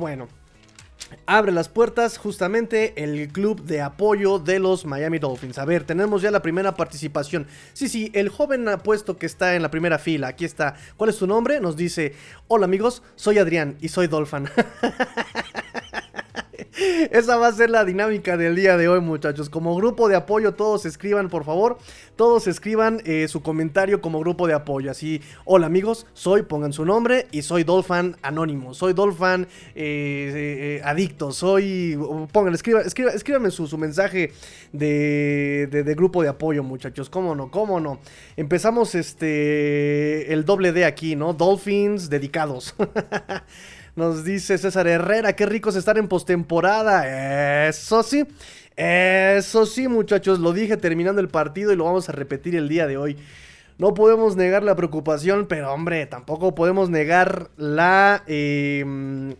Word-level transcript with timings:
Bueno, 0.00 0.28
abre 1.26 1.52
las 1.52 1.68
puertas 1.68 2.16
justamente 2.16 3.04
el 3.04 3.28
club 3.28 3.62
de 3.64 3.82
apoyo 3.82 4.38
de 4.38 4.58
los 4.58 4.86
Miami 4.86 5.18
Dolphins. 5.18 5.58
A 5.58 5.66
ver, 5.66 5.84
tenemos 5.84 6.22
ya 6.22 6.30
la 6.30 6.40
primera 6.40 6.74
participación. 6.74 7.46
Sí, 7.74 7.90
sí, 7.90 8.10
el 8.14 8.30
joven 8.30 8.66
apuesto 8.68 9.18
que 9.18 9.26
está 9.26 9.56
en 9.56 9.62
la 9.62 9.70
primera 9.70 9.98
fila, 9.98 10.28
aquí 10.28 10.46
está. 10.46 10.74
¿Cuál 10.96 11.10
es 11.10 11.18
tu 11.18 11.26
nombre? 11.26 11.60
Nos 11.60 11.76
dice, 11.76 12.14
hola 12.48 12.64
amigos, 12.64 13.02
soy 13.14 13.36
Adrián 13.36 13.76
y 13.82 13.88
soy 13.88 14.06
Dolphin. 14.06 14.48
Esa 17.10 17.36
va 17.36 17.48
a 17.48 17.52
ser 17.52 17.70
la 17.70 17.84
dinámica 17.84 18.36
del 18.36 18.54
día 18.54 18.76
de 18.76 18.88
hoy, 18.88 19.00
muchachos. 19.00 19.50
Como 19.50 19.74
grupo 19.74 20.08
de 20.08 20.16
apoyo, 20.16 20.54
todos 20.54 20.86
escriban, 20.86 21.28
por 21.28 21.44
favor. 21.44 21.78
Todos 22.16 22.46
escriban 22.46 23.00
eh, 23.04 23.26
su 23.28 23.42
comentario 23.42 24.00
como 24.00 24.20
grupo 24.20 24.46
de 24.46 24.54
apoyo. 24.54 24.90
Así, 24.90 25.20
hola 25.44 25.66
amigos, 25.66 26.06
soy, 26.12 26.42
pongan 26.42 26.72
su 26.72 26.84
nombre 26.84 27.26
y 27.32 27.42
soy 27.42 27.64
Dolphin 27.64 28.16
Anónimo. 28.22 28.74
Soy 28.74 28.92
Dolphin 28.92 29.48
eh, 29.74 30.76
eh, 30.76 30.82
Adicto. 30.84 31.32
Soy, 31.32 31.98
pongan, 32.32 32.54
escriban, 32.54 32.84
escríbanme 32.86 33.50
su, 33.50 33.78
mensaje 33.78 34.32
de, 34.72 35.66
de, 35.70 35.94
grupo 35.94 36.22
de 36.22 36.28
apoyo, 36.28 36.62
muchachos. 36.62 37.10
¿Cómo 37.10 37.34
no? 37.34 37.50
¿Cómo 37.50 37.80
no? 37.80 38.00
Empezamos 38.36 38.94
este, 38.94 40.32
el 40.32 40.44
doble 40.44 40.72
D 40.72 40.84
aquí, 40.84 41.16
¿no? 41.16 41.32
Dolphins 41.32 42.10
dedicados. 42.10 42.74
Nos 43.96 44.24
dice 44.24 44.58
César 44.58 44.86
Herrera, 44.86 45.34
qué 45.34 45.46
ricos 45.46 45.76
estar 45.76 45.98
en 45.98 46.08
postemporada. 46.08 47.68
Eso 47.68 48.02
sí, 48.02 48.24
eso 48.76 49.66
sí, 49.66 49.88
muchachos, 49.88 50.38
lo 50.38 50.52
dije 50.52 50.76
terminando 50.76 51.20
el 51.20 51.28
partido 51.28 51.72
y 51.72 51.76
lo 51.76 51.84
vamos 51.84 52.08
a 52.08 52.12
repetir 52.12 52.56
el 52.56 52.68
día 52.68 52.86
de 52.86 52.96
hoy. 52.96 53.16
No 53.78 53.94
podemos 53.94 54.36
negar 54.36 54.62
la 54.62 54.76
preocupación, 54.76 55.46
pero 55.46 55.72
hombre, 55.72 56.06
tampoco 56.06 56.54
podemos 56.54 56.90
negar 56.90 57.50
la... 57.56 58.22
Em, 58.26 59.34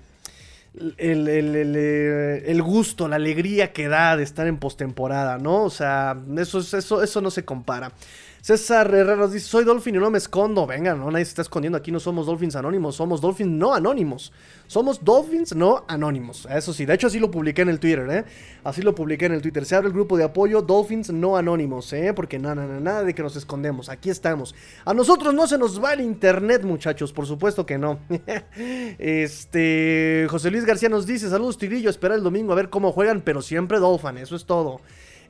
el, 0.98 1.28
el, 1.28 2.62
gusto, 2.62 3.08
la 3.08 3.16
alegría 3.16 3.72
que 3.72 3.88
da 3.88 4.16
de 4.16 4.22
estar 4.22 4.46
en 4.46 4.56
postemporada, 4.58 5.38
¿no? 5.38 5.64
O 5.64 5.70
sea, 5.70 6.16
eso, 6.38 6.60
eso, 6.60 7.02
eso 7.02 7.20
no 7.20 7.30
se 7.30 7.44
compara. 7.44 7.92
César 8.42 8.86
Herrera 8.86 9.16
nos 9.16 9.32
dice, 9.32 9.46
soy 9.46 9.64
Dolphin 9.64 9.94
y 9.94 9.98
no 9.98 10.10
me 10.10 10.18
escondo. 10.18 10.66
Venga, 10.66 10.94
no, 10.94 11.10
nadie 11.10 11.24
se 11.24 11.30
está 11.30 11.42
escondiendo. 11.42 11.76
Aquí 11.76 11.92
no 11.92 12.00
somos 12.00 12.26
Dolphins 12.26 12.56
anónimos, 12.56 12.96
somos 12.96 13.20
Dolphins 13.20 13.50
no 13.50 13.74
anónimos. 13.74 14.32
Somos 14.66 15.04
Dolphins 15.04 15.54
no 15.54 15.84
anónimos. 15.88 16.46
Eso 16.50 16.72
sí, 16.72 16.86
de 16.86 16.94
hecho 16.94 17.08
así 17.08 17.18
lo 17.18 17.30
publiqué 17.30 17.62
en 17.62 17.68
el 17.68 17.80
Twitter, 17.80 18.08
¿eh? 18.10 18.24
Así 18.64 18.82
lo 18.82 18.94
publiqué 18.94 19.26
en 19.26 19.32
el 19.32 19.42
Twitter. 19.42 19.64
Se 19.64 19.74
abre 19.74 19.88
el 19.88 19.92
grupo 19.92 20.16
de 20.16 20.24
apoyo 20.24 20.62
Dolphins 20.62 21.10
no 21.10 21.36
anónimos, 21.36 21.92
¿eh? 21.92 22.12
Porque 22.14 22.38
nada, 22.38 22.54
nada, 22.54 22.80
nada 22.80 23.04
de 23.04 23.14
que 23.14 23.22
nos 23.22 23.36
escondemos. 23.36 23.88
Aquí 23.88 24.10
estamos. 24.10 24.54
A 24.84 24.94
nosotros 24.94 25.34
no 25.34 25.46
se 25.46 25.58
nos 25.58 25.82
va 25.82 25.92
el 25.92 26.00
internet, 26.00 26.62
muchachos. 26.62 27.12
Por 27.12 27.26
supuesto 27.26 27.66
que 27.66 27.78
no. 27.78 27.98
este, 28.98 30.26
José 30.30 30.50
Luis 30.50 30.64
García 30.64 30.88
nos 30.88 31.06
dice, 31.06 31.28
saludos 31.28 31.58
Tigrillo, 31.58 31.90
espera 31.90 32.14
el 32.14 32.22
domingo 32.22 32.52
a 32.52 32.56
ver 32.56 32.70
cómo 32.70 32.92
juegan, 32.92 33.20
pero 33.20 33.42
siempre 33.42 33.78
Dolphin, 33.78 34.18
eso 34.18 34.36
es 34.36 34.46
todo. 34.46 34.80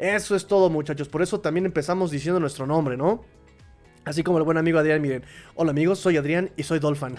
Eso 0.01 0.35
es 0.35 0.47
todo, 0.47 0.71
muchachos. 0.71 1.11
Por 1.11 1.21
eso 1.21 1.41
también 1.41 1.67
empezamos 1.67 2.11
diciendo 2.11 2.41
nuestro 2.41 2.67
nombre, 2.67 2.97
¿no? 2.97 3.23
Así 4.07 4.23
como 4.23 4.39
el 4.39 4.45
buen 4.45 4.57
amigo 4.57 4.79
Adrián, 4.79 5.03
miren. 5.03 5.25
Hola 5.55 5.73
amigos, 5.73 5.99
soy 5.99 6.17
Adrián 6.17 6.51
y 6.57 6.63
soy 6.63 6.79
Dolphin. 6.79 7.17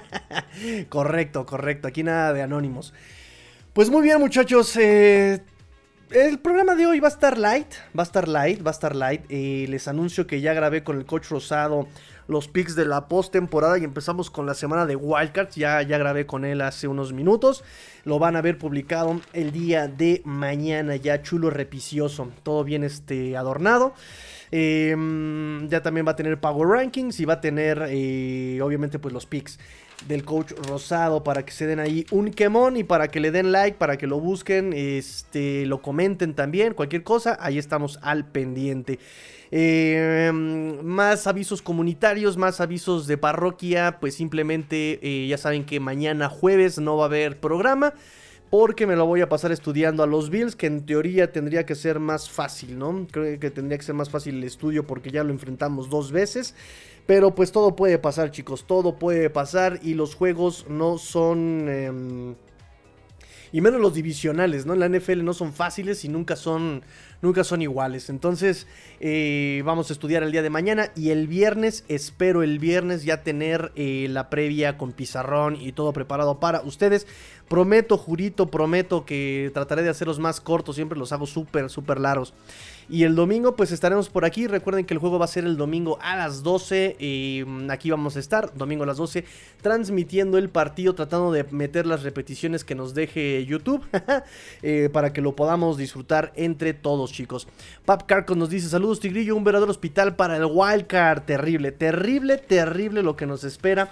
correcto, 0.88 1.44
correcto. 1.44 1.88
Aquí 1.88 2.02
nada 2.02 2.32
de 2.32 2.40
anónimos. 2.40 2.94
Pues 3.74 3.90
muy 3.90 4.00
bien, 4.00 4.18
muchachos. 4.18 4.74
Eh, 4.78 5.42
el 6.10 6.38
programa 6.38 6.74
de 6.74 6.86
hoy 6.86 7.00
va 7.00 7.08
a 7.08 7.10
estar 7.10 7.36
light. 7.36 7.70
Va 7.94 8.02
a 8.02 8.06
estar 8.06 8.28
light, 8.28 8.64
va 8.64 8.70
a 8.70 8.72
estar 8.72 8.96
light. 8.96 9.26
Eh, 9.28 9.66
les 9.68 9.86
anuncio 9.86 10.26
que 10.26 10.40
ya 10.40 10.54
grabé 10.54 10.82
con 10.82 10.96
el 10.96 11.04
coach 11.04 11.28
Rosado 11.28 11.86
los 12.28 12.48
picks 12.48 12.74
de 12.74 12.84
la 12.84 13.08
postemporada 13.08 13.78
y 13.78 13.84
empezamos 13.84 14.30
con 14.30 14.46
la 14.46 14.54
semana 14.54 14.86
de 14.86 14.96
Wildcards. 14.96 15.56
Ya, 15.56 15.82
ya 15.82 15.98
grabé 15.98 16.26
con 16.26 16.44
él 16.44 16.60
hace 16.60 16.88
unos 16.88 17.12
minutos. 17.12 17.64
Lo 18.04 18.18
van 18.18 18.36
a 18.36 18.42
ver 18.42 18.58
publicado 18.58 19.20
el 19.32 19.52
día 19.52 19.88
de 19.88 20.22
mañana, 20.24 20.96
ya 20.96 21.22
chulo, 21.22 21.50
repicioso. 21.50 22.30
Todo 22.42 22.64
bien 22.64 22.84
este, 22.84 23.36
adornado. 23.36 23.94
Em, 24.52 25.68
ya 25.68 25.82
también 25.82 26.06
va 26.06 26.12
a 26.12 26.16
tener 26.16 26.40
Power 26.40 26.68
Rankings 26.68 27.20
y 27.20 27.24
va 27.24 27.34
a 27.34 27.40
tener, 27.40 27.86
eh, 27.88 28.60
obviamente, 28.62 28.98
pues 28.98 29.14
los 29.14 29.26
picks 29.26 29.58
del 30.08 30.24
coach 30.24 30.52
Rosado 30.68 31.22
para 31.22 31.44
que 31.44 31.52
se 31.52 31.66
den 31.66 31.80
ahí 31.80 32.06
un 32.10 32.30
quemón 32.30 32.76
y 32.76 32.84
para 32.84 33.08
que 33.08 33.20
le 33.20 33.30
den 33.30 33.52
like, 33.52 33.78
para 33.78 33.96
que 33.96 34.06
lo 34.06 34.20
busquen, 34.20 34.72
este, 34.72 35.66
lo 35.66 35.82
comenten 35.82 36.34
también, 36.34 36.74
cualquier 36.74 37.02
cosa, 37.02 37.36
ahí 37.40 37.58
estamos 37.58 37.98
al 38.02 38.26
pendiente. 38.26 38.98
Em, 39.52 40.80
más 40.82 41.26
avisos 41.26 41.60
comunitarios, 41.60 42.36
más 42.36 42.60
avisos 42.60 43.06
de 43.06 43.18
parroquia, 43.18 43.98
pues 44.00 44.14
simplemente 44.14 45.00
eh, 45.02 45.26
ya 45.26 45.38
saben 45.38 45.64
que 45.64 45.80
mañana 45.80 46.28
jueves 46.28 46.78
no 46.78 46.96
va 46.96 47.04
a 47.04 47.06
haber 47.06 47.40
programa. 47.40 47.94
Porque 48.50 48.84
me 48.84 48.96
lo 48.96 49.06
voy 49.06 49.20
a 49.20 49.28
pasar 49.28 49.52
estudiando 49.52 50.02
a 50.02 50.06
los 50.06 50.28
Bills, 50.28 50.56
que 50.56 50.66
en 50.66 50.84
teoría 50.84 51.30
tendría 51.30 51.64
que 51.64 51.76
ser 51.76 52.00
más 52.00 52.28
fácil, 52.28 52.76
¿no? 52.78 53.06
Creo 53.10 53.38
que 53.38 53.50
tendría 53.50 53.78
que 53.78 53.84
ser 53.84 53.94
más 53.94 54.10
fácil 54.10 54.38
el 54.38 54.44
estudio 54.44 54.84
porque 54.84 55.10
ya 55.10 55.22
lo 55.22 55.30
enfrentamos 55.30 55.88
dos 55.88 56.10
veces. 56.10 56.56
Pero 57.06 57.34
pues 57.34 57.52
todo 57.52 57.76
puede 57.76 57.98
pasar, 57.98 58.32
chicos, 58.32 58.66
todo 58.66 58.98
puede 58.98 59.30
pasar 59.30 59.78
y 59.82 59.94
los 59.94 60.14
juegos 60.16 60.66
no 60.68 60.98
son... 60.98 61.68
Em, 61.68 62.34
y 63.52 63.60
menos 63.60 63.80
los 63.80 63.94
divisionales, 63.94 64.66
¿no? 64.66 64.74
En 64.74 64.80
la 64.80 64.88
NFL 64.88 65.24
no 65.24 65.34
son 65.34 65.52
fáciles 65.52 66.04
y 66.04 66.08
nunca 66.08 66.36
son, 66.36 66.82
nunca 67.22 67.44
son 67.44 67.62
iguales. 67.62 68.10
Entonces, 68.10 68.66
eh, 69.00 69.62
vamos 69.64 69.90
a 69.90 69.92
estudiar 69.92 70.22
el 70.22 70.32
día 70.32 70.42
de 70.42 70.50
mañana 70.50 70.90
y 70.96 71.10
el 71.10 71.26
viernes, 71.26 71.84
espero 71.88 72.42
el 72.42 72.58
viernes 72.58 73.04
ya 73.04 73.22
tener 73.22 73.72
eh, 73.76 74.06
la 74.10 74.30
previa 74.30 74.78
con 74.78 74.92
pizarrón 74.92 75.56
y 75.60 75.72
todo 75.72 75.92
preparado 75.92 76.40
para 76.40 76.62
ustedes. 76.62 77.06
Prometo, 77.48 77.98
jurito, 77.98 78.46
prometo 78.46 79.04
que 79.04 79.50
trataré 79.52 79.82
de 79.82 79.88
hacerlos 79.88 80.20
más 80.20 80.40
cortos, 80.40 80.76
siempre 80.76 80.98
los 80.98 81.12
hago 81.12 81.26
súper, 81.26 81.68
súper 81.68 81.98
largos. 81.98 82.32
Y 82.90 83.04
el 83.04 83.14
domingo 83.14 83.54
pues 83.54 83.70
estaremos 83.70 84.08
por 84.08 84.24
aquí. 84.24 84.48
Recuerden 84.48 84.84
que 84.84 84.94
el 84.94 84.98
juego 84.98 85.20
va 85.20 85.24
a 85.24 85.28
ser 85.28 85.44
el 85.44 85.56
domingo 85.56 85.96
a 86.02 86.16
las 86.16 86.42
12. 86.42 86.96
Y 86.98 87.44
mm, 87.46 87.70
aquí 87.70 87.88
vamos 87.88 88.16
a 88.16 88.20
estar, 88.20 88.52
domingo 88.54 88.82
a 88.82 88.86
las 88.86 88.96
12, 88.96 89.24
transmitiendo 89.62 90.38
el 90.38 90.48
partido, 90.48 90.96
tratando 90.96 91.30
de 91.30 91.44
meter 91.44 91.86
las 91.86 92.02
repeticiones 92.02 92.64
que 92.64 92.74
nos 92.74 92.92
deje 92.94 93.44
YouTube. 93.46 93.84
Eh, 94.62 94.88
para 94.92 95.12
que 95.12 95.20
lo 95.20 95.36
podamos 95.36 95.76
disfrutar 95.76 96.32
entre 96.34 96.74
todos 96.74 97.12
chicos. 97.12 97.46
Pap 97.84 98.02
Carcos 98.02 98.36
nos 98.36 98.50
dice, 98.50 98.68
saludos 98.68 99.00
Tigrillo, 99.00 99.36
un 99.36 99.44
verdadero 99.44 99.70
hospital 99.70 100.16
para 100.16 100.36
el 100.36 100.44
Wildcard. 100.44 101.22
Terrible, 101.22 101.72
terrible, 101.72 102.38
terrible 102.38 103.02
lo 103.02 103.16
que 103.16 103.26
nos 103.26 103.44
espera 103.44 103.90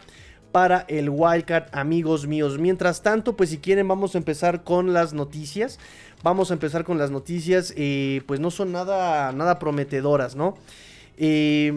para 0.53 0.85
el 0.89 1.11
Wildcard, 1.11 1.67
amigos 1.73 2.27
míos. 2.27 2.59
Mientras 2.59 3.03
tanto, 3.03 3.37
pues 3.37 3.51
si 3.51 3.59
quieren 3.59 3.89
vamos 3.89 4.15
a 4.15 4.19
empezar 4.19 4.65
con 4.65 4.93
las 4.93 5.13
noticias. 5.13 5.79
Vamos 6.23 6.51
a 6.51 6.55
empezar 6.55 6.85
con 6.85 6.99
las 6.99 7.11
noticias, 7.11 7.73
eh, 7.77 8.23
pues 8.27 8.41
no 8.41 8.51
son 8.51 8.73
nada, 8.73 9.33
nada 9.33 9.59
prometedoras, 9.59 10.35
¿no? 10.35 10.57
Eh, 11.17 11.73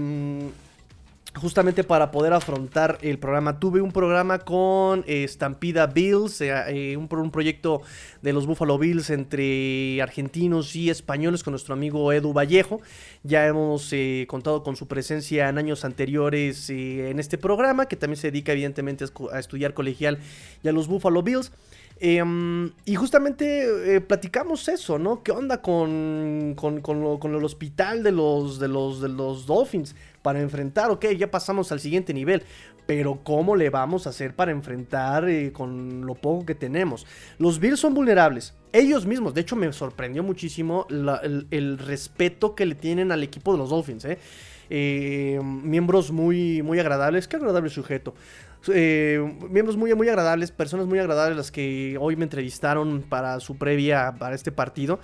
justamente 1.36 1.84
para 1.84 2.12
poder 2.12 2.34
afrontar 2.34 2.98
el 3.02 3.18
programa. 3.18 3.60
Tuve 3.60 3.82
un 3.82 3.92
programa 3.92 4.40
con 4.40 5.04
eh, 5.08 5.26
Stampida 5.28 5.88
Bills, 5.88 6.42
eh, 6.42 6.52
eh, 6.68 6.98
un, 6.98 7.08
proyecto 7.08 7.82
de 8.22 8.34
los 8.34 8.46
Buffalo 8.46 8.78
Bills 8.78 9.10
entre 9.10 10.02
argentinos 10.02 10.76
y 10.76 10.90
españoles 10.90 11.44
con 11.44 11.52
nuestro 11.52 11.74
amigo 11.74 12.12
Edu 12.12 12.34
Vallejo. 12.34 12.82
Ya 13.24 13.48
hemos 13.48 13.94
contado 14.28 14.64
con 14.64 14.76
su 14.76 14.88
presencia 14.88 15.48
en 15.48 15.58
años 15.58 15.86
anteriores 15.86 16.70
en 16.70 17.20
este 17.20 17.38
programa, 17.38 17.86
que 17.86 17.96
también 17.96 18.20
se 18.20 18.32
dedica 18.32 18.52
evidentemente 18.52 19.06
a 19.32 19.40
estudiar 19.40 19.74
colegial 19.74 20.20
y 20.64 20.68
a 20.68 20.72
los 20.72 20.88
Buffalo 20.88 21.24
Bills. 21.24 21.52
Em, 22.04 22.72
y 22.84 22.96
justamente 22.96 24.02
platicamos 24.02 24.68
eso, 24.68 24.98
¿no? 24.98 25.22
¿Qué 25.22 25.32
onda 25.32 25.62
con, 25.62 26.56
con, 26.56 26.82
con, 26.82 27.36
el 27.36 27.44
hospital 27.44 28.02
de 28.02 28.12
los, 28.12 28.60
de 28.60 28.68
los, 28.68 29.02
de 29.02 29.10
los 29.10 29.46
Dolphins? 29.46 29.94
para 30.22 30.40
enfrentar, 30.40 30.92
ok, 30.92 31.06
ya 31.18 31.32
pasamos 31.32 31.72
al 31.72 31.80
siguiente 31.80 32.14
nivel, 32.14 32.44
pero 32.86 33.20
¿cómo 33.24 33.56
le 33.56 33.70
vamos 33.70 34.06
a 34.06 34.12
hacer 34.12 34.36
para 34.36 34.52
enfrentar 34.52 35.28
eh, 35.30 35.52
con 35.52 36.06
lo 36.06 36.16
poco 36.16 36.46
que 36.46 36.56
tenemos? 36.56 37.06
Los 37.38 37.60
Bills 37.60 37.80
son 37.80 37.94
vulnerables, 37.94 38.54
ellos 38.74 39.06
mismos, 39.06 39.34
de 39.34 39.42
hecho 39.42 39.56
me 39.56 39.72
sorprendió 39.74 40.24
muchísimo 40.24 40.86
el, 40.90 41.78
respeto 41.78 42.56
que 42.56 42.66
le 42.66 42.76
tienen 42.76 43.12
al 43.12 43.24
equipo 43.24 43.52
de 43.52 43.58
los 43.58 43.70
Dolphins, 43.70 44.06
¿eh? 44.06 44.20
Eh, 44.74 45.38
miembros 45.44 46.12
muy, 46.12 46.62
muy 46.62 46.80
agradables, 46.80 47.28
qué 47.28 47.36
agradable 47.36 47.70
sujeto. 47.70 48.14
Miembros 48.70 49.78
muy, 49.78 49.94
muy 49.96 50.10
agradables, 50.10 50.52
personas 50.52 50.86
muy 50.86 51.00
agradables 51.00 51.38
las 51.38 51.52
que 51.52 51.98
hoy 52.00 52.16
me 52.16 52.24
entrevistaron 52.24 53.04
para 53.08 53.40
su 53.40 53.58
previa 53.58 54.16
para 54.20 54.36
este 54.36 54.52
partido. 54.52 55.00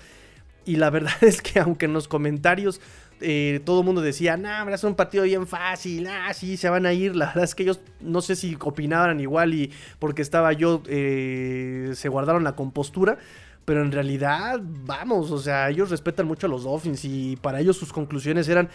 Y 0.66 0.76
la 0.76 0.90
verdad 0.92 1.16
es 1.22 1.42
que 1.42 1.60
aunque 1.60 1.86
en 1.86 1.94
los 1.94 2.08
comentarios 2.08 2.82
eh, 3.20 3.62
todo 3.66 3.80
el 3.80 3.86
mundo 3.86 4.02
decía, 4.02 4.38
nah, 4.38 4.70
es 4.70 4.84
un 4.84 4.96
partido 4.96 5.24
bien 5.24 5.48
fácil, 5.48 6.08
ah, 6.08 6.32
sí, 6.34 6.56
se 6.58 6.70
van 6.70 6.86
a 6.86 6.94
ir. 6.94 7.16
La 7.16 7.28
verdad 7.28 7.46
es 7.46 7.56
que 7.56 7.64
ellos 7.64 7.80
no 8.00 8.22
sé 8.22 8.36
si 8.36 8.58
opinaban 8.62 9.20
igual 9.20 9.54
y 9.54 9.72
porque 10.00 10.22
estaba 10.22 10.54
yo, 10.54 10.84
eh, 10.88 11.92
se 11.96 12.10
guardaron 12.10 12.44
la 12.44 12.56
compostura. 12.56 13.18
Pero 13.66 13.82
en 13.82 13.92
realidad, 13.92 14.62
vamos, 14.64 15.30
o 15.30 15.40
sea, 15.40 15.70
ellos 15.70 15.90
respetan 15.90 16.26
mucho 16.26 16.48
a 16.48 16.50
los 16.50 16.64
Dolphins 16.64 17.04
y 17.04 17.36
para 17.36 17.60
ellos 17.60 17.76
sus 17.76 17.92
conclusiones 17.92 18.48
eran 18.48 18.70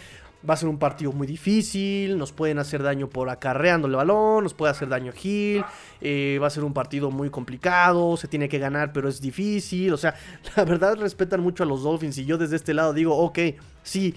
Va 0.48 0.54
a 0.54 0.56
ser 0.56 0.68
un 0.68 0.78
partido 0.78 1.12
muy 1.12 1.26
difícil, 1.26 2.18
nos 2.18 2.32
pueden 2.32 2.58
hacer 2.58 2.82
daño 2.82 3.08
por 3.08 3.30
acarreando 3.30 3.86
el 3.86 3.94
balón, 3.94 4.42
nos 4.42 4.54
puede 4.54 4.72
hacer 4.72 4.88
daño 4.88 5.12
Hill, 5.22 5.64
eh, 6.00 6.38
va 6.42 6.48
a 6.48 6.50
ser 6.50 6.64
un 6.64 6.72
partido 6.72 7.10
muy 7.10 7.30
complicado, 7.30 8.16
se 8.16 8.26
tiene 8.26 8.48
que 8.48 8.58
ganar 8.58 8.92
pero 8.92 9.08
es 9.08 9.20
difícil, 9.20 9.92
o 9.92 9.96
sea, 9.96 10.14
la 10.56 10.64
verdad 10.64 10.96
respetan 10.96 11.40
mucho 11.40 11.62
a 11.62 11.66
los 11.66 11.82
Dolphins 11.82 12.18
y 12.18 12.24
yo 12.24 12.38
desde 12.38 12.56
este 12.56 12.74
lado 12.74 12.92
digo, 12.92 13.16
ok, 13.16 13.38
sí, 13.82 14.14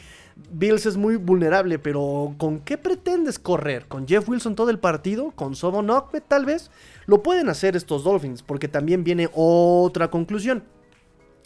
Bills 0.52 0.86
es 0.86 0.98
muy 0.98 1.16
vulnerable, 1.16 1.80
pero 1.80 2.36
¿con 2.38 2.60
qué 2.60 2.78
pretendes 2.78 3.40
correr? 3.40 3.88
¿Con 3.88 4.08
Jeff 4.08 4.28
Wilson 4.28 4.56
todo 4.56 4.70
el 4.70 4.80
partido? 4.80 5.32
¿Con 5.32 5.56
Sobon 5.56 5.90
tal 6.28 6.46
vez? 6.46 6.72
Lo 7.06 7.24
pueden 7.24 7.48
hacer 7.50 7.76
estos 7.76 8.04
Dolphins, 8.04 8.42
porque 8.42 8.68
también 8.68 9.04
viene 9.04 9.30
otra 9.34 10.10
conclusión. 10.10 10.64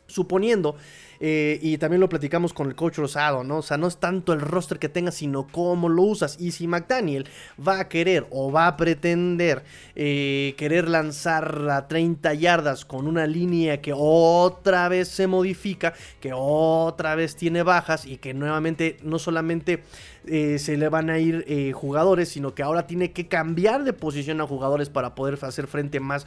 Suponiendo 0.09 0.75
eh, 1.19 1.59
y 1.61 1.77
también 1.77 1.99
lo 1.99 2.07
platicamos 2.07 2.53
con 2.53 2.67
el 2.67 2.75
coach 2.75 2.97
Rosado, 2.97 3.43
¿no? 3.43 3.57
O 3.57 3.61
sea, 3.61 3.77
no 3.77 3.87
es 3.87 3.97
tanto 3.97 4.31
el 4.33 4.39
roster 4.39 4.79
que 4.79 4.87
tengas, 4.87 5.15
sino 5.15 5.47
cómo 5.47 5.89
lo 5.89 6.03
usas. 6.03 6.37
Y 6.39 6.51
si 6.51 6.67
McDaniel 6.67 7.27
va 7.65 7.79
a 7.79 7.89
querer 7.89 8.25
o 8.29 8.51
va 8.51 8.67
a 8.67 8.77
pretender 8.77 9.63
eh, 9.95 10.55
querer 10.57 10.87
lanzar 10.87 11.67
a 11.69 11.87
30 11.87 12.33
yardas 12.35 12.85
con 12.85 13.07
una 13.07 13.27
línea 13.27 13.81
que 13.81 13.93
otra 13.95 14.87
vez 14.87 15.09
se 15.09 15.27
modifica, 15.27 15.93
que 16.21 16.31
otra 16.33 17.15
vez 17.15 17.35
tiene 17.35 17.63
bajas 17.63 18.05
y 18.05 18.17
que 18.17 18.33
nuevamente 18.33 18.97
no 19.03 19.19
solamente 19.19 19.83
eh, 20.25 20.57
se 20.57 20.77
le 20.77 20.87
van 20.89 21.09
a 21.09 21.19
ir 21.19 21.73
jugadores, 21.73 22.29
sino 22.29 22.55
que 22.55 22.63
ahora 22.63 22.87
tiene 22.87 23.11
que 23.11 23.27
cambiar 23.27 23.83
de 23.83 23.93
posición 23.93 24.39
a 24.41 24.47
jugadores 24.47 24.89
para 24.89 25.15
poder 25.15 25.37
hacer 25.41 25.67
frente 25.67 25.99
más 25.99 26.25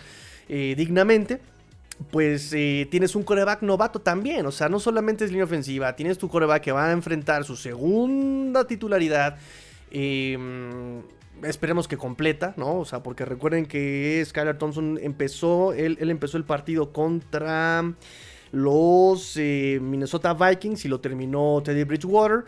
dignamente 0.49 1.41
pues 2.11 2.53
eh, 2.53 2.87
tienes 2.91 3.15
un 3.17 3.23
coreback 3.23 3.63
novato 3.63 4.01
también. 4.01 4.47
O 4.47 4.53
sea, 4.53 4.69
no 4.69 4.81
solamente 4.81 5.25
es 5.25 5.31
línea 5.31 5.45
ofensiva, 5.45 5.95
tienes 5.97 6.19
tu 6.19 6.29
coreback 6.29 6.63
que 6.63 6.73
va 6.73 6.89
a 6.89 6.93
enfrentar 6.93 7.45
su 7.45 7.57
segunda 7.57 8.67
titularidad. 8.67 9.37
Em, 9.91 11.03
esperemos 11.43 11.89
que 11.89 11.97
completa, 11.97 12.55
¿no? 12.57 12.79
O 12.81 12.85
sea, 12.85 13.03
porque 13.03 13.25
recuerden 13.25 13.67
que 13.67 14.23
Skylar 14.25 14.59
Thompson 14.59 14.99
empezó, 15.03 15.73
él, 15.73 15.99
empezó 16.01 16.37
el 16.37 16.45
partido 16.45 16.93
contra 16.93 17.93
los 18.53 19.37
eh, 19.37 19.79
Minnesota 19.81 20.35
Vikings 20.35 20.85
y 20.85 20.89
lo 20.89 21.01
terminó 21.01 21.63
Teddy 21.63 21.85
Bridgewater. 21.85 22.45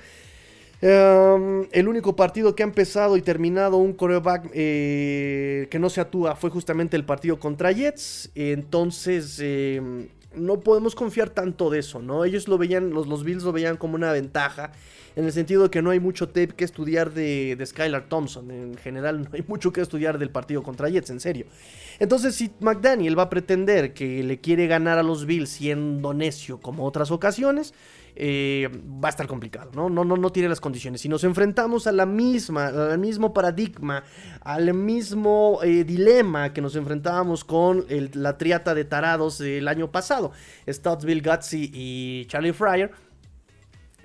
Em, 0.86 1.66
el 1.72 1.88
único 1.88 2.14
partido 2.14 2.54
que 2.54 2.62
ha 2.62 2.66
empezado 2.66 3.16
y 3.16 3.22
terminado 3.22 3.78
un 3.78 3.94
coreback 3.94 4.50
eh, 4.52 5.66
que 5.70 5.78
no 5.78 5.88
se 5.88 6.02
atúa 6.02 6.36
fue 6.36 6.50
justamente 6.50 6.94
el 6.94 7.06
partido 7.06 7.38
contra 7.38 7.72
Jets. 7.72 8.30
Entonces, 8.34 9.38
em, 9.40 10.08
no 10.34 10.60
podemos 10.60 10.94
confiar 10.94 11.30
tanto 11.30 11.70
de 11.70 11.78
eso, 11.78 12.02
¿no? 12.02 12.26
Ellos 12.26 12.48
lo 12.48 12.58
veían, 12.58 12.90
los, 12.90 13.06
los 13.06 13.24
Bills 13.24 13.44
lo 13.44 13.52
veían 13.52 13.78
como 13.78 13.94
una 13.94 14.12
ventaja. 14.12 14.72
En 15.16 15.24
el 15.24 15.32
sentido 15.32 15.64
de 15.64 15.70
que 15.70 15.80
no 15.80 15.90
hay 15.90 16.00
mucho 16.00 16.28
tape 16.28 16.48
que 16.48 16.64
estudiar 16.64 17.12
de, 17.12 17.62
Skylar 17.64 18.08
Thompson. 18.08 18.50
En 18.50 18.76
general, 18.76 19.22
no 19.22 19.28
hay 19.32 19.44
mucho 19.46 19.72
que 19.72 19.80
estudiar 19.80 20.18
del 20.18 20.30
partido 20.30 20.62
contra 20.62 20.88
Jets, 20.88 21.10
en 21.10 21.20
serio. 21.20 21.46
Entonces, 21.98 22.34
si 22.34 22.50
McDaniel 22.60 23.18
va 23.18 23.24
a 23.24 23.30
pretender 23.30 23.94
que 23.94 24.22
le 24.22 24.40
quiere 24.40 24.66
ganar 24.66 24.98
a 24.98 25.02
los 25.02 25.26
Bills 25.26 25.50
siendo 25.50 26.12
necio 26.14 26.60
como 26.60 26.84
otras 26.84 27.10
ocasiones, 27.10 27.74
eh, 28.16 28.68
va 29.02 29.08
a 29.08 29.10
estar 29.10 29.26
complicado, 29.26 29.72
¿no? 29.74 29.90
No, 29.90 30.04
no, 30.04 30.16
no 30.16 30.30
tiene 30.30 30.48
las 30.48 30.60
condiciones. 30.60 31.00
Si 31.00 31.08
nos 31.08 31.24
enfrentamos 31.24 31.88
a 31.88 31.92
la 31.92 32.06
misma, 32.06 32.66
al 32.66 32.98
mismo 32.98 33.34
paradigma, 33.34 34.04
al 34.40 34.72
mismo 34.72 35.58
eh, 35.64 35.82
dilema 35.82 36.52
que 36.52 36.60
nos 36.60 36.76
enfrentábamos 36.76 37.44
con 37.44 37.84
la 38.12 38.38
triata 38.38 38.74
de 38.74 38.84
tarados 38.84 39.38
del 39.38 39.66
año 39.66 39.90
pasado, 39.90 40.30
Stoutsville, 40.68 41.22
Gutsy 41.22 41.70
y 41.74 42.26
Charlie 42.26 42.52
Fryer, 42.52 42.92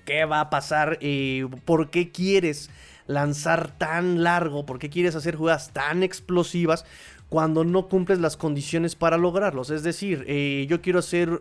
¿qué 0.09 0.25
va 0.25 0.41
a 0.41 0.49
pasar? 0.49 0.97
Eh, 1.01 1.47
¿Por 1.65 1.89
qué 1.89 2.11
quieres 2.11 2.69
lanzar 3.07 3.77
tan 3.77 4.23
largo? 4.23 4.65
¿Por 4.65 4.79
qué 4.79 4.89
quieres 4.89 5.15
hacer 5.15 5.35
jugadas 5.35 5.71
tan 5.71 6.03
explosivas? 6.03 6.85
cuando 7.29 7.63
no 7.63 7.89
cumples 7.89 8.17
las 8.17 8.37
condiciones 8.37 8.95
para 8.95 9.15
lograrlos. 9.15 9.69
Es 9.69 9.83
decir, 9.83 10.25
yo 10.67 10.81
quiero 10.81 10.97
hacer 10.97 11.39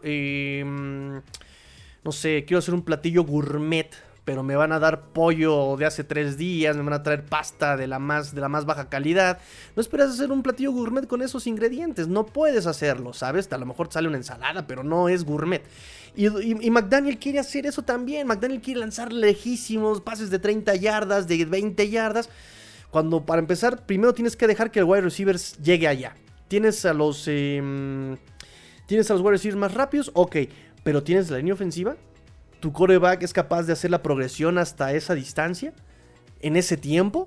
no 2.04 2.12
sé, 2.12 2.44
quiero 2.46 2.58
hacer 2.58 2.74
un 2.74 2.82
platillo 2.82 3.24
gourmet, 3.24 3.90
pero 4.24 4.42
me 4.42 4.56
van 4.56 4.72
a 4.72 4.78
dar 4.78 5.12
pollo 5.12 5.76
de 5.76 5.86
hace 5.86 6.04
tres 6.04 6.36
días, 6.36 6.76
me 6.76 6.82
van 6.82 6.92
a 6.92 7.02
traer 7.02 7.24
pasta 7.24 7.76
de 7.76 7.86
la 7.86 7.98
más, 7.98 8.34
de 8.34 8.40
la 8.40 8.48
más 8.48 8.64
baja 8.66 8.88
calidad. 8.88 9.38
No 9.74 9.82
esperas 9.82 10.10
hacer 10.10 10.30
un 10.30 10.42
platillo 10.42 10.72
gourmet 10.72 11.06
con 11.06 11.22
esos 11.22 11.46
ingredientes, 11.46 12.08
no 12.08 12.26
puedes 12.26 12.66
hacerlo, 12.66 13.12
¿sabes? 13.12 13.52
A 13.52 13.58
lo 13.58 13.66
mejor 13.66 13.92
sale 13.92 14.08
una 14.08 14.16
ensalada, 14.16 14.66
pero 14.66 14.84
no 14.84 15.08
es 15.08 15.24
gourmet. 15.24 15.62
Y, 16.16 16.70
McDaniel 16.70 17.18
quiere 17.18 17.38
hacer 17.38 17.66
eso 17.66 17.82
también, 17.82 18.26
McDaniel 18.26 18.60
quiere 18.60 18.80
lanzar 18.80 19.12
lejísimos, 19.12 20.00
pases 20.00 20.30
de 20.30 20.38
30 20.38 20.74
yardas, 20.76 21.28
de 21.28 21.44
20 21.44 21.88
yardas. 21.90 22.28
Cuando 22.90 23.24
para 23.24 23.40
empezar, 23.40 23.86
primero 23.86 24.14
tienes 24.14 24.36
que 24.36 24.46
dejar 24.46 24.70
que 24.70 24.80
el 24.80 24.84
wide 24.86 25.02
receivers 25.02 25.58
llegue 25.58 25.86
allá. 25.86 26.16
Tienes 26.48 26.84
a 26.84 26.94
los... 26.94 27.24
Em, 27.28 28.16
tienes 28.86 29.10
a 29.10 29.14
los 29.14 29.22
wide 29.22 29.32
receivers 29.32 29.58
más 29.58 29.74
rápidos, 29.74 30.10
ok 30.14 30.36
pero 30.88 31.02
tienes 31.02 31.28
la 31.30 31.36
línea 31.36 31.52
ofensiva. 31.52 31.96
Tu 32.60 32.72
coreback 32.72 33.22
es 33.22 33.34
capaz 33.34 33.64
de 33.64 33.74
hacer 33.74 33.90
la 33.90 34.02
progresión 34.02 34.56
hasta 34.56 34.94
esa 34.94 35.14
distancia, 35.14 35.74
en 36.40 36.56
ese 36.56 36.78
tiempo. 36.78 37.26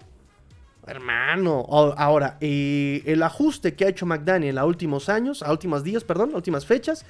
Hermano, 0.88 1.66
ahora, 1.69 2.38
eh, 2.42 3.04
el 3.06 3.22
ajuste 3.22 3.75
que 3.75 3.86
ha 3.86 3.89
hecho 3.89 4.07
McDaniel 4.07 4.57
a 4.57 4.66
últimos 4.66 5.10
años, 5.10 5.44
a 5.44 5.51
últimos 5.51 5.83
días, 5.83 6.04
perdón, 6.04 6.31
a 6.33 6.38
últimas 6.38 6.66
fechas, 6.66 7.06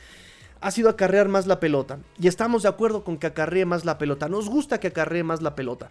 ha 0.62 0.72
sido 0.72 0.90
acarrear 0.90 1.28
más 1.28 1.48
la 1.48 1.60
pelota. 1.60 2.00
Y 2.20 2.28
estamos 2.28 2.64
de 2.64 2.70
acuerdo 2.70 3.04
con 3.04 3.18
que 3.18 3.28
acarree 3.28 3.66
más 3.66 3.84
la 3.84 3.98
pelota. 3.98 4.30
Nos 4.30 4.48
gusta 4.48 4.80
que 4.80 4.88
acarree 4.88 5.24
más 5.24 5.42
la 5.42 5.56
pelota. 5.56 5.90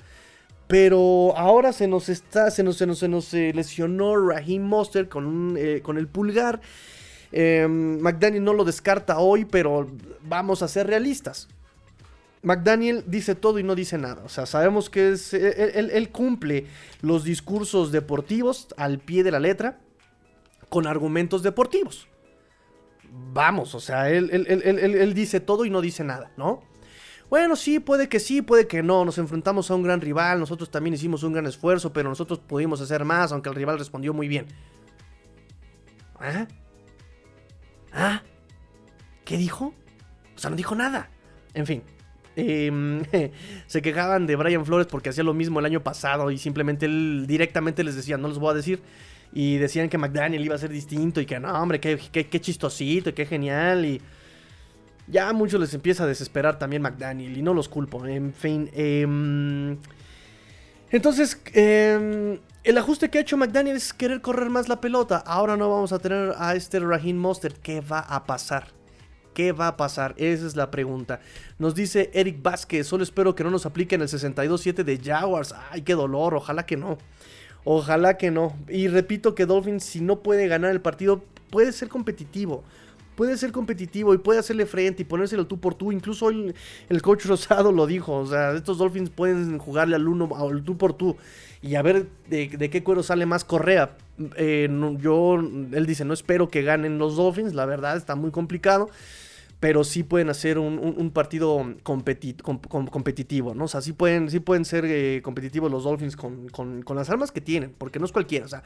Pero 0.69 1.37
ahora 1.37 1.73
se 1.73 1.89
nos 1.89 2.09
está, 2.09 2.51
se 2.53 2.63
nos, 2.63 2.77
se 2.77 2.87
nos, 2.87 3.01
se 3.01 3.09
nos 3.09 3.35
eh, 3.35 3.53
lesionó 3.53 4.17
Raheem 4.17 4.63
Monster 4.63 5.09
con, 5.09 5.57
eh, 5.59 5.81
con 5.83 5.99
el 5.99 6.07
pulgar. 6.07 6.61
Em, 7.33 7.99
McDaniel 8.01 8.45
no 8.45 8.53
lo 8.53 8.65
descarta 8.65 9.19
hoy, 9.19 9.45
pero 9.45 9.89
vamos 10.23 10.63
a 10.63 10.69
ser 10.69 10.87
realistas. 10.87 11.49
McDaniel 12.43 13.05
dice 13.07 13.35
todo 13.35 13.59
y 13.59 13.65
no 13.65 13.75
dice 13.75 13.99
nada. 13.99 14.23
O 14.25 14.29
sea, 14.29 14.47
sabemos 14.47 14.89
que 14.89 15.11
es, 15.11 15.35
él, 15.35 16.09
cumple 16.11 16.67
los 17.03 17.25
discursos 17.25 17.91
deportivos 17.93 18.69
al 18.77 19.01
pie 19.01 19.25
de 19.25 19.33
la 19.33 19.41
letra 19.41 19.81
con 20.69 20.87
argumentos 20.87 21.43
deportivos. 21.43 22.07
Vamos, 23.13 23.75
o 23.75 23.81
sea, 23.81 24.11
él, 24.11 24.31
él, 24.33 25.15
dice 25.15 25.41
todo 25.41 25.65
y 25.65 25.71
no 25.71 25.81
dice 25.81 26.05
nada, 26.05 26.33
¿no? 26.37 26.63
Bueno, 27.29 27.55
sí, 27.55 27.79
puede 27.79 28.09
que 28.09 28.19
sí, 28.19 28.43
puede 28.43 28.67
que 28.67 28.83
no. 28.83 29.05
Nos 29.05 29.19
enfrentamos 29.19 29.71
a 29.71 29.75
un 29.75 29.83
gran 29.83 30.01
rival, 30.01 30.41
nosotros 30.41 30.71
también 30.71 30.95
hicimos 30.95 31.23
un 31.23 31.33
gran 31.33 31.47
esfuerzo, 31.47 31.93
pero 31.93 32.09
nosotros 32.09 32.41
pudimos 32.41 32.81
hacer 32.81 33.05
más, 33.05 33.31
aunque 33.31 33.49
el 33.49 33.55
rival 33.55 33.79
respondió 33.79 34.13
muy 34.13 34.27
bien. 34.27 34.47
¿Ah? 36.19 36.47
¿Ah? 37.93 38.23
¿Qué 39.25 39.37
dijo? 39.37 39.75
O 40.35 40.39
sea, 40.39 40.51
no 40.51 40.57
dijo 40.57 40.75
nada. 40.75 41.09
En 41.55 41.67
fin. 41.67 41.83
Em, 42.37 43.03
se 43.67 43.83
quejaban 43.83 44.27
de 44.27 44.37
Brian 44.37 44.65
Flores 44.65 44.87
porque 44.87 45.11
hacía 45.11 45.25
lo 45.25 45.35
mismo 45.35 45.61
el 45.61 45.67
año 45.67 45.83
pasado 45.83 46.31
y 46.31 46.39
simplemente 46.39 46.87
él 46.87 47.27
directamente 47.27 47.85
les 47.85 47.97
decía, 47.97 48.17
no 48.17 48.29
les 48.29 48.39
voy 48.39 48.51
a 48.51 48.55
decir. 48.55 48.83
Y 49.33 49.59
decían 49.59 49.89
que 49.89 49.99
McDaniel 49.99 50.45
iba 50.45 50.55
a 50.55 50.59
ser 50.59 50.71
distinto 50.71 51.21
y 51.21 51.27
que 51.27 51.39
no, 51.39 51.53
hombre, 51.53 51.81
qué, 51.81 51.97
qué, 51.99 52.41
chistosito 52.41 53.11
y 53.11 53.13
qué 53.13 53.27
genial. 53.27 53.85
Y 53.85 54.01
ya 55.07 55.29
a 55.29 55.33
muchos 55.33 55.61
les 55.61 55.73
empieza 55.75 56.05
a 56.05 56.07
desesperar 56.07 56.59
también 56.59 56.83
McDaniel 56.83 57.37
y 57.37 57.43
no 57.43 57.55
los 57.55 57.69
culpo. 57.69 58.05
En 58.07 58.33
fin. 58.33 58.71
Em, 58.75 59.79
entonces, 60.91 61.41
eh, 61.55 62.41
el 62.65 62.79
ajuste 62.79 63.09
que 63.09 63.19
ha 63.19 63.21
hecho 63.21 63.37
McDaniel 63.37 63.77
es 63.77 63.93
querer 63.93 64.21
correr 64.21 64.51
más 64.51 64.69
la 64.69 64.81
pelota. 64.81 65.23
Ahora 65.25 65.57
no 65.57 65.71
vamos 65.71 65.93
a 65.93 65.99
tener 65.99 66.35
a 66.37 66.55
este 66.55 66.81
Raheem 66.81 67.17
Mostert. 67.17 67.57
¿Qué 67.59 67.81
va 67.81 68.01
a 68.01 68.25
pasar? 68.25 68.69
¿Qué 69.33 69.53
va 69.53 69.69
a 69.69 69.77
pasar? 69.77 70.15
Esa 70.19 70.47
es 70.47 70.57
la 70.57 70.71
pregunta. 70.71 71.21
Nos 71.59 71.75
dice 71.75 72.11
Eric 72.13 72.43
Vázquez, 72.43 72.87
solo 72.87 73.05
espero 73.05 73.35
que 73.35 73.45
no 73.45 73.51
nos 73.51 73.65
apliquen 73.65 74.03
el 74.03 74.09
62-7 74.09 74.83
de 74.83 74.99
Jaguars. 74.99 75.55
Ay, 75.71 75.83
qué 75.83 75.95
dolor, 75.95 76.35
ojalá 76.35 76.67
que 76.67 76.77
no. 76.77 76.99
Ojalá 77.65 78.17
que 78.17 78.31
no. 78.31 78.57
Y 78.69 78.89
repito 78.89 79.35
que 79.35 79.47
Dolphins, 79.47 79.85
si 79.85 80.01
no 80.01 80.21
puede 80.21 80.49
ganar 80.49 80.71
el 80.71 80.81
partido, 80.81 81.23
puede 81.51 81.73
ser 81.73 81.89
competitivo. 81.89 82.65
Puede 83.17 83.37
ser 83.37 83.53
competitivo 83.53 84.15
y 84.15 84.19
puede 84.19 84.39
hacerle 84.39 84.65
frente 84.65 85.03
y 85.03 85.05
ponérselo 85.05 85.47
tú 85.47 85.61
por 85.61 85.75
tú. 85.75 85.93
Incluso 85.93 86.27
hoy 86.27 86.55
el 86.89 87.03
coach 87.03 87.27
Rosado 87.27 87.71
lo 87.71 87.87
dijo. 87.87 88.17
O 88.17 88.27
sea, 88.27 88.53
estos 88.53 88.79
Dolphins 88.79 89.11
pueden 89.11 89.59
jugarle 89.59 89.97
al 89.97 90.09
uno, 90.09 90.29
al 90.37 90.63
tú 90.63 90.79
por 90.79 90.95
tú 90.95 91.17
y 91.63 91.75
a 91.75 91.83
ver 91.83 92.07
de, 92.29 92.49
qué 92.49 92.83
cuero 92.83 93.03
sale 93.03 93.27
más 93.27 93.45
Correa. 93.45 93.97
Eh, 94.37 94.69
yo, 94.99 95.37
él 95.37 95.87
dice, 95.87 96.05
no 96.05 96.15
espero 96.15 96.49
que 96.49 96.63
ganen 96.63 96.99
los 96.99 97.17
Dolphins, 97.17 97.55
la 97.55 97.67
verdad 97.67 97.97
está 97.97 98.15
muy 98.15 98.31
complicado, 98.31 98.91
pero 99.61 99.85
sí 99.85 100.03
pueden 100.03 100.31
hacer 100.31 100.59
un, 100.59 101.11
partido 101.13 101.63
competitivo, 101.83 103.55
¿no? 103.55 103.65
O 103.65 103.69
sea, 103.69 103.83
sí 103.83 103.93
pueden, 103.93 104.31
sí 104.31 104.41
pueden 104.41 104.65
ser 104.65 104.87
eh, 104.87 105.21
competitivos 105.23 105.71
los 105.71 105.85
Dolphins 105.85 106.17
con, 106.17 106.83
las 106.95 107.11
armas 107.11 107.31
que 107.31 107.43
tienen, 107.43 107.75
porque 107.77 107.99
no 107.99 108.07
es 108.07 108.13
cualquiera, 108.13 108.47
o 108.47 108.49
sea, 108.49 108.63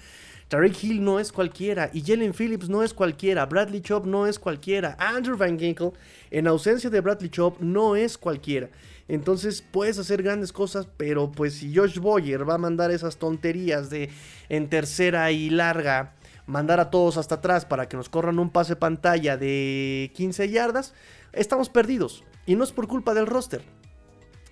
Tarek 0.47 0.85
Hill 0.85 1.03
no 1.03 1.19
es 1.19 1.33
cualquiera, 1.33 1.91
y 1.93 2.03
Jalen 2.03 2.33
Phillips 2.33 2.69
no 2.69 2.85
es 2.85 2.95
cualquiera, 2.95 3.45
Bradley 3.45 3.81
Chop 3.81 4.07
no 4.07 4.29
es 4.29 4.39
cualquiera, 4.39 4.97
Andrew 5.01 5.37
Van 5.37 5.59
Ginkle, 5.59 5.93
en 6.31 6.47
ausencia 6.47 6.89
de 6.89 7.01
Bradley 7.01 7.29
Chop, 7.29 7.61
no 7.61 7.97
es 7.97 8.17
cualquiera. 8.17 8.71
Entonces 9.07 9.63
puedes 9.63 9.99
hacer 9.99 10.23
grandes 10.23 10.53
cosas, 10.53 10.89
pero 10.97 11.31
pues 11.31 11.55
si 11.55 11.75
Josh 11.75 11.99
Boyer 11.99 12.49
va 12.49 12.55
a 12.55 12.59
mandar 12.59 12.91
esas 12.91 13.19
tonterías 13.19 13.91
de 13.91 14.09
en 14.49 14.71
tercera 14.71 15.31
y 15.31 15.51
larga, 15.51 16.15
mandar 16.47 16.81
a 16.81 16.91
todos 16.91 17.17
hasta 17.17 17.37
atrás 17.37 17.65
para 17.65 17.89
que 17.89 17.97
nos 17.97 18.09
corran 18.09 18.39
un 18.39 18.51
pase 18.51 18.77
pantalla 18.77 19.37
de 19.37 20.13
15 20.15 20.51
yardas, 20.51 20.95
estamos 21.33 21.69
perdidos. 21.69 22.25
Y 22.47 22.55
no 22.57 22.65
es 22.65 22.73
por 22.73 22.89
culpa 22.89 23.15
del 23.15 23.27
roster. 23.27 23.63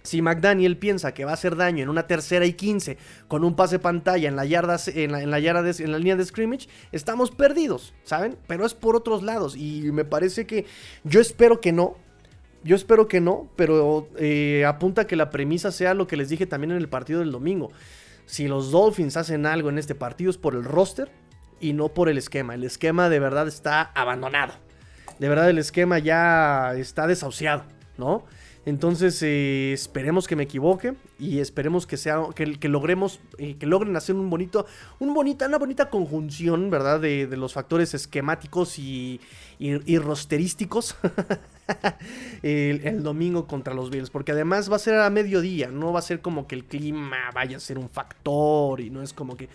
Si 0.02 0.20
McDaniel 0.20 0.78
piensa 0.78 1.14
que 1.14 1.24
va 1.24 1.30
a 1.30 1.34
hacer 1.34 1.54
daño 1.54 1.84
en 1.84 1.88
una 1.88 2.08
tercera 2.08 2.44
y 2.44 2.54
15 2.54 2.98
con 3.28 3.44
un 3.44 3.54
pase 3.54 3.78
pantalla 3.78 4.28
en 4.28 4.34
la, 4.34 4.44
yarda, 4.44 4.76
en 4.86 5.12
la, 5.12 5.22
en 5.22 5.30
la, 5.30 5.98
línea 5.98 6.16
de 6.16 6.24
scrimmage, 6.24 6.68
estamos 6.90 7.30
perdidos, 7.30 7.94
¿saben? 8.02 8.36
Pero 8.48 8.66
es 8.66 8.74
por 8.74 8.96
otros 8.96 9.22
lados 9.22 9.56
y 9.56 9.92
me 9.92 10.04
parece 10.04 10.46
que 10.46 10.66
yo 11.04 11.20
espero 11.20 11.60
que 11.60 11.72
no. 11.72 11.96
Yo 12.64 12.76
espero 12.76 13.08
que 13.08 13.20
no, 13.20 13.48
pero 13.56 14.08
eh, 14.16 14.64
apunta 14.64 15.06
que 15.06 15.16
la 15.16 15.30
premisa 15.30 15.72
sea 15.72 15.94
lo 15.94 16.06
que 16.06 16.16
les 16.16 16.28
dije 16.28 16.46
también 16.46 16.70
en 16.72 16.76
el 16.76 16.88
partido 16.88 17.20
del 17.20 17.32
domingo. 17.32 17.70
Si 18.26 18.46
los 18.46 18.70
Dolphins 18.70 19.16
hacen 19.16 19.46
algo 19.46 19.68
en 19.68 19.78
este 19.78 19.96
partido 19.96 20.30
es 20.30 20.38
por 20.38 20.54
el 20.54 20.64
roster 20.64 21.10
y 21.62 21.72
no 21.72 21.88
por 21.88 22.10
el 22.10 22.18
esquema. 22.18 22.54
El 22.54 22.64
esquema 22.64 23.08
de 23.08 23.20
verdad 23.20 23.48
está 23.48 23.80
abandonado. 23.94 24.52
De 25.18 25.28
verdad 25.28 25.48
el 25.48 25.58
esquema 25.58 25.98
ya 25.98 26.74
está 26.74 27.06
desahuciado, 27.06 27.64
¿no? 27.96 28.24
Entonces 28.64 29.20
eh, 29.22 29.72
esperemos 29.72 30.28
que 30.28 30.36
me 30.36 30.44
equivoque 30.44 30.94
y 31.18 31.40
esperemos 31.40 31.84
que 31.84 31.96
sea 31.96 32.20
que, 32.34 32.68
logremos 32.68 33.20
eh, 33.38 33.56
que 33.56 33.66
logren 33.66 33.96
hacer 33.96 34.14
un 34.14 34.30
bonito 34.30 34.66
un 35.00 35.14
bonita 35.14 35.48
una 35.48 35.58
bonita 35.58 35.90
conjunción, 35.90 36.70
¿verdad? 36.70 37.00
De, 37.00 37.26
los 37.36 37.54
factores 37.54 37.92
esquemáticos 37.94 38.78
y, 38.78 39.20
y, 39.58 39.92
y 39.92 39.98
rosterísticos 39.98 40.96
el, 42.42 42.86
el, 42.86 43.02
domingo 43.02 43.48
contra 43.48 43.74
los 43.74 43.90
Bills, 43.90 44.10
porque 44.10 44.30
además 44.30 44.70
va 44.70 44.76
a 44.76 44.80
ser 44.80 44.94
a 44.94 45.10
mediodía, 45.10 45.68
no 45.68 45.92
va 45.92 45.98
a 45.98 46.02
ser 46.02 46.20
como 46.20 46.46
que 46.46 46.54
el 46.54 46.64
clima 46.64 47.30
vaya 47.34 47.56
a 47.56 47.60
ser 47.60 47.78
un 47.78 47.88
factor 47.88 48.80
y 48.80 48.90
no 48.90 49.02
es 49.02 49.12
como 49.12 49.36
que 49.36 49.48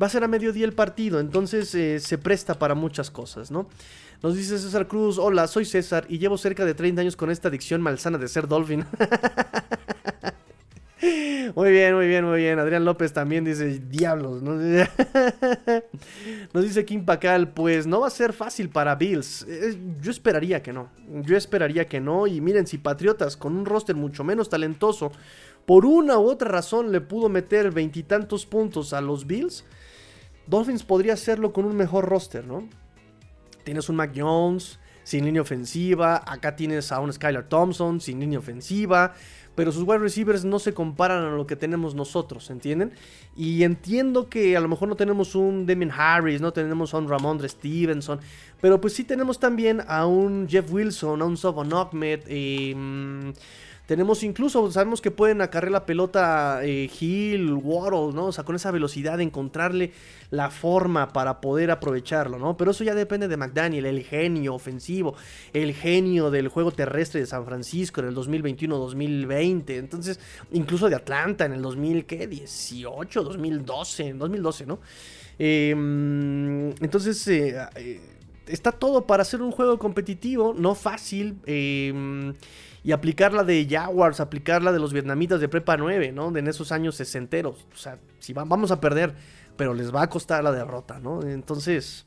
va 0.00 0.06
a 0.06 0.10
ser 0.10 0.24
a 0.24 0.28
mediodía 0.28 0.64
el 0.64 0.72
partido, 0.72 1.20
entonces 1.20 1.74
eh, 1.74 2.00
se 2.00 2.18
presta 2.18 2.58
para 2.58 2.74
muchas 2.74 3.10
cosas, 3.10 3.50
¿no? 3.50 3.68
Nos 4.22 4.36
dice 4.36 4.58
César 4.58 4.86
Cruz, 4.86 5.18
hola, 5.18 5.48
soy 5.48 5.64
César 5.64 6.06
y 6.08 6.18
llevo 6.18 6.38
cerca 6.38 6.64
de 6.64 6.74
30 6.74 7.00
años 7.00 7.16
con 7.16 7.30
esta 7.30 7.48
adicción 7.48 7.82
malsana 7.82 8.18
de 8.18 8.28
ser 8.28 8.46
Dolphin. 8.46 8.84
Muy 11.54 11.70
bien, 11.70 11.94
muy 11.94 12.06
bien, 12.06 12.24
muy 12.24 12.38
bien. 12.38 12.58
Adrián 12.58 12.84
López 12.84 13.12
también 13.12 13.44
dice, 13.44 13.80
diablos. 13.80 14.42
¿no? 14.42 14.54
Nos 16.52 16.64
dice 16.64 16.84
Kim 16.84 17.04
Pacal, 17.04 17.52
pues 17.52 17.86
no 17.86 18.00
va 18.00 18.06
a 18.06 18.10
ser 18.10 18.32
fácil 18.32 18.70
para 18.70 18.94
Bills. 18.94 19.46
Yo 20.00 20.10
esperaría 20.10 20.62
que 20.62 20.72
no. 20.72 20.88
Yo 21.22 21.36
esperaría 21.36 21.86
que 21.86 22.00
no. 22.00 22.26
Y 22.26 22.40
miren, 22.40 22.66
si 22.66 22.78
Patriotas 22.78 23.36
con 23.36 23.56
un 23.56 23.66
roster 23.66 23.96
mucho 23.96 24.24
menos 24.24 24.48
talentoso, 24.48 25.12
por 25.66 25.84
una 25.84 26.18
u 26.18 26.28
otra 26.28 26.48
razón 26.48 26.90
le 26.92 27.00
pudo 27.00 27.28
meter 27.28 27.70
veintitantos 27.70 28.46
puntos 28.46 28.92
a 28.92 29.00
los 29.00 29.26
Bills, 29.26 29.64
Dolphins 30.52 30.82
podría 30.84 31.14
hacerlo 31.14 31.54
con 31.54 31.64
un 31.64 31.74
mejor 31.74 32.04
roster, 32.04 32.46
¿no? 32.46 32.68
Tienes 33.64 33.88
un 33.88 33.96
Mac 33.96 34.12
Jones 34.14 34.78
sin 35.02 35.24
línea 35.24 35.40
ofensiva. 35.40 36.22
Acá 36.26 36.56
tienes 36.56 36.92
a 36.92 37.00
un 37.00 37.10
Skylar 37.10 37.48
Thompson 37.48 38.02
sin 38.02 38.20
línea 38.20 38.38
ofensiva. 38.38 39.14
Pero 39.54 39.72
sus 39.72 39.82
wide 39.84 39.98
receivers 39.98 40.44
no 40.44 40.58
se 40.58 40.74
comparan 40.74 41.24
a 41.24 41.30
lo 41.30 41.46
que 41.46 41.56
tenemos 41.56 41.94
nosotros, 41.94 42.50
¿entienden? 42.50 42.92
Y 43.34 43.62
entiendo 43.62 44.28
que 44.28 44.54
a 44.54 44.60
lo 44.60 44.68
mejor 44.68 44.88
no 44.88 44.96
tenemos 44.96 45.34
un 45.34 45.64
Damien 45.64 45.90
Harris, 45.90 46.42
no 46.42 46.52
tenemos 46.52 46.92
a 46.92 46.98
un 46.98 47.08
Ramondre 47.08 47.48
Stevenson. 47.48 48.20
Pero 48.60 48.78
pues 48.78 48.92
sí 48.92 49.04
tenemos 49.04 49.40
también 49.40 49.82
a 49.86 50.06
un 50.06 50.48
Jeff 50.48 50.70
Wilson, 50.70 51.22
a 51.22 51.24
un 51.24 51.38
Sobon 51.38 51.72
Ahmed. 51.72 52.20
Eh, 52.26 53.32
tenemos 53.86 54.22
incluso, 54.22 54.70
sabemos 54.70 55.00
que 55.00 55.10
pueden 55.10 55.40
acarrear 55.40 55.72
la 55.72 55.86
pelota 55.86 56.60
eh, 56.62 56.88
Hill, 57.00 57.52
Waddle, 57.52 58.14
¿no? 58.14 58.26
O 58.26 58.32
sea, 58.32 58.44
con 58.44 58.56
esa 58.56 58.70
velocidad, 58.70 59.20
encontrarle 59.20 59.92
la 60.30 60.50
forma 60.50 61.12
para 61.12 61.40
poder 61.40 61.70
aprovecharlo, 61.70 62.38
¿no? 62.38 62.56
Pero 62.56 62.70
eso 62.70 62.84
ya 62.84 62.94
depende 62.94 63.28
de 63.28 63.36
McDaniel, 63.36 63.86
el 63.86 64.02
genio 64.04 64.54
ofensivo, 64.54 65.14
el 65.52 65.74
genio 65.74 66.30
del 66.30 66.48
juego 66.48 66.70
terrestre 66.70 67.20
de 67.20 67.26
San 67.26 67.44
Francisco 67.44 68.00
en 68.00 68.08
el 68.08 68.14
2021-2020. 68.14 69.70
Entonces, 69.76 70.20
incluso 70.52 70.88
de 70.88 70.96
Atlanta 70.96 71.44
en 71.44 71.52
el 71.52 71.62
2018, 71.62 73.22
2012, 73.22 74.14
2012, 74.14 74.66
¿no? 74.66 74.78
Eh, 75.38 75.70
entonces, 75.70 77.26
eh, 77.28 77.56
eh, 77.76 78.00
está 78.46 78.72
todo 78.72 79.06
para 79.06 79.22
hacer 79.22 79.42
un 79.42 79.50
juego 79.50 79.78
competitivo, 79.78 80.54
no 80.56 80.74
fácil. 80.74 81.36
Y 82.84 82.92
aplicar 82.92 83.32
la 83.32 83.44
de 83.44 83.66
Jaguars, 83.68 84.20
aplicar 84.20 84.62
la 84.62 84.72
de 84.72 84.80
los 84.80 84.92
vietnamitas 84.92 85.40
de 85.40 85.48
Prepa 85.48 85.76
9, 85.76 86.12
¿no? 86.12 86.36
En 86.36 86.48
esos 86.48 86.72
años 86.72 86.96
sesenteros. 86.96 87.66
O 87.72 87.76
sea, 87.76 87.98
si 88.18 88.32
vamos 88.32 88.72
a 88.72 88.80
perder, 88.80 89.14
pero 89.56 89.74
les 89.74 89.94
va 89.94 90.02
a 90.02 90.08
costar 90.08 90.42
la 90.42 90.52
derrota, 90.52 90.98
¿no? 90.98 91.22
Entonces... 91.22 92.06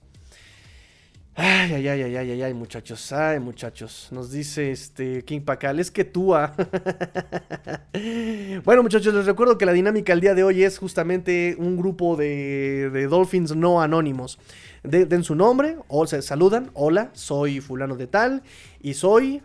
Ay, 1.37 1.73
ay, 1.73 1.85
ay, 1.89 2.01
ay, 2.01 2.31
ay, 2.31 2.41
ay, 2.43 2.53
muchachos, 2.53 3.11
ay, 3.11 3.41
muchachos. 3.41 4.07
Nos 4.11 4.31
dice 4.31 4.71
este 4.71 5.25
King 5.25 5.41
Pacal, 5.41 5.81
es 5.81 5.91
que 5.91 6.05
tú. 6.05 6.27
bueno, 8.63 8.83
muchachos, 8.83 9.13
les 9.13 9.25
recuerdo 9.25 9.57
que 9.57 9.65
la 9.65 9.73
dinámica 9.73 10.13
el 10.13 10.21
día 10.21 10.33
de 10.33 10.45
hoy 10.45 10.63
es 10.63 10.77
justamente 10.77 11.57
un 11.59 11.75
grupo 11.75 12.15
de, 12.15 12.89
de 12.89 13.07
Dolphins 13.07 13.53
no 13.53 13.81
anónimos. 13.81 14.39
De, 14.83 15.05
den 15.05 15.25
su 15.25 15.35
nombre, 15.35 15.75
o 15.89 16.07
se 16.07 16.21
saludan, 16.21 16.71
hola, 16.73 17.09
soy 17.11 17.59
fulano 17.59 17.97
de 17.97 18.07
tal, 18.07 18.41
y 18.81 18.93
soy 18.93 19.41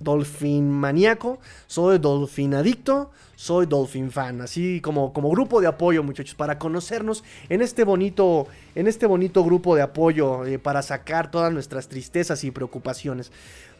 Dolphin 0.00 0.70
maníaco, 0.70 1.38
soy 1.66 1.98
Dolphin 1.98 2.54
adicto, 2.54 3.10
soy 3.34 3.66
Dolphin 3.66 4.10
fan, 4.10 4.40
así 4.40 4.80
como, 4.80 5.12
como 5.12 5.30
grupo 5.30 5.60
de 5.60 5.66
apoyo, 5.66 6.02
muchachos, 6.02 6.34
para 6.34 6.58
conocernos 6.58 7.24
en 7.48 7.62
este 7.62 7.84
bonito, 7.84 8.46
en 8.74 8.86
este 8.86 9.06
bonito 9.06 9.44
grupo 9.44 9.76
de 9.76 9.82
apoyo 9.82 10.44
eh, 10.44 10.58
para 10.58 10.82
sacar 10.82 11.30
todas 11.30 11.52
nuestras 11.52 11.88
tristezas 11.88 12.44
y 12.44 12.50
preocupaciones. 12.50 13.30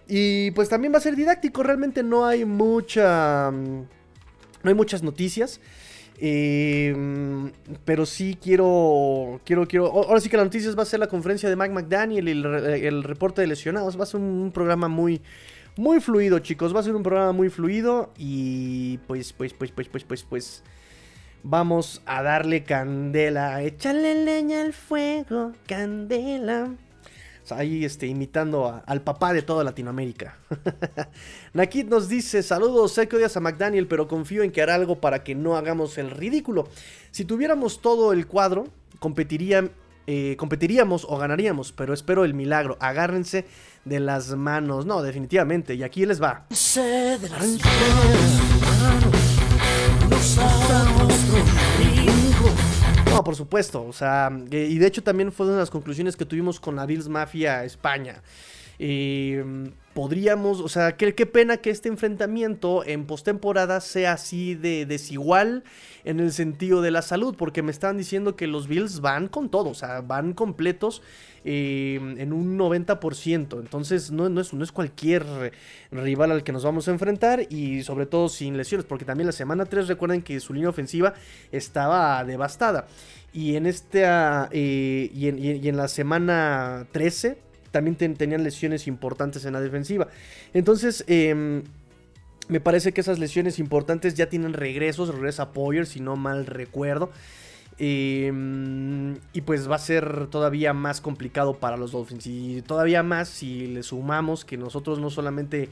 Y 0.08 0.52
pues 0.52 0.68
también 0.68 0.92
va 0.92 0.98
a 0.98 1.00
ser 1.00 1.16
didáctico, 1.16 1.62
realmente 1.62 2.02
no 2.02 2.26
hay 2.26 2.44
mucha, 2.44 3.50
mm, 3.50 3.80
no 4.62 4.68
hay 4.70 4.74
muchas 4.74 5.02
noticias. 5.02 5.60
Eh, 6.18 6.96
pero 7.84 8.06
sí 8.06 8.38
quiero, 8.42 9.40
quiero, 9.44 9.66
quiero. 9.68 9.86
Ahora 9.86 10.20
sí 10.20 10.28
que 10.28 10.36
la 10.36 10.44
noticias 10.44 10.76
va 10.76 10.82
a 10.82 10.86
ser 10.86 11.00
la 11.00 11.08
conferencia 11.08 11.48
de 11.48 11.56
Mac 11.56 11.70
McDaniel 11.70 12.28
y 12.28 12.30
el, 12.86 13.02
reporte 13.02 13.42
de 13.42 13.48
lesionados. 13.48 13.98
Va 13.98 14.04
a 14.04 14.06
ser 14.06 14.20
un 14.20 14.50
programa 14.52 14.88
muy, 14.88 15.20
muy 15.76 16.00
fluido, 16.00 16.38
chicos. 16.38 16.74
Va 16.74 16.80
a 16.80 16.82
ser 16.82 16.94
un 16.94 17.02
programa 17.02 17.32
muy 17.32 17.50
fluido. 17.50 18.12
Y 18.16 18.98
pues, 19.06 19.32
pues, 19.32 19.52
pues, 19.52 19.70
pues, 19.70 19.88
pues, 19.88 20.04
pues, 20.04 20.22
pues. 20.22 20.62
Vamos 21.42 22.02
a 22.06 22.22
darle 22.22 22.64
candela. 22.64 23.62
Échale 23.62 24.24
leña 24.24 24.62
al 24.62 24.72
fuego, 24.72 25.52
candela. 25.66 26.74
Ahí 27.50 27.84
este, 27.84 28.08
imitando 28.08 28.82
al 28.84 29.02
papá 29.02 29.32
de 29.32 29.42
toda 29.42 29.62
Latinoamérica. 29.62 30.36
Nakit 31.52 31.88
nos 31.88 32.08
dice: 32.08 32.42
Saludos, 32.42 32.92
sé 32.92 33.06
que 33.06 33.16
odias 33.16 33.36
a 33.36 33.40
McDaniel, 33.40 33.86
pero 33.86 34.08
confío 34.08 34.42
en 34.42 34.50
que 34.50 34.62
hará 34.62 34.74
algo 34.74 35.00
para 35.00 35.22
que 35.22 35.36
no 35.36 35.56
hagamos 35.56 35.98
el 35.98 36.10
ridículo. 36.10 36.68
Si 37.12 37.24
tuviéramos 37.24 37.80
todo 37.80 38.12
el 38.12 38.26
cuadro, 38.26 38.64
competiría, 38.98 39.70
eh, 40.08 40.34
competiríamos 40.36 41.06
o 41.08 41.16
ganaríamos, 41.18 41.70
pero 41.70 41.94
espero 41.94 42.24
el 42.24 42.34
milagro. 42.34 42.76
Agárrense 42.80 43.44
de 43.86 44.00
las 44.00 44.34
manos. 44.34 44.84
No, 44.84 45.00
definitivamente. 45.00 45.74
Y 45.74 45.82
aquí 45.82 46.04
les 46.04 46.20
va. 46.22 46.44
No, 53.10 53.24
por 53.24 53.36
supuesto. 53.36 53.86
O 53.86 53.92
sea, 53.92 54.30
y 54.50 54.78
de 54.78 54.86
hecho 54.86 55.02
también 55.02 55.32
fue 55.32 55.46
una 55.46 55.54
de 55.54 55.60
las 55.60 55.70
conclusiones 55.70 56.16
que 56.16 56.26
tuvimos 56.26 56.60
con 56.60 56.76
la 56.76 56.84
Bills 56.84 57.08
Mafia 57.08 57.64
España. 57.64 58.22
Eh, 58.78 59.42
podríamos, 59.96 60.60
o 60.60 60.68
sea, 60.68 60.98
qué, 60.98 61.24
pena 61.24 61.56
que 61.56 61.70
este 61.70 61.88
enfrentamiento 61.88 62.84
en 62.84 63.06
postemporada 63.06 63.80
sea 63.80 64.12
así 64.12 64.54
de 64.54 64.84
desigual 64.84 65.64
en 66.04 66.20
el 66.20 66.34
sentido 66.34 66.82
de 66.82 66.90
la 66.90 67.00
salud, 67.00 67.34
porque 67.34 67.62
me 67.62 67.70
están 67.70 67.96
diciendo 67.96 68.36
que 68.36 68.46
los 68.46 68.68
Bills 68.68 69.00
van 69.00 69.28
con 69.28 69.48
todo, 69.48 69.70
o 69.70 69.74
sea, 69.74 70.02
van 70.02 70.34
completos 70.34 71.00
eh, 71.46 71.98
en 72.18 72.34
un 72.34 72.58
90%. 72.58 73.58
Entonces 73.58 74.10
no, 74.10 74.28
es, 74.38 74.72
cualquier 74.72 75.24
rival 75.90 76.30
al 76.30 76.44
que 76.44 76.52
nos 76.52 76.62
vamos 76.62 76.88
a 76.88 76.90
enfrentar 76.90 77.46
y 77.48 77.82
sobre 77.82 78.04
todo 78.04 78.28
sin 78.28 78.58
lesiones, 78.58 78.84
porque 78.84 79.06
también 79.06 79.26
la 79.26 79.32
semana 79.32 79.64
3 79.64 79.88
recuerden 79.88 80.20
que 80.20 80.40
su 80.40 80.52
línea 80.52 80.68
ofensiva 80.68 81.14
estaba 81.52 82.22
devastada. 82.22 82.86
Y 83.32 83.56
en 83.56 83.64
esta 83.64 84.50
eh, 84.52 85.10
y 85.14 85.68
en 85.68 85.76
la 85.78 85.88
semana 85.88 86.86
13 86.92 87.45
también 87.76 87.94
ten, 87.96 88.14
tenían 88.14 88.42
lesiones 88.42 88.86
importantes 88.86 89.44
en 89.44 89.52
la 89.52 89.60
defensiva. 89.60 90.08
Entonces, 90.54 91.04
eh, 91.08 91.62
me 92.48 92.58
parece 92.58 92.92
que 92.92 93.02
esas 93.02 93.18
lesiones 93.18 93.58
importantes 93.58 94.14
ya 94.14 94.30
tienen 94.30 94.54
regresos, 94.54 95.14
regresa 95.14 95.52
Poyer, 95.52 95.84
si 95.84 96.00
no 96.00 96.16
mal 96.16 96.46
recuerdo. 96.46 97.10
Eh, 97.78 98.32
y 99.34 99.40
pues 99.42 99.70
va 99.70 99.76
a 99.76 99.78
ser 99.78 100.28
todavía 100.28 100.72
más 100.72 101.02
complicado 101.02 101.58
para 101.58 101.76
los 101.76 101.92
Dolphins. 101.92 102.26
Y 102.26 102.62
todavía 102.62 103.02
más 103.02 103.28
si 103.28 103.66
le 103.66 103.82
sumamos 103.82 104.46
que 104.46 104.56
nosotros 104.56 104.98
no 104.98 105.10
solamente 105.10 105.68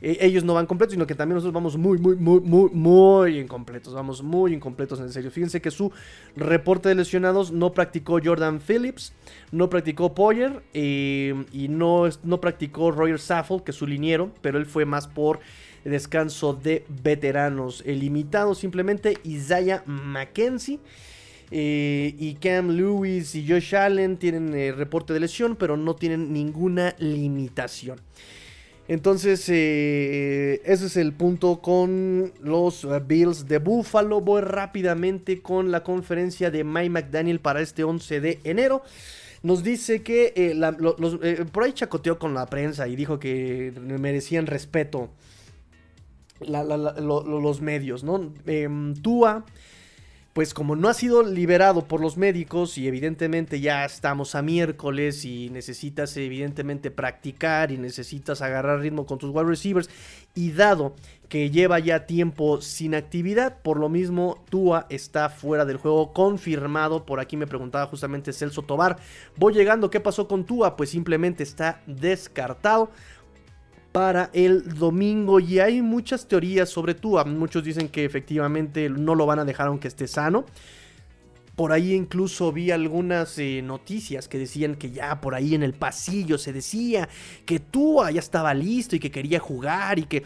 eh, 0.00 0.18
ellos 0.20 0.44
no 0.44 0.54
van 0.54 0.66
completos, 0.66 0.92
sino 0.92 1.06
que 1.06 1.14
también 1.14 1.34
nosotros 1.34 1.54
vamos 1.54 1.76
muy, 1.76 1.98
muy, 1.98 2.16
muy, 2.16 2.40
muy, 2.40 2.70
muy 2.70 3.38
incompletos. 3.38 3.94
Vamos 3.94 4.22
muy 4.22 4.54
incompletos 4.54 5.00
en 5.00 5.10
serio. 5.10 5.30
Fíjense 5.30 5.60
que 5.60 5.70
su 5.70 5.92
reporte 6.36 6.88
de 6.88 6.94
lesionados 6.94 7.50
no 7.50 7.72
practicó 7.72 8.20
Jordan 8.22 8.60
Phillips, 8.60 9.12
no 9.50 9.68
practicó 9.68 10.14
Poyer 10.14 10.62
eh, 10.74 11.44
y 11.52 11.68
no, 11.68 12.04
no 12.22 12.40
practicó 12.40 12.90
Roger 12.90 13.18
Saffold, 13.18 13.64
que 13.64 13.72
es 13.72 13.76
su 13.76 13.86
liniero, 13.86 14.30
pero 14.40 14.58
él 14.58 14.66
fue 14.66 14.84
más 14.84 15.08
por 15.08 15.40
descanso 15.84 16.54
de 16.54 16.84
veteranos. 17.02 17.82
El 17.86 18.00
limitado 18.00 18.54
simplemente 18.54 19.18
Isaiah 19.24 19.82
McKenzie. 19.86 20.78
Eh, 21.50 22.14
y 22.18 22.34
Cam 22.34 22.68
Lewis 22.72 23.34
y 23.34 23.48
Josh 23.48 23.74
Allen 23.74 24.18
tienen 24.18 24.52
reporte 24.76 25.14
de 25.14 25.20
lesión, 25.20 25.56
pero 25.56 25.78
no 25.78 25.96
tienen 25.96 26.30
ninguna 26.30 26.94
limitación. 26.98 27.98
Entonces, 28.88 29.46
eh, 29.50 30.62
ese 30.64 30.86
es 30.86 30.96
el 30.96 31.12
punto 31.12 31.60
con 31.60 32.32
los 32.40 32.84
eh, 32.84 33.02
Bills 33.06 33.46
de 33.46 33.58
Buffalo. 33.58 34.22
Voy 34.22 34.40
rápidamente 34.40 35.42
con 35.42 35.70
la 35.70 35.84
conferencia 35.84 36.50
de 36.50 36.64
Mike 36.64 36.88
McDaniel 36.88 37.38
para 37.38 37.60
este 37.60 37.84
11 37.84 38.20
de 38.22 38.40
enero. 38.44 38.82
Nos 39.42 39.62
dice 39.62 40.02
que 40.02 40.32
eh, 40.34 41.44
por 41.52 41.64
ahí 41.64 41.74
chacoteó 41.74 42.18
con 42.18 42.32
la 42.32 42.46
prensa 42.46 42.88
y 42.88 42.96
dijo 42.96 43.18
que 43.18 43.74
merecían 43.76 44.46
respeto 44.46 45.10
los 46.40 47.60
medios, 47.60 48.04
¿no? 48.04 48.32
Em, 48.46 48.94
Tua 48.94 49.44
pues 50.38 50.54
como 50.54 50.76
no 50.76 50.88
ha 50.88 50.94
sido 50.94 51.24
liberado 51.24 51.88
por 51.88 52.00
los 52.00 52.16
médicos 52.16 52.78
y 52.78 52.86
evidentemente 52.86 53.58
ya 53.58 53.84
estamos 53.84 54.36
a 54.36 54.42
miércoles 54.42 55.24
y 55.24 55.50
necesitas 55.50 56.16
evidentemente 56.16 56.92
practicar 56.92 57.72
y 57.72 57.76
necesitas 57.76 58.40
agarrar 58.40 58.78
ritmo 58.78 59.04
con 59.04 59.18
tus 59.18 59.34
wide 59.34 59.48
receivers 59.48 59.90
y 60.36 60.52
dado 60.52 60.94
que 61.28 61.50
lleva 61.50 61.80
ya 61.80 62.06
tiempo 62.06 62.60
sin 62.60 62.94
actividad, 62.94 63.60
por 63.62 63.80
lo 63.80 63.88
mismo 63.88 64.44
Tua 64.48 64.86
está 64.90 65.28
fuera 65.28 65.64
del 65.64 65.76
juego 65.76 66.12
confirmado, 66.12 67.04
por 67.04 67.18
aquí 67.18 67.36
me 67.36 67.48
preguntaba 67.48 67.86
justamente 67.86 68.32
Celso 68.32 68.62
Tobar, 68.62 68.96
voy 69.34 69.54
llegando, 69.54 69.90
¿qué 69.90 69.98
pasó 69.98 70.28
con 70.28 70.44
Tua? 70.44 70.76
Pues 70.76 70.90
simplemente 70.90 71.42
está 71.42 71.82
descartado 71.88 72.92
para 73.98 74.30
el 74.32 74.78
domingo 74.78 75.40
y 75.40 75.58
hay 75.58 75.82
muchas 75.82 76.28
teorías 76.28 76.68
sobre 76.68 76.94
Tua. 76.94 77.24
Muchos 77.24 77.64
dicen 77.64 77.88
que 77.88 78.04
efectivamente 78.04 78.88
no 78.88 79.16
lo 79.16 79.26
van 79.26 79.40
a 79.40 79.44
dejar 79.44 79.66
aunque 79.66 79.88
esté 79.88 80.06
sano. 80.06 80.44
Por 81.56 81.72
ahí 81.72 81.94
incluso 81.94 82.52
vi 82.52 82.70
algunas 82.70 83.36
eh, 83.40 83.60
noticias 83.60 84.28
que 84.28 84.38
decían 84.38 84.76
que 84.76 84.92
ya 84.92 85.20
por 85.20 85.34
ahí 85.34 85.56
en 85.56 85.64
el 85.64 85.72
pasillo 85.72 86.38
se 86.38 86.52
decía 86.52 87.08
que 87.44 87.58
Tua 87.58 88.12
ya 88.12 88.20
estaba 88.20 88.54
listo 88.54 88.94
y 88.94 89.00
que 89.00 89.10
quería 89.10 89.40
jugar 89.40 89.98
y 89.98 90.04
que... 90.04 90.22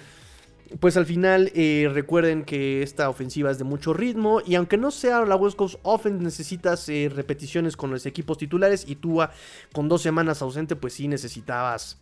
Pues 0.80 0.96
al 0.96 1.04
final 1.04 1.50
eh, 1.54 1.90
recuerden 1.92 2.44
que 2.44 2.82
esta 2.82 3.10
ofensiva 3.10 3.50
es 3.50 3.58
de 3.58 3.64
mucho 3.64 3.92
ritmo 3.92 4.40
y 4.46 4.54
aunque 4.54 4.78
no 4.78 4.90
sea 4.90 5.22
la 5.26 5.36
West 5.36 5.56
Coast 5.56 5.78
Offense 5.82 6.22
necesitas 6.22 6.88
eh, 6.88 7.10
repeticiones 7.14 7.76
con 7.76 7.90
los 7.90 8.06
equipos 8.06 8.38
titulares 8.38 8.84
y 8.88 8.96
Tua 8.96 9.32
con 9.74 9.88
dos 9.88 10.00
semanas 10.00 10.40
ausente 10.40 10.74
pues 10.74 10.94
sí 10.94 11.08
necesitabas 11.08 12.01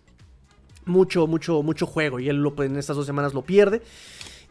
mucho, 0.84 1.26
mucho, 1.26 1.62
mucho 1.62 1.86
juego 1.86 2.20
y 2.20 2.28
él 2.28 2.36
lo, 2.36 2.54
en 2.62 2.76
estas 2.76 2.96
dos 2.96 3.06
semanas 3.06 3.34
lo 3.34 3.42
pierde. 3.42 3.82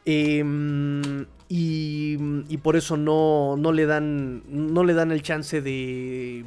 Em, 0.05 1.25
y, 1.49 2.17
y, 2.47 2.57
por 2.57 2.75
eso 2.75 2.95
no, 2.95 3.57
no, 3.57 3.71
le 3.71 3.85
dan, 3.85 4.43
no 4.49 4.83
le 4.83 4.93
dan 4.93 5.11
el 5.11 5.21
chance 5.21 5.61
de, 5.61 6.45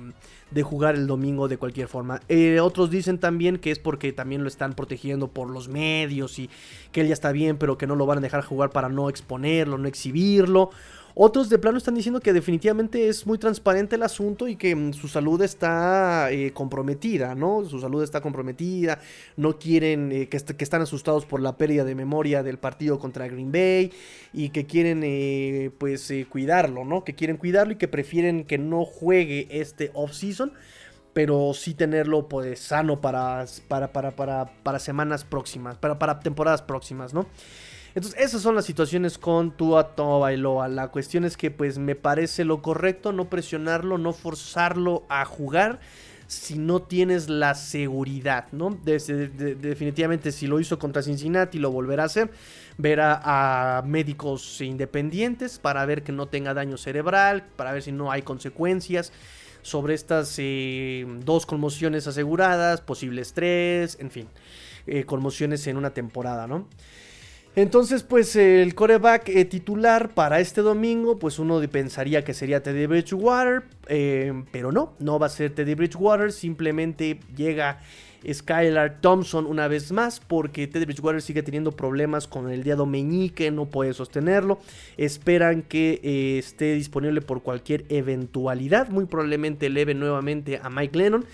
de 0.53 0.63
jugar 0.63 0.95
el 0.95 1.07
domingo 1.07 1.49
de 1.49 1.59
cualquier 1.59 1.89
forma. 1.89 2.21
Eh, 2.29 2.61
otros 2.61 2.91
dicen 2.91 3.19
también 3.19 3.59
que 3.59 3.71
es 3.71 3.79
porque 3.79 4.13
también 4.13 4.43
lo 4.43 4.49
están 4.49 4.75
protegiendo 4.75 5.29
por 5.29 5.51
los 5.51 5.69
medios 5.69 6.39
y 6.39 6.51
que 6.93 7.03
él 7.03 7.09
ya 7.09 7.15
está 7.15 7.33
bien, 7.33 7.57
pero 7.57 7.79
que 7.79 7.87
no 7.87 7.97
lo 7.97 8.07
van 8.07 8.19
a 8.19 8.21
dejar 8.21 8.43
jugar 8.43 8.71
para 8.71 8.89
no 8.89 9.09
exponerlo, 9.09 9.79
no 9.79 9.89
exhibirlo. 9.89 10.71
Otros 11.15 11.51
de 11.51 11.59
plano 11.59 11.79
están 11.79 11.95
diciendo 11.95 12.21
que 12.21 12.33
definitivamente 12.33 13.09
es 13.09 13.27
muy 13.27 13.37
transparente 13.37 13.97
el 13.97 14.03
asunto 14.03 14.49
y 14.49 14.57
que 14.57 14.75
mm, 14.75 14.95
su 14.95 15.09
salud 15.09 15.43
está 15.43 16.31
eh, 16.31 16.53
comprometida, 16.53 17.35
¿no? 17.35 17.65
Su 17.65 17.81
salud 17.81 18.03
está 18.03 18.21
comprometida, 18.21 18.99
no 19.37 19.59
quieren, 19.59 20.11
eh, 20.13 20.29
que, 20.29 20.39
que, 20.39 20.65
están 20.65 20.83
asustados 20.83 21.27
por 21.27 21.41
la 21.41 21.57
pérdida 21.57 21.85
de 21.85 21.95
memoria 21.95 22.43
del 22.43 22.59
partido 22.59 22.99
contra 22.99 23.29
Green 23.29 23.53
Bay 23.53 23.93
y 24.33 24.51
que 24.51 24.67
quieren, 24.67 25.03
eh, 25.05 25.71
pues, 25.77 26.13
cuidarlo, 26.31 26.85
¿no? 26.85 27.05
Que 27.05 27.15
quieren 27.15 27.37
cuidarlo 27.37 27.75
y 27.75 27.77
que 27.77 27.89
prefieren 27.89 28.45
que 28.45 28.59
no 28.59 28.85
juegue 28.85 29.49
este 29.51 29.91
off-season 29.95 30.53
pero 31.13 31.53
sí 31.53 31.75
tenerlo 31.75 32.27
pues 32.27 32.59
sano 32.59 33.03
para, 33.03 33.45
para, 33.69 33.93
para, 33.93 34.13
para, 34.13 34.47
para 34.63 34.79
semanas 34.79 35.25
próximas, 35.25 35.77
para, 35.77 35.99
para 35.99 36.21
temporadas 36.21 36.63
próximas, 36.63 37.13
¿no? 37.13 37.27
Entonces, 37.95 38.21
esas 38.21 38.43
son 38.43 38.55
las 38.55 38.65
situaciones 38.65 39.19
con 39.19 39.57
Tua 39.57 39.95
Bailoa. 39.97 40.69
La 40.69 40.89
cuestión 40.89 41.25
es 41.25 41.37
que, 41.37 41.51
pues, 41.51 41.79
me 41.79 41.95
parece 41.95 42.45
lo 42.45 42.63
correcto 42.63 43.13
no 43.13 43.29
presionarlo, 43.29 43.99
no 43.99 44.13
forzarlo 44.13 45.05
a 45.09 45.25
jugar 45.25 45.81
si 46.33 46.57
no 46.57 46.81
tienes 46.81 47.29
la 47.29 47.55
seguridad, 47.55 48.47
¿no? 48.53 48.71
definitivamente, 48.71 50.33
si 50.33 50.47
lo 50.47 50.61
hizo 50.61 50.79
contra 50.79 51.03
Cincinnati, 51.03 51.59
lo 51.59 51.71
volverá 51.71 52.05
a 52.05 52.07
hacer. 52.07 52.31
Verá 52.79 53.21
a 53.23 53.83
médicos 53.83 54.63
independientes 54.63 55.59
para 55.59 55.85
ver 55.85 56.03
que 56.03 56.11
no 56.13 56.29
tenga 56.29 56.55
daño 56.55 56.79
cerebral, 56.79 57.45
para 57.57 57.73
ver 57.73 57.83
si 57.83 57.93
no 57.93 58.11
hay 58.11 58.23
consecuencias 58.23 59.13
sobre 59.61 59.93
estas 59.93 60.35
eh, 60.39 61.07
dos 61.23 61.45
conmociones 61.45 62.07
aseguradas, 62.07 62.81
posible 62.81 63.21
estrés, 63.21 63.99
en 64.01 64.11
fin, 64.11 64.29
eh, 64.87 65.05
conmociones 65.05 65.67
en 65.67 65.77
una 65.77 65.91
temporada, 65.91 66.47
¿no? 66.47 66.67
Entonces, 67.55 68.03
pues 68.03 68.35
el 68.35 68.75
coreback 68.75 69.29
eh, 69.29 69.45
titular 69.45 70.15
para 70.15 70.41
este 70.41 70.63
domingo, 70.63 71.19
pues 71.19 71.39
uno 71.39 71.61
pensaría 71.71 72.25
que 72.25 72.33
sería 72.33 72.63
Teddy 72.63 72.87
Bridgewater, 72.87 73.65
eh, 73.89 74.33
pero 74.51 74.73
no, 74.73 74.95
no 74.99 75.19
va 75.19 75.27
a 75.27 75.29
ser 75.29 75.55
Teddy 75.55 75.75
Bridgewater, 75.75 76.33
simplemente 76.33 77.21
llega 77.37 77.81
Skylar 78.31 79.03
Thompson 79.03 79.45
una 79.45 79.69
vez 79.69 79.93
más, 79.93 80.19
porque 80.19 80.67
Teddy 80.67 80.87
Bridgewater 80.87 81.21
sigue 81.21 81.43
teniendo 81.43 81.73
problemas 81.73 82.27
con 82.27 82.51
el 82.51 82.63
dedo 82.63 82.87
meñique, 82.87 83.51
no 83.51 83.67
puede 83.67 83.93
sostenerlo, 83.93 84.59
esperan 84.97 85.61
que 85.61 86.01
eh, 86.03 86.39
esté 86.39 86.73
disponible 86.73 87.21
por 87.21 87.43
cualquier 87.43 87.85
eventualidad, 87.91 88.89
muy 88.89 89.05
probablemente 89.05 89.67
eleve 89.67 89.93
nuevamente 89.93 90.59
a 90.63 90.71
Mike 90.71 90.97
Lennon. 90.97 91.27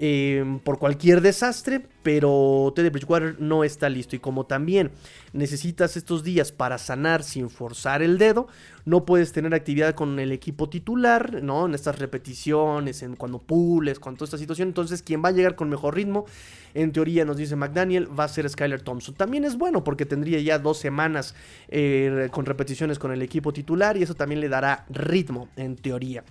Em, 0.00 0.60
por 0.60 0.78
cualquier 0.78 1.20
desastre, 1.20 1.84
pero 2.04 2.72
Teddy 2.76 2.88
Bridgewater 2.88 3.40
no 3.40 3.64
está 3.64 3.88
listo. 3.88 4.14
Y 4.14 4.20
como 4.20 4.46
también 4.46 4.92
necesitas 5.32 5.96
estos 5.96 6.22
días 6.22 6.52
para 6.52 6.78
sanar 6.78 7.24
sin 7.24 7.50
forzar 7.50 8.00
el 8.00 8.16
dedo, 8.16 8.46
no 8.84 9.04
puedes 9.04 9.32
tener 9.32 9.52
actividad 9.54 9.96
con 9.96 10.20
el 10.20 10.30
equipo 10.30 10.68
titular, 10.68 11.42
¿no? 11.42 11.66
En 11.66 11.74
estas 11.74 11.98
repeticiones, 11.98 13.02
en 13.02 13.16
cuando 13.16 13.40
pules, 13.40 13.98
con 13.98 14.14
toda 14.14 14.26
esta 14.26 14.38
situación. 14.38 14.68
Entonces, 14.68 15.02
quien 15.02 15.20
va 15.24 15.30
a 15.30 15.32
llegar 15.32 15.56
con 15.56 15.68
mejor 15.68 15.96
ritmo, 15.96 16.26
en 16.74 16.92
teoría, 16.92 17.24
nos 17.24 17.36
dice 17.36 17.56
McDaniel, 17.56 18.08
va 18.16 18.22
a 18.22 18.28
ser 18.28 18.48
Skyler 18.48 18.82
Thompson. 18.82 19.16
También 19.16 19.44
es 19.44 19.58
bueno 19.58 19.82
porque 19.82 20.06
tendría 20.06 20.40
ya 20.40 20.60
dos 20.60 20.78
semanas 20.78 21.34
eh, 21.66 22.28
con 22.30 22.46
repeticiones 22.46 23.00
con 23.00 23.10
el 23.10 23.20
equipo 23.20 23.52
titular 23.52 23.96
y 23.96 24.04
eso 24.04 24.14
también 24.14 24.40
le 24.40 24.48
dará 24.48 24.86
ritmo, 24.90 25.48
en 25.56 25.74
teoría. 25.74 26.22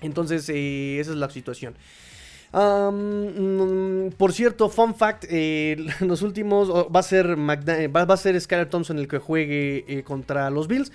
Entonces, 0.00 0.48
eh, 0.48 0.98
esa 0.98 1.12
es 1.12 1.16
la 1.16 1.30
situación. 1.30 1.74
Mm, 2.52 4.08
por 4.18 4.32
cierto, 4.32 4.68
fun 4.68 4.94
fact, 4.94 5.24
eh, 5.28 5.86
los 6.00 6.22
últimos 6.22 6.70
va 6.70 7.00
a 7.00 7.02
ser 7.02 7.38
va, 7.38 8.02
a 8.02 8.16
ser 8.16 8.38
Skyler 8.40 8.68
Thompson 8.68 8.98
el 8.98 9.08
que 9.08 9.18
juegue 9.18 9.84
eh, 9.88 10.02
contra 10.02 10.50
los 10.50 10.68
Bills. 10.68 10.92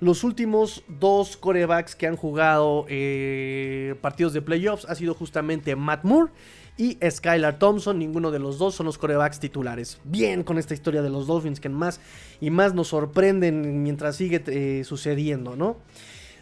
Los 0.00 0.24
últimos 0.24 0.82
dos 0.88 1.36
corebacks 1.36 1.94
que 1.94 2.06
han 2.06 2.16
jugado 2.16 2.84
eh, 2.88 3.94
partidos 4.00 4.32
de 4.32 4.42
playoffs 4.42 4.86
ha 4.86 4.94
sido 4.94 5.14
justamente 5.14 5.76
Matt 5.76 6.04
Moore 6.04 6.32
y 6.76 6.98
Skylar 7.08 7.58
Thompson. 7.58 7.98
Ninguno 7.98 8.30
de 8.30 8.38
los 8.40 8.58
dos 8.58 8.74
son 8.74 8.86
los 8.86 8.98
corebacks 8.98 9.38
titulares. 9.38 10.00
Bien 10.04 10.42
con 10.42 10.58
esta 10.58 10.74
historia 10.74 11.00
de 11.00 11.10
los 11.10 11.26
Dolphins 11.26 11.60
que 11.60 11.68
más 11.68 12.00
y 12.40 12.50
más 12.50 12.74
nos 12.74 12.88
sorprenden 12.88 13.82
mientras 13.82 14.16
sigue 14.16 14.82
sucediendo, 14.84 15.54
¿no? 15.54 15.76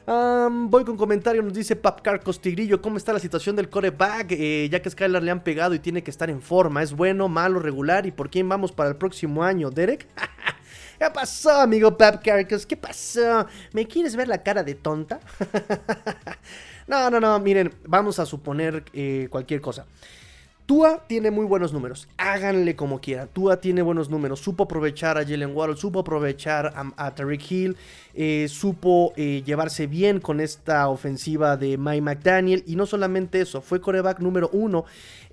Voy 0.06 0.84
con 0.84 0.96
comentario, 0.96 1.42
nos 1.42 1.54
dice 1.54 1.76
Papcar 1.76 2.20
Tigrillo, 2.20 2.80
¿cómo 2.82 2.96
está 2.96 3.12
la 3.12 3.18
situación 3.18 3.56
del 3.56 3.68
coreback? 3.68 4.32
Eh, 4.32 4.68
ya 4.70 4.80
que 4.82 4.90
Skylar 4.90 5.22
le 5.22 5.30
han 5.30 5.42
pegado 5.42 5.74
y 5.74 5.78
tiene 5.78 6.02
que 6.02 6.10
estar 6.10 6.30
en 6.30 6.42
forma, 6.42 6.82
¿es 6.82 6.92
bueno, 6.92 7.28
malo, 7.28 7.60
regular? 7.60 8.06
¿Y 8.06 8.10
por 8.10 8.30
quién 8.30 8.48
vamos 8.48 8.72
para 8.72 8.90
el 8.90 8.96
próximo 8.96 9.42
año, 9.42 9.70
Derek? 9.70 10.06
¿Qué 10.98 11.10
pasó, 11.10 11.60
amigo 11.60 11.96
Papcar? 11.96 12.46
¿Qué 12.46 12.76
pasó? 12.76 13.46
¿Me 13.72 13.86
quieres 13.86 14.14
ver 14.16 14.28
la 14.28 14.42
cara 14.42 14.62
de 14.62 14.74
tonta? 14.74 15.20
no, 16.86 17.10
no, 17.10 17.20
no, 17.20 17.38
miren, 17.40 17.74
vamos 17.86 18.18
a 18.18 18.26
suponer 18.26 18.84
eh, 18.92 19.28
cualquier 19.30 19.60
cosa. 19.60 19.86
Tua 20.66 21.02
tiene 21.08 21.32
muy 21.32 21.44
buenos 21.44 21.72
números. 21.72 22.08
Háganle 22.16 22.76
como 22.76 23.00
quieran. 23.00 23.28
Tua 23.32 23.56
tiene 23.56 23.82
buenos 23.82 24.08
números. 24.10 24.38
Supo 24.38 24.64
aprovechar 24.64 25.18
a 25.18 25.24
Jalen 25.24 25.56
Waddle, 25.56 25.76
supo 25.76 26.00
aprovechar 26.00 26.72
a, 26.96 27.14
Tariq 27.14 27.50
Hill, 27.50 27.76
eh, 28.14 28.46
supo 28.48 29.12
eh, 29.16 29.42
llevarse 29.44 29.88
bien 29.88 30.20
con 30.20 30.40
esta 30.40 30.88
ofensiva 30.88 31.56
de 31.56 31.76
Mike 31.76 32.02
McDaniel. 32.02 32.62
Y 32.66 32.76
no 32.76 32.86
solamente 32.86 33.40
eso, 33.40 33.60
fue 33.60 33.80
coreback 33.80 34.20
número 34.20 34.50
uno 34.52 34.84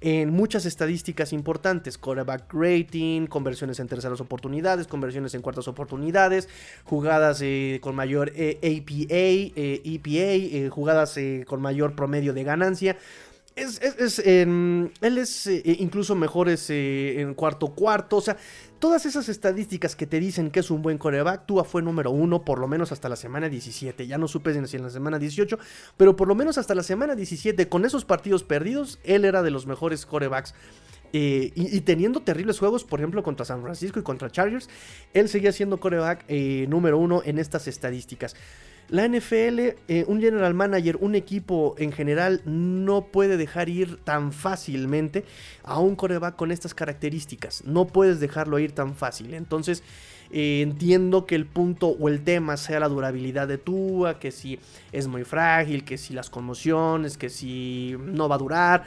en 0.01 0.31
muchas 0.31 0.65
estadísticas 0.65 1.31
importantes. 1.31 1.99
Coreback 1.99 2.51
rating, 2.51 3.27
conversiones 3.27 3.79
en 3.79 3.87
terceras 3.87 4.19
oportunidades, 4.21 4.87
conversiones 4.87 5.35
en 5.35 5.43
cuartas 5.43 5.67
oportunidades, 5.67 6.49
jugadas 6.85 7.39
eh, 7.43 7.79
con 7.83 7.93
mayor 7.93 8.29
APA, 8.29 9.53
EPA, 9.55 10.69
jugadas 10.71 11.19
con 11.45 11.61
mayor 11.61 11.95
promedio 11.95 12.33
de 12.33 12.43
ganancia. 12.43 12.97
Es, 13.59 14.19
él 14.19 15.17
es 15.17 15.47
eh, 15.47 15.61
incluso 15.79 16.15
mejor 16.15 16.49
en 16.49 17.33
cuarto 17.33 17.67
cuarto. 17.75 18.17
O 18.17 18.21
sea, 18.21 18.37
todas 18.79 19.05
esas 19.05 19.29
estadísticas 19.29 19.95
que 19.95 20.07
te 20.07 20.19
dicen 20.19 20.51
que 20.51 20.61
es 20.61 20.71
un 20.71 20.81
buen 20.81 20.97
coreback, 20.97 21.45
Tua 21.45 21.63
fue 21.63 21.81
número 21.81 22.11
uno 22.11 22.43
por 22.43 22.59
lo 22.59 22.67
menos 22.67 22.91
hasta 22.91 23.09
la 23.09 23.15
semana 23.15 23.49
17. 23.49 24.07
Ya 24.07 24.17
no 24.17 24.27
supe 24.27 24.53
si 24.67 24.77
en 24.77 24.83
la 24.83 24.89
semana 24.89 25.19
18, 25.19 25.57
pero 25.97 26.15
por 26.15 26.27
lo 26.27 26.35
menos 26.35 26.57
hasta 26.57 26.75
la 26.75 26.83
semana 26.83 27.15
17, 27.15 27.67
con 27.69 27.85
esos 27.85 28.05
partidos 28.05 28.43
perdidos, 28.43 28.99
él 29.03 29.25
era 29.25 29.43
de 29.43 29.51
los 29.51 29.67
mejores 29.67 30.05
corebacks. 30.05 30.53
Eh, 31.11 31.51
y, 31.55 31.81
teniendo 31.81 32.21
terribles 32.21 32.59
juegos, 32.59 32.83
por 32.83 32.99
ejemplo, 32.99 33.23
contra 33.23 33.43
San 33.43 33.63
Francisco 33.63 33.99
y 33.99 34.03
contra 34.03 34.29
Chargers, 34.29 34.69
él 35.13 35.27
seguía 35.27 35.51
siendo 35.51 35.79
coreback 35.79 36.23
eh, 36.27 36.67
número 36.69 36.99
uno 36.99 37.23
en 37.25 37.39
estas 37.39 37.67
estadísticas. 37.67 38.35
La 38.89 39.07
NFL, 39.07 39.75
eh, 39.87 40.03
un 40.07 40.19
general 40.19 40.55
manager, 40.55 40.97
un 40.99 41.13
equipo 41.13 41.75
en 41.77 41.91
general, 41.91 42.41
no 42.45 43.05
puede 43.05 43.37
dejar 43.37 43.69
ir 43.69 43.97
tan 43.97 44.33
fácilmente 44.33 45.25
a 45.63 45.79
un 45.79 45.95
coreback 45.95 46.35
con 46.35 46.51
estas 46.51 46.73
características. 46.73 47.63
No 47.65 47.85
puedes 47.85 48.19
dejarlo 48.19 48.57
ir 48.57 48.71
tan 48.71 48.95
fácil. 48.95 49.35
Entonces, 49.35 49.83
eh, 50.31 50.61
entiendo 50.61 51.27
que 51.27 51.35
el 51.35 51.45
punto 51.45 51.89
o 51.89 52.09
el 52.09 52.23
tema 52.23 52.57
sea 52.57 52.79
la 52.79 52.87
durabilidad 52.87 53.47
de 53.47 53.59
Tua, 53.59 54.19
que 54.19 54.31
si 54.31 54.59
es 54.91 55.07
muy 55.07 55.23
frágil, 55.23 55.83
que 55.83 55.99
si 55.99 56.13
las 56.13 56.31
conmociones, 56.31 57.15
que 57.15 57.29
si 57.29 57.95
no 57.99 58.27
va 58.27 58.35
a 58.35 58.39
durar. 58.39 58.83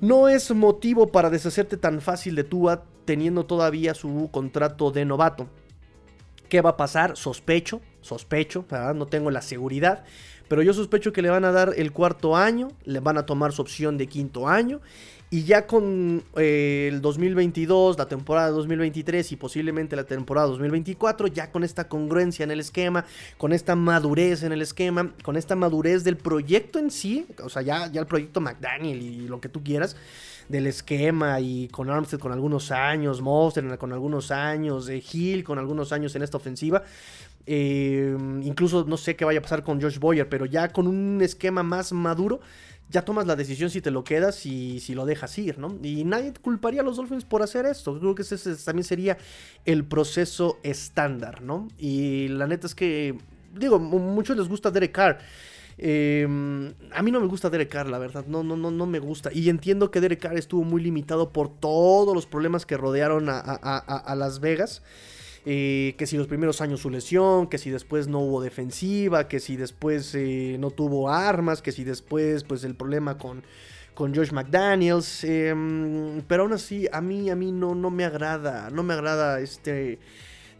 No 0.00 0.28
es 0.28 0.50
motivo 0.50 1.08
para 1.08 1.28
deshacerte 1.28 1.76
tan 1.76 2.00
fácil 2.00 2.34
de 2.34 2.44
Tua 2.44 2.84
teniendo 3.04 3.44
todavía 3.44 3.92
su 3.92 4.30
contrato 4.32 4.90
de 4.90 5.04
novato. 5.04 5.46
¿Qué 6.48 6.62
va 6.62 6.70
a 6.70 6.76
pasar? 6.76 7.16
Sospecho, 7.16 7.80
sospecho, 8.02 8.64
no 8.94 9.06
tengo 9.06 9.30
la 9.30 9.42
seguridad, 9.42 10.04
pero 10.48 10.62
yo 10.62 10.74
sospecho 10.74 11.12
que 11.12 11.22
le 11.22 11.30
van 11.30 11.44
a 11.44 11.52
dar 11.52 11.74
el 11.76 11.92
cuarto 11.92 12.36
año, 12.36 12.68
le 12.84 13.00
van 13.00 13.18
a 13.18 13.26
tomar 13.26 13.52
su 13.52 13.62
opción 13.62 13.98
de 13.98 14.06
quinto 14.06 14.48
año 14.48 14.80
y 15.32 15.44
ya 15.44 15.68
con 15.68 16.24
eh, 16.36 16.88
el 16.90 17.00
2022, 17.00 17.96
la 17.96 18.08
temporada 18.08 18.48
2023 18.48 19.30
y 19.30 19.36
posiblemente 19.36 19.94
la 19.94 20.02
temporada 20.02 20.48
2024, 20.48 21.28
ya 21.28 21.52
con 21.52 21.62
esta 21.62 21.88
congruencia 21.88 22.42
en 22.42 22.50
el 22.50 22.58
esquema, 22.58 23.04
con 23.38 23.52
esta 23.52 23.76
madurez 23.76 24.42
en 24.42 24.50
el 24.50 24.60
esquema, 24.60 25.12
con 25.22 25.36
esta 25.36 25.54
madurez 25.54 26.02
del 26.02 26.16
proyecto 26.16 26.80
en 26.80 26.90
sí, 26.90 27.26
o 27.44 27.48
sea, 27.48 27.62
ya, 27.62 27.86
ya 27.92 28.00
el 28.00 28.08
proyecto 28.08 28.40
McDaniel 28.40 29.00
y 29.00 29.28
lo 29.28 29.40
que 29.40 29.48
tú 29.48 29.62
quieras, 29.62 29.94
del 30.48 30.66
esquema 30.66 31.38
y 31.38 31.68
con 31.68 31.88
Armstead 31.90 32.18
con 32.18 32.32
algunos 32.32 32.72
años, 32.72 33.20
Monster 33.20 33.78
con 33.78 33.92
algunos 33.92 34.32
años, 34.32 34.86
de 34.86 35.00
Hill 35.12 35.44
con 35.44 35.60
algunos 35.60 35.92
años 35.92 36.16
en 36.16 36.22
esta 36.22 36.38
ofensiva. 36.38 36.82
Eh, 37.46 38.16
incluso 38.42 38.84
no 38.84 38.96
sé 38.96 39.16
qué 39.16 39.24
vaya 39.24 39.40
a 39.40 39.42
pasar 39.42 39.64
con 39.64 39.80
Josh 39.80 39.98
Boyer, 39.98 40.28
pero 40.28 40.46
ya 40.46 40.68
con 40.68 40.86
un 40.86 41.20
esquema 41.22 41.62
más 41.62 41.92
maduro, 41.92 42.40
ya 42.90 43.04
tomas 43.04 43.26
la 43.26 43.36
decisión 43.36 43.70
si 43.70 43.80
te 43.80 43.90
lo 43.90 44.04
quedas 44.04 44.44
y 44.46 44.80
si 44.80 44.94
lo 44.94 45.06
dejas 45.06 45.38
ir, 45.38 45.58
¿no? 45.58 45.78
Y 45.82 46.04
nadie 46.04 46.32
culparía 46.42 46.80
a 46.80 46.84
los 46.84 46.96
Dolphins 46.96 47.24
por 47.24 47.42
hacer 47.42 47.66
esto. 47.66 47.98
Creo 47.98 48.14
que 48.14 48.22
ese, 48.22 48.56
también 48.56 48.84
sería 48.84 49.16
el 49.64 49.84
proceso 49.84 50.58
estándar, 50.62 51.42
¿no? 51.42 51.68
Y 51.78 52.28
la 52.28 52.46
neta 52.46 52.66
es 52.66 52.74
que, 52.74 53.16
digo, 53.54 53.78
muchos 53.78 54.36
les 54.36 54.48
gusta 54.48 54.70
Derek 54.70 54.92
Carr. 54.92 55.18
Em, 55.82 56.74
a 56.92 57.02
mí 57.02 57.10
no 57.10 57.20
me 57.20 57.26
gusta 57.26 57.48
Derek 57.48 57.70
Carr, 57.70 57.88
la 57.88 57.98
verdad. 57.98 58.26
No, 58.26 58.42
no, 58.42 58.54
no, 58.54 58.70
no 58.70 58.84
me 58.84 58.98
gusta. 58.98 59.30
Y 59.32 59.48
entiendo 59.48 59.90
que 59.90 60.02
Derek 60.02 60.20
Carr 60.20 60.36
estuvo 60.36 60.62
muy 60.62 60.82
limitado 60.82 61.32
por 61.32 61.48
todos 61.48 62.14
los 62.14 62.26
problemas 62.26 62.66
que 62.66 62.76
rodearon 62.76 63.28
a, 63.30 64.14
Las 64.14 64.40
Vegas. 64.40 64.82
Eh, 65.46 65.94
que 65.96 66.06
si 66.06 66.18
los 66.18 66.26
primeros 66.26 66.60
años 66.60 66.80
su 66.80 66.90
lesión, 66.90 67.46
que 67.46 67.56
si 67.56 67.70
después 67.70 68.08
no 68.08 68.18
hubo 68.20 68.42
defensiva, 68.42 69.26
que 69.26 69.40
si 69.40 69.56
después 69.56 70.14
eh, 70.14 70.56
no 70.58 70.70
tuvo 70.70 71.08
armas, 71.08 71.62
que 71.62 71.72
si 71.72 71.82
después 71.82 72.44
pues 72.44 72.62
el 72.64 72.74
problema 72.74 73.16
con, 73.16 73.42
con 73.94 74.14
Josh 74.14 74.32
McDaniels. 74.32 75.24
Em, 75.24 76.20
pero 76.28 76.42
aún 76.42 76.52
así, 76.52 76.88
a 76.92 77.00
mí, 77.00 77.30
a 77.30 77.36
mí 77.36 77.52
no, 77.52 77.74
no 77.74 77.90
me 77.90 78.04
agrada, 78.04 78.68
no 78.70 78.82
me 78.82 78.92
agrada 78.92 79.40
este 79.40 79.98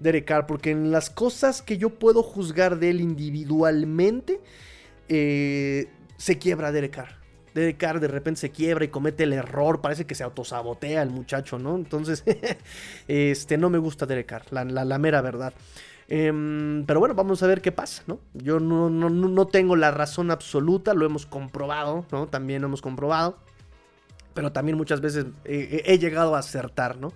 Derek 0.01 0.25
Carr, 0.25 0.47
porque 0.47 0.71
en 0.71 0.91
las 0.91 1.11
cosas 1.11 1.61
que 1.61 1.77
yo 1.77 1.91
puedo 1.99 2.23
juzgar 2.23 2.79
de 2.79 2.91
él 2.91 3.01
individualmente, 3.03 4.41
eh, 5.09 5.89
se 6.17 6.39
quiebra 6.39 6.73
Derek 6.73 6.93
Carr. 6.93 7.20
Derek 7.55 7.77
Carr 7.79 8.01
de 8.01 8.09
repente 8.09 8.41
se 8.41 8.51
quiebra 8.51 8.85
y 8.85 8.89
comete 8.89 9.25
el 9.25 9.33
error, 9.33 9.81
parece 9.81 10.07
que 10.07 10.15
se 10.15 10.25
autosabotea 10.25 11.03
el 11.03 11.11
muchacho, 11.11 11.59
¿no? 11.59 11.77
Entonces, 11.77 12.25
este, 13.09 13.59
no 13.59 13.71
me 13.71 13.79
gusta 13.79 14.07
Derek 14.07 14.27
Carr, 14.27 14.45
la, 14.51 14.99
mera 14.99 15.21
verdad. 15.21 15.53
Em, 16.09 16.85
pero 16.87 17.01
bueno, 17.01 17.15
vamos 17.15 17.43
a 17.43 17.47
ver 17.47 17.61
qué 17.61 17.73
pasa, 17.73 18.03
¿no? 18.07 18.21
Yo 18.35 18.59
no, 18.61 18.91
no, 18.91 19.47
tengo 19.47 19.77
la 19.77 19.91
razón 19.91 20.31
absoluta, 20.31 20.95
lo 20.95 21.07
hemos 21.07 21.27
comprobado, 21.27 22.05
¿no? 22.11 22.27
También 22.27 22.63
lo 22.63 22.69
hemos 22.69 22.83
comprobado. 22.83 23.39
Pero 24.35 24.53
también 24.53 24.77
muchas 24.77 25.01
veces 25.01 25.27
he 25.45 25.99
llegado 25.99 26.37
a 26.37 26.39
acertar, 26.39 26.97
¿no? 26.99 27.13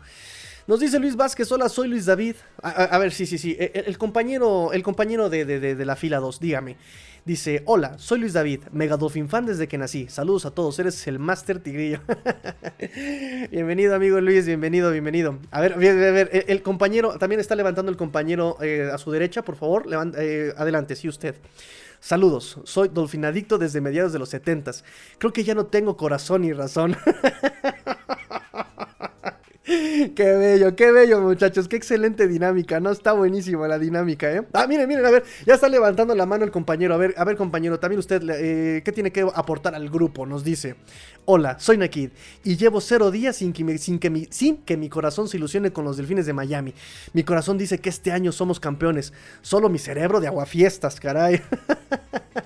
Nos 0.66 0.80
dice 0.80 0.98
Luis 0.98 1.14
Vázquez, 1.14 1.52
hola, 1.52 1.68
soy 1.68 1.88
Luis 1.88 2.06
David. 2.06 2.36
A, 2.62 2.96
ver, 2.96 3.12
sí, 3.12 3.26
sí, 3.26 3.36
sí. 3.36 3.54
El, 3.58 3.98
compañero, 3.98 4.72
el 4.72 4.82
compañero 4.82 5.28
de, 5.28 5.44
de, 5.44 5.84
la 5.84 5.94
fila 5.94 6.20
2, 6.20 6.40
dígame. 6.40 6.78
Dice, 7.24 7.62
hola, 7.64 7.98
soy 7.98 8.20
Luis 8.20 8.34
David, 8.34 8.64
Mega 8.70 8.98
Dolphin 8.98 9.30
fan 9.30 9.46
desde 9.46 9.66
que 9.66 9.78
nací. 9.78 10.08
Saludos 10.08 10.44
a 10.44 10.50
todos, 10.50 10.78
eres 10.78 11.06
el 11.06 11.18
Master 11.18 11.58
Tigrillo. 11.58 12.00
bienvenido, 13.50 13.94
amigo 13.94 14.20
Luis, 14.20 14.44
bienvenido, 14.44 14.90
bienvenido. 14.90 15.38
A 15.50 15.62
ver, 15.62 15.72
a 15.72 15.76
ver, 15.78 16.44
el, 16.46 16.60
compañero, 16.60 17.16
también 17.16 17.40
está 17.40 17.56
levantando 17.56 17.90
el 17.90 17.96
compañero 17.96 18.58
eh, 18.60 18.90
a 18.92 18.98
su 18.98 19.10
derecha, 19.10 19.40
por 19.40 19.56
favor. 19.56 19.86
Eh, 20.18 20.52
adelante, 20.58 20.96
sí, 20.96 21.08
usted. 21.08 21.36
Saludos, 21.98 22.60
soy 22.64 22.88
Dolfinadicto 22.88 23.56
desde 23.56 23.80
mediados 23.80 24.12
de 24.12 24.18
los 24.18 24.28
70 24.28 24.72
Creo 25.16 25.32
que 25.32 25.44
ya 25.44 25.54
no 25.54 25.64
tengo 25.64 25.96
corazón 25.96 26.42
ni 26.42 26.52
razón. 26.52 26.94
Qué 30.14 30.36
bello, 30.36 30.76
qué 30.76 30.92
bello, 30.92 31.22
muchachos. 31.22 31.68
Qué 31.68 31.76
excelente 31.76 32.28
dinámica, 32.28 32.80
¿no? 32.80 32.90
Está 32.90 33.12
buenísima 33.12 33.66
la 33.66 33.78
dinámica, 33.78 34.30
¿eh? 34.30 34.42
Ah, 34.52 34.66
miren, 34.66 34.86
miren, 34.86 35.06
a 35.06 35.10
ver, 35.10 35.24
ya 35.46 35.54
está 35.54 35.70
levantando 35.70 36.14
la 36.14 36.26
mano 36.26 36.44
el 36.44 36.50
compañero. 36.50 36.92
A 36.92 36.98
ver, 36.98 37.14
a 37.16 37.24
ver, 37.24 37.36
compañero, 37.36 37.80
también 37.80 37.98
usted, 37.98 38.22
eh, 38.28 38.82
¿qué 38.84 38.92
tiene 38.92 39.10
que 39.10 39.22
aportar 39.22 39.74
al 39.74 39.88
grupo? 39.88 40.26
Nos 40.26 40.44
dice: 40.44 40.76
Hola, 41.24 41.58
soy 41.58 41.78
Nakid 41.78 42.10
y 42.42 42.56
llevo 42.58 42.82
cero 42.82 43.10
días 43.10 43.36
sin 43.36 43.54
que, 43.54 43.78
sin, 43.78 43.98
que 43.98 44.10
mi, 44.10 44.26
sin 44.30 44.58
que 44.58 44.76
mi 44.76 44.90
corazón 44.90 45.28
se 45.28 45.38
ilusione 45.38 45.72
con 45.72 45.86
los 45.86 45.96
delfines 45.96 46.26
de 46.26 46.34
Miami. 46.34 46.74
Mi 47.14 47.24
corazón 47.24 47.56
dice 47.56 47.78
que 47.78 47.88
este 47.88 48.12
año 48.12 48.32
somos 48.32 48.60
campeones. 48.60 49.14
Solo 49.40 49.70
mi 49.70 49.78
cerebro 49.78 50.20
de 50.20 50.26
aguafiestas, 50.26 51.00
caray. 51.00 51.40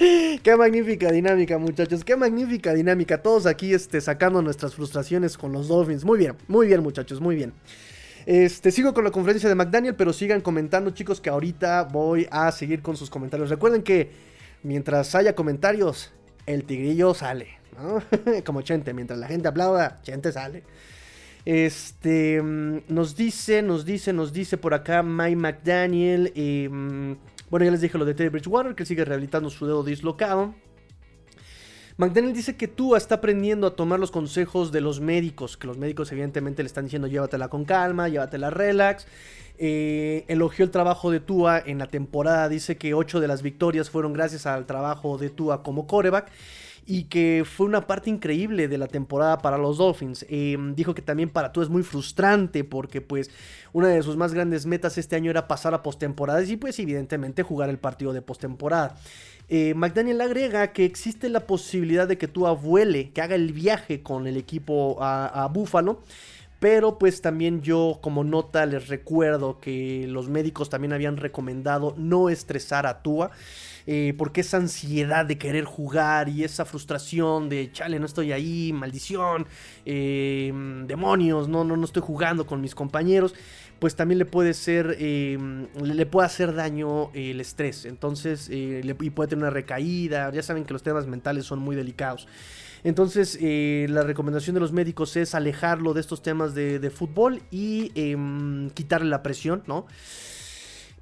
Qué 0.42 0.56
magnífica 0.56 1.12
dinámica, 1.12 1.58
muchachos. 1.58 2.04
Qué 2.04 2.16
magnífica 2.16 2.72
dinámica. 2.72 3.20
Todos 3.20 3.44
aquí 3.44 3.74
este, 3.74 4.00
sacando 4.00 4.40
nuestras 4.40 4.74
frustraciones 4.74 5.36
con 5.36 5.52
los 5.52 5.68
Dolphins. 5.68 6.04
Muy 6.04 6.18
bien, 6.18 6.36
muy 6.48 6.68
bien, 6.68 6.82
muchachos, 6.82 7.20
muy 7.20 7.36
bien. 7.36 7.52
Este, 8.24 8.70
sigo 8.70 8.94
con 8.94 9.04
la 9.04 9.10
conferencia 9.10 9.48
de 9.48 9.54
McDaniel, 9.54 9.94
pero 9.94 10.12
sigan 10.14 10.40
comentando, 10.40 10.90
chicos, 10.92 11.20
que 11.20 11.28
ahorita 11.28 11.84
voy 11.84 12.26
a 12.30 12.50
seguir 12.50 12.80
con 12.80 12.96
sus 12.96 13.10
comentarios. 13.10 13.50
Recuerden 13.50 13.82
que 13.82 14.10
mientras 14.62 15.14
haya 15.14 15.34
comentarios, 15.34 16.10
el 16.46 16.64
tigrillo 16.64 17.12
sale. 17.12 17.58
Como 18.46 18.62
Chente, 18.62 18.94
mientras 18.94 19.18
la 19.18 19.26
gente 19.26 19.48
aplauda, 19.48 20.00
Chente 20.02 20.32
sale. 20.32 20.62
Este, 21.44 22.40
mm, 22.40 22.84
nos 22.88 23.16
dice, 23.16 23.60
nos 23.60 23.84
dice, 23.84 24.14
nos 24.14 24.32
dice 24.32 24.56
por 24.56 24.72
acá 24.72 25.02
Mike 25.02 25.36
McDaniel. 25.36 26.32
Eh, 26.34 26.70
bueno, 27.50 27.64
ya 27.64 27.72
les 27.72 27.80
dije 27.80 27.98
lo 27.98 28.04
de 28.04 28.14
Teddy 28.14 28.28
Bridgewater, 28.28 28.74
que 28.74 28.86
sigue 28.86 29.04
rehabilitando 29.04 29.50
su 29.50 29.66
dedo 29.66 29.82
dislocado. 29.82 30.54
McDaniel 31.96 32.32
dice 32.32 32.56
que 32.56 32.66
Tua 32.66 32.96
está 32.96 33.16
aprendiendo 33.16 33.66
a 33.66 33.76
tomar 33.76 34.00
los 34.00 34.10
consejos 34.10 34.72
de 34.72 34.80
los 34.80 35.00
médicos, 35.00 35.58
que 35.58 35.66
los 35.66 35.76
médicos 35.76 36.10
evidentemente 36.12 36.62
le 36.62 36.68
están 36.68 36.84
diciendo 36.84 37.08
llévatela 37.08 37.48
con 37.48 37.66
calma, 37.66 38.08
llévatela 38.08 38.48
relax. 38.48 39.06
Eh, 39.58 40.24
elogió 40.28 40.64
el 40.64 40.70
trabajo 40.70 41.10
de 41.10 41.20
Tua 41.20 41.58
en 41.58 41.76
la 41.76 41.88
temporada, 41.88 42.48
dice 42.48 42.78
que 42.78 42.94
8 42.94 43.20
de 43.20 43.28
las 43.28 43.42
victorias 43.42 43.90
fueron 43.90 44.14
gracias 44.14 44.46
al 44.46 44.64
trabajo 44.64 45.18
de 45.18 45.28
Tua 45.28 45.62
como 45.62 45.86
coreback. 45.86 46.30
Y 46.86 47.04
que 47.04 47.44
fue 47.44 47.66
una 47.66 47.86
parte 47.86 48.10
increíble 48.10 48.68
de 48.68 48.78
la 48.78 48.86
temporada 48.86 49.38
para 49.38 49.58
los 49.58 49.78
Dolphins. 49.78 50.26
Em, 50.28 50.74
dijo 50.74 50.94
que 50.94 51.02
también 51.02 51.30
para 51.30 51.52
tú 51.52 51.62
es 51.62 51.68
muy 51.68 51.82
frustrante 51.82 52.64
porque 52.64 53.00
pues 53.00 53.30
una 53.72 53.88
de 53.88 54.02
sus 54.02 54.16
más 54.16 54.34
grandes 54.34 54.66
metas 54.66 54.98
este 54.98 55.16
año 55.16 55.30
era 55.30 55.48
pasar 55.48 55.74
a 55.74 55.82
postemporada 55.82 56.42
y 56.42 56.56
pues 56.56 56.78
evidentemente 56.78 57.42
jugar 57.42 57.70
el 57.70 57.78
partido 57.78 58.12
de 58.12 58.22
postemporada. 58.22 58.96
Eh, 59.48 59.74
McDaniel 59.74 60.20
agrega 60.20 60.72
que 60.72 60.84
existe 60.84 61.28
la 61.28 61.40
posibilidad 61.40 62.06
de 62.06 62.18
que 62.18 62.28
tú 62.28 62.46
abuele, 62.46 63.10
que 63.10 63.20
haga 63.20 63.34
el 63.34 63.52
viaje 63.52 64.02
con 64.02 64.26
el 64.26 64.36
equipo 64.36 64.96
a, 65.00 65.26
a 65.26 65.48
Buffalo. 65.48 66.02
Pero 66.60 66.98
pues 66.98 67.22
también 67.22 67.62
yo 67.62 67.98
como 68.02 68.22
nota 68.22 68.66
les 68.66 68.88
recuerdo 68.88 69.58
que 69.60 70.06
los 70.06 70.28
médicos 70.28 70.68
también 70.68 70.92
habían 70.92 71.16
recomendado 71.16 71.94
no 71.96 72.28
estresar 72.28 72.86
a 72.86 73.02
Tua. 73.02 73.30
Eh, 73.92 74.14
porque 74.16 74.42
esa 74.42 74.58
ansiedad 74.58 75.26
de 75.26 75.36
querer 75.36 75.64
jugar 75.64 76.28
y 76.28 76.44
esa 76.44 76.64
frustración 76.64 77.48
de, 77.48 77.72
chale, 77.72 77.98
no 77.98 78.06
estoy 78.06 78.30
ahí, 78.30 78.72
maldición, 78.72 79.48
eh, 79.84 80.52
demonios, 80.86 81.48
no, 81.48 81.64
no, 81.64 81.76
no 81.76 81.84
estoy 81.86 82.00
jugando 82.00 82.46
con 82.46 82.60
mis 82.60 82.76
compañeros, 82.76 83.34
pues 83.80 83.96
también 83.96 84.20
le 84.20 84.26
puede 84.26 84.54
ser, 84.54 84.94
eh, 85.00 85.36
le 85.82 86.06
puede 86.06 86.26
hacer 86.26 86.54
daño 86.54 87.10
el 87.14 87.40
estrés. 87.40 87.84
Entonces, 87.84 88.48
y 88.48 89.10
puede 89.10 89.30
tener 89.30 89.42
una 89.42 89.50
recaída, 89.50 90.30
ya 90.30 90.44
saben 90.44 90.64
que 90.64 90.72
los 90.72 90.84
temas 90.84 91.08
mentales 91.08 91.44
son 91.46 91.58
muy 91.58 91.74
delicados. 91.74 92.28
Entonces, 92.84 93.36
la 93.42 94.04
recomendación 94.04 94.54
de 94.54 94.60
los 94.60 94.70
médicos 94.70 95.16
es 95.16 95.34
alejarlo 95.34 95.94
de 95.94 96.00
estos 96.00 96.22
temas 96.22 96.54
de, 96.54 96.78
de 96.78 96.90
fútbol 96.90 97.42
y 97.50 97.90
em, 97.96 98.70
quitarle 98.70 99.10
la 99.10 99.24
presión, 99.24 99.64
¿no? 99.66 99.86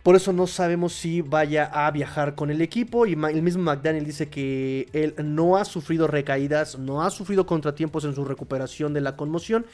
Por 0.09 0.17
eso 0.17 0.33
no 0.33 0.47
sabemos 0.47 0.95
si 0.95 1.21
vaya 1.21 1.67
a 1.67 1.91
viajar 1.91 2.35
con 2.35 2.51
el 2.51 2.63
equipo. 2.63 3.05
Y 3.05 3.13
el 3.13 3.43
mismo 3.43 3.63
McDaniel 3.63 4.07
dice 4.07 4.31
que 4.31 4.89
él 4.95 5.15
no 5.23 5.59
ha 5.59 5.67
sufrido 5.67 6.07
recaídas, 6.07 6.79
no 6.79 7.03
ha 7.03 7.11
sufrido 7.11 7.45
contratiempos 7.45 8.07
en 8.07 8.15
su 8.15 8.25
recuperación 8.25 8.95
de 8.95 9.03
la 9.03 9.17
conmoción. 9.17 9.67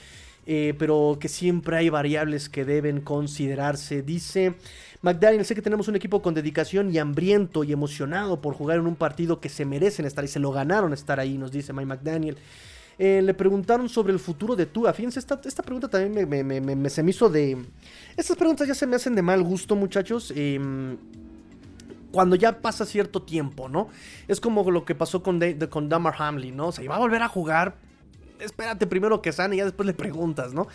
Eh, 0.44 0.74
pero 0.76 1.18
que 1.20 1.28
siempre 1.28 1.76
hay 1.76 1.88
variables 1.88 2.48
que 2.48 2.64
deben 2.64 3.00
considerarse. 3.00 4.02
Dice 4.02 4.56
McDaniel, 5.02 5.44
sé 5.44 5.54
que 5.54 5.62
tenemos 5.62 5.86
un 5.86 5.94
equipo 5.94 6.20
con 6.20 6.34
dedicación 6.34 6.92
y 6.92 6.98
hambriento 6.98 7.62
y 7.62 7.70
emocionado 7.70 8.40
por 8.40 8.54
jugar 8.54 8.78
en 8.78 8.88
un 8.88 8.96
partido 8.96 9.38
que 9.38 9.48
se 9.48 9.64
merecen 9.64 10.04
estar 10.04 10.24
y 10.24 10.28
se 10.28 10.40
lo 10.40 10.50
ganaron 10.50 10.92
estar 10.92 11.20
ahí, 11.20 11.38
nos 11.38 11.52
dice 11.52 11.72
Mike 11.72 11.86
McDaniel. 11.86 12.38
Eh, 12.98 13.22
le 13.22 13.34
preguntaron 13.34 13.88
sobre 13.88 14.12
el 14.12 14.18
futuro 14.18 14.54
de 14.56 14.66
Tua. 14.66 14.92
Fíjense, 14.92 15.18
esta, 15.18 15.40
esta 15.44 15.62
pregunta 15.62 15.88
también 15.88 16.28
me, 16.28 16.90
se 16.90 17.02
me 17.02 17.10
hizo 17.10 17.28
de... 17.28 17.58
Estas 18.16 18.36
preguntas 18.36 18.68
ya 18.68 18.74
se 18.74 18.86
me 18.86 18.96
hacen 18.96 19.14
de 19.14 19.22
mal 19.22 19.42
gusto, 19.42 19.74
muchachos. 19.76 20.32
Em, 20.36 20.96
cuando 22.12 22.36
ya 22.36 22.60
pasa 22.60 22.86
cierto 22.86 23.22
tiempo, 23.22 23.68
¿no? 23.68 23.88
Es 24.28 24.40
como 24.40 24.70
lo 24.70 24.84
que 24.84 24.94
pasó 24.94 25.22
con, 25.22 25.40
con 25.68 25.88
Damar 25.88 26.14
Hamlin, 26.18 26.56
¿no? 26.56 26.68
O 26.68 26.72
sea, 26.72 26.84
iba 26.84 26.94
a 26.94 27.00
volver 27.00 27.22
a 27.22 27.28
jugar, 27.28 27.76
espérate 28.40 28.86
primero 28.86 29.22
que 29.22 29.32
sane 29.32 29.56
y 29.56 29.58
ya 29.58 29.64
después 29.64 29.86
le 29.86 29.94
preguntas, 29.94 30.52
¿no? 30.52 30.66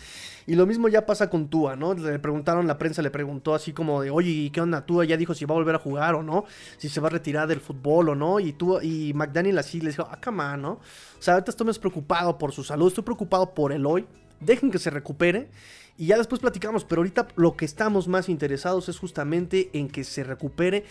Y 0.46 0.54
lo 0.54 0.66
mismo 0.66 0.88
ya 0.88 1.06
pasa 1.06 1.30
con 1.30 1.48
Tua, 1.48 1.76
¿no? 1.76 1.94
Le 1.94 2.18
preguntaron, 2.18 2.66
la 2.66 2.78
prensa 2.78 3.02
le 3.02 3.10
preguntó 3.10 3.54
así 3.54 3.72
como 3.72 4.02
de, 4.02 4.10
oye, 4.10 4.50
¿qué 4.52 4.60
onda? 4.60 4.84
Tua 4.86 5.04
ya 5.04 5.16
dijo 5.16 5.34
si 5.34 5.44
va 5.44 5.54
a 5.54 5.58
volver 5.58 5.74
a 5.74 5.78
jugar 5.78 6.14
o 6.14 6.22
no, 6.22 6.44
si 6.78 6.88
se 6.88 7.00
va 7.00 7.08
a 7.08 7.10
retirar 7.10 7.48
del 7.48 7.60
fútbol 7.60 8.10
o 8.10 8.14
no. 8.14 8.40
Y 8.40 8.52
Tua, 8.52 8.84
y 8.84 9.12
McDaniel 9.14 9.58
así 9.58 9.80
le 9.80 9.90
dijo, 9.90 10.06
ah, 10.10 10.20
cama, 10.20 10.56
¿no? 10.56 10.72
O 10.72 11.22
sea, 11.22 11.34
ahorita 11.34 11.50
estoy 11.50 11.66
más 11.66 11.78
preocupado 11.78 12.38
por 12.38 12.52
su 12.52 12.64
salud, 12.64 12.88
estoy 12.88 13.04
preocupado 13.04 13.54
por 13.54 13.72
el 13.72 13.86
hoy. 13.86 14.06
Dejen 14.40 14.70
que 14.70 14.78
se 14.78 14.90
recupere 14.90 15.50
y 15.98 16.06
ya 16.06 16.16
después 16.16 16.40
platicamos, 16.40 16.84
pero 16.84 17.00
ahorita 17.00 17.28
lo 17.36 17.56
que 17.56 17.66
estamos 17.66 18.08
más 18.08 18.30
interesados 18.30 18.88
es 18.88 18.98
justamente 18.98 19.68
en 19.74 19.88
que 19.88 20.02
se 20.02 20.24
recupere 20.24 20.86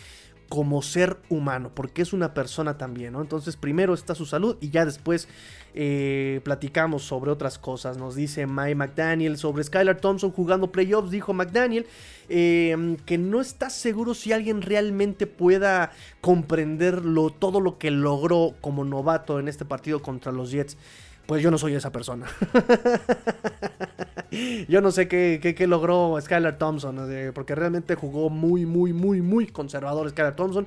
como 0.50 0.82
ser 0.82 1.18
humano, 1.30 1.72
porque 1.74 2.02
es 2.02 2.12
una 2.12 2.34
persona 2.34 2.78
también, 2.78 3.14
¿no? 3.14 3.22
Entonces 3.22 3.56
primero 3.56 3.94
está 3.94 4.16
su 4.16 4.26
salud 4.26 4.58
y 4.60 4.72
ya 4.72 4.84
después 4.84 5.28
eh, 5.76 6.42
platicamos 6.44 7.04
sobre 7.04 7.30
otras 7.30 7.60
cosas. 7.60 7.98
Nos 7.98 8.16
dice 8.16 8.48
Mike 8.48 8.74
McDaniel 8.74 9.38
sobre 9.38 9.64
Skylar 9.64 10.02
Thompson 10.02 10.32
jugando 10.32 10.72
playoffs, 10.72 11.12
dijo 11.12 11.34
McDaniel, 11.34 11.86
em, 12.30 12.98
que 12.98 13.20
no 13.20 13.42
está 13.42 13.70
seguro 13.70 14.16
si 14.16 14.34
alguien 14.34 14.64
realmente 14.64 15.28
pueda 15.28 15.92
comprender 16.20 17.02
todo 17.38 17.62
lo 17.62 17.78
que 17.78 17.92
logró 17.92 18.56
como 18.60 18.84
novato 18.84 19.40
en 19.40 19.48
este 19.48 19.66
partido 19.66 20.02
contra 20.02 20.32
los 20.32 20.50
Jets. 20.50 20.78
Pues 21.30 21.44
yo 21.44 21.52
no 21.52 21.60
soy 21.60 21.76
esa 21.76 21.92
persona. 21.92 22.26
yo 24.68 24.82
no 24.82 24.90
sé 24.90 25.08
qué, 25.08 25.66
logró 25.68 26.20
Skylar 26.20 26.58
Thompson, 26.58 27.08
porque 27.36 27.54
realmente 27.54 27.94
jugó 27.94 28.32
muy, 28.32 28.66
muy, 28.66 28.94
muy, 28.94 29.22
muy 29.22 29.46
conservador 29.46 30.10
Skylar 30.10 30.36
Thompson. 30.36 30.66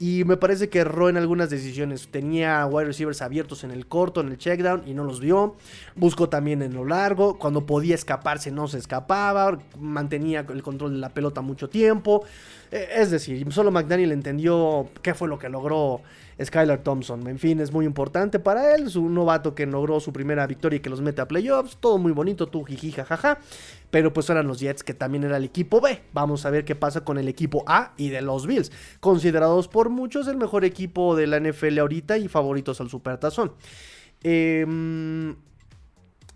Y 0.00 0.24
me 0.24 0.36
parece 0.36 0.68
que 0.68 0.80
erró 0.80 1.08
en 1.08 1.18
algunas 1.18 1.50
decisiones. 1.50 2.08
Tenía 2.08 2.66
wide 2.66 2.86
receivers 2.86 3.22
abiertos 3.22 3.62
en 3.62 3.70
el 3.70 3.86
corto, 3.86 4.22
en 4.22 4.30
el 4.30 4.38
checkdown, 4.38 4.82
y 4.88 4.92
no 4.92 5.04
los 5.04 5.20
vio. 5.20 5.54
Buscó 5.94 6.28
también 6.28 6.62
en 6.62 6.74
lo 6.74 6.84
largo. 6.84 7.38
Cuando 7.38 7.64
podía 7.64 7.94
escaparse, 7.94 8.50
no 8.50 8.66
se 8.66 8.78
escapaba. 8.78 9.56
Mantenía 9.78 10.44
el 10.52 10.64
control 10.64 10.94
de 10.94 10.98
la 10.98 11.10
pelota 11.10 11.42
mucho 11.42 11.68
tiempo. 11.68 12.24
E, 12.72 12.88
es 12.96 13.12
decir, 13.12 13.52
solo 13.52 13.70
McDaniel 13.70 14.10
entendió 14.10 14.88
qué 15.00 15.14
fue 15.14 15.28
lo 15.28 15.38
que 15.38 15.48
logró 15.48 16.00
Skylar 16.44 16.82
Thompson. 16.82 17.26
En 17.28 17.38
fin, 17.38 17.60
es 17.60 17.72
muy 17.72 17.86
importante 17.86 18.38
para 18.38 18.74
él. 18.74 18.86
Es 18.86 18.96
un 18.96 19.14
novato 19.14 19.54
que 19.54 19.66
logró 19.66 20.00
su 20.00 20.12
primera 20.12 20.46
victoria 20.46 20.76
y 20.76 20.80
que 20.80 20.90
los 20.90 21.00
mete 21.00 21.20
a 21.20 21.28
playoffs. 21.28 21.76
Todo 21.78 21.98
muy 21.98 22.12
bonito, 22.12 22.46
tú 22.46 22.64
jiji. 22.64 22.94
Pero 23.90 24.12
pues 24.12 24.30
eran 24.30 24.46
los 24.46 24.60
Jets, 24.60 24.82
que 24.82 24.94
también 24.94 25.24
era 25.24 25.36
el 25.36 25.44
equipo 25.44 25.80
B. 25.80 26.00
Vamos 26.12 26.46
a 26.46 26.50
ver 26.50 26.64
qué 26.64 26.74
pasa 26.74 27.04
con 27.04 27.18
el 27.18 27.28
equipo 27.28 27.64
A 27.66 27.92
y 27.96 28.08
de 28.08 28.22
los 28.22 28.46
Bills. 28.46 28.72
Considerados 29.00 29.68
por 29.68 29.90
muchos 29.90 30.28
el 30.28 30.36
mejor 30.36 30.64
equipo 30.64 31.14
de 31.16 31.26
la 31.26 31.40
NFL 31.40 31.78
ahorita 31.78 32.18
y 32.18 32.28
favoritos 32.28 32.80
al 32.80 32.88
Supertazón. 32.88 33.52
Eh. 34.22 35.34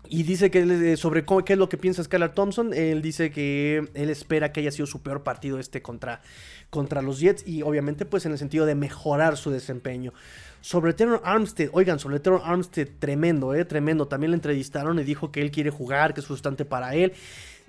Y 0.09 0.23
dice 0.23 0.49
que 0.51 0.59
eh, 0.59 0.97
sobre 0.97 1.25
qué 1.25 1.53
es 1.53 1.59
lo 1.59 1.69
que 1.69 1.77
piensa 1.77 2.03
Skylar 2.03 2.33
Thompson. 2.33 2.73
Él 2.73 3.01
dice 3.01 3.31
que 3.31 3.89
él 3.93 4.09
espera 4.09 4.51
que 4.51 4.61
haya 4.61 4.71
sido 4.71 4.85
su 4.85 5.01
peor 5.01 5.23
partido 5.23 5.59
este 5.59 5.81
contra, 5.81 6.21
contra 6.69 7.01
los 7.01 7.19
Jets. 7.19 7.47
Y 7.47 7.61
obviamente, 7.61 8.05
pues 8.05 8.25
en 8.25 8.31
el 8.31 8.37
sentido 8.37 8.65
de 8.65 8.75
mejorar 8.75 9.37
su 9.37 9.51
desempeño. 9.51 10.13
Sobre 10.61 10.93
Teron 10.93 11.21
Armstead, 11.23 11.69
oigan, 11.71 11.99
sobre 11.99 12.19
Teron 12.19 12.41
Armstead, 12.43 12.87
tremendo, 12.99 13.53
eh, 13.53 13.65
tremendo. 13.65 14.07
También 14.07 14.31
le 14.31 14.35
entrevistaron 14.35 14.99
y 14.99 15.03
dijo 15.03 15.31
que 15.31 15.41
él 15.41 15.51
quiere 15.51 15.69
jugar, 15.69 16.13
que 16.13 16.21
es 16.21 16.27
frustrante 16.27 16.65
para 16.65 16.95
él. 16.95 17.13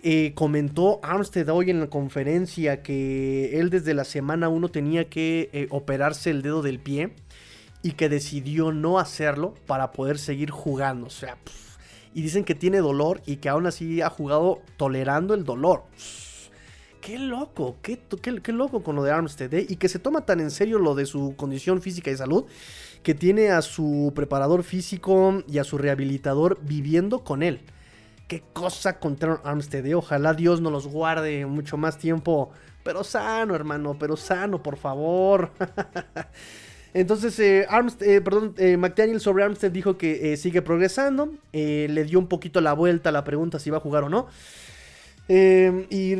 Eh, 0.03 0.33
comentó 0.35 1.01
Armstead 1.03 1.49
hoy 1.49 1.71
en 1.71 1.81
la 1.81 1.89
conferencia 1.89 2.83
que 2.83 3.59
él 3.59 3.69
desde 3.69 3.95
la 3.95 4.05
semana 4.05 4.49
1 4.49 4.69
tenía 4.69 5.09
que 5.09 5.51
eh, 5.53 5.67
operarse 5.71 6.31
el 6.31 6.43
dedo 6.43 6.63
del 6.63 6.79
pie 6.79 7.15
y 7.83 7.93
que 7.93 8.09
decidió 8.09 8.73
no 8.73 9.01
hacerlo 9.01 9.55
para 9.67 9.91
poder 9.91 10.19
seguir 10.19 10.51
jugando. 10.51 11.07
O 11.07 11.11
sea, 11.11 11.37
y 12.15 12.23
dicen 12.23 12.45
que 12.45 12.55
tiene 12.55 12.79
dolor 12.79 13.23
y 13.27 13.37
que 13.37 13.49
aún 13.49 13.67
así 13.67 14.01
ha 14.01 14.11
jugado 14.11 14.61
tolerando 14.77 15.35
el 15.35 15.45
dolor. 15.45 15.85
Qué 17.09 17.19
loco, 17.19 17.79
qué, 17.81 17.99
qué, 18.21 18.53
loco 18.53 18.83
con 18.83 18.95
lo 18.95 19.03
de 19.03 19.11
Armstead, 19.11 19.55
¿eh? 19.55 19.67
Y 19.67 19.77
que 19.77 19.89
se 19.89 19.99
toma 19.99 20.27
tan 20.27 20.41
en 20.41 20.51
serio 20.51 20.79
lo 20.79 20.95
de 20.95 21.07
su 21.07 21.37
condición 21.39 21.81
física 21.81 22.11
y 22.11 22.17
salud, 22.19 22.45
que 23.03 23.15
tiene 23.15 23.49
a 23.49 23.63
su 23.63 24.13
preparador 24.15 24.63
físico 24.63 25.43
y 25.49 25.57
a 25.57 25.65
su 25.65 25.79
rehabilitador 25.79 26.59
viviendo 26.61 27.25
con 27.25 27.43
él. 27.43 27.63
Qué 28.27 28.43
cosa 28.53 28.99
con 28.99 29.17
Armstead, 29.43 29.87
¿eh? 29.87 29.95
Ojalá 29.95 30.35
Dios 30.35 30.61
nos 30.61 30.71
los 30.71 30.87
guarde 30.87 31.47
mucho 31.47 31.79
más 31.79 31.97
tiempo. 31.97 32.51
Pero 32.83 33.03
sano, 33.05 33.55
hermano, 33.55 33.97
pero 33.99 34.15
sano, 34.15 34.63
por 34.63 34.77
favor. 34.77 35.51
Entonces, 36.93 37.39
eh, 37.41 37.67
eh, 38.01 38.21
perdón, 38.21 38.55
McDaniel 38.77 39.21
sobre 39.21 39.45
Armstead 39.45 39.71
dijo 39.71 39.97
que 39.97 40.37
sigue 40.37 40.61
progresando. 40.61 41.33
le 41.55 42.05
dio 42.05 42.19
un 42.19 42.29
poquito 42.29 42.61
la 42.61 42.75
vuelta 42.75 43.09
a 43.09 43.13
la 43.13 43.25
pregunta 43.25 43.59
si 43.59 43.71
va 43.71 43.79
a 43.79 43.81
jugar 43.81 44.05
o 44.05 44.11
no. 44.11 44.27
Y 45.29 46.17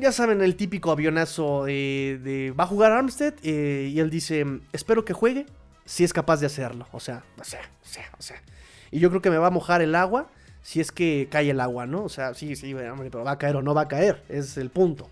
ya 0.00 0.12
saben, 0.12 0.40
el 0.42 0.56
típico 0.56 0.90
avionazo 0.90 1.64
de, 1.64 2.52
¿va 2.58 2.64
a 2.64 2.66
jugar 2.66 2.92
Armstead? 2.92 3.34
y 3.42 3.98
él 3.98 4.10
dice, 4.10 4.44
espero 4.72 5.04
que 5.04 5.12
juegue 5.12 5.46
si 5.84 6.04
es 6.04 6.12
capaz 6.12 6.40
de 6.40 6.46
hacerlo. 6.46 6.86
O 6.92 7.00
sea, 7.00 7.24
o 7.40 7.44
sea, 7.44 7.60
o 7.82 7.86
sea, 7.86 8.10
o 8.18 8.22
sea. 8.22 8.42
Y 8.90 9.00
yo 9.00 9.10
creo 9.10 9.22
que 9.22 9.30
me 9.30 9.38
va 9.38 9.48
a 9.48 9.50
mojar 9.50 9.82
el 9.82 9.94
agua 9.94 10.28
si 10.62 10.80
es 10.80 10.92
que 10.92 11.28
cae 11.30 11.50
el 11.50 11.60
agua, 11.60 11.86
¿no? 11.86 12.04
O 12.04 12.08
sea, 12.08 12.34
sí, 12.34 12.56
sí, 12.56 12.74
pero 12.74 13.24
va 13.24 13.32
a 13.32 13.38
caer 13.38 13.56
o 13.56 13.62
no 13.62 13.74
va 13.74 13.82
a 13.82 13.88
caer. 13.88 14.22
es 14.28 14.56
el 14.56 14.70
punto 14.70 15.08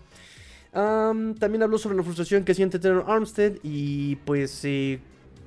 también 1.39 1.63
habló 1.63 1.77
sobre 1.77 1.97
la 1.97 2.03
frustración 2.03 2.43
que 2.43 2.53
siente 2.53 2.79
Taylor 2.79 3.05
Armstead 3.07 3.53
y 3.63 4.17
pues 4.17 4.63
eh, 4.63 4.99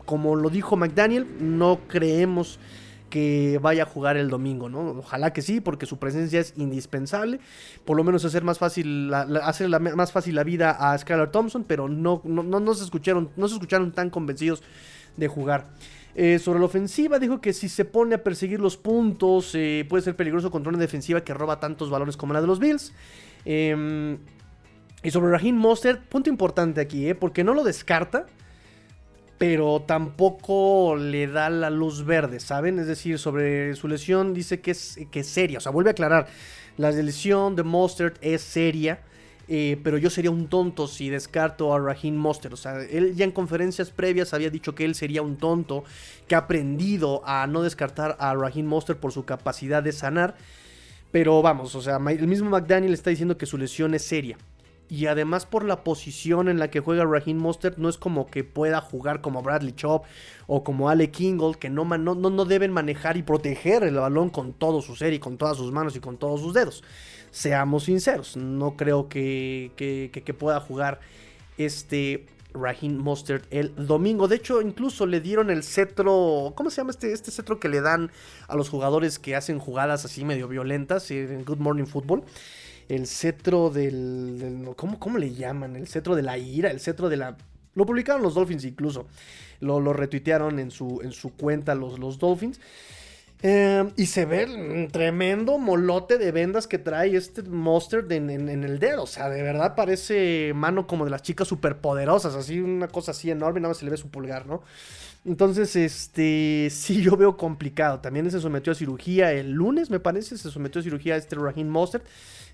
como 0.04 0.34
lo 0.34 0.50
dijo 0.50 0.76
McDaniel, 0.76 1.26
no 1.40 1.80
creemos 1.86 2.58
que 3.10 3.58
vaya 3.60 3.82
a 3.82 3.86
jugar 3.86 4.16
el 4.16 4.30
domingo, 4.30 4.68
¿no? 4.68 4.90
Ojalá 4.98 5.32
que 5.32 5.42
sí, 5.42 5.60
porque 5.60 5.84
su 5.84 5.98
presencia 5.98 6.40
es 6.40 6.54
indispensable. 6.56 7.40
Por 7.84 7.96
lo 7.96 8.04
menos 8.04 8.24
hacer 8.24 8.44
más 8.44 8.58
fácil 8.58 9.10
la, 9.10 9.22
hacer 9.42 9.68
más 9.68 10.12
fácil 10.12 10.36
la 10.36 10.44
vida 10.44 10.70
a 10.70 10.96
Skylar 10.96 11.30
Thompson, 11.30 11.64
pero 11.64 11.88
no, 11.88 12.22
no, 12.24 12.42
no, 12.42 12.74
se 12.74 12.84
escucharon, 12.84 13.30
no 13.36 13.48
se 13.48 13.54
escucharon 13.54 13.92
tan 13.92 14.08
convencidos 14.08 14.62
de 15.16 15.28
jugar. 15.28 15.68
Eh, 16.14 16.38
sobre 16.38 16.58
la 16.58 16.64
ofensiva, 16.64 17.18
dijo 17.18 17.40
que 17.40 17.52
si 17.52 17.68
se 17.68 17.84
pone 17.84 18.14
a 18.14 18.22
perseguir 18.24 18.60
los 18.60 18.76
puntos, 18.76 19.54
eh, 19.54 19.84
puede 19.88 20.02
ser 20.02 20.16
peligroso 20.16 20.50
contra 20.50 20.70
una 20.70 20.78
defensiva 20.78 21.22
que 21.22 21.34
roba 21.34 21.60
tantos 21.60 21.90
balones 21.90 22.16
como 22.16 22.32
la 22.32 22.40
de 22.40 22.46
los 22.46 22.58
Bills. 22.58 22.92
Eh, 23.44 24.16
y 25.02 25.10
sobre 25.10 25.30
Raheem 25.30 25.56
Mostert, 25.56 26.02
punto 26.02 26.28
importante 26.28 26.80
aquí, 26.80 27.08
¿eh? 27.08 27.14
porque 27.14 27.42
no 27.42 27.54
lo 27.54 27.64
descarta, 27.64 28.26
pero 29.40 29.80
tampoco 29.86 30.96
le 30.96 31.26
da 31.26 31.48
la 31.48 31.70
luz 31.70 32.04
verde, 32.04 32.40
¿saben? 32.40 32.78
Es 32.78 32.86
decir, 32.86 33.18
sobre 33.18 33.74
su 33.74 33.88
lesión 33.88 34.34
dice 34.34 34.60
que 34.60 34.72
es, 34.72 34.98
que 35.10 35.20
es 35.20 35.28
seria, 35.28 35.56
o 35.56 35.60
sea, 35.62 35.72
vuelve 35.72 35.88
a 35.88 35.92
aclarar, 35.92 36.28
la 36.76 36.90
lesión 36.90 37.56
de 37.56 37.62
Mostert 37.62 38.18
es 38.20 38.42
seria, 38.42 39.00
eh, 39.48 39.80
pero 39.82 39.96
yo 39.96 40.10
sería 40.10 40.30
un 40.30 40.48
tonto 40.48 40.86
si 40.86 41.08
descarto 41.08 41.72
a 41.72 41.78
Raheem 41.78 42.16
Mostert. 42.16 42.52
O 42.52 42.56
sea, 42.58 42.82
él 42.82 43.14
ya 43.16 43.24
en 43.24 43.32
conferencias 43.32 43.90
previas 43.90 44.34
había 44.34 44.50
dicho 44.50 44.74
que 44.74 44.84
él 44.84 44.94
sería 44.94 45.22
un 45.22 45.38
tonto, 45.38 45.84
que 46.28 46.34
ha 46.34 46.38
aprendido 46.40 47.22
a 47.24 47.46
no 47.46 47.62
descartar 47.62 48.18
a 48.20 48.34
Raheem 48.34 48.66
Mostert 48.66 49.00
por 49.00 49.10
su 49.10 49.24
capacidad 49.24 49.82
de 49.82 49.92
sanar. 49.92 50.36
Pero 51.12 51.40
vamos, 51.40 51.74
o 51.74 51.80
sea, 51.80 51.96
el 51.96 52.26
mismo 52.26 52.50
McDaniel 52.50 52.92
está 52.92 53.08
diciendo 53.08 53.38
que 53.38 53.46
su 53.46 53.56
lesión 53.56 53.94
es 53.94 54.02
seria. 54.02 54.36
Y 54.90 55.06
además 55.06 55.46
por 55.46 55.64
la 55.64 55.84
posición 55.84 56.48
en 56.48 56.58
la 56.58 56.68
que 56.68 56.80
juega 56.80 57.04
Raheem 57.04 57.38
Mostert, 57.38 57.78
no 57.78 57.88
es 57.88 57.96
como 57.96 58.26
que 58.26 58.42
pueda 58.42 58.80
jugar 58.80 59.20
como 59.20 59.40
Bradley 59.40 59.72
Chop 59.72 60.04
o 60.48 60.64
como 60.64 60.88
Ale 60.88 61.12
Kingold, 61.12 61.56
que 61.56 61.70
no, 61.70 61.84
no, 61.84 62.14
no 62.16 62.44
deben 62.44 62.72
manejar 62.72 63.16
y 63.16 63.22
proteger 63.22 63.84
el 63.84 63.94
balón 63.94 64.30
con 64.30 64.52
todo 64.52 64.82
su 64.82 64.96
ser 64.96 65.12
y 65.12 65.20
con 65.20 65.38
todas 65.38 65.56
sus 65.56 65.70
manos 65.70 65.94
y 65.94 66.00
con 66.00 66.18
todos 66.18 66.40
sus 66.40 66.54
dedos. 66.54 66.82
Seamos 67.30 67.84
sinceros, 67.84 68.36
no 68.36 68.76
creo 68.76 69.08
que, 69.08 69.70
que, 69.76 70.34
pueda 70.34 70.58
jugar 70.58 70.98
este 71.56 72.26
Raheem 72.52 72.96
Mostert 72.96 73.46
el 73.52 73.72
domingo. 73.86 74.26
De 74.26 74.34
hecho, 74.36 74.60
incluso 74.60 75.06
le 75.06 75.20
dieron 75.20 75.50
el 75.50 75.62
cetro. 75.62 76.52
¿Cómo 76.56 76.70
se 76.70 76.78
llama 76.78 76.90
este, 76.90 77.12
este 77.12 77.30
cetro 77.30 77.60
que 77.60 77.68
le 77.68 77.80
dan 77.80 78.10
a 78.48 78.56
los 78.56 78.68
jugadores 78.68 79.20
que 79.20 79.36
hacen 79.36 79.60
jugadas 79.60 80.04
así 80.04 80.24
medio 80.24 80.48
violentas 80.48 81.12
en 81.12 81.44
Good 81.44 81.58
Morning 81.58 81.86
Football? 81.86 82.24
El 82.90 83.06
cetro 83.06 83.70
del, 83.70 84.68
¿cómo, 84.76 84.98
¿cómo, 84.98 85.18
le 85.18 85.32
llaman? 85.32 85.76
El 85.76 85.86
cetro 85.86 86.16
de 86.16 86.22
la 86.22 86.36
ira, 86.38 86.70
el 86.70 86.80
cetro 86.80 87.08
de 87.08 87.16
la... 87.16 87.36
Lo 87.74 87.86
publicaron 87.86 88.20
los 88.20 88.34
Dolphins 88.34 88.64
incluso. 88.64 89.06
Lo, 89.60 89.78
lo 89.78 89.92
retuitearon 89.92 90.58
en 90.58 90.72
su, 90.72 91.00
en 91.02 91.12
su 91.12 91.34
cuenta 91.36 91.76
los, 91.76 92.00
los 92.00 92.18
Dolphins. 92.18 92.60
Em, 93.42 93.90
y 93.96 94.06
se 94.06 94.26
ve 94.26 94.44
un 94.44 94.88
tremendo 94.88 95.56
molote 95.56 96.18
de 96.18 96.32
vendas 96.32 96.66
que 96.66 96.78
trae 96.78 97.16
este 97.16 97.42
Monster 97.42 98.04
en, 98.10 98.28
en, 98.28 98.64
el 98.64 98.80
dedo. 98.80 99.04
O 99.04 99.06
sea, 99.06 99.30
de 99.30 99.42
verdad 99.42 99.76
parece 99.76 100.52
mano 100.54 100.88
como 100.88 101.04
de 101.04 101.12
las 101.12 101.22
chicas 101.22 101.46
superpoderosas. 101.46 102.34
Así, 102.34 102.58
una 102.58 102.88
cosa 102.88 103.12
así 103.12 103.30
enorme, 103.30 103.60
nada 103.60 103.70
más 103.70 103.78
se 103.78 103.84
le 103.84 103.92
ve 103.92 103.96
su 103.96 104.10
pulgar, 104.10 104.46
¿no? 104.46 104.62
Entonces, 105.24 105.76
este, 105.76 106.68
sí, 106.70 107.02
yo 107.02 107.16
veo 107.16 107.36
complicado. 107.36 108.00
También 108.00 108.30
se 108.30 108.40
sometió 108.40 108.72
a 108.72 108.74
cirugía 108.74 109.32
el 109.32 109.52
lunes, 109.52 109.90
me 109.90 110.00
parece. 110.00 110.38
Se 110.38 110.50
sometió 110.50 110.80
a 110.80 110.84
cirugía 110.84 111.16
este 111.16 111.36
Raheem 111.36 111.68
Monster. 111.68 112.02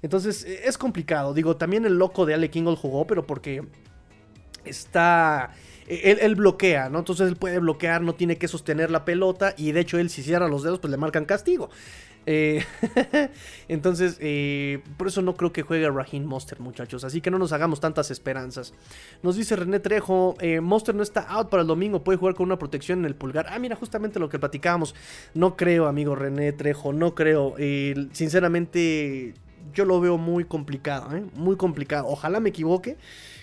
Entonces, 0.02 0.44
e, 0.44 0.66
es 0.66 0.76
complicado. 0.76 1.32
Digo, 1.34 1.56
también 1.56 1.84
el 1.84 1.94
loco 1.94 2.26
de 2.26 2.34
Ale 2.34 2.50
Kingle 2.50 2.76
jugó, 2.76 3.06
pero 3.06 3.26
porque 3.26 3.64
está... 4.64 5.50
E, 5.86 6.18
él, 6.20 6.34
bloquea, 6.34 6.88
¿no? 6.88 6.98
Entonces 6.98 7.28
él 7.28 7.36
puede 7.36 7.60
bloquear, 7.60 8.02
no 8.02 8.14
tiene 8.14 8.36
que 8.36 8.48
sostener 8.48 8.90
la 8.90 9.04
pelota 9.04 9.54
y 9.56 9.70
de 9.70 9.80
hecho 9.80 9.98
él 9.98 10.10
si 10.10 10.24
cierra 10.24 10.48
los 10.48 10.64
dedos 10.64 10.80
pues 10.80 10.90
le 10.90 10.96
marcan 10.96 11.24
castigo. 11.24 11.70
Eh, 12.26 12.64
entonces, 13.68 14.18
eh, 14.20 14.82
por 14.96 15.06
eso 15.06 15.22
no 15.22 15.34
creo 15.36 15.52
que 15.52 15.62
juegue 15.62 15.88
Raheem 15.88 16.24
Monster, 16.24 16.60
muchachos. 16.60 17.04
Así 17.04 17.20
que 17.20 17.30
no 17.30 17.38
nos 17.38 17.52
hagamos 17.52 17.80
tantas 17.80 18.10
esperanzas. 18.10 18.74
Nos 19.22 19.36
dice 19.36 19.56
René 19.56 19.78
Trejo: 19.80 20.34
eh, 20.40 20.60
Monster 20.60 20.94
no 20.94 21.02
está 21.02 21.20
out 21.22 21.48
para 21.48 21.62
el 21.62 21.68
domingo, 21.68 22.02
puede 22.02 22.18
jugar 22.18 22.34
con 22.34 22.46
una 22.46 22.58
protección 22.58 22.98
en 23.00 23.04
el 23.06 23.14
pulgar. 23.14 23.46
Ah, 23.48 23.58
mira, 23.58 23.76
justamente 23.76 24.18
lo 24.18 24.28
que 24.28 24.38
platicábamos. 24.38 24.94
No 25.34 25.56
creo, 25.56 25.86
amigo 25.86 26.16
René 26.16 26.52
Trejo, 26.52 26.92
no 26.92 27.14
creo. 27.14 27.54
sinceramente, 28.12 29.34
yo 29.72 29.84
lo 29.84 30.00
veo 30.00 30.18
muy 30.18 30.44
complicado, 30.44 31.08
muy 31.34 31.56
complicado. 31.56 32.08
Ojalá 32.08 32.40
me 32.40 32.48
equivoque, 32.48 32.96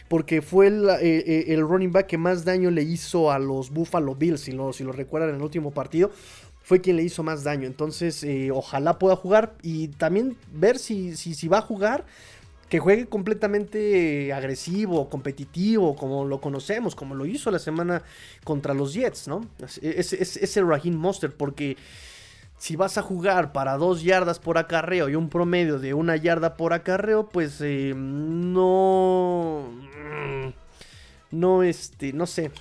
porque 0.10 0.42
fue 0.42 0.68
el, 0.68 0.90
el, 0.90 1.62
running 1.62 1.92
back 1.92 2.08
que 2.08 2.18
más 2.18 2.44
daño 2.44 2.70
le 2.70 2.84
hizo 2.84 3.32
a 3.32 3.40
los 3.40 3.70
Buffalo 3.70 4.16
Bills, 4.16 4.42
si 4.42 4.52
lo, 4.52 4.74
si 4.74 4.84
lo 4.84 4.92
recuerdan 4.92 5.30
en 5.30 5.36
el 5.38 5.42
último 5.42 5.72
partido. 5.72 6.12
Fue 6.64 6.82
quien 6.82 6.96
le 6.96 7.04
hizo 7.04 7.22
más 7.24 7.44
daño. 7.44 7.68
Entonces, 7.68 8.26
ojalá 8.52 8.98
pueda 8.98 9.16
jugar 9.16 9.56
y 9.62 9.90
también 9.90 10.36
ver 10.52 10.80
si, 10.80 11.16
si, 11.16 11.36
si 11.36 11.48
va 11.48 11.60
a 11.60 11.62
jugar 11.62 12.06
que 12.70 12.80
juegue 12.80 13.06
completamente 13.06 14.34
agresivo, 14.34 15.08
competitivo, 15.08 15.96
como 15.96 16.26
lo 16.26 16.42
conocemos, 16.42 16.96
como 16.96 17.14
lo 17.14 17.28
hizo 17.28 17.52
la 17.52 17.60
semana 17.60 18.02
contra 18.44 18.74
los 18.74 18.96
Jets, 18.96 19.28
¿no? 19.28 19.46
Ese, 19.82 20.20
ese 20.20 20.62
Raheem 20.64 20.96
Monster, 20.96 21.32
porque 21.36 21.78
si 22.58 22.76
vas 22.78 22.98
a 22.98 23.02
jugar 23.02 23.52
para 23.52 23.78
dos 23.78 24.04
yardas 24.04 24.40
por 24.40 24.58
acarreo 24.58 25.10
y 25.10 25.16
un 25.16 25.28
promedio 25.30 25.80
de 25.80 25.94
una 25.94 26.16
yarda 26.16 26.56
por 26.56 26.72
acarreo, 26.74 27.28
pues 27.28 27.60
eh, 27.60 27.94
no. 27.96 29.70
No, 31.30 31.62
este, 31.62 32.14
no 32.14 32.26
sé. 32.26 32.52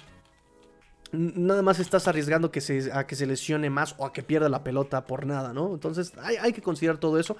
Nada 1.12 1.60
más 1.62 1.78
estás 1.78 2.08
arriesgando 2.08 2.50
que 2.50 2.62
se, 2.62 2.90
a 2.92 3.06
que 3.06 3.16
se 3.16 3.26
lesione 3.26 3.68
más 3.68 3.94
o 3.98 4.06
a 4.06 4.12
que 4.12 4.22
pierda 4.22 4.48
la 4.48 4.64
pelota 4.64 5.04
por 5.04 5.26
nada, 5.26 5.52
¿no? 5.52 5.74
Entonces 5.74 6.12
hay, 6.22 6.36
hay, 6.36 6.52
que 6.54 6.62
considerar 6.62 6.98
todo 6.98 7.18
eso. 7.18 7.36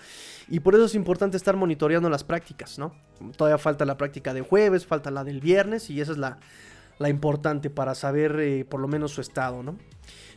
Y 0.49 0.61
por 0.61 0.75
eso 0.75 0.85
es 0.85 0.95
importante 0.95 1.39
estar 1.39 1.57
monitoreando 1.57 2.11
las 2.11 2.23
prácticas, 2.23 2.79
¿no? 2.79 2.95
Todavía 3.37 3.57
falta 3.57 3.87
la 3.87 3.97
práctica 3.97 4.35
de 4.35 4.43
jueves, 4.43 4.87
falta 4.87 5.11
la 5.11 5.25
del 5.25 5.41
viernes 5.41 5.89
y 5.89 6.03
esa 6.03 6.13
es 6.13 6.19
la, 6.19 6.39
la 6.99 7.09
importante 7.09 7.71
para 7.71 7.95
saber 7.95 8.39
eh, 8.41 8.65
por 8.65 8.81
lo 8.81 8.89
menos 8.89 9.13
su 9.13 9.21
estado, 9.21 9.63
¿no? 9.63 9.79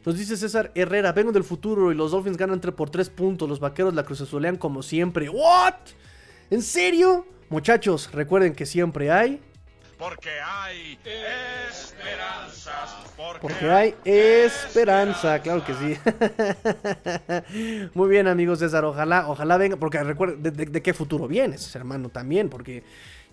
Nos 0.05 0.17
dice 0.17 0.37
César 0.37 0.71
Herrera, 0.75 1.13
vengo 1.13 1.31
del 1.31 1.43
futuro 1.43 1.91
y 1.91 1.95
los 1.95 2.11
Dolphins 2.11 2.37
ganan 2.37 2.61
3 2.61 2.75
por 2.75 2.91
3 2.91 3.09
puntos. 3.09 3.49
Los 3.49 3.59
vaqueros 3.59 3.95
la 3.95 4.03
cruzazolean 4.03 4.55
como 4.55 4.83
siempre. 4.83 5.29
¿What? 5.29 5.73
¿En 6.51 6.61
serio? 6.61 7.25
Muchachos, 7.49 8.11
recuerden 8.11 8.53
que 8.53 8.67
siempre 8.67 9.11
hay. 9.11 9.41
Porque 9.97 10.29
hay 10.43 10.99
esperanzas. 11.05 12.95
Porque, 13.41 13.69
hay 13.69 13.95
esperanza, 14.03 15.41
claro 15.41 15.63
que 15.63 15.73
sí. 15.73 15.97
Muy 17.93 18.09
bien, 18.09 18.27
amigos 18.27 18.59
César. 18.59 18.83
Ojalá, 18.83 19.29
ojalá 19.29 19.57
venga. 19.57 19.77
Porque 19.77 20.03
recuerden, 20.03 20.43
de, 20.43 20.81
qué 20.81 20.93
futuro 20.93 21.27
vienes, 21.27 21.73
hermano? 21.75 22.09
También, 22.09 22.49
porque 22.49 22.83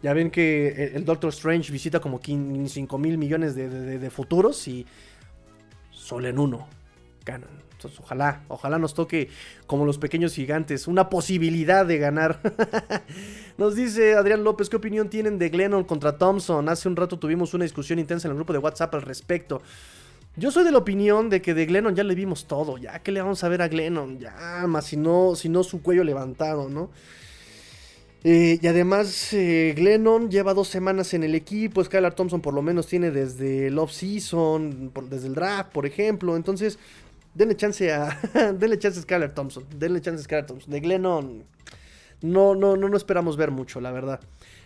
ya 0.03 0.12
ven 0.12 0.31
que 0.31 0.92
el, 0.94 1.05
Doctor 1.05 1.31
Strange 1.31 1.72
visita 1.72 1.98
como 2.01 2.20
5 2.22 2.98
mil 2.98 3.18
millones 3.18 3.55
de 3.57 4.11
futuros 4.11 4.68
y 4.68 4.87
solo 5.90 6.29
en 6.29 6.38
uno 6.38 6.68
ganan. 7.25 7.51
Ojalá, 7.85 8.42
ojalá 8.49 8.79
nos 8.79 8.95
toque 8.95 9.29
como 9.66 9.85
los 9.85 9.99
pequeños 9.99 10.35
gigantes, 10.35 10.87
una 10.87 11.09
posibilidad 11.09 11.87
de 11.87 11.99
ganar. 11.99 12.40
nos 13.59 13.75
dice 13.75 14.14
Adrián 14.14 14.45
López, 14.45 14.68
¿qué 14.68 14.77
opinión 14.77 15.09
tienen 15.09 15.38
de 15.38 15.49
Glennon 15.49 15.85
contra 15.85 16.18
Thompson? 16.18 16.68
Hace 16.68 16.88
un 16.88 16.97
rato 16.97 17.18
tuvimos 17.18 17.55
una 17.55 17.64
discusión 17.64 17.99
intensa 17.99 18.29
en 18.29 18.33
el 18.33 18.37
grupo 18.37 18.53
de 18.53 18.59
WhatsApp 18.59 18.95
al 18.95 19.03
respecto. 19.03 19.62
Yo 20.37 20.51
soy 20.51 20.64
de 20.64 20.73
la 20.73 20.79
opinión 20.79 21.29
de 21.29 21.42
que 21.42 21.53
de 21.53 21.66
Glennon 21.66 21.95
ya 21.95 22.05
le 22.05 22.14
vimos 22.14 22.47
todo, 22.47 22.79
ya 22.79 23.01
que 23.01 23.12
le 23.12 23.21
vamos 23.21 23.45
a 23.45 23.49
ver 23.49 23.61
a 23.61 23.68
Glennon, 23.68 24.18
ya, 24.18 24.64
más 24.66 24.87
si 24.87 24.97
no, 24.97 25.35
si 25.35 25.51
no 25.51 25.62
su 25.62 25.83
cuello 25.83 26.05
levantado, 26.05 26.71
¿no? 26.71 26.90
Eh, 28.25 28.61
y 28.62 28.66
además, 28.68 29.33
eh, 29.33 29.75
Glennon 29.77 30.31
lleva 30.31 30.55
dos 30.55 30.68
semanas 30.68 31.12
en 31.12 31.25
el 31.25 31.35
equipo. 31.35 31.83
Skylar 31.83 32.14
Thompson, 32.14 32.40
por 32.40 32.55
lo 32.55 32.62
menos, 32.62 32.87
tiene 32.87 33.11
desde 33.11 33.66
el 33.66 33.79
off-season, 33.79 34.92
desde 35.11 35.27
el 35.27 35.35
draft, 35.35 35.73
por 35.73 35.87
ejemplo. 35.87 36.37
Entonces, 36.37 36.79
denle 37.35 37.57
chance 37.57 37.92
a. 37.92 38.18
denle 38.53 38.79
chance 38.79 39.01
a 39.01 39.35
Thompson. 39.35 39.64
Denle 39.77 40.01
chance 40.01 40.21
a 40.21 40.25
Skylar 40.25 40.47
Thompson. 40.47 40.71
De 40.71 40.81
Glennon, 40.81 41.45
no, 42.23 42.55
no, 42.55 42.77
no, 42.77 42.88
no 42.88 42.97
esperamos 42.97 43.37
ver 43.37 43.51
mucho, 43.51 43.81
la 43.81 43.90
verdad. 43.90 44.21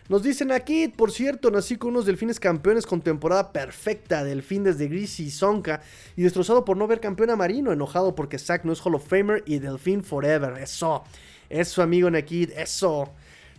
Nos 0.09 0.23
dicen 0.23 0.53
aquí, 0.53 0.87
por 0.87 1.11
cierto, 1.11 1.51
nací 1.51 1.77
con 1.77 1.91
unos 1.91 2.07
delfines 2.07 2.39
campeones 2.39 2.87
con 2.87 3.01
temporada 3.01 3.51
perfecta. 3.53 4.23
Delfín 4.23 4.63
desde 4.63 4.87
Greasy 4.87 5.25
y 5.25 5.31
Sonka. 5.31 5.81
Y 6.17 6.23
destrozado 6.23 6.65
por 6.65 6.77
no 6.77 6.87
ver 6.87 7.01
campeón 7.01 7.31
a 7.31 7.37
Marino. 7.37 7.73
Enojado 7.73 8.15
porque 8.15 8.39
Zack 8.39 8.65
no 8.65 8.73
es 8.73 8.81
Hall 8.85 8.95
of 8.95 9.09
Famer 9.09 9.43
y 9.47 9.59
Delfín 9.59 10.05
Forever. 10.05 10.63
Eso. 10.63 11.03
Eso, 11.49 11.83
amigo 11.83 12.09
Nakid. 12.09 12.51
Eso. 12.53 13.11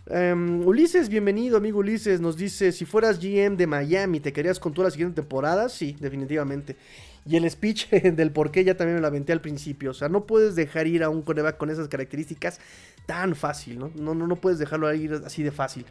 Em, 0.06 0.66
Ulises, 0.66 1.10
bienvenido, 1.10 1.58
amigo 1.58 1.80
Ulises. 1.80 2.18
Nos 2.18 2.36
dice: 2.36 2.72
Si 2.72 2.86
fueras 2.86 3.18
GM 3.20 3.56
de 3.58 3.66
Miami, 3.66 4.20
¿te 4.20 4.32
querías 4.32 4.58
con 4.58 4.72
toda 4.72 4.86
la 4.86 4.90
siguiente 4.90 5.20
temporada? 5.20 5.68
Sí, 5.68 5.96
definitivamente. 6.00 6.76
Y 7.28 7.36
el 7.36 7.50
speech 7.50 7.90
del 7.90 8.32
por 8.32 8.50
qué 8.50 8.64
ya 8.64 8.76
también 8.76 8.96
me 8.96 9.00
lo 9.00 9.06
aventé 9.06 9.32
al 9.32 9.40
principio. 9.40 9.90
O 9.90 9.94
sea, 9.94 10.08
no 10.08 10.24
puedes 10.24 10.54
dejar 10.54 10.86
ir 10.86 11.02
a 11.02 11.10
un 11.10 11.22
coreback 11.22 11.58
con 11.58 11.70
esas 11.70 11.88
características 11.88 12.60
tan 13.06 13.34
fácil, 13.34 13.78
¿no? 13.78 13.90
No, 13.94 14.14
no, 14.14 14.26
no 14.26 14.36
puedes 14.36 14.58
dejarlo 14.58 14.92
ir 14.94 15.12
así 15.24 15.42
de 15.42 15.50
fácil. 15.50 15.84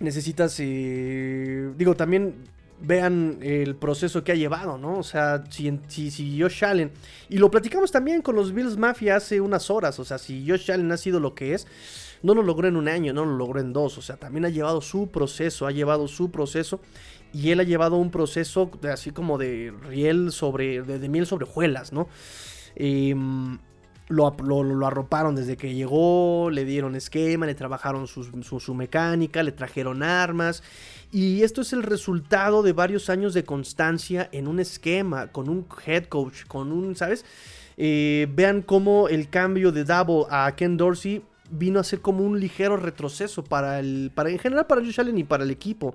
Necesitas. 0.00 0.56
Eh, 0.60 1.70
digo, 1.76 1.94
también 1.94 2.34
vean 2.80 3.38
el 3.42 3.74
proceso 3.76 4.22
que 4.24 4.32
ha 4.32 4.34
llevado, 4.34 4.78
¿no? 4.78 4.98
O 4.98 5.02
sea, 5.02 5.44
si, 5.50 5.78
si, 5.88 6.10
si, 6.10 6.40
Josh 6.40 6.64
Allen, 6.64 6.90
y 7.28 7.38
lo 7.38 7.50
platicamos 7.50 7.90
también 7.90 8.20
con 8.22 8.36
los 8.36 8.52
Bills 8.52 8.76
Mafia 8.76 9.16
hace 9.16 9.40
unas 9.40 9.70
horas, 9.70 9.98
o 9.98 10.04
sea, 10.04 10.18
si 10.18 10.46
Josh 10.46 10.70
Allen 10.70 10.92
ha 10.92 10.98
sido 10.98 11.18
lo 11.18 11.34
que 11.34 11.54
es, 11.54 11.66
no 12.22 12.34
lo 12.34 12.42
logró 12.42 12.68
en 12.68 12.76
un 12.76 12.88
año, 12.88 13.12
no 13.12 13.24
lo 13.24 13.36
logró 13.36 13.60
en 13.60 13.72
dos. 13.72 13.98
O 13.98 14.02
sea, 14.02 14.16
también 14.16 14.44
ha 14.44 14.48
llevado 14.48 14.80
su 14.80 15.08
proceso, 15.08 15.66
ha 15.66 15.70
llevado 15.70 16.08
su 16.08 16.30
proceso. 16.30 16.80
Y 17.32 17.50
él 17.50 17.60
ha 17.60 17.64
llevado 17.64 17.96
un 17.96 18.10
proceso 18.10 18.70
así 18.90 19.10
como 19.10 19.38
de 19.38 19.72
riel 19.88 20.32
sobre, 20.32 20.82
de, 20.82 21.08
miel 21.08 21.26
sobre 21.26 21.44
hojuelas, 21.44 21.92
¿no? 21.92 22.08
Em, 22.74 23.58
lo, 24.08 24.36
lo, 24.40 24.86
arroparon 24.86 25.34
desde 25.34 25.56
que 25.56 25.74
llegó, 25.74 26.50
le 26.50 26.64
dieron 26.64 26.94
esquema, 26.94 27.46
le 27.46 27.54
trabajaron 27.54 28.06
su, 28.06 28.24
su, 28.24 28.74
mecánica, 28.74 29.42
le 29.42 29.52
trajeron 29.52 30.02
armas. 30.02 30.62
Y 31.10 31.42
esto 31.42 31.62
es 31.62 31.72
el 31.72 31.82
resultado 31.82 32.62
de 32.62 32.72
varios 32.72 33.10
años 33.10 33.34
de 33.34 33.44
constancia 33.44 34.28
en 34.32 34.46
un 34.46 34.60
esquema, 34.60 35.28
con 35.28 35.48
un 35.48 35.66
head 35.84 36.04
coach, 36.04 36.44
con 36.46 36.72
un, 36.72 36.94
¿sabes? 36.94 37.24
Eh, 37.76 38.28
vean 38.32 38.62
cómo 38.62 39.08
el 39.08 39.28
cambio 39.28 39.72
de 39.72 39.84
Double 39.84 40.24
a 40.30 40.54
Ken 40.56 40.76
Dorsey 40.76 41.22
vino 41.50 41.78
a 41.78 41.84
ser 41.84 42.00
como 42.00 42.24
un 42.24 42.40
ligero 42.40 42.76
retroceso 42.76 43.44
para 43.44 43.78
el, 43.78 44.10
para, 44.14 44.30
en 44.30 44.38
general 44.38 44.66
para 44.66 44.82
Josh 44.82 45.00
Allen 45.00 45.18
y 45.18 45.24
para 45.24 45.44
el 45.44 45.50
equipo. 45.50 45.94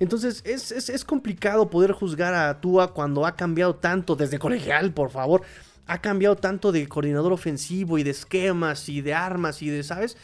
Entonces 0.00 0.42
es, 0.44 0.70
es, 0.70 1.04
complicado 1.04 1.70
poder 1.70 1.92
juzgar 1.92 2.34
a 2.34 2.60
Tua 2.60 2.92
cuando 2.94 3.26
ha 3.26 3.34
cambiado 3.34 3.74
tanto 3.74 4.14
desde 4.14 4.38
colegial, 4.38 4.92
por 4.92 5.10
favor. 5.10 5.42
Ha 5.86 6.00
cambiado 6.00 6.36
tanto 6.36 6.70
de 6.70 6.86
coordinador 6.86 7.32
ofensivo 7.32 7.98
y 7.98 8.02
de 8.02 8.10
esquemas 8.10 8.88
y 8.88 9.00
de 9.00 9.14
armas 9.14 9.62
y 9.62 9.70
de, 9.70 9.82
¿sabes? 9.82 10.16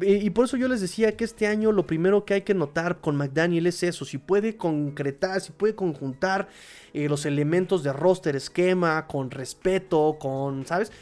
Y 0.00 0.30
por 0.30 0.46
eso 0.46 0.56
yo 0.56 0.68
les 0.68 0.80
decía 0.80 1.16
que 1.16 1.24
este 1.24 1.46
año 1.46 1.70
lo 1.70 1.86
primero 1.86 2.24
que 2.24 2.34
hay 2.34 2.42
que 2.42 2.54
notar 2.54 3.00
con 3.00 3.16
McDaniel 3.16 3.66
es 3.66 3.82
eso, 3.82 4.06
si 4.06 4.16
puede 4.16 4.56
concretar, 4.56 5.40
si 5.42 5.52
puede 5.52 5.74
conjuntar 5.74 6.48
eh, 6.94 7.08
los 7.08 7.26
elementos 7.26 7.82
de 7.82 7.92
roster, 7.92 8.34
esquema, 8.34 9.06
con 9.06 9.30
respeto, 9.30 10.16
con, 10.18 10.64
¿sabes? 10.64 10.92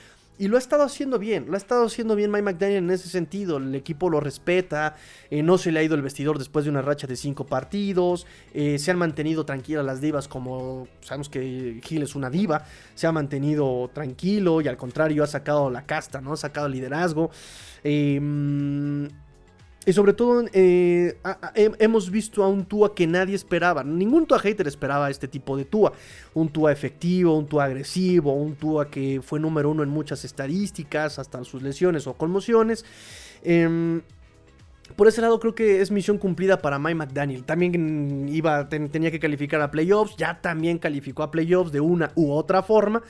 Y 0.41 0.49
lo 0.49 0.57
ha 0.57 0.59
estado 0.59 0.85
haciendo 0.85 1.19
bien, 1.19 1.45
lo 1.49 1.53
ha 1.53 1.59
estado 1.59 1.85
haciendo 1.85 2.17
bien 2.17 2.31
Mike 2.31 2.45
McDaniel 2.45 2.79
en 2.85 2.91
ese 2.93 3.11
sentido. 3.11 3.59
El 3.59 3.75
equipo 3.75 4.09
lo 4.09 4.21
respeta, 4.21 4.97
eh, 5.31 5.43
no 5.43 5.59
se 5.59 5.71
le 5.71 5.81
ha 5.81 5.83
ido 5.83 5.95
el 5.95 6.01
vestidor 6.01 6.39
después 6.39 6.65
de 6.65 6.71
una 6.71 6.81
racha 6.81 7.07
de 7.07 7.15
cinco 7.15 7.45
partidos, 7.45 8.27
eh, 8.55 8.79
se 8.79 8.91
han 8.91 8.97
mantenido 8.97 9.45
tranquilas 9.45 9.85
las 9.85 10.01
divas 10.01 10.29
como 10.29 10.89
sabemos 11.03 11.29
que 11.29 11.79
Gil 11.85 12.05
es 12.05 12.15
una 12.15 12.31
diva, 12.31 12.65
se 12.95 13.07
ha 13.07 13.13
mantenido 13.13 13.91
tranquilo 13.93 14.63
y 14.63 14.69
al 14.69 14.79
contrario 14.79 15.25
ha 15.25 15.27
sacado 15.27 15.69
la 15.69 15.85
casta, 15.85 16.23
¿no? 16.23 16.33
Ha 16.33 16.39
sacado 16.39 16.69
el 16.69 16.73
liderazgo. 16.73 17.31
Eh, 17.85 18.19
y 19.87 19.95
sobre 19.95 20.13
todo, 20.13 20.45
eh, 20.53 21.17
hemos 21.55 22.11
visto 22.11 22.45
a 22.45 22.49
un 22.49 22.67
Tua 22.67 22.95
que 22.95 23.07
nadie 23.07 23.35
esperaba. 23.35 23.83
Ningún 23.83 24.27
Tua 24.27 24.39
hater 24.39 24.69
esperaba 24.69 25.09
este 25.09 25.27
tipo 25.27 25.57
de 25.57 25.65
Tua. 25.65 25.93
Un 26.35 26.51
Tua 26.51 26.71
efectivo, 26.71 27.37
un 27.37 27.47
Tua 27.47 27.65
agresivo, 27.65 28.35
un 28.35 28.57
Tua 28.57 28.91
que 28.91 29.23
fue 29.23 29.41
número 29.41 29.71
uno 29.71 29.83
en 29.83 29.89
muchas 29.89 30.25
estadísticas, 30.27 31.19
hasta 31.19 31.43
sus 31.45 31.63
lesiones 31.63 32.07
o 32.07 32.13
conmociones. 32.13 32.85
Em, 33.43 34.03
por 34.97 35.09
ese 35.09 35.23
lado 35.23 35.41
creo 35.41 35.55
que 35.55 35.81
es 35.81 35.91
misión 35.91 36.19
cumplida 36.19 36.61
para 36.61 36.79
Mike 36.79 36.97
McDaniel. 36.97 37.45
También 37.45 38.29
iba, 38.29 38.69
tenía 38.69 39.11
que 39.11 39.19
calificar 39.19 39.63
a 39.63 39.71
playoffs, 39.71 40.15
ya 40.19 40.43
también 40.43 40.79
calificó 40.79 41.23
a 41.23 41.31
playoffs 41.31 41.73
de 41.73 41.81
una 41.81 42.13
u 42.17 42.33
otra 42.33 42.63
forma. 42.63 43.03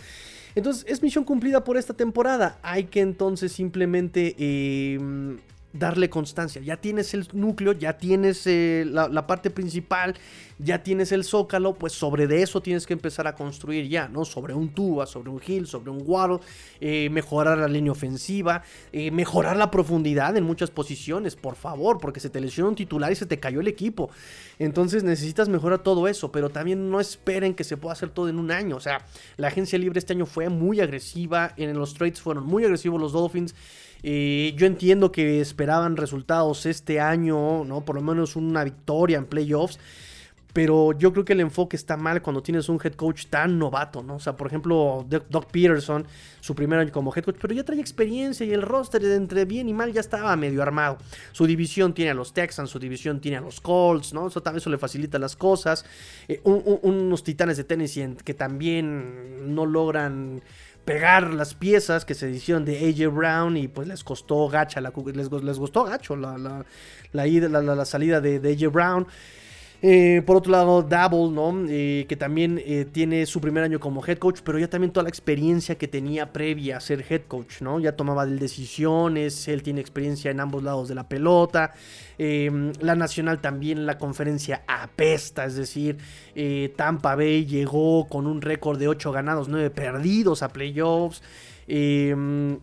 Entonces 0.54 0.84
es 0.88 1.02
misión 1.02 1.24
cumplida 1.24 1.64
por 1.64 1.76
esta 1.76 1.94
temporada. 1.94 2.58
Hay 2.62 2.84
que 2.84 3.00
entonces 3.00 3.50
simplemente 3.50 4.36
em, 4.38 5.38
darle 5.72 6.10
constancia. 6.10 6.60
Ya 6.62 6.76
tienes 6.76 7.14
el 7.14 7.28
núcleo, 7.32 7.72
ya 7.72 7.96
tienes 7.96 8.46
eh, 8.46 8.84
la, 8.86 9.26
parte 9.26 9.50
principal, 9.50 10.16
ya 10.58 10.82
tienes 10.82 11.12
el 11.12 11.24
zócalo, 11.24 11.74
pues 11.74 11.92
sobre 11.92 12.42
eso 12.42 12.60
tienes 12.60 12.86
que 12.86 12.92
empezar 12.92 13.26
a 13.26 13.34
construir 13.34 13.88
ya, 13.88 14.08
¿no? 14.08 14.24
Sobre 14.24 14.52
un 14.52 14.70
tuba, 14.70 15.06
sobre 15.06 15.30
un 15.30 15.40
hill, 15.46 15.66
sobre 15.66 15.90
un 15.90 16.02
waddle, 16.04 16.40
eh, 16.80 17.08
mejorar 17.10 17.58
la 17.58 17.68
línea 17.68 17.92
ofensiva, 17.92 18.62
eh, 18.92 19.10
mejorar 19.10 19.56
la 19.56 19.70
profundidad 19.70 20.36
en 20.36 20.44
muchas 20.44 20.70
posiciones, 20.70 21.36
por 21.36 21.54
favor, 21.54 21.98
porque 21.98 22.20
se 22.20 22.30
te 22.30 22.40
lesionó 22.40 22.70
un 22.70 22.74
titular 22.74 23.12
y 23.12 23.16
se 23.16 23.26
te 23.26 23.38
cayó 23.38 23.60
el 23.60 23.68
equipo. 23.68 24.10
Entonces 24.58 25.04
necesitas 25.04 25.48
mejorar 25.48 25.82
todo 25.82 26.08
eso, 26.08 26.32
pero 26.32 26.50
también 26.50 26.90
no 26.90 27.00
esperen 27.00 27.54
que 27.54 27.64
se 27.64 27.76
pueda 27.76 27.92
hacer 27.92 28.10
todo 28.10 28.28
en 28.28 28.38
un 28.38 28.50
año. 28.50 28.76
O 28.76 28.80
sea, 28.80 29.04
la 29.36 29.48
agencia 29.48 29.78
libre 29.78 29.98
este 29.98 30.14
año 30.14 30.26
fue 30.26 30.48
muy 30.48 30.80
agresiva, 30.80 31.54
en 31.56 31.78
los 31.78 31.94
trades 31.94 32.20
fueron 32.20 32.44
muy 32.44 32.64
agresivos 32.64 33.00
los 33.00 33.12
Dolphins. 33.12 33.54
Eh, 34.02 34.54
yo 34.56 34.66
entiendo 34.66 35.12
que 35.12 35.40
esperaban 35.40 35.96
resultados 35.96 36.66
este 36.66 37.00
año, 37.00 37.64
¿no? 37.64 37.84
Por 37.84 37.96
lo 37.96 38.02
menos 38.02 38.36
una 38.36 38.64
victoria 38.64 39.18
en 39.18 39.26
playoffs. 39.26 39.78
Pero 40.52 40.92
yo 40.98 41.12
creo 41.12 41.24
que 41.24 41.32
el 41.32 41.40
enfoque 41.40 41.76
está 41.76 41.96
mal 41.96 42.22
cuando 42.22 42.42
tienes 42.42 42.68
un 42.68 42.80
head 42.82 42.94
coach 42.94 43.26
tan 43.26 43.58
novato, 43.58 44.02
¿no? 44.02 44.16
O 44.16 44.20
sea, 44.20 44.36
por 44.36 44.48
ejemplo, 44.48 45.06
Doc 45.08 45.50
Peterson, 45.50 46.04
su 46.40 46.54
primer 46.54 46.80
año 46.80 46.90
como 46.90 47.12
head 47.14 47.24
coach, 47.24 47.36
pero 47.40 47.54
ya 47.54 47.64
trae 47.64 47.78
experiencia 47.78 48.44
y 48.44 48.52
el 48.52 48.62
roster 48.62 49.00
de 49.00 49.14
entre 49.14 49.44
bien 49.44 49.68
y 49.68 49.74
mal 49.74 49.92
ya 49.92 50.00
estaba 50.00 50.34
medio 50.36 50.62
armado. 50.62 50.98
Su 51.32 51.46
división 51.46 51.94
tiene 51.94 52.10
a 52.10 52.14
los 52.14 52.32
Texans, 52.32 52.70
su 52.70 52.80
división 52.80 53.20
tiene 53.20 53.36
a 53.36 53.40
los 53.40 53.60
Colts, 53.60 54.12
¿no? 54.12 54.26
Eso, 54.26 54.42
eso 54.56 54.70
le 54.70 54.78
facilita 54.78 55.18
las 55.18 55.36
cosas. 55.36 55.84
Eh, 56.26 56.40
unos 56.42 57.22
titanes 57.22 57.56
de 57.56 57.64
Tennessee 57.64 58.16
que 58.24 58.34
también 58.34 59.54
no 59.54 59.66
logran 59.66 60.42
pegar 60.90 61.32
las 61.32 61.54
piezas 61.54 62.04
que 62.04 62.14
se 62.14 62.28
hicieron 62.30 62.64
de 62.64 62.76
AJ 62.76 63.14
Brown 63.14 63.56
y 63.56 63.68
pues 63.68 63.86
les 63.86 64.02
costó 64.02 64.48
gacha, 64.48 64.80
la, 64.80 64.92
les, 65.14 65.30
les 65.30 65.58
costó 65.58 65.84
gacho 65.84 66.16
la, 66.16 66.36
la, 66.36 66.64
la, 67.12 67.84
salida 67.84 68.20
de 68.20 68.36
AJ 68.36 68.72
Brown. 68.72 69.06
Eh, 69.82 70.22
por 70.26 70.36
otro 70.36 70.52
lado, 70.52 70.82
Double, 70.82 71.34
¿no? 71.34 71.66
Eh, 71.68 72.04
que 72.08 72.16
también 72.16 72.60
eh, 72.64 72.86
tiene 72.90 73.24
su 73.24 73.40
primer 73.40 73.64
año 73.64 73.80
como 73.80 74.04
head 74.06 74.18
coach, 74.18 74.40
pero 74.44 74.58
ya 74.58 74.68
también 74.68 74.92
toda 74.92 75.04
la 75.04 75.08
experiencia 75.08 75.78
que 75.78 75.88
tenía 75.88 76.32
previa 76.32 76.76
a 76.76 76.80
ser 76.80 77.04
head 77.08 77.22
coach, 77.26 77.62
¿no? 77.62 77.80
Ya 77.80 77.96
tomaba 77.96 78.26
decisiones, 78.26 79.48
él 79.48 79.62
tiene 79.62 79.80
experiencia 79.80 80.30
en 80.30 80.40
ambos 80.40 80.62
lados 80.62 80.88
de 80.88 80.94
la 80.94 81.08
pelota. 81.08 81.72
Em, 82.18 82.72
la 82.80 82.94
Nacional 82.94 83.40
también, 83.40 83.86
la 83.86 83.96
conferencia 83.96 84.62
apesta, 84.68 85.46
es 85.46 85.56
decir, 85.56 85.96
Tampa 86.76 87.16
Bay 87.16 87.46
llegó 87.46 88.06
con 88.08 88.26
un 88.26 88.42
récord 88.42 88.78
de 88.78 88.88
8 88.88 89.12
ganados, 89.12 89.48
9 89.48 89.70
perdidos 89.70 90.42
a 90.42 90.48
playoffs. 90.48 91.22
Em, 91.66 92.58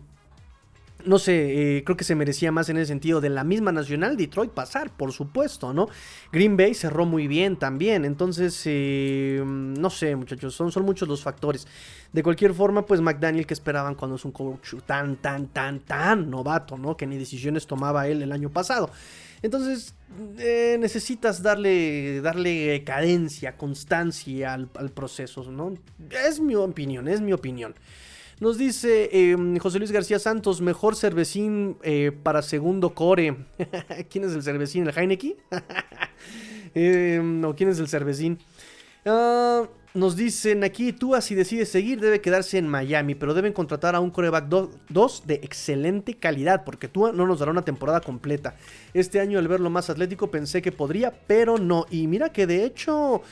no 1.08 1.18
sé, 1.18 1.78
eh, 1.78 1.84
creo 1.84 1.96
que 1.96 2.04
se 2.04 2.14
merecía 2.14 2.52
más 2.52 2.68
en 2.68 2.76
el 2.76 2.86
sentido 2.86 3.20
de 3.22 3.30
la 3.30 3.42
misma 3.42 3.72
Nacional 3.72 4.16
Detroit 4.16 4.50
pasar, 4.50 4.94
por 4.94 5.10
supuesto, 5.12 5.72
¿no? 5.72 5.88
Green 6.30 6.56
Bay 6.56 6.74
cerró 6.74 7.06
muy 7.06 7.26
bien 7.26 7.56
también, 7.56 8.04
entonces, 8.04 8.60
eh, 8.66 9.42
no 9.44 9.88
sé, 9.88 10.14
muchachos, 10.16 10.54
son, 10.54 10.70
son 10.70 10.84
muchos 10.84 11.08
los 11.08 11.22
factores. 11.22 11.66
De 12.12 12.22
cualquier 12.22 12.52
forma, 12.52 12.84
pues 12.84 13.00
McDaniel 13.00 13.46
que 13.46 13.54
esperaban 13.54 13.94
cuando 13.94 14.16
es 14.16 14.24
un 14.26 14.32
coach 14.32 14.74
tan, 14.84 15.16
tan, 15.16 15.48
tan, 15.48 15.80
tan 15.80 16.28
novato, 16.28 16.76
¿no? 16.76 16.94
Que 16.96 17.06
ni 17.06 17.16
decisiones 17.16 17.66
tomaba 17.66 18.06
él 18.06 18.22
el 18.22 18.30
año 18.30 18.50
pasado. 18.50 18.90
Entonces, 19.40 19.94
eh, 20.38 20.76
necesitas 20.78 21.42
darle, 21.42 22.20
darle 22.20 22.82
cadencia, 22.84 23.56
constancia 23.56 24.52
al, 24.52 24.68
al 24.74 24.90
proceso, 24.90 25.50
¿no? 25.50 25.72
Es 26.26 26.38
mi 26.38 26.54
opinión, 26.54 27.08
es 27.08 27.22
mi 27.22 27.32
opinión. 27.32 27.74
Nos 28.40 28.56
dice 28.56 29.10
em, 29.12 29.58
José 29.58 29.78
Luis 29.78 29.90
García 29.90 30.20
Santos, 30.20 30.60
mejor 30.60 30.94
cervecín 30.94 31.76
eh, 31.82 32.12
para 32.22 32.40
segundo 32.42 32.94
core. 32.94 33.36
¿Quién 34.10 34.24
es 34.24 34.32
el 34.32 34.44
cervecín? 34.44 34.86
¿El 34.86 34.96
Heineken? 34.96 35.34
Em, 36.74 37.42
¿O 37.44 37.56
quién 37.56 37.70
es 37.70 37.78
el 37.78 37.88
cervecín? 37.88 38.38
Ah, 39.06 39.66
nos 39.94 40.16
dicen 40.16 40.62
aquí, 40.62 40.92
Tua 40.92 41.22
si 41.22 41.34
decide 41.34 41.64
seguir 41.64 41.98
debe 41.98 42.20
quedarse 42.20 42.58
en 42.58 42.68
Miami, 42.68 43.14
pero 43.14 43.32
deben 43.32 43.54
contratar 43.54 43.94
a 43.94 44.00
un 44.00 44.10
coreback 44.10 44.46
2 44.46 45.26
de 45.26 45.34
excelente 45.34 46.14
calidad, 46.14 46.64
porque 46.64 46.86
Tua 46.86 47.10
no 47.10 47.26
nos 47.26 47.38
dará 47.38 47.50
una 47.50 47.64
temporada 47.64 48.00
completa. 48.02 48.54
Este 48.92 49.18
año 49.18 49.38
al 49.38 49.48
verlo 49.48 49.70
más 49.70 49.88
atlético 49.88 50.30
pensé 50.30 50.60
que 50.60 50.70
podría, 50.70 51.10
pero 51.26 51.56
no. 51.56 51.86
Y 51.90 52.06
mira 52.06 52.30
que 52.30 52.46
de 52.46 52.64
hecho... 52.64 53.22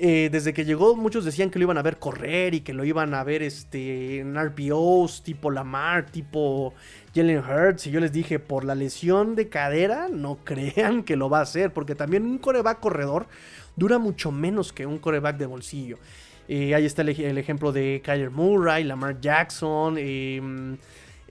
Eh, 0.00 0.28
desde 0.30 0.54
que 0.54 0.64
llegó, 0.64 0.94
muchos 0.94 1.24
decían 1.24 1.50
que 1.50 1.58
lo 1.58 1.64
iban 1.64 1.76
a 1.76 1.82
ver 1.82 1.98
correr 1.98 2.54
y 2.54 2.60
que 2.60 2.72
lo 2.72 2.84
iban 2.84 3.14
a 3.14 3.24
ver 3.24 3.42
este, 3.42 4.20
en 4.20 4.36
RPOs, 4.36 5.24
tipo 5.24 5.50
Lamar, 5.50 6.06
tipo 6.06 6.72
Jalen 7.14 7.38
Hurts. 7.38 7.88
Y 7.88 7.90
yo 7.90 7.98
les 7.98 8.12
dije, 8.12 8.38
por 8.38 8.64
la 8.64 8.76
lesión 8.76 9.34
de 9.34 9.48
cadera, 9.48 10.08
no 10.08 10.38
crean 10.44 11.02
que 11.02 11.16
lo 11.16 11.28
va 11.28 11.40
a 11.40 11.42
hacer, 11.42 11.72
porque 11.72 11.96
también 11.96 12.24
un 12.24 12.38
coreback 12.38 12.78
corredor 12.78 13.26
dura 13.74 13.98
mucho 13.98 14.30
menos 14.30 14.72
que 14.72 14.86
un 14.86 14.98
coreback 14.98 15.36
de 15.36 15.46
bolsillo. 15.46 15.98
Eh, 16.46 16.74
ahí 16.74 16.86
está 16.86 17.02
el, 17.02 17.36
ejemplo 17.36 17.72
de 17.72 18.00
Kyler 18.02 18.30
Murray, 18.30 18.84
Lamar 18.84 19.20
Jackson, 19.20 19.98
em, 19.98 20.78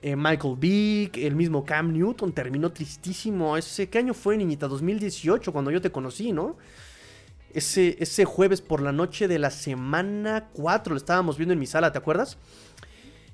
eh, 0.00 0.14
Michael 0.14 0.54
Vick, 0.58 1.16
el 1.16 1.34
mismo 1.34 1.64
Cam 1.64 1.92
Newton 1.92 2.32
terminó 2.32 2.70
tristísimo. 2.70 3.56
Ese, 3.56 3.88
¿Qué 3.88 3.98
año 3.98 4.14
fue, 4.14 4.36
niñita? 4.36 4.68
2018, 4.68 5.52
cuando 5.52 5.70
yo 5.70 5.80
te 5.80 5.90
conocí, 5.90 6.32
¿no? 6.32 6.56
Ese, 7.58 8.24
jueves 8.24 8.60
por 8.60 8.80
la 8.80 8.92
noche 8.92 9.28
de 9.28 9.38
la 9.38 9.50
semana 9.50 10.48
4. 10.52 10.94
Lo 10.94 10.96
estábamos 10.96 11.36
viendo 11.36 11.52
en 11.52 11.58
mi 11.58 11.66
sala, 11.66 11.92
¿te 11.92 11.98
acuerdas? 11.98 12.38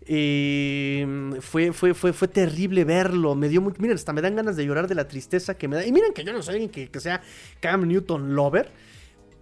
Eh, 0.06 1.06
fue, 1.40 1.72
fue, 1.72 1.94
fue, 1.94 2.12
fue 2.12 2.28
terrible 2.28 2.84
verlo. 2.84 3.34
Me 3.34 3.48
dio 3.48 3.60
mucho. 3.60 3.80
Miren, 3.80 3.96
hasta 3.96 4.12
me 4.12 4.20
dan 4.20 4.36
ganas 4.36 4.56
de 4.56 4.66
llorar 4.66 4.88
de 4.88 4.94
la 4.94 5.08
tristeza 5.08 5.56
que 5.56 5.68
me 5.68 5.76
da. 5.76 5.86
Y 5.86 5.92
miren 5.92 6.12
que 6.12 6.24
yo 6.24 6.32
no 6.32 6.42
soy 6.42 6.54
alguien 6.54 6.70
que, 6.70 6.90
que 6.90 7.00
sea 7.00 7.22
Cam 7.60 7.86
Newton 7.86 8.34
Lover. 8.34 8.70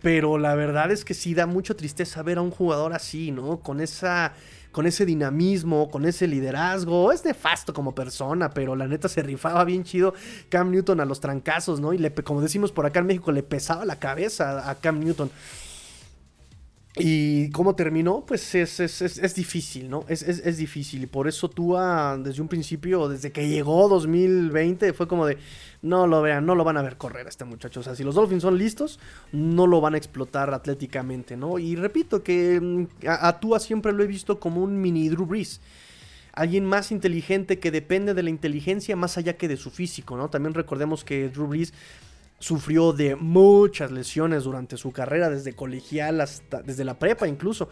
Pero 0.02 0.36
la 0.36 0.54
verdad 0.56 0.90
es 0.90 1.04
que 1.04 1.14
sí 1.14 1.32
da 1.32 1.46
mucha 1.46 1.74
tristeza 1.74 2.22
ver 2.22 2.38
a 2.38 2.42
un 2.42 2.50
jugador 2.50 2.92
así, 2.92 3.30
¿no? 3.30 3.60
Con 3.60 3.80
esa 3.80 4.34
con 4.72 4.86
ese 4.86 5.06
dinamismo, 5.06 5.90
con 5.90 6.04
ese 6.04 6.26
liderazgo. 6.26 7.12
Es 7.12 7.24
nefasto 7.24 7.72
como 7.72 7.94
persona, 7.94 8.50
pero 8.50 8.74
la 8.74 8.88
neta 8.88 9.08
se 9.08 9.22
rifaba 9.22 9.64
bien 9.64 9.84
chido 9.84 10.14
Cam 10.48 10.70
Newton 10.70 11.00
a 11.00 11.04
los 11.04 11.20
trancazos, 11.20 11.80
¿no? 11.80 11.92
Y 11.92 11.98
le, 11.98 12.12
como 12.12 12.40
decimos 12.40 12.72
por 12.72 12.86
acá 12.86 13.00
en 13.00 13.06
México, 13.06 13.30
le 13.30 13.42
pesaba 13.42 13.84
la 13.84 13.98
cabeza 13.98 14.68
a 14.68 14.74
Cam 14.76 14.98
Newton. 14.98 15.30
Y 16.96 17.50
cómo 17.52 17.74
terminó, 17.74 18.24
pues 18.26 18.54
es, 18.54 18.78
es, 18.78 19.00
es, 19.00 19.34
difícil, 19.34 19.88
¿no? 19.88 20.04
Es, 20.08 20.22
es, 20.22 20.58
difícil. 20.58 21.04
Y 21.04 21.06
por 21.06 21.26
eso 21.26 21.48
Tua, 21.48 22.18
desde 22.18 22.42
un 22.42 22.48
principio, 22.48 23.08
desde 23.08 23.32
que 23.32 23.48
llegó 23.48 23.88
2020, 23.88 24.92
fue 24.92 25.08
como 25.08 25.24
de, 25.24 25.38
no 25.82 26.06
lo 26.06 26.22
vean, 26.22 26.46
no 26.46 26.54
lo 26.54 26.64
van 26.64 26.76
a 26.76 26.82
ver 26.82 26.96
correr 26.96 27.26
a 27.26 27.28
este 27.28 27.44
muchacho. 27.44 27.80
O 27.80 27.82
sea, 27.82 27.94
si 27.94 28.04
los 28.04 28.14
Dolphins 28.14 28.42
son 28.42 28.56
listos, 28.56 28.98
no 29.32 29.66
lo 29.66 29.80
van 29.80 29.94
a 29.94 29.98
explotar 29.98 30.54
atléticamente, 30.54 31.36
¿no? 31.36 31.58
Y 31.58 31.74
repito 31.74 32.22
que 32.22 32.60
mm, 32.60 32.86
a, 33.08 33.38
siempre 33.58 33.92
lo 33.92 34.02
he 34.02 34.06
visto 34.06 34.38
como 34.38 34.62
un 34.62 34.80
mini 34.80 35.08
Drew 35.08 35.26
Brees 35.26 35.60
alguien 36.34 36.64
más 36.64 36.92
inteligente 36.92 37.58
que 37.58 37.70
depende 37.70 38.14
de 38.14 38.22
la 38.22 38.30
inteligencia 38.30 38.96
más 38.96 39.18
allá 39.18 39.36
que 39.36 39.48
de 39.48 39.58
su 39.58 39.70
físico, 39.70 40.16
¿no? 40.16 40.30
También 40.30 40.54
recordemos 40.54 41.04
que 41.04 41.28
Drew 41.28 41.46
Brees 41.46 41.74
sufrió 42.38 42.92
de 42.92 43.14
muchas 43.16 43.92
lesiones 43.92 44.44
durante 44.44 44.76
su 44.76 44.90
carrera, 44.92 45.30
desde 45.30 45.52
colegial 45.52 46.20
hasta, 46.20 46.62
desde 46.62 46.84
la 46.84 46.98
prepa 46.98 47.28
incluso, 47.28 47.68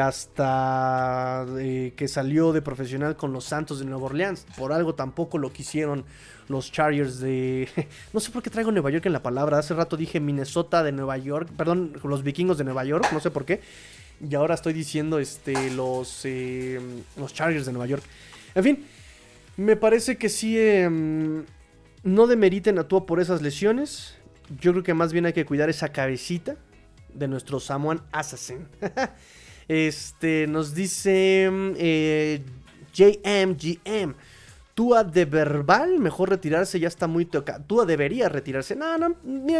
hasta 0.00 1.46
eh, 1.58 1.92
que 1.96 2.08
salió 2.08 2.52
de 2.52 2.62
profesional 2.62 3.16
con 3.16 3.32
los 3.32 3.44
Santos 3.44 3.78
de 3.78 3.84
Nueva 3.84 4.06
Orleans. 4.06 4.46
Por 4.56 4.72
algo 4.72 4.94
tampoco 4.94 5.38
lo 5.38 5.52
quisieron 5.52 6.04
los 6.48 6.72
Chargers 6.72 7.20
de... 7.20 7.68
No 8.12 8.20
sé 8.20 8.30
por 8.30 8.42
qué 8.42 8.50
traigo 8.50 8.72
Nueva 8.72 8.90
York 8.90 9.06
en 9.06 9.12
la 9.12 9.22
palabra, 9.22 9.58
hace 9.58 9.74
rato 9.74 9.96
dije 9.96 10.20
Minnesota 10.20 10.82
de 10.82 10.92
Nueva 10.92 11.18
York, 11.18 11.50
perdón, 11.56 11.98
los 12.02 12.22
vikingos 12.22 12.56
de 12.58 12.64
Nueva 12.64 12.84
York, 12.84 13.08
no 13.12 13.20
sé 13.20 13.30
por 13.30 13.44
qué. 13.44 13.60
Y 14.26 14.34
ahora 14.34 14.54
estoy 14.54 14.72
diciendo 14.72 15.18
este, 15.18 15.70
los, 15.70 16.22
eh, 16.24 16.80
los 17.16 17.34
Chargers 17.34 17.66
de 17.66 17.72
Nueva 17.72 17.86
York. 17.86 18.02
En 18.54 18.64
fin, 18.64 18.84
me 19.56 19.76
parece 19.76 20.16
que 20.16 20.28
sí... 20.28 20.58
Em, 20.58 21.44
no 22.02 22.26
demeriten 22.26 22.78
a 22.78 22.84
Tua 22.84 23.06
por 23.06 23.20
esas 23.20 23.42
lesiones. 23.42 24.14
Yo 24.60 24.72
creo 24.72 24.82
que 24.82 24.94
más 24.94 25.12
bien 25.12 25.26
hay 25.26 25.32
que 25.32 25.44
cuidar 25.44 25.68
esa 25.68 25.90
cabecita 25.90 26.56
de 27.12 27.28
nuestro 27.28 27.60
Samoan 27.60 28.02
Assassin. 28.12 28.66
este 29.68 30.46
nos 30.46 30.74
dice 30.74 31.48
eh, 31.76 32.42
JMGM. 32.94 34.14
Tua 34.74 35.02
de 35.02 35.24
verbal, 35.24 35.98
mejor 35.98 36.30
retirarse, 36.30 36.78
ya 36.78 36.86
está 36.86 37.08
muy 37.08 37.24
tocado. 37.24 37.64
Tua 37.64 37.84
debería 37.84 38.28
retirarse. 38.28 38.76
No, 38.76 38.96
no, 38.96 39.16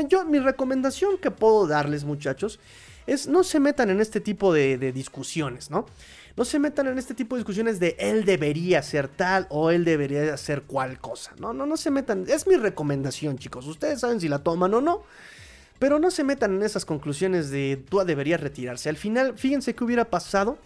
yo 0.08 0.24
mi 0.24 0.38
recomendación 0.38 1.18
que 1.18 1.32
puedo 1.32 1.66
darles, 1.66 2.04
muchachos, 2.04 2.60
es 3.08 3.26
no 3.26 3.42
se 3.42 3.58
metan 3.58 3.90
en 3.90 4.00
este 4.00 4.20
tipo 4.20 4.52
de, 4.52 4.76
discusiones, 4.92 5.70
¿no? 5.70 5.86
No 6.36 6.44
se 6.44 6.60
metan 6.60 6.86
en 6.86 6.98
este 6.98 7.14
tipo 7.14 7.34
de 7.34 7.40
discusiones 7.40 7.80
de 7.80 7.96
él 7.98 8.24
debería 8.24 8.80
ser 8.82 9.08
tal 9.08 9.48
o 9.50 9.70
él 9.70 9.84
debería 9.84 10.32
hacer 10.32 10.62
cual 10.62 11.00
cosa. 11.00 11.32
No, 11.40 11.52
no, 11.52 11.66
no 11.66 11.76
se 11.76 11.90
metan. 11.90 12.24
Es 12.28 12.46
mi 12.46 12.54
recomendación, 12.54 13.38
chicos. 13.38 13.66
Ustedes 13.66 14.00
saben 14.00 14.20
si 14.20 14.28
la 14.28 14.38
toman 14.38 14.72
o 14.74 14.80
no. 14.80 15.02
Pero 15.78 15.98
no 15.98 16.10
se 16.10 16.24
metan 16.24 16.56
en 16.56 16.62
esas 16.62 16.84
conclusiones 16.84 17.50
de 17.50 17.82
tú 17.88 17.98
debería 18.04 18.36
retirarse. 18.36 18.88
Al 18.88 18.96
final, 18.96 19.36
fíjense 19.36 19.74
qué 19.74 19.84
hubiera 19.84 20.10
pasado 20.10 20.58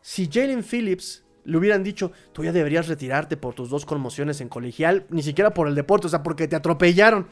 si 0.00 0.28
Jalen 0.30 0.64
Phillips 0.64 1.22
le 1.44 1.56
hubieran 1.56 1.82
dicho, 1.82 2.12
tú 2.32 2.44
ya 2.44 2.52
deberías 2.52 2.88
retirarte 2.88 3.36
por 3.36 3.54
tus 3.54 3.70
dos 3.70 3.84
conmociones 3.84 4.40
en 4.40 4.48
colegial, 4.48 5.06
ni 5.10 5.22
siquiera 5.22 5.54
por 5.54 5.68
el 5.68 5.74
deporte, 5.74 6.06
o 6.06 6.10
sea, 6.10 6.22
porque 6.22 6.46
te 6.48 6.56
atropellaron. 6.56 7.26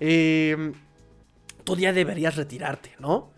Eh, 0.00 0.72
tú 1.64 1.76
ya 1.76 1.92
deberías 1.92 2.36
retirarte, 2.36 2.92
¿no? 2.98 3.33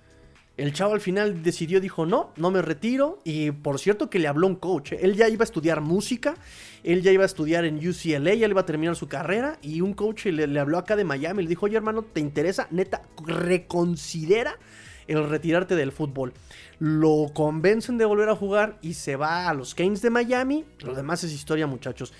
El 0.56 0.72
chavo 0.72 0.94
al 0.94 1.02
final 1.02 1.42
decidió, 1.42 1.80
dijo, 1.80 2.06
no, 2.06 2.32
no 2.36 2.50
me 2.50 2.62
retiro. 2.62 3.18
Y 3.24 3.50
por 3.50 3.78
cierto 3.78 4.08
que 4.08 4.18
le 4.18 4.28
habló 4.28 4.46
un 4.46 4.56
coach. 4.56 4.92
¿eh? 4.92 4.98
Él 5.02 5.14
ya 5.14 5.28
iba 5.28 5.42
a 5.42 5.44
estudiar 5.44 5.82
música, 5.82 6.34
él 6.82 7.02
ya 7.02 7.12
iba 7.12 7.24
a 7.24 7.26
estudiar 7.26 7.64
en 7.64 7.76
UCLA, 7.76 8.34
ya 8.34 8.48
le 8.48 8.52
iba 8.52 8.62
a 8.62 8.66
terminar 8.66 8.96
su 8.96 9.06
carrera. 9.06 9.58
Y 9.60 9.82
un 9.82 9.92
coach 9.92 10.26
le, 10.26 10.58
habló 10.58 10.78
acá 10.78 10.96
de 10.96 11.04
Miami, 11.04 11.42
le 11.42 11.48
dijo, 11.48 11.66
oye 11.66 11.76
hermano, 11.76 12.02
¿te 12.02 12.20
interesa? 12.20 12.68
Neta, 12.70 13.02
reconsidera 13.26 14.58
el 15.06 15.28
retirarte 15.28 15.76
del 15.76 15.92
fútbol. 15.92 16.32
Lo 16.78 17.30
convencen 17.34 17.98
de 17.98 18.06
volver 18.06 18.28
a 18.28 18.36
jugar 18.36 18.78
y 18.80 18.94
se 18.94 19.16
va 19.16 19.48
a 19.48 19.54
los 19.54 19.74
Canes 19.74 20.02
de 20.02 20.10
Miami. 20.10 20.64
Lo 20.80 20.94
demás 20.94 21.22
es 21.22 21.32
historia, 21.32 21.66
muchachos. 21.66 22.12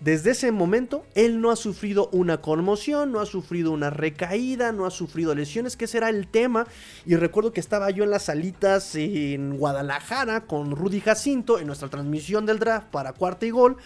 Desde 0.00 0.32
ese 0.32 0.52
momento, 0.52 1.06
él 1.14 1.40
no 1.40 1.50
ha 1.50 1.56
sufrido 1.56 2.10
una 2.12 2.42
conmoción, 2.42 3.12
no 3.12 3.20
ha 3.20 3.26
sufrido 3.26 3.72
una 3.72 3.88
recaída, 3.88 4.70
no 4.70 4.84
ha 4.84 4.90
sufrido 4.90 5.34
lesiones, 5.34 5.76
que 5.76 5.86
será 5.86 6.10
el 6.10 6.28
tema. 6.28 6.66
Y 7.06 7.16
recuerdo 7.16 7.52
que 7.52 7.60
estaba 7.60 7.90
yo 7.90 8.04
en 8.04 8.10
las 8.10 8.24
salitas 8.24 8.94
en 8.94 9.56
Guadalajara 9.56 10.42
con 10.42 10.72
Rudy 10.72 11.00
Jacinto 11.00 11.58
en 11.58 11.66
nuestra 11.66 11.88
transmisión 11.88 12.44
del 12.44 12.58
draft 12.58 12.88
para 12.88 13.14
cuarta 13.14 13.46
y 13.46 13.50
gol. 13.50 13.78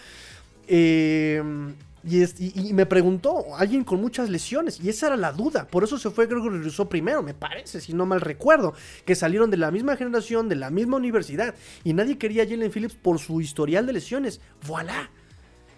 Em, 0.67 1.73
y, 2.03 2.73
me 2.73 2.85
preguntó, 2.85 3.55
alguien 3.55 3.83
con 3.83 4.01
muchas 4.01 4.29
lesiones, 4.29 4.79
y 4.81 4.89
esa 4.89 5.07
era 5.07 5.17
la 5.17 5.31
duda, 5.31 5.67
por 5.67 5.83
eso 5.83 5.97
se 5.97 6.09
fue 6.09 6.25
Gregory 6.25 6.59
Rousseau 6.59 6.89
primero, 6.89 7.21
me 7.21 7.35
parece, 7.35 7.79
si 7.79 7.93
no 7.93 8.07
mal 8.07 8.21
recuerdo, 8.21 8.73
que 9.05 9.13
salieron 9.13 9.51
de 9.51 9.57
la 9.57 9.69
misma 9.69 9.95
generación, 9.95 10.49
de 10.49 10.55
la 10.55 10.71
misma 10.71 10.97
universidad, 10.97 11.53
y 11.83 11.93
nadie 11.93 12.17
quería 12.17 12.43
a 12.43 12.47
Jalen 12.47 12.71
Phillips 12.71 12.95
por 12.95 13.19
su 13.19 13.39
historial 13.39 13.85
de 13.85 13.93
lesiones. 13.93 14.41
¡Voilà! 14.65 15.11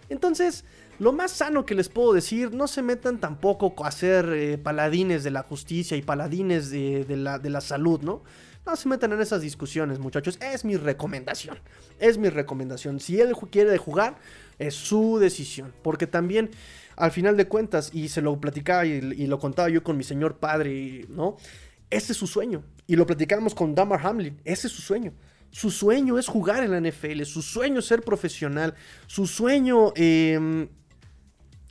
Entonces, 0.09 0.65
lo 0.99 1.11
más 1.11 1.31
sano 1.31 1.65
que 1.65 1.75
les 1.75 1.89
puedo 1.89 2.13
decir, 2.13 2.53
no 2.53 2.67
se 2.67 2.81
metan 2.81 3.19
tampoco 3.19 3.85
a 3.85 3.91
ser 3.91 4.29
eh, 4.33 4.57
paladines 4.57 5.23
de 5.23 5.31
la 5.31 5.43
justicia 5.43 5.97
y 5.97 6.01
paladines 6.01 6.69
de, 6.69 7.05
la, 7.17 7.39
de 7.39 7.49
la 7.49 7.61
salud, 7.61 8.01
¿no? 8.01 8.23
No 8.65 8.77
se 8.77 8.87
metan 8.87 9.11
en 9.11 9.19
esas 9.19 9.41
discusiones, 9.41 9.99
muchachos. 9.99 10.39
Es 10.41 10.63
mi 10.63 10.77
recomendación. 10.77 11.57
Es 11.99 12.17
mi 12.17 12.29
recomendación. 12.29 13.01
Si 13.01 13.19
él 13.19 13.33
quiere 13.51 13.77
jugar, 13.77 14.15
es 14.57 14.73
su 14.73 15.19
decisión. 15.19 15.73
Porque 15.81 16.07
también, 16.07 16.49
al 16.95 17.11
final 17.11 17.35
de 17.35 17.47
cuentas, 17.47 17.89
y 17.93 18.07
se 18.07 18.21
lo 18.21 18.39
platicaba 18.39 18.85
y, 18.85 19.01
lo 19.01 19.37
contaba 19.39 19.67
yo 19.67 19.83
con 19.83 19.97
mi 19.97 20.05
señor 20.05 20.37
padre, 20.37 21.05
¿no? 21.09 21.35
Ese 21.89 22.13
es 22.13 22.17
su 22.17 22.27
sueño. 22.27 22.63
Y 22.87 22.95
lo 22.95 23.05
platicamos 23.05 23.53
con 23.53 23.75
Damar 23.75 24.05
Hamlin. 24.05 24.39
Ese 24.45 24.67
es 24.67 24.73
su 24.73 24.81
sueño. 24.81 25.11
Su 25.53 25.69
sueño 25.69 26.17
es 26.17 26.27
jugar 26.27 26.63
en 26.63 26.71
la 26.71 26.81
NFL, 26.81 27.21
su 27.25 27.43
sueño 27.43 27.77
es 27.77 27.85
ser 27.85 28.01
profesional, 28.01 28.73
su 29.05 29.27
sueño 29.27 29.93
em, 29.95 30.67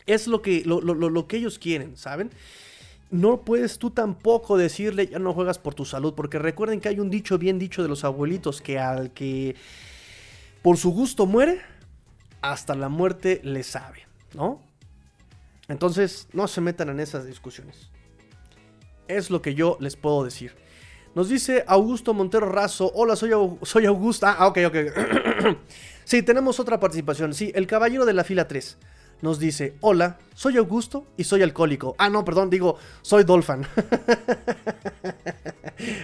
es 0.07 0.29
lo 0.29 0.41
que, 0.41 0.63
lo, 0.65 1.27
que 1.27 1.39
ellos 1.39 1.59
quieren, 1.59 1.97
¿saben? 1.97 2.31
No 3.11 3.41
puedes 3.41 3.81
tú 3.81 3.91
tampoco 3.91 4.57
decirle 4.57 5.09
ya 5.09 5.19
no 5.19 5.35
juegas 5.35 5.59
por 5.59 5.75
tu 5.75 5.85
salud, 5.85 6.15
porque 6.15 6.39
recuerden 6.39 6.81
que 6.81 6.91
hay 6.91 7.01
un 7.01 7.11
dicho 7.11 7.39
bien 7.39 7.59
dicho 7.59 7.83
de 7.83 7.89
los 7.89 8.05
abuelitos 8.05 8.63
que 8.63 8.79
al 8.79 9.11
que 9.11 9.57
por 10.63 10.77
su 10.77 10.93
gusto 10.93 11.27
muere, 11.27 11.61
hasta 12.41 12.77
la 12.77 12.89
muerte 12.89 13.41
le 13.43 13.65
sabe, 13.65 14.07
¿no? 14.33 14.63
Entonces, 15.67 16.29
no 16.33 16.47
se 16.47 16.61
metan 16.61 16.89
en 16.89 17.01
esas 17.01 17.27
discusiones. 17.27 17.91
Es 19.09 19.29
lo 19.29 19.43
que 19.43 19.57
yo 19.57 19.77
les 19.81 19.97
puedo 19.97 20.23
decir. 20.23 20.62
Nos 21.15 21.29
dice 21.29 21.65
Augusto 21.67 22.15
Montero 22.15 22.49
Razo. 22.49 22.91
Hola, 22.95 23.17
soy, 23.17 23.33
soy 23.63 23.87
Augusto. 23.87 24.27
Ah, 24.27 24.47
ok, 24.47 24.59
ok. 24.67 24.77
sí, 26.05 26.23
tenemos 26.23 26.59
otra 26.59 26.81
participación. 26.81 27.35
Sí, 27.35 27.53
el 27.55 27.67
caballero 27.67 28.07
de 28.07 28.15
la 28.15 28.25
fila 28.25 28.49
3 28.49 28.79
nos 29.21 29.39
dice, 29.39 29.77
hola, 29.81 30.19
soy 30.35 30.57
Augusto 30.57 31.07
y 31.17 31.25
soy 31.25 31.43
alcohólico. 31.43 31.95
Ah, 31.97 32.11
no, 32.11 32.25
perdón, 32.25 32.51
digo, 32.51 32.77
soy 33.03 33.25
Dolphin. 33.25 33.61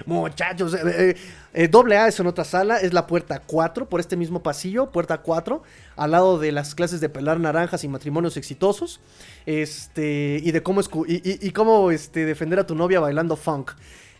Muchachos, 0.06 0.74
eh, 0.74 0.80
eh, 0.84 1.16
eh, 1.52 1.68
doble 1.68 1.98
A 1.98 2.06
es 2.06 2.20
en 2.20 2.28
otra 2.28 2.44
sala, 2.44 2.76
es 2.76 2.92
la 2.92 3.06
puerta 3.06 3.42
4, 3.44 3.88
por 3.88 3.98
este 3.98 4.16
mismo 4.16 4.42
pasillo, 4.42 4.92
puerta 4.92 5.18
4, 5.18 5.62
al 5.96 6.10
lado 6.12 6.38
de 6.38 6.52
las 6.52 6.76
clases 6.76 7.00
de 7.00 7.08
pelar 7.08 7.40
naranjas 7.40 7.82
y 7.82 7.88
matrimonios 7.88 8.36
exitosos, 8.36 9.00
este, 9.46 10.40
y 10.42 10.52
de 10.52 10.62
cómo, 10.62 10.82
y, 11.06 11.46
y 11.46 11.50
cómo 11.50 11.90
este, 11.90 12.24
defender 12.24 12.60
a 12.60 12.66
tu 12.66 12.76
novia 12.76 13.00
bailando 13.00 13.36
funk. 13.36 13.72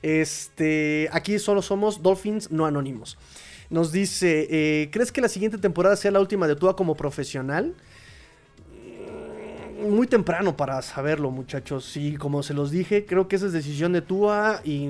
Este, 0.02 1.08
aquí 1.12 1.38
solo 1.38 1.62
somos 1.62 2.02
Dolphins 2.02 2.50
no 2.50 2.66
anónimos. 2.66 3.18
Nos 3.70 3.92
dice, 3.92 4.46
eh, 4.50 4.88
¿crees 4.90 5.12
que 5.12 5.20
la 5.20 5.28
siguiente 5.28 5.58
temporada 5.58 5.96
sea 5.96 6.10
la 6.10 6.20
última 6.20 6.46
de 6.46 6.56
Tua 6.56 6.74
como 6.74 6.94
profesional? 6.94 7.74
Mm, 9.78 9.90
muy 9.94 10.06
temprano 10.06 10.56
para 10.56 10.80
saberlo, 10.82 11.30
muchachos. 11.30 11.84
Sí, 11.84 12.16
como 12.16 12.42
se 12.42 12.54
los 12.54 12.70
dije, 12.70 13.04
creo 13.04 13.28
que 13.28 13.36
esa 13.36 13.46
es 13.46 13.52
decisión 13.52 13.92
de 13.92 14.00
Tua 14.00 14.60
y 14.64 14.88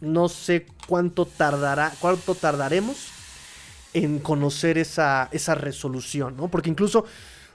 no 0.00 0.28
sé 0.28 0.66
cuánto 0.88 1.24
tardará, 1.24 1.92
cuánto 2.00 2.34
tardaremos 2.34 3.10
en 3.94 4.18
conocer 4.18 4.78
esa, 4.78 5.28
esa 5.32 5.54
resolución, 5.54 6.36
¿no? 6.36 6.48
Porque 6.48 6.70
incluso 6.70 7.04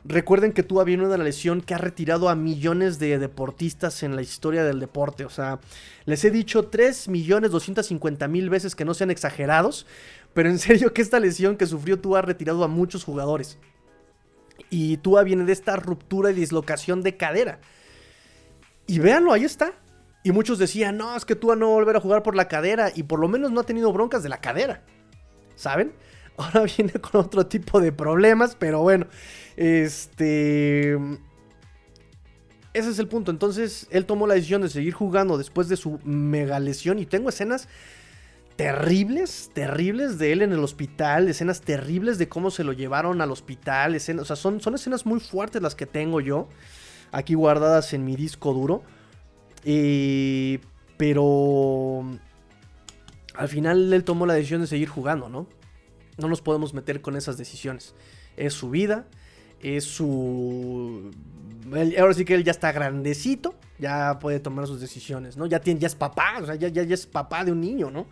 Recuerden 0.06 0.52
que 0.52 0.64
tú 0.64 0.84
viene 0.84 1.06
una 1.06 1.18
lesión 1.18 1.62
que 1.62 1.74
ha 1.74 1.78
retirado 1.78 2.28
a 2.28 2.36
millones 2.36 3.00
de 3.00 3.18
deportistas 3.18 4.04
en 4.04 4.18
la 4.18 4.22
historia 4.22 4.66
del 4.66 4.82
deporte. 4.82 5.24
O 5.24 5.30
sea, 5.30 5.60
les 6.06 6.26
he 6.26 6.32
dicho 6.32 6.70
3.250.000 6.70 8.50
veces 8.50 8.76
que 8.76 8.84
no 8.84 8.94
sean 8.94 9.12
exagerados. 9.12 9.86
Pero 10.34 10.50
en 10.50 10.60
serio 10.60 10.94
que 10.94 11.02
esta 11.02 11.20
lesión 11.20 11.56
que 11.56 11.68
sufrió 11.68 12.00
tú 12.00 12.18
ha 12.18 12.22
retirado 12.22 12.64
a 12.64 12.68
muchos 12.68 13.06
jugadores. 13.06 13.58
Y 14.70 14.98
Tua 14.98 15.24
viene 15.24 15.46
de 15.46 15.54
esta 15.54 15.78
ruptura 15.78 16.32
y 16.32 16.34
dislocación 16.34 17.02
de 17.02 17.16
cadera. 17.16 17.60
Y 18.88 19.00
véanlo, 19.00 19.32
ahí 19.32 19.46
está. 19.46 19.74
Y 20.24 20.32
muchos 20.32 20.60
decían, 20.60 20.98
no, 20.98 21.16
es 21.16 21.24
que 21.24 21.36
Tua 21.36 21.56
no 21.56 21.68
va 21.68 21.72
a 21.74 21.76
volver 21.76 21.96
a 21.96 22.02
jugar 22.02 22.24
por 22.24 22.36
la 22.36 22.50
cadera. 22.50 22.92
Y 22.94 23.04
por 23.04 23.20
lo 23.20 23.30
menos 23.30 23.52
no 23.52 23.62
ha 23.62 23.66
tenido 23.66 23.94
broncas 23.94 24.22
de 24.24 24.30
la 24.30 24.42
cadera. 24.42 24.84
¿Saben? 25.56 25.94
Ahora 26.38 26.64
viene 26.64 26.94
con 26.94 27.22
otro 27.22 27.46
tipo 27.46 27.80
de 27.80 27.92
problemas, 27.92 28.56
pero 28.56 28.82
bueno. 28.82 29.06
Este. 29.56 30.94
Ese 32.74 32.90
es 32.90 33.00
el 33.00 33.08
punto. 33.08 33.32
Entonces, 33.32 33.88
él 33.92 34.06
tomó 34.06 34.26
la 34.26 34.34
decisión 34.34 34.62
de 34.64 34.70
seguir 34.70 34.94
jugando 34.94 35.38
después 35.38 35.70
de 35.70 35.78
su 35.78 36.00
mega 36.04 36.60
lesión. 36.60 36.98
Y 36.98 37.06
tengo 37.06 37.30
escenas 37.30 37.68
terribles, 38.56 39.52
terribles 39.54 40.18
de 40.18 40.32
él 40.32 40.42
en 40.42 40.52
el 40.52 40.60
hospital, 40.60 41.28
escenas 41.28 41.62
terribles 41.62 42.18
de 42.18 42.30
cómo 42.30 42.52
se 42.52 42.64
lo 42.64 42.74
llevaron 42.74 43.22
al 43.22 43.32
hospital, 43.32 43.96
escenas, 43.96 44.28
son, 44.28 44.62
son 44.62 44.76
escenas 44.76 45.06
muy 45.06 45.20
fuertes 45.20 45.62
las 45.62 45.76
que 45.76 45.86
tengo 45.86 46.22
yo, 46.22 46.48
aquí 47.12 47.34
guardadas 47.34 47.94
en 47.94 48.06
mi 48.06 48.16
disco 48.16 48.54
duro. 48.54 48.84
Pero 50.98 52.04
al 53.36 53.48
final 53.48 53.92
él 53.92 54.04
tomó 54.04 54.26
la 54.26 54.34
decisión 54.34 54.62
de 54.62 54.68
seguir 54.68 54.90
jugando, 54.90 55.30
¿no? 55.30 55.48
No 56.18 56.28
nos 56.28 56.42
podemos 56.42 56.74
meter 56.74 57.02
con 57.02 57.16
esas 57.16 57.38
decisiones. 57.38 57.96
Es 58.38 58.54
su 58.54 58.70
vida, 58.70 59.08
es 59.64 59.86
su... 59.86 61.12
ahora 61.98 62.14
sí 62.14 62.26
que 62.26 62.36
él 62.36 62.44
ya 62.44 62.52
está 62.52 62.72
grandecito, 62.72 63.56
ya 63.80 64.20
puede 64.20 64.40
tomar 64.40 64.68
sus 64.68 64.80
decisiones, 64.80 65.38
¿no? 65.38 65.46
Ya, 65.46 65.60
tiene, 65.60 65.80
ya 65.80 65.88
es 65.88 65.96
papá, 65.96 66.36
o 66.42 66.46
sea, 66.46 66.56
ya, 66.56 66.68
ya, 66.68 66.82
es 66.82 67.08
papá 67.08 67.44
de 67.44 67.52
un 67.52 67.62
niño, 67.62 67.90
¿no? 67.90 68.08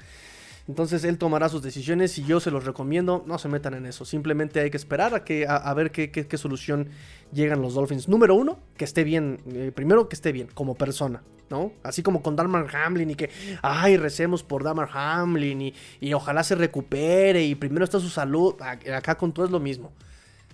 Entonces 0.68 1.04
él 1.04 1.18
tomará 1.18 1.50
sus 1.50 1.62
decisiones 1.62 2.18
y 2.18 2.24
yo 2.24 2.40
se 2.40 2.52
los 2.52 2.66
recomiendo, 2.66 3.24
no 3.28 3.38
se 3.38 3.50
metan 3.50 3.74
en 3.74 3.86
eso. 3.86 4.06
Simplemente 4.06 4.62
hay 4.62 4.70
que 4.70 4.78
esperar 4.78 5.14
a, 5.14 5.24
que, 5.26 5.46
a, 5.48 5.74
ver 5.74 5.92
qué, 5.92 6.12
qué, 6.12 6.38
solución 6.38 6.90
llegan 7.34 7.62
los 7.62 7.74
Dolphins. 7.74 8.08
Número 8.08 8.36
uno, 8.36 8.60
que 8.78 8.86
esté 8.86 9.04
bien. 9.04 9.40
Eh, 9.54 9.72
primero 9.76 10.08
que 10.08 10.16
esté 10.16 10.32
bien, 10.32 10.48
como 10.54 10.76
persona, 10.76 11.24
¿no? 11.50 11.74
Así 11.84 12.04
como 12.04 12.22
con 12.22 12.36
Damar 12.36 12.74
Hamlin 12.74 13.10
y 13.10 13.16
que, 13.16 13.32
ay, 13.62 13.98
recemos 13.98 14.44
por 14.44 14.64
Damar 14.64 14.90
Hamlin 14.94 15.62
y, 15.62 15.74
y 16.00 16.14
ojalá 16.14 16.44
se 16.44 16.56
recupere 16.56 17.44
y 17.44 17.56
primero 17.56 17.84
está 17.84 18.00
su 18.00 18.10
salud. 18.10 18.56
Acá 18.62 19.18
con 19.18 19.34
todo 19.34 19.46
es 19.46 19.52
lo 19.52 19.60
mismo. 19.60 19.92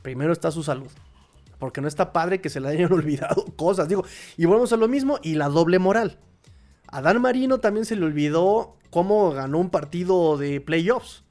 Primero 0.07 0.31
está 0.31 0.51
su 0.51 0.63
salud. 0.63 0.87
Porque 1.59 1.81
no 1.81 1.87
está 1.89 2.13
padre 2.13 2.39
que 2.39 2.49
se 2.49 2.61
le 2.61 2.69
hayan 2.69 2.93
olvidado 2.93 3.43
cosas. 3.57 3.89
Digo, 3.89 4.05
y 4.37 4.45
volvemos 4.45 4.71
a 4.71 4.77
lo 4.77 4.87
mismo 4.87 5.19
y 5.21 5.35
la 5.35 5.49
doble 5.49 5.79
moral. 5.79 6.17
A 6.87 7.01
Dan 7.01 7.21
Marino 7.21 7.57
también 7.57 7.85
se 7.85 7.97
le 7.97 8.05
olvidó 8.05 8.77
cómo 8.89 9.31
ganó 9.31 9.57
un 9.59 9.69
partido 9.69 10.37
de 10.37 10.61
playoffs. 10.61 11.25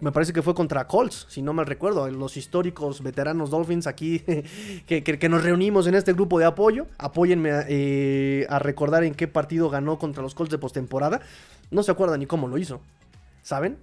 Me 0.00 0.10
parece 0.10 0.32
que 0.32 0.40
fue 0.40 0.54
contra 0.54 0.86
Colts, 0.86 1.26
si 1.28 1.42
no 1.42 1.52
mal 1.52 1.66
recuerdo. 1.66 2.08
Los 2.08 2.38
históricos 2.38 3.02
veteranos 3.02 3.50
Dolphins 3.50 3.86
aquí 3.86 4.20
que, 4.86 5.28
nos 5.28 5.44
reunimos 5.44 5.86
en 5.86 5.94
este 5.94 6.14
grupo 6.14 6.38
de 6.38 6.46
apoyo. 6.46 6.86
Apóyenme 6.96 7.50
eh, 7.68 8.46
a 8.48 8.58
recordar 8.58 9.04
en 9.04 9.14
qué 9.14 9.28
partido 9.28 9.68
ganó 9.68 9.98
contra 9.98 10.22
los 10.22 10.34
Colts 10.34 10.50
de 10.50 10.56
postemporada. 10.56 11.20
No 11.70 11.82
se 11.82 11.90
acuerdan 11.90 12.20
ni 12.20 12.26
cómo 12.26 12.48
lo 12.48 12.56
hizo. 12.56 12.80
¿Saben? 13.42 13.76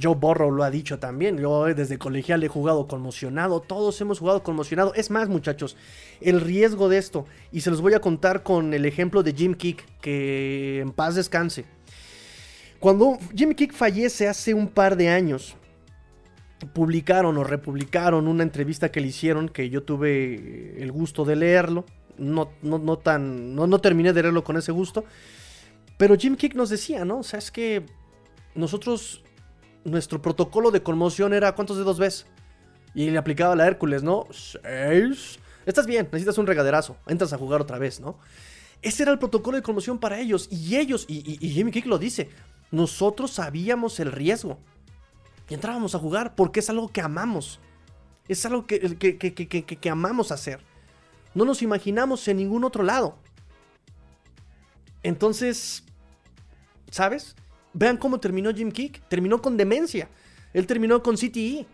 Joe 0.00 0.14
Borrow 0.14 0.50
lo 0.50 0.64
ha 0.64 0.70
dicho 0.70 0.98
también. 0.98 1.38
Yo 1.38 1.64
desde 1.66 1.98
colegial 1.98 2.42
he 2.44 2.48
jugado 2.48 2.86
conmocionado. 2.86 3.60
Todos 3.60 4.00
hemos 4.00 4.18
jugado 4.18 4.42
conmocionado. 4.42 4.94
Es 4.94 5.10
más, 5.10 5.28
muchachos, 5.28 5.76
el 6.20 6.40
riesgo 6.40 6.88
de 6.88 6.98
esto. 6.98 7.26
Y 7.52 7.62
se 7.62 7.70
los 7.70 7.80
voy 7.80 7.94
a 7.94 8.00
contar 8.00 8.42
con 8.42 8.74
el 8.74 8.84
ejemplo 8.86 9.22
de 9.22 9.32
Jim 9.32 9.54
Kick. 9.54 9.84
Que 10.00 10.80
en 10.80 10.92
paz 10.92 11.14
descanse. 11.14 11.64
Cuando 12.78 13.18
Jim 13.34 13.54
Kick 13.54 13.72
fallece 13.72 14.28
hace 14.28 14.54
un 14.54 14.68
par 14.68 14.96
de 14.96 15.08
años, 15.08 15.56
publicaron 16.72 17.36
o 17.36 17.44
republicaron 17.44 18.28
una 18.28 18.42
entrevista 18.44 18.90
que 18.90 19.00
le 19.00 19.08
hicieron. 19.08 19.48
Que 19.48 19.68
yo 19.70 19.82
tuve 19.82 20.82
el 20.82 20.92
gusto 20.92 21.24
de 21.24 21.36
leerlo. 21.36 21.84
No, 22.16 22.50
no, 22.62 22.78
no 22.78 22.98
tan. 22.98 23.54
No, 23.54 23.66
no 23.66 23.80
terminé 23.80 24.12
de 24.12 24.22
leerlo 24.22 24.44
con 24.44 24.56
ese 24.56 24.72
gusto. 24.72 25.04
Pero 25.96 26.16
Jim 26.16 26.36
Kick 26.36 26.54
nos 26.54 26.70
decía, 26.70 27.04
¿no? 27.04 27.18
O 27.18 27.22
sea, 27.24 27.40
es 27.40 27.50
que 27.50 27.84
nosotros 28.54 29.24
nuestro 29.84 30.20
protocolo 30.20 30.70
de 30.70 30.82
conmoción 30.82 31.32
era 31.32 31.54
¿cuántos 31.54 31.76
dedos 31.76 31.98
ves? 31.98 32.26
Y 32.94 33.10
le 33.10 33.18
aplicaba 33.18 33.54
la 33.54 33.66
Hércules, 33.66 34.02
¿no? 34.02 34.26
Seis. 34.30 35.38
Estás 35.66 35.86
bien, 35.86 36.06
necesitas 36.06 36.38
un 36.38 36.46
regaderazo. 36.46 36.96
Entras 37.06 37.32
a 37.32 37.38
jugar 37.38 37.60
otra 37.60 37.78
vez, 37.78 38.00
¿no? 38.00 38.18
Ese 38.80 39.02
era 39.02 39.12
el 39.12 39.18
protocolo 39.18 39.56
de 39.56 39.62
conmoción 39.62 39.98
para 39.98 40.18
ellos. 40.18 40.48
Y 40.50 40.76
ellos, 40.76 41.04
y, 41.08 41.22
Jimmy 41.50 41.70
Kick 41.70 41.86
lo 41.86 41.98
dice, 41.98 42.30
nosotros 42.70 43.32
sabíamos 43.32 44.00
el 44.00 44.12
riesgo. 44.12 44.58
Y 45.48 45.54
entrábamos 45.54 45.94
a 45.94 45.98
jugar 45.98 46.34
porque 46.34 46.60
es 46.60 46.70
algo 46.70 46.88
que 46.88 47.00
amamos. 47.00 47.60
Es 48.28 48.44
algo 48.46 48.66
que, 48.66 48.80
que, 48.98 49.64
que 49.64 49.90
amamos 49.90 50.32
hacer. 50.32 50.60
No 51.34 51.44
nos 51.44 51.62
imaginamos 51.62 52.26
en 52.28 52.38
ningún 52.38 52.64
otro 52.64 52.82
lado. 52.82 53.18
Entonces, 55.02 55.84
¿sabes? 56.90 57.36
Vean 57.72 57.96
cómo 57.96 58.18
terminó 58.20 58.52
Jim 58.52 58.70
Kick. 58.72 59.02
Terminó 59.08 59.40
con 59.40 59.56
demencia. 59.56 60.08
Él 60.52 60.66
terminó 60.66 61.02
con 61.02 61.16
CTE. 61.16 61.66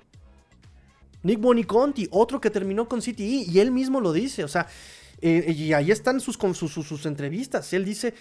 Nick 1.23 1.41
Boniconti, 1.41 2.07
otro 2.11 2.41
que 2.41 2.51
terminó 2.51 2.89
con 2.89 3.01
CTE. 3.01 3.47
Y 3.49 3.59
él 3.59 3.71
mismo 3.71 4.01
lo 4.01 4.13
dice. 4.13 4.45
O 4.45 4.49
sea, 4.49 4.69
eh, 5.21 5.53
y 5.57 5.73
ahí 5.73 5.91
están 5.91 6.21
sus, 6.21 6.37
sus, 6.37 7.07
entrevistas. 7.07 7.73
Él 7.73 7.85
dice, 7.85 8.15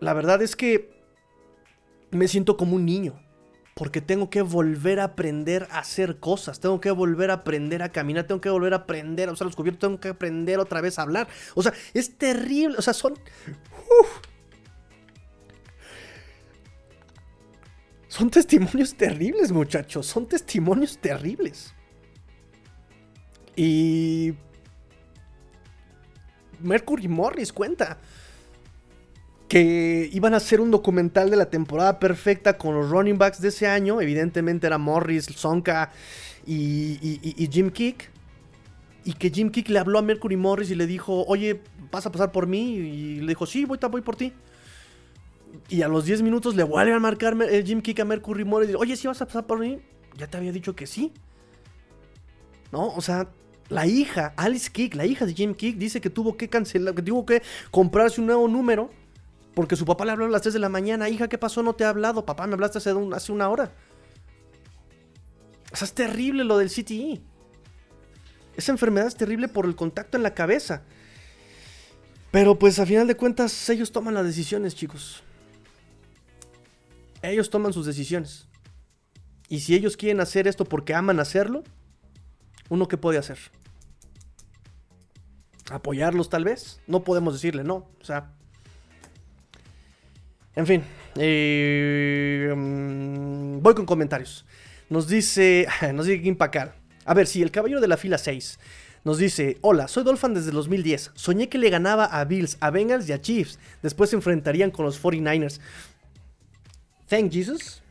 la 0.00 0.12
verdad 0.12 0.42
es 0.42 0.56
que 0.56 0.90
me 2.10 2.28
siento 2.28 2.56
como 2.56 2.76
un 2.76 2.84
niño. 2.84 3.20
Porque 3.74 4.00
tengo 4.00 4.30
que 4.30 4.40
volver 4.40 5.00
a 5.00 5.04
aprender 5.04 5.68
a 5.70 5.80
hacer 5.80 6.18
cosas. 6.18 6.60
Tengo 6.60 6.80
que 6.80 6.90
volver 6.90 7.30
a 7.30 7.34
aprender 7.34 7.82
a 7.82 7.92
caminar. 7.92 8.26
Tengo 8.26 8.40
que 8.40 8.48
volver 8.48 8.72
a 8.72 8.78
aprender 8.78 9.28
a 9.28 9.32
usar 9.32 9.46
los 9.46 9.54
cubiertos. 9.54 9.80
Tengo 9.80 10.00
que 10.00 10.08
aprender 10.08 10.58
otra 10.58 10.80
vez 10.80 10.98
a 10.98 11.02
hablar. 11.02 11.28
O 11.54 11.62
sea, 11.62 11.74
es 11.94 12.16
terrible. 12.16 12.76
O 12.78 12.82
sea, 12.82 12.94
son... 12.94 13.14
Son 18.16 18.30
testimonios 18.30 18.94
terribles, 18.94 19.52
muchachos. 19.52 20.06
Son 20.06 20.24
testimonios 20.24 20.96
terribles. 20.96 21.74
Y... 23.54 24.32
Mercury 26.62 27.08
Morris 27.08 27.52
cuenta 27.52 27.98
que 29.48 30.08
iban 30.10 30.32
a 30.32 30.38
hacer 30.38 30.62
un 30.62 30.70
documental 30.70 31.28
de 31.28 31.36
la 31.36 31.50
temporada 31.50 31.98
perfecta 31.98 32.56
con 32.56 32.74
los 32.74 32.88
running 32.88 33.18
backs 33.18 33.42
de 33.42 33.48
ese 33.48 33.66
año. 33.66 34.00
Evidentemente 34.00 34.66
era 34.66 34.78
Morris, 34.78 35.26
Sonka 35.26 35.92
y, 36.46 37.50
Jim 37.52 37.68
Kick. 37.68 38.10
Y 39.04 39.12
que 39.12 39.28
Jim 39.28 39.50
Kick 39.50 39.68
le 39.68 39.78
habló 39.78 39.98
a 39.98 40.02
Mercury 40.02 40.36
Morris 40.36 40.70
y 40.70 40.74
le 40.74 40.86
dijo, 40.86 41.26
oye, 41.26 41.60
¿vas 41.92 42.06
a 42.06 42.12
pasar 42.12 42.32
por 42.32 42.46
mí? 42.46 42.76
Y 42.76 43.20
le 43.20 43.26
dijo, 43.26 43.44
sí, 43.44 43.66
voy, 43.66 43.78
voy 43.90 44.00
por 44.00 44.16
ti. 44.16 44.32
Y 45.68 45.82
a 45.82 45.88
los 45.88 46.04
10 46.04 46.22
minutos 46.22 46.54
le 46.54 46.62
vuelve 46.62 46.92
a 46.92 46.98
marcar 46.98 47.36
el 47.42 47.64
Jim 47.64 47.80
Kick 47.80 48.00
a 48.00 48.04
Mercury 48.04 48.44
Moore 48.44 48.64
y 48.64 48.68
dice, 48.68 48.78
oye, 48.78 48.96
¿sí 48.96 49.06
vas 49.06 49.20
a 49.22 49.26
pasar 49.26 49.46
por 49.46 49.58
mí? 49.58 49.80
Ya 50.16 50.26
te 50.26 50.36
había 50.36 50.52
dicho 50.52 50.74
que 50.74 50.86
sí. 50.86 51.12
¿No? 52.72 52.88
O 52.88 53.00
sea, 53.00 53.28
la 53.68 53.86
hija, 53.86 54.32
Alice 54.36 54.70
Kick, 54.70 54.94
la 54.94 55.06
hija 55.06 55.26
de 55.26 55.34
Jim 55.34 55.54
Kick, 55.54 55.76
dice 55.76 56.00
que 56.00 56.10
tuvo 56.10 56.36
que 56.36 56.48
cancelar, 56.48 56.94
que 56.94 57.02
tuvo 57.02 57.26
que 57.26 57.42
comprarse 57.70 58.20
un 58.20 58.26
nuevo 58.26 58.48
número. 58.48 58.90
Porque 59.54 59.74
su 59.74 59.86
papá 59.86 60.04
le 60.04 60.12
habló 60.12 60.26
a 60.26 60.28
las 60.28 60.42
3 60.42 60.52
de 60.54 60.60
la 60.60 60.68
mañana. 60.68 61.08
Hija, 61.08 61.28
¿qué 61.28 61.38
pasó? 61.38 61.62
No 61.62 61.74
te 61.74 61.84
he 61.84 61.86
hablado. 61.86 62.26
Papá, 62.26 62.46
me 62.46 62.54
hablaste 62.54 62.78
hace, 62.78 62.92
hace 63.14 63.32
una 63.32 63.48
hora. 63.48 63.72
O 65.72 65.76
sea, 65.76 65.86
es 65.86 65.94
terrible 65.94 66.44
lo 66.44 66.58
del 66.58 66.68
CTE. 66.68 67.22
Esa 68.54 68.72
enfermedad 68.72 69.06
es 69.06 69.16
terrible 69.16 69.48
por 69.48 69.64
el 69.64 69.74
contacto 69.74 70.16
en 70.16 70.22
la 70.22 70.34
cabeza. 70.34 70.82
Pero 72.30 72.58
pues 72.58 72.78
a 72.78 72.86
final 72.86 73.06
de 73.06 73.16
cuentas 73.16 73.68
ellos 73.70 73.92
toman 73.92 74.14
las 74.14 74.26
decisiones, 74.26 74.74
chicos. 74.74 75.22
Ellos 77.30 77.50
toman 77.50 77.72
sus 77.72 77.86
decisiones. 77.86 78.48
Y 79.48 79.60
si 79.60 79.74
ellos 79.74 79.96
quieren 79.96 80.20
hacer 80.20 80.48
esto 80.48 80.64
porque 80.64 80.94
aman 80.94 81.20
hacerlo, 81.20 81.62
¿uno 82.68 82.88
qué 82.88 82.96
puede 82.96 83.18
hacer? 83.18 83.38
¿Apoyarlos 85.70 86.28
tal 86.28 86.44
vez? 86.44 86.80
No 86.86 87.04
podemos 87.04 87.34
decirle 87.34 87.64
no. 87.64 87.88
O 88.00 88.04
sea... 88.04 88.32
En 90.54 90.66
fin. 90.66 90.82
Eh, 91.16 92.52
mm, 92.56 93.60
voy 93.60 93.74
con 93.74 93.86
comentarios. 93.86 94.46
Nos 94.88 95.08
dice... 95.08 95.66
Nos 95.94 96.06
dice 96.06 96.22
Gimpacar. 96.22 96.74
A 97.04 97.14
ver, 97.14 97.26
si 97.26 97.42
el 97.42 97.50
caballero 97.50 97.80
de 97.80 97.88
la 97.88 97.96
fila 97.96 98.18
6 98.18 98.58
nos 99.06 99.18
dice, 99.18 99.58
hola, 99.60 99.86
soy 99.86 100.02
Dolphin 100.02 100.34
desde 100.34 100.50
2010. 100.50 101.12
Soñé 101.14 101.48
que 101.48 101.58
le 101.58 101.70
ganaba 101.70 102.06
a 102.06 102.24
Bills, 102.24 102.56
a 102.58 102.70
Bengals 102.70 103.08
y 103.08 103.12
a 103.12 103.20
Chiefs. 103.20 103.60
Después 103.80 104.10
se 104.10 104.16
enfrentarían 104.16 104.72
con 104.72 104.84
los 104.84 105.00
49ers. 105.00 105.60
Thank 107.08 107.30
Jesus. 107.30 107.82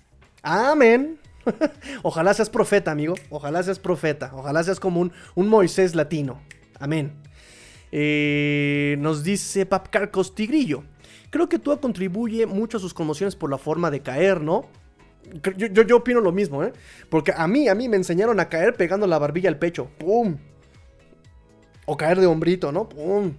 Amén. 0.42 1.18
Ojalá 2.04 2.34
seas 2.34 2.50
profeta, 2.50 2.92
amigo. 2.92 3.16
Ojalá 3.30 3.64
seas 3.64 3.80
profeta. 3.80 4.32
Ojalá 4.34 4.64
seas 4.64 4.80
como 4.80 5.02
un, 5.02 5.48
Moisés 5.48 5.96
latino. 5.96 6.42
Amén. 6.80 7.14
Eh, 7.92 8.98
nos 9.00 9.24
dice 9.24 9.66
Papcarcos 9.66 10.36
Tigrillo. 10.36 10.84
Creo 11.30 11.48
que 11.50 11.60
tú 11.60 11.78
contribuye 11.80 12.46
mucho 12.46 12.78
a 12.78 12.80
sus 12.80 12.94
conmociones 12.94 13.36
por 13.36 13.50
la 13.50 13.58
forma 13.58 13.90
de 13.90 14.02
caer, 14.02 14.42
¿no? 14.42 14.66
Yo, 15.42 15.68
yo, 15.68 15.82
yo, 15.82 15.98
opino 15.98 16.20
lo 16.20 16.32
mismo, 16.32 16.64
¿eh? 16.64 16.72
Porque 17.10 17.34
a 17.36 17.48
mí, 17.48 17.68
a 17.68 17.76
mí 17.76 17.90
me 17.90 17.98
enseñaron 17.98 18.40
a 18.40 18.48
caer 18.48 18.76
pegando 18.76 19.08
la 19.08 19.18
barbilla 19.18 19.50
al 19.50 19.58
pecho. 19.58 19.90
¡Pum! 19.98 20.38
O 21.86 21.98
caer 21.98 22.20
de 22.20 22.28
hombrito, 22.28 22.72
¿no? 22.72 22.88
¡Pum! 22.88 23.34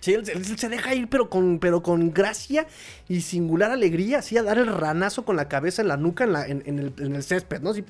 Sí, 0.00 0.14
él, 0.14 0.24
se 0.58 0.68
deja 0.68 0.94
ir, 0.94 1.08
pero 1.08 1.28
con, 1.28 1.58
pero 1.58 1.82
con 1.82 2.12
gracia 2.12 2.66
y 3.08 3.22
singular 3.22 3.70
alegría, 3.72 4.18
así 4.18 4.36
a 4.36 4.42
dar 4.42 4.58
el 4.58 4.68
ranazo 4.68 5.24
con 5.24 5.36
la 5.36 5.48
cabeza 5.48 5.82
en 5.82 5.88
la 5.88 5.96
nuca 5.96 6.24
en, 6.24 6.94
el, 6.98 7.22
césped, 7.22 7.60
¿no? 7.60 7.70
Así, 7.70 7.84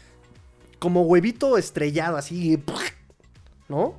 como 0.78 1.02
huevito 1.02 1.56
estrellado, 1.56 2.16
así, 2.16 2.62
¿no? 3.68 3.94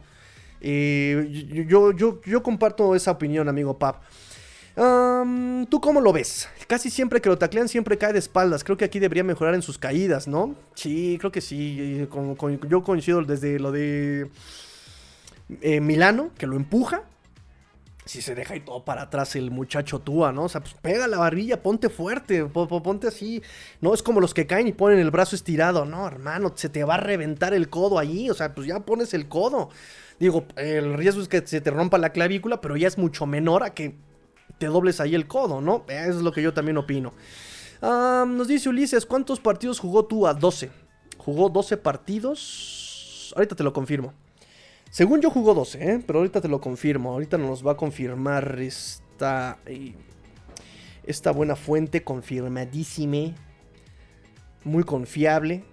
Eh, 0.60 1.66
yo, 1.68 1.91
yo, 1.91 2.22
yo 2.26 2.43
comparto 2.43 2.95
esa 2.95 3.12
opinión, 3.12 3.48
amigo 3.48 3.78
Pap. 3.78 4.04
¿Tú 5.70 5.82
cómo 5.82 6.02
lo 6.02 6.14
ves? 6.14 6.48
Casi 6.68 6.91
siempre 6.91 7.20
que 7.20 7.30
lo 7.30 7.38
taclean 7.38 7.68
siempre 7.68 7.98
cae 7.98 8.14
de 8.14 8.20
espaldas. 8.20 8.64
Creo 8.64 8.78
que 8.78 8.86
aquí 8.86 9.00
debería 9.00 9.24
mejorar 9.24 9.56
en 9.56 9.64
sus 9.64 9.80
caídas, 9.80 10.28
¿no? 10.28 10.56
Sí, 10.76 11.18
creo 11.20 11.32
que 11.32 11.41
sí. 11.41 12.08
yo 12.70 12.84
coincido 12.84 13.24
desde 13.24 13.60
lo 13.60 13.72
de 13.72 14.30
eh, 15.62 15.82
Milano, 15.82 16.30
que 16.38 16.45
lo 16.45 16.56
empuja. 16.56 17.02
Si 18.08 18.22
se 18.22 18.36
deja 18.36 18.55
y 18.55 18.62
todo 18.62 18.86
para 18.86 19.03
atrás 19.03 19.36
el 19.36 19.51
muchacho 19.51 19.99
Tua, 19.99 20.32
¿no? 20.32 20.45
O 20.45 20.49
sea, 20.49 20.62
pues 20.62 20.74
pega 20.82 21.08
la 21.08 21.18
barbilla, 21.18 21.62
ponte 21.62 21.89
fuerte, 21.89 22.45
ponte 22.45 23.08
así. 23.08 23.43
No 23.82 23.93
es 23.93 24.01
como 24.01 24.22
los 24.22 24.34
que 24.34 24.47
caen 24.47 24.68
y 24.68 24.72
ponen 24.72 24.99
el 24.99 25.12
brazo 25.12 25.36
estirado. 25.36 25.84
No, 25.84 26.08
hermano, 26.08 26.53
se 26.55 26.70
te 26.70 26.86
va 26.86 26.95
a 26.95 26.99
reventar 26.99 27.53
el 27.53 27.70
codo 27.70 27.99
allí. 27.99 28.30
O 28.30 28.34
sea, 28.34 28.55
pues 28.55 28.66
ya 28.66 28.80
pones 28.80 29.14
el 29.14 29.28
codo. 29.28 29.70
Digo, 30.20 30.45
el 30.55 30.93
riesgo 30.93 31.22
es 31.22 31.28
que 31.28 31.45
se 31.45 31.60
te 31.60 31.70
rompa 31.70 31.97
la 31.97 32.12
clavícula, 32.12 32.62
pero 32.62 32.78
ya 32.78 32.88
es 32.88 32.97
mucho 32.97 33.26
menor 33.26 33.64
a 33.64 33.74
que 33.74 33.97
te 34.58 34.68
dobles 34.68 35.01
ahí 35.01 35.14
el 35.14 35.28
codo, 35.28 35.60
¿no? 35.60 35.84
Eso 35.89 36.18
es 36.18 36.24
lo 36.24 36.32
que 36.32 36.41
yo 36.41 36.53
también 36.53 36.78
opino. 36.78 37.14
nos 37.82 38.47
dice 38.47 38.70
Ulises, 38.70 39.05
¿cuántos 39.05 39.41
partidos 39.41 39.80
jugó 39.80 40.05
Tua? 40.05 40.34
12. 40.34 40.72
Jugó 41.18 41.49
12 41.49 41.76
partidos. 41.76 43.34
Ahorita 43.36 43.55
te 43.55 43.64
lo 43.64 43.74
confirmo. 43.74 44.14
Según 44.98 45.22
yo 45.22 45.30
jugó 45.30 45.54
12, 45.54 45.91
¿eh? 45.91 46.04
pero 46.08 46.18
ahorita 46.18 46.41
te 46.41 46.48
lo 46.48 46.60
confirmo. 46.60 47.12
Ahorita 47.12 47.38
nos 47.38 47.64
va 47.64 47.74
a 47.74 47.78
confirmar 47.78 48.58
esta, 48.60 49.60
eh, 49.68 49.93
esta 51.04 51.30
buena 51.30 51.56
fuente, 51.56 52.04
confirmadísima. 52.04 53.36
Muy 54.64 54.84
confiable. 54.84 55.64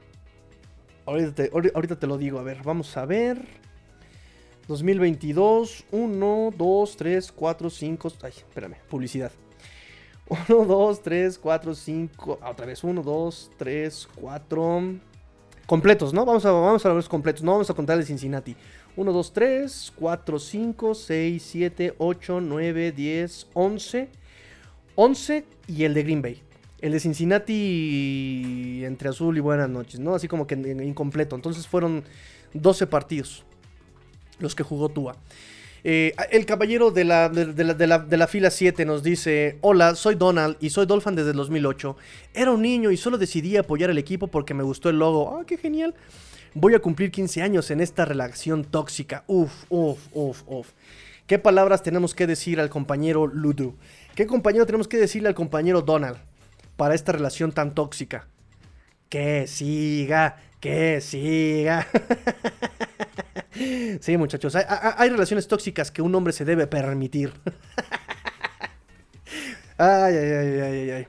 Ahorita 1.07 1.99
te, 1.99 2.07
lo 2.07 2.18
digo, 2.18 2.39
a 2.39 2.43
ver, 2.43 2.62
vamos 2.62 2.95
a 2.99 3.07
ver. 3.07 3.47
2022, 4.68 5.87
1, 5.91 6.51
2, 6.55 6.97
3, 6.99 7.33
4, 7.33 7.70
5. 7.70 8.12
Ay, 8.25 8.33
espérame, 8.37 8.77
publicidad. 8.91 9.33
1, 10.29 10.64
2, 10.66 11.03
3, 11.03 11.39
4, 11.39 11.75
5. 11.75 12.41
Otra 12.45 12.66
vez, 12.66 12.85
1, 12.85 13.03
2, 13.03 13.51
3, 13.57 14.09
4. 14.20 14.83
Completos, 15.64 16.12
¿no? 16.12 16.27
Vamos 16.27 16.45
a, 16.45 16.53
vamos 16.53 16.85
a 16.85 16.89
ver 16.91 16.97
los 16.97 17.09
completos. 17.09 17.43
No 17.43 17.53
vamos 17.53 17.70
a 17.70 17.75
contar 17.75 17.97
el 17.97 18.05
Cincinnati. 18.05 18.55
1, 18.97 19.12
2, 19.12 19.32
3, 19.32 19.92
4, 19.97 20.38
5, 20.38 20.95
6, 20.95 21.42
7, 21.42 21.95
8, 21.99 22.40
9, 22.40 22.92
10, 22.92 23.47
11. 23.55 24.09
11 24.95 25.45
y 25.66 25.84
el 25.84 25.95
de 25.95 26.03
Green 26.03 26.22
Bay. 26.22 26.42
El 26.80 26.92
de 26.92 27.01
Cincinnati 27.01 28.82
entre 28.84 29.09
azul 29.09 29.36
y 29.36 29.40
buenas 29.40 29.68
noches, 29.68 29.99
¿no? 29.99 30.14
Así 30.14 30.28
como 30.28 30.47
que 30.47 30.55
incompleto. 30.55 31.34
Entonces 31.34 31.66
fueron 31.66 32.05
12 32.53 32.86
partidos 32.86 33.45
los 34.38 34.55
que 34.55 34.62
jugó 34.62 34.88
Tua. 34.88 35.16
Eh, 35.86 36.14
el 36.30 36.47
caballero 36.47 36.90
de 36.90 37.05
la, 37.05 37.28
de, 37.28 37.64
la, 37.64 37.99
de, 37.99 38.16
la, 38.16 38.26
fila 38.26 38.51
7 38.51 38.86
nos 38.86 39.03
dice, 39.03 39.59
hola, 39.61 39.95
soy 39.97 40.14
Donald 40.14 40.57
y 40.61 40.70
soy 40.70 40.86
Dolphin 40.86 41.14
desde 41.14 41.32
el 41.32 41.36
2008. 41.36 41.97
Era 42.32 42.53
un 42.53 42.62
niño 42.62 42.90
y 42.90 42.97
solo 42.97 43.18
decidí 43.18 43.57
apoyar 43.59 43.90
el 43.90 43.99
equipo 43.99 44.28
porque 44.28 44.55
me 44.55 44.62
gustó 44.62 44.88
el 44.88 44.99
logo. 44.99 45.36
¡Ah, 45.38 45.45
qué 45.47 45.59
genial! 45.59 45.95
Voy 46.55 46.74
a 46.74 46.78
cumplir 46.78 47.11
15 47.11 47.42
años 47.42 47.70
en 47.72 47.80
esta 47.80 48.05
relación 48.05 48.64
tóxica. 48.64 49.24
Uf, 49.26 49.64
uf, 49.70 49.98
uf, 50.12 50.42
uf. 50.46 50.70
¿Qué 51.26 51.40
palabras 51.40 51.82
tenemos 51.82 52.14
que 52.14 52.28
decir 52.28 52.61
al 52.61 52.70
compañero 52.70 53.26
Ludu? 53.26 53.74
¿Qué 54.14 54.28
compañero 54.28 54.64
tenemos 54.64 54.86
que 54.86 54.96
decirle 54.96 55.28
al 55.28 55.34
compañero 55.34 55.82
Donald 55.82 56.16
para 56.76 56.94
esta 56.94 57.11
relación 57.11 57.50
tan 57.50 57.74
tóxica? 57.74 58.28
Que 59.09 59.48
siga, 59.48 60.36
que 60.61 61.00
siga. 61.00 61.88
sí, 64.00 64.16
muchachos, 64.16 64.55
hay, 64.55 64.64
hay, 64.68 65.11
relaciones 65.11 65.48
tóxicas 65.48 65.90
que 65.90 66.02
un 66.02 66.14
hombre 66.14 66.32
se 66.32 66.44
debe 66.44 66.68
permitir. 66.68 67.32
ay, 69.78 70.16
ay, 70.16 70.30
ay, 70.30 70.61
ay, 70.61 70.90
ay. 70.90 71.09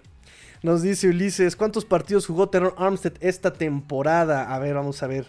Nos 0.66 0.82
dice 0.82 1.10
Ulises, 1.10 1.56
¿cuántos 1.56 1.86
partidos 1.86 2.26
jugó 2.26 2.50
Terror 2.50 2.74
Armstead 2.80 3.14
esta 3.20 3.54
temporada? 3.54 4.52
A 4.52 4.58
ver, 4.58 4.74
vamos 4.74 5.04
a 5.04 5.06
ver. 5.06 5.28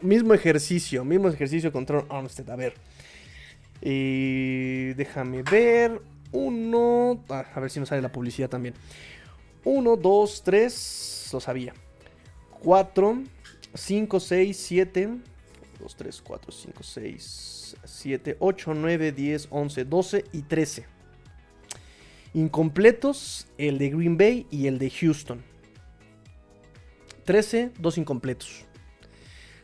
mismo 0.00 0.32
ejercicio, 0.32 1.04
mismo 1.04 1.26
ejercicio 1.26 1.72
con 1.72 1.84
Terror 1.84 2.06
Armstead, 2.08 2.48
a 2.50 2.54
ver. 2.54 2.74
Y 3.82 4.94
déjame 4.94 5.42
ver. 5.42 6.00
Uno. 6.30 7.20
Ah, 7.28 7.46
a 7.52 7.58
ver 7.58 7.68
si 7.68 7.80
nos 7.80 7.88
sale 7.88 8.00
la 8.00 8.12
publicidad 8.12 8.48
también. 8.48 8.74
Uno, 9.64 9.96
dos, 9.96 10.44
tres. 10.44 11.30
Lo 11.32 11.40
sabía. 11.40 11.74
Cuatro, 12.62 13.24
cinco, 13.74 14.20
seis, 14.20 14.56
siete. 14.56 15.08
Dos, 15.80 15.96
tres, 15.96 16.22
cuatro, 16.22 16.52
cinco, 16.52 16.84
seis, 16.84 17.76
siete, 17.82 18.36
ocho, 18.38 18.72
nueve, 18.72 19.10
diez, 19.10 19.48
once, 19.50 19.84
doce 19.84 20.26
y 20.32 20.42
trece. 20.42 20.86
Incompletos, 22.36 23.46
el 23.56 23.78
de 23.78 23.88
Green 23.88 24.18
Bay 24.18 24.46
y 24.50 24.66
el 24.66 24.78
de 24.78 24.90
Houston. 24.90 25.42
13, 27.24 27.70
dos 27.78 27.96
incompletos. 27.96 28.66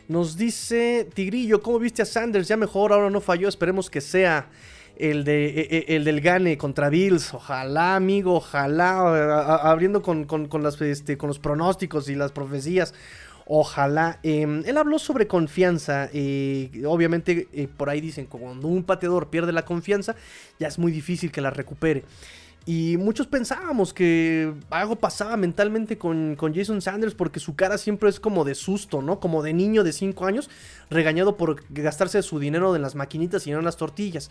Nos 0.08 0.38
dice 0.38 1.06
Tigrillo, 1.12 1.60
¿cómo 1.60 1.78
viste 1.78 2.00
a 2.00 2.06
Sanders? 2.06 2.48
Ya 2.48 2.56
mejor, 2.56 2.94
ahora 2.94 3.10
no 3.10 3.20
falló, 3.20 3.46
esperemos 3.46 3.90
que 3.90 4.00
sea 4.00 4.48
el, 4.96 5.22
de, 5.24 5.48
e, 5.48 5.84
e, 5.90 5.96
el 5.96 6.04
del 6.04 6.22
Gane 6.22 6.56
contra 6.56 6.88
Bills. 6.88 7.34
Ojalá, 7.34 7.94
amigo, 7.94 8.36
ojalá, 8.36 9.68
abriendo 9.70 10.00
con, 10.00 10.26
las, 10.62 10.80
este, 10.80 11.18
con 11.18 11.28
los 11.28 11.38
pronósticos 11.38 12.08
y 12.08 12.14
las 12.14 12.32
profecías. 12.32 12.94
Ojalá. 13.44 14.18
Em, 14.22 14.62
él 14.64 14.78
habló 14.78 14.98
sobre 14.98 15.26
confianza. 15.26 16.08
Eh, 16.14 16.70
obviamente, 16.86 17.48
eh, 17.52 17.68
por 17.68 17.90
ahí 17.90 18.00
dicen 18.00 18.24
cuando 18.24 18.66
un 18.66 18.82
pateador 18.82 19.28
pierde 19.28 19.52
la 19.52 19.66
confianza, 19.66 20.16
ya 20.58 20.68
es 20.68 20.78
muy 20.78 20.90
difícil 20.90 21.30
que 21.30 21.42
la 21.42 21.50
recupere. 21.50 22.04
Y 22.64 22.96
muchos 22.96 23.26
pensábamos 23.26 23.92
que 23.92 24.54
algo 24.70 24.96
pasaba 24.96 25.36
mentalmente 25.36 25.98
con, 25.98 26.36
Jason 26.54 26.80
Sanders 26.80 27.14
porque 27.14 27.40
su 27.40 27.56
cara 27.56 27.76
siempre 27.76 28.08
es 28.08 28.20
como 28.20 28.44
de 28.44 28.54
susto, 28.54 29.02
¿no? 29.02 29.18
Como 29.18 29.42
de 29.42 29.52
niño 29.52 29.82
de 29.82 29.92
5 29.92 30.26
años 30.26 30.48
regañado 30.88 31.36
por 31.36 31.64
gastarse 31.70 32.22
su 32.22 32.38
dinero 32.38 32.76
en 32.76 32.82
las 32.82 32.94
maquinitas 32.94 33.46
y 33.46 33.50
no 33.50 33.58
en 33.58 33.64
las 33.64 33.76
tortillas. 33.76 34.30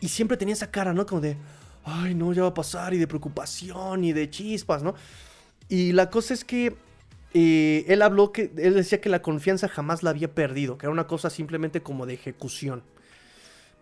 Y 0.00 0.08
siempre 0.08 0.36
tenía 0.36 0.54
esa 0.54 0.72
cara, 0.72 0.92
¿no? 0.92 1.06
Como 1.06 1.20
de, 1.20 1.36
ay, 1.84 2.16
no, 2.16 2.32
ya 2.32 2.42
va 2.42 2.48
a 2.48 2.54
pasar, 2.54 2.94
y 2.94 2.98
de 2.98 3.06
preocupación 3.06 4.02
y 4.02 4.12
de 4.12 4.28
chispas, 4.28 4.82
¿no? 4.82 4.94
Y 5.68 5.92
la 5.92 6.10
cosa 6.10 6.34
es 6.34 6.44
que 6.44 6.74
eh, 7.32 7.84
él 7.86 8.02
habló 8.02 8.32
que, 8.32 8.50
él 8.58 8.74
decía 8.74 9.00
que 9.00 9.08
la 9.08 9.22
confianza 9.22 9.68
jamás 9.68 10.02
la 10.02 10.10
había 10.10 10.34
perdido, 10.34 10.78
que 10.78 10.86
era 10.86 10.92
una 10.92 11.06
cosa 11.06 11.30
simplemente 11.30 11.80
como 11.80 12.06
de 12.06 12.14
ejecución. 12.14 12.82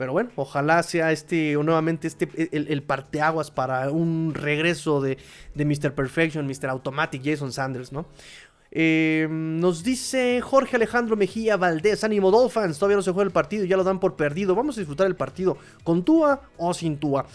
Pero 0.01 0.13
bueno, 0.13 0.31
ojalá 0.37 0.83
sea 0.83 1.13
este, 1.13 1.53
nuevamente 1.63 2.09
este, 2.09 2.27
el, 2.53 2.83
parteaguas 2.83 3.51
para 3.51 3.91
un 3.91 4.33
regreso 4.33 5.03
de, 5.03 5.19
de 5.55 5.65
Mr. 5.67 5.95
Perfection, 5.95 6.47
Mr. 6.47 6.71
Automatic, 6.71 7.21
Jason 7.23 7.53
Sanders, 7.53 7.93
¿no? 7.93 8.07
Eh, 8.71 9.29
nos 9.31 9.85
dice 9.85 10.41
Jorge 10.41 10.77
Alejandro 10.77 11.17
Mejía 11.19 11.59
Valdés, 11.59 12.03
ánimo 12.03 12.31
Dolphins, 12.31 12.79
todavía 12.79 12.97
no 12.97 13.03
se 13.03 13.13
juega 13.13 13.27
el 13.27 13.31
partido, 13.31 13.67
ya 13.67 13.77
lo 13.77 13.85
dan 13.85 14.01
por 14.01 14.17
perdido, 14.17 14.55
vamos 14.55 14.79
a 14.79 14.81
disfrutar 14.81 15.07
el 15.07 15.17
partido 15.17 15.59
con 15.85 16.03
Tua 16.03 16.49
o 16.57 16.73
sin 16.73 16.97
Tua. 16.97 17.27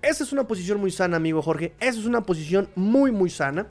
Esa 0.00 0.24
es 0.24 0.32
una 0.32 0.46
posición 0.46 0.80
muy 0.80 0.92
sana, 0.92 1.18
amigo 1.18 1.42
Jorge, 1.42 1.74
esa 1.78 2.00
es 2.00 2.06
una 2.06 2.22
posición 2.22 2.70
muy, 2.74 3.12
muy 3.12 3.28
sana. 3.28 3.66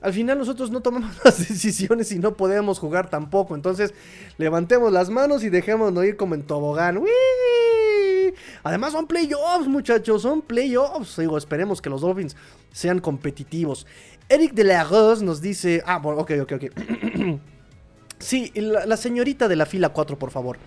Al 0.00 0.14
final 0.14 0.38
nosotros 0.38 0.70
no 0.70 0.80
tomamos 0.80 1.14
las 1.26 1.46
decisiones 1.46 2.10
y 2.10 2.18
no 2.18 2.38
podemos 2.38 2.78
jugar 2.78 3.10
tampoco, 3.10 3.54
entonces 3.54 3.92
levantemos 4.38 4.90
las 4.90 5.10
manos 5.10 5.44
y 5.44 5.50
dejémonos 5.50 6.06
ir 6.06 6.16
como 6.16 6.34
en 6.34 6.44
tobogán. 6.44 6.96
¡Wii! 6.96 7.71
Además 8.62 8.92
son 8.92 9.06
playoffs, 9.06 9.68
muchachos, 9.68 10.22
son 10.22 10.42
playoffs. 10.42 11.16
Digo, 11.16 11.38
esperemos 11.38 11.82
que 11.82 11.90
los 11.90 12.00
Dolphins 12.00 12.36
sean 12.72 13.00
competitivos. 13.00 13.86
Eric 14.28 14.52
de 14.54 14.64
la 14.64 14.84
Rose 14.84 15.24
nos 15.24 15.40
dice... 15.40 15.82
Ah, 15.86 15.98
bueno, 15.98 16.20
ok, 16.20 16.32
ok, 16.42 16.52
ok. 16.52 17.38
sí, 18.18 18.50
la, 18.54 18.96
señorita 18.96 19.48
de 19.48 19.56
la 19.56 19.66
fila 19.66 19.90
4, 19.90 20.18
por 20.18 20.30
favor. 20.30 20.58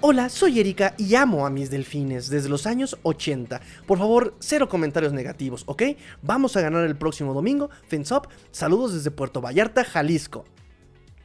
Hola, 0.00 0.28
soy 0.28 0.60
Erika 0.60 0.94
y 0.96 1.16
amo 1.16 1.44
a 1.44 1.50
mis 1.50 1.70
delfines 1.70 2.30
desde 2.30 2.48
los 2.48 2.66
años 2.66 2.98
80. 3.02 3.60
Por 3.84 3.98
favor, 3.98 4.34
cero 4.38 4.68
comentarios 4.68 5.12
negativos, 5.12 5.64
¿ok? 5.66 5.82
Vamos 6.22 6.56
a 6.56 6.60
ganar 6.60 6.84
el 6.84 6.96
próximo 6.96 7.34
domingo. 7.34 7.68
Fins 7.88 8.12
up. 8.12 8.28
Saludos 8.52 8.94
desde 8.94 9.10
Puerto 9.10 9.40
Vallarta, 9.40 9.82
Jalisco. 9.82 10.44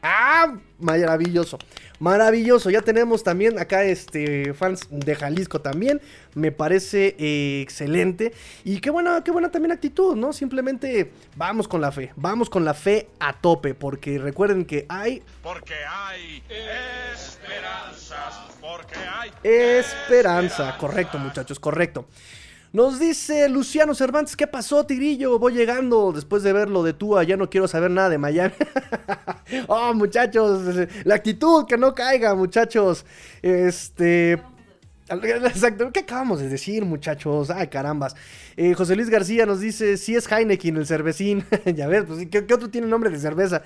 Ah, 0.05 0.57
maravilloso. 0.79 1.57
Maravilloso. 1.97 2.69
Ya 2.69 2.81
tenemos 2.81 3.23
también 3.23 3.57
acá 3.57 3.85
este 3.85 4.53
fans 4.53 4.85
de 4.89 5.15
Jalisco 5.15 5.61
también. 5.61 6.01
Me 6.35 6.51
parece 6.51 7.15
eh, 7.17 7.61
excelente. 7.61 8.33
Y 8.65 8.81
qué 8.81 8.89
buena, 8.89 9.23
qué 9.23 9.31
buena 9.31 9.49
también 9.49 9.71
actitud, 9.71 10.17
¿no? 10.17 10.33
Simplemente 10.33 11.13
vamos 11.37 11.69
con 11.69 11.79
la 11.79 11.93
fe. 11.93 12.11
Vamos 12.17 12.49
con 12.49 12.65
la 12.65 12.73
fe 12.73 13.07
a 13.21 13.31
tope. 13.31 13.75
Porque 13.75 14.17
recuerden 14.17 14.65
que 14.65 14.85
hay. 14.89 15.23
Porque 15.41 15.75
hay 15.89 16.43
esperanzas. 16.49 18.41
Porque 18.59 18.95
hay 18.95 19.31
esperanza. 19.43 20.77
Correcto, 20.77 21.17
muchachos, 21.17 21.57
correcto. 21.61 22.05
Nos 22.73 22.99
dice 22.99 23.47
Luciano 23.49 23.93
Cervantes, 23.93 24.35
¿qué 24.35 24.47
pasó, 24.47 24.83
Tigrillo? 24.83 25.37
Voy 25.37 25.53
llegando 25.53 26.11
después 26.11 26.41
de 26.41 26.53
ver 26.53 26.69
lo 26.69 26.81
de 26.81 26.93
Tua, 26.93 27.23
ya 27.23 27.37
no 27.37 27.47
quiero 27.47 27.67
saber 27.67 27.91
nada 27.91 28.09
de 28.09 28.17
Miami. 28.17 28.55
oh, 29.67 29.93
muchachos, 29.93 30.87
la 31.03 31.13
actitud, 31.13 31.67
que 31.67 31.77
no 31.77 31.93
caiga, 31.93 32.33
muchachos. 32.33 33.05
Este... 33.43 34.41
Exacto, 35.07 35.91
¿qué 35.91 35.99
acabamos 35.99 36.39
de 36.39 36.49
decir, 36.49 36.83
muchachos? 36.83 37.51
Ay, 37.51 37.67
carambas. 37.67 38.15
Eh, 38.57 38.73
José 38.73 38.95
Luis 38.95 39.09
García 39.09 39.45
nos 39.45 39.59
dice: 39.59 39.97
Si 39.97 40.15
es 40.15 40.31
Heineken 40.31 40.77
el 40.77 40.87
cervecín. 40.87 41.45
ya 41.75 41.87
ves, 41.87 42.05
pues, 42.07 42.27
¿qué, 42.27 42.39
otro 42.53 42.69
tiene 42.69 42.87
nombre 42.87 43.09
de 43.09 43.19
cerveza? 43.19 43.61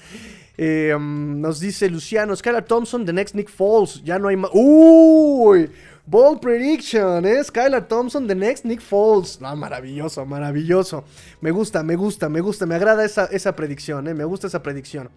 Eh, 0.58 0.94
um, 0.96 1.40
nos 1.40 1.60
dice 1.60 1.90
Luciano: 1.90 2.36
Skylar 2.36 2.66
Thompson, 2.66 3.06
The 3.06 3.14
Next 3.14 3.36
Nick 3.36 3.50
Falls. 3.50 4.04
Ya 4.04 4.18
no 4.18 4.28
hay 4.30 4.36
más. 4.36 4.50
¡Uy! 4.54 5.70
Bold 6.10 6.40
prediction, 6.40 7.26
¿eh? 7.26 7.44
Skylar 7.44 7.86
Thompson, 7.86 8.26
The 8.28 8.34
Next 8.34 8.64
Nick 8.64 8.80
Falls. 8.80 9.40
Ah, 9.42 9.58
maravilloso, 9.58 10.26
maravilloso. 10.26 11.04
Me 11.42 11.52
gusta, 11.52 11.84
me 11.84 11.98
gusta, 11.98 12.30
me 12.30 12.40
gusta. 12.40 12.66
Me 12.66 12.76
agrada 12.76 13.04
esa, 13.04 13.26
esa 13.26 13.54
predicción, 13.58 14.08
¿eh? 14.08 14.14
Me 14.14 14.24
gusta 14.24 14.48
esa 14.48 14.64
predicción. 14.64 15.10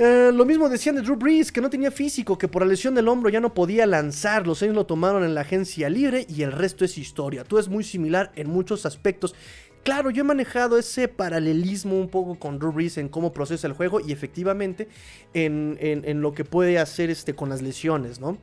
Eh, 0.00 0.32
lo 0.34 0.44
mismo 0.44 0.68
decían 0.68 0.96
de 0.96 1.02
Drew 1.02 1.14
Brees, 1.14 1.52
que 1.52 1.60
no 1.60 1.70
tenía 1.70 1.92
físico, 1.92 2.36
que 2.36 2.48
por 2.48 2.62
la 2.62 2.68
lesión 2.68 2.96
del 2.96 3.06
hombro 3.06 3.30
ya 3.30 3.38
no 3.38 3.54
podía 3.54 3.86
lanzar. 3.86 4.44
Los 4.44 4.60
años 4.60 4.74
lo 4.74 4.86
tomaron 4.86 5.22
en 5.22 5.36
la 5.36 5.42
agencia 5.42 5.88
libre 5.88 6.26
y 6.28 6.42
el 6.42 6.50
resto 6.50 6.84
es 6.84 6.98
historia. 6.98 7.44
Tú 7.44 7.56
es 7.56 7.68
muy 7.68 7.84
similar 7.84 8.32
en 8.34 8.50
muchos 8.50 8.86
aspectos. 8.86 9.36
Claro, 9.84 10.10
yo 10.10 10.22
he 10.22 10.26
manejado 10.26 10.78
ese 10.78 11.06
paralelismo 11.06 11.96
un 11.96 12.08
poco 12.08 12.40
con 12.40 12.58
Drew 12.58 12.72
Brees 12.72 12.98
en 12.98 13.08
cómo 13.08 13.32
procesa 13.32 13.68
el 13.68 13.72
juego 13.74 14.00
y 14.00 14.10
efectivamente 14.10 14.88
en, 15.32 15.78
en 15.80 16.20
lo 16.22 16.32
que 16.32 16.44
puede 16.44 16.80
hacer 16.80 17.08
este, 17.08 17.36
con 17.36 17.50
las 17.50 17.62
lesiones, 17.62 18.18
¿no? 18.18 18.36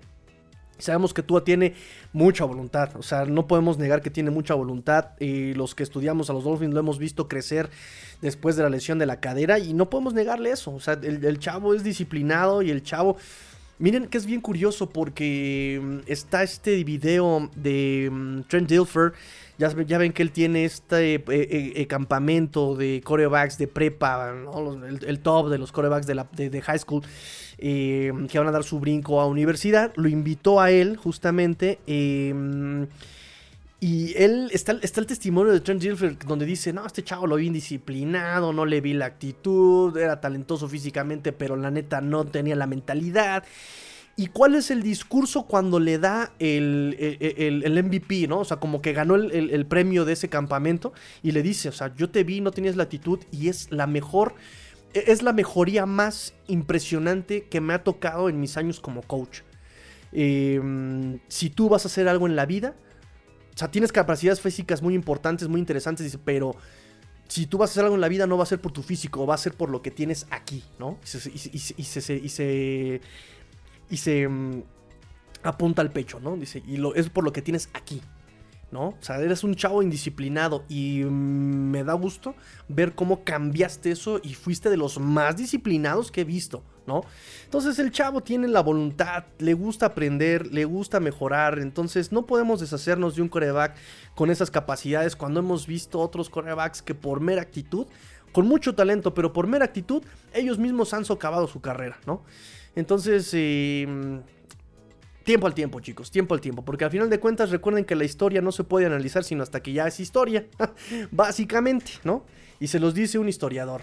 Sabemos 0.79 1.13
que 1.13 1.23
Tua 1.23 1.43
tiene 1.43 1.75
mucha 2.13 2.45
voluntad, 2.45 2.95
o 2.97 3.03
sea, 3.03 3.25
no 3.25 3.47
podemos 3.47 3.77
negar 3.77 4.01
que 4.01 4.09
tiene 4.09 4.31
mucha 4.31 4.53
voluntad 4.53 5.11
y 5.19 5.53
los 5.53 5.75
que 5.75 5.83
estudiamos 5.83 6.29
a 6.29 6.33
los 6.33 6.43
Dolphins 6.43 6.73
lo 6.73 6.79
hemos 6.79 6.97
visto 6.97 7.27
crecer 7.27 7.69
después 8.21 8.55
de 8.55 8.63
la 8.63 8.69
lesión 8.69 8.99
de 8.99 9.05
la 9.05 9.19
cadera 9.19 9.59
y 9.59 9.73
no 9.73 9.89
podemos 9.89 10.13
negarle 10.13 10.51
eso, 10.51 10.73
o 10.73 10.79
sea, 10.79 10.99
el, 11.01 11.39
chavo 11.39 11.73
es 11.73 11.83
disciplinado 11.83 12.61
y 12.61 12.71
el 12.71 12.83
chavo... 12.83 13.17
Miren 13.79 14.05
que 14.07 14.19
es 14.19 14.25
bien 14.25 14.39
curioso 14.39 14.87
porque 14.89 15.81
mm, 15.81 15.97
está 16.05 16.43
este 16.43 16.83
video 16.83 17.49
de 17.55 18.07
mm, 18.09 18.41
Trent 18.43 18.69
Dilfer. 18.69 19.13
Ya, 19.57 19.71
ya, 19.85 19.97
ven 19.99 20.13
que 20.13 20.23
él 20.23 20.31
tiene 20.31 20.65
este 20.65 21.15
eh, 21.15 21.23
eh, 21.27 21.73
eh, 21.75 21.87
campamento 21.87 22.75
de 22.75 23.01
corebacks 23.03 23.57
de 23.59 23.67
prepa, 23.67 24.33
el, 25.07 25.19
top 25.19 25.49
de 25.49 25.59
los 25.59 25.71
corebacks 25.71 26.07
de, 26.07 26.15
la, 26.15 26.27
de 26.33 26.61
high 26.61 26.79
school. 26.79 27.03
Em, 27.65 28.27
que 28.27 28.39
van 28.39 28.47
a 28.47 28.51
dar 28.51 28.63
su 28.63 28.79
brinco 28.79 29.21
a 29.21 29.27
universidad. 29.27 29.93
Lo 29.95 30.09
invitó 30.09 30.59
a 30.59 30.71
él 30.71 30.97
justamente. 30.97 31.79
Em, 31.87 32.87
y 33.79 34.13
él 34.17 34.49
está, 34.51 34.77
está, 34.81 35.01
el 35.01 35.07
testimonio 35.07 35.53
de 35.53 35.59
Trent 35.59 35.81
Dilfer 35.81 36.17
donde 36.19 36.45
dice, 36.45 36.73
no, 36.73 36.85
este 36.85 37.03
chavo 37.03 37.27
lo 37.27 37.35
vi 37.35 37.47
indisciplinado, 37.47 38.53
no 38.53 38.65
le 38.65 38.81
vi 38.81 38.93
la 38.93 39.05
actitud, 39.05 39.95
era 39.97 40.19
talentoso 40.19 40.67
físicamente, 40.67 41.31
pero 41.31 41.55
la 41.55 41.69
neta 41.69 42.01
no 42.01 42.25
tenía 42.25 42.55
la 42.55 42.67
mentalidad. 42.67 43.43
¿Y 44.15 44.27
cuál 44.27 44.53
es 44.53 44.69
el 44.69 44.83
discurso 44.83 45.47
cuando 45.47 45.79
le 45.79 45.97
da 45.97 46.33
el, 46.37 46.95
el, 47.39 47.83
MVP, 47.83 48.27
¿no? 48.27 48.39
O 48.39 48.45
sea, 48.45 48.57
como 48.57 48.79
que 48.79 48.93
ganó 48.93 49.15
el, 49.15 49.65
premio 49.65 50.05
de 50.05 50.13
ese 50.13 50.29
campamento 50.29 50.93
y 51.23 51.31
le 51.31 51.41
dice, 51.41 51.69
o 51.69 51.71
sea, 51.71 51.95
yo 51.95 52.11
te 52.11 52.23
vi, 52.23 52.39
no 52.39 52.51
tenías 52.51 52.75
la 52.75 52.83
actitud 52.83 53.19
y 53.31 53.49
es 53.49 53.71
la 53.71 53.87
mejor 53.87 54.35
e-, 54.93 55.11
es 55.11 55.21
la 55.21 55.33
mejoría 55.33 55.85
más 55.85 56.33
impresionante 56.47 57.45
que 57.45 57.61
me 57.61 57.73
ha 57.73 57.83
tocado 57.83 58.29
en 58.29 58.39
mis 58.39 58.57
años 58.57 58.79
como 58.79 59.01
coach. 59.01 59.41
Em, 60.11 61.19
si 61.27 61.49
tú 61.49 61.69
vas 61.69 61.85
a 61.85 61.87
hacer 61.87 62.07
algo 62.07 62.27
en 62.27 62.35
la 62.35 62.45
vida, 62.45 62.75
o 63.53 63.57
sea, 63.57 63.71
tienes 63.71 63.91
capacidades 63.91 64.41
físicas 64.41 64.81
muy 64.81 64.93
importantes, 64.93 65.47
muy 65.47 65.59
interesantes, 65.59 66.17
pero 66.23 66.55
si 67.27 67.47
tú 67.47 67.57
vas 67.57 67.71
a 67.71 67.73
hacer 67.73 67.83
algo 67.85 67.95
en 67.95 68.01
la 68.01 68.09
vida 68.09 68.27
no 68.27 68.37
va 68.37 68.43
a 68.43 68.47
ser 68.47 68.59
por 68.59 68.71
tu 68.71 68.83
físico, 68.83 69.25
va 69.25 69.35
a 69.35 69.39
ser 69.39 69.53
por 69.53 69.69
lo 69.69 69.81
que 69.81 69.89
tienes 69.91 70.27
aquí, 70.29 70.63
¿no? 70.77 70.99
Y 71.03 71.83
se, 71.83 73.01
y 73.93 73.97
se, 73.97 74.27
mm, 74.27 74.63
apunta 75.43 75.83
al 75.83 75.91
pecho, 75.91 76.19
¿no? 76.19 76.35
Dice, 76.35 76.63
y 76.65 76.77
lo, 76.77 76.95
es 76.95 77.09
por 77.09 77.23
lo 77.23 77.31
que 77.31 77.43
tienes 77.43 77.69
aquí. 77.73 78.01
¿no? 78.71 78.87
O 78.87 78.97
sea, 79.01 79.19
eres 79.19 79.43
un 79.43 79.53
chavo 79.53 79.83
indisciplinado 79.83 80.63
y 80.67 81.03
me 81.03 81.83
da 81.83 81.93
gusto 81.93 82.33
ver 82.67 82.95
cómo 82.95 83.23
cambiaste 83.23 83.91
eso 83.91 84.19
y 84.23 84.33
fuiste 84.33 84.71
de 84.71 84.77
los 84.77 84.99
más 84.99 85.37
disciplinados 85.37 86.11
que 86.11 86.21
he 86.21 86.23
visto, 86.23 86.63
¿no? 86.87 87.01
Entonces 87.43 87.77
el 87.77 87.91
chavo 87.91 88.21
tiene 88.21 88.47
la 88.47 88.61
voluntad, 88.61 89.25
le 89.37 89.53
gusta 89.53 89.85
aprender, 89.85 90.47
le 90.51 90.65
gusta 90.65 90.99
mejorar, 90.99 91.59
entonces 91.59 92.11
no 92.11 92.25
podemos 92.25 92.61
deshacernos 92.61 93.15
de 93.15 93.21
un 93.21 93.29
coreback 93.29 93.75
con 94.15 94.31
esas 94.31 94.49
capacidades 94.49 95.15
cuando 95.15 95.41
hemos 95.41 95.67
visto 95.67 95.99
otros 95.99 96.31
corebacks 96.31 96.81
que 96.81 96.95
por 96.95 97.19
mera 97.19 97.43
actitud, 97.43 97.85
con 98.31 98.47
mucho 98.47 98.73
talento, 98.73 99.13
pero 99.13 99.33
por 99.33 99.45
mera 99.45 99.65
actitud, 99.65 100.01
ellos 100.33 100.57
mismos 100.57 100.95
han 100.95 101.05
socavado 101.05 101.45
su 101.45 101.61
carrera, 101.61 101.99
¿no? 102.07 102.23
Entonces, 102.75 103.29
eh, 103.33 103.87
Tiempo 105.23 105.47
al 105.47 105.53
tiempo, 105.53 105.79
chicos, 105.79 106.11
tiempo 106.11 106.33
al 106.33 106.41
tiempo, 106.41 106.65
porque 106.65 106.83
al 106.83 106.91
final 106.91 107.09
de 107.09 107.17
cuentas 107.17 107.49
recuerden 107.49 107.85
que 107.85 107.95
la 107.95 108.03
historia 108.03 108.41
no 108.41 108.51
se 108.51 108.65
puede 108.65 108.85
analizar 108.85 109.23
sino 109.23 109.41
hasta 109.41 109.61
que 109.63 109.71
ya 109.71 109.87
es 109.87 110.01
historia, 110.01 110.47
básicamente, 111.11 111.93
¿no? 112.03 112.25
Y 112.59 112.67
se 112.67 112.79
los 112.79 112.93
dice 112.93 113.19
un 113.19 113.29
historiador. 113.29 113.81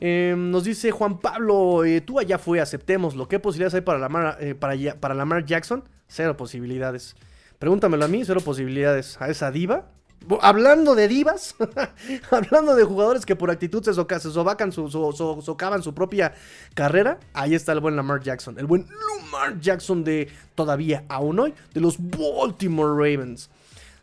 Em, 0.00 0.50
nos 0.50 0.64
dice 0.64 0.90
Juan 0.90 1.20
Pablo, 1.20 1.84
eh, 1.84 2.00
tú 2.00 2.18
allá 2.18 2.38
fue, 2.38 2.60
aceptémoslo. 2.60 3.28
¿Qué 3.28 3.38
posibilidades 3.38 3.74
hay 3.74 3.80
para 3.82 4.00
Lamar, 4.00 4.36
eh, 4.40 4.56
para, 4.56 4.74
para 4.98 5.14
Lamar 5.14 5.44
Jackson? 5.44 5.84
Cero 6.08 6.36
posibilidades. 6.36 7.14
Pregúntamelo 7.60 8.04
a 8.04 8.08
mí, 8.08 8.24
cero 8.24 8.40
posibilidades. 8.44 9.22
¿A 9.22 9.30
esa 9.30 9.52
diva? 9.52 9.92
Hablando 10.40 10.94
de 10.94 11.08
divas, 11.08 11.54
hablando 12.30 12.74
de 12.74 12.84
jugadores 12.84 13.26
que 13.26 13.36
por 13.36 13.50
actitud 13.50 13.82
se, 13.82 13.94
soca, 13.94 14.20
sobacan 14.20 14.72
su, 14.72 14.88
socavan 14.90 15.82
su 15.82 15.94
propia 15.94 16.34
carrera, 16.74 17.18
ahí 17.32 17.54
está 17.54 17.72
el 17.72 17.80
buen 17.80 17.96
Lamar 17.96 18.20
Jackson, 18.22 18.58
el 18.58 18.66
buen 18.66 18.86
Lamar 18.86 19.60
Jackson 19.60 20.04
de 20.04 20.28
todavía 20.54 21.04
aún 21.08 21.38
hoy, 21.38 21.54
de 21.74 21.80
los 21.80 21.96
Baltimore 21.98 22.92
Ravens. 22.92 23.50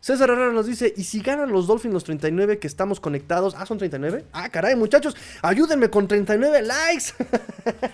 César 0.00 0.30
Herrera 0.30 0.52
nos 0.52 0.66
dice, 0.66 0.94
¿y 0.96 1.04
si 1.04 1.20
ganan 1.20 1.52
los 1.52 1.66
Dolphins 1.66 1.92
los 1.92 2.04
39 2.04 2.58
que 2.58 2.66
estamos 2.66 3.00
conectados? 3.00 3.54
Ah, 3.58 3.66
son 3.66 3.76
39. 3.76 4.24
Ah, 4.32 4.48
caray, 4.48 4.74
muchachos, 4.74 5.14
ayúdenme 5.42 5.90
con 5.90 6.08
39 6.08 6.62
likes. 6.62 7.12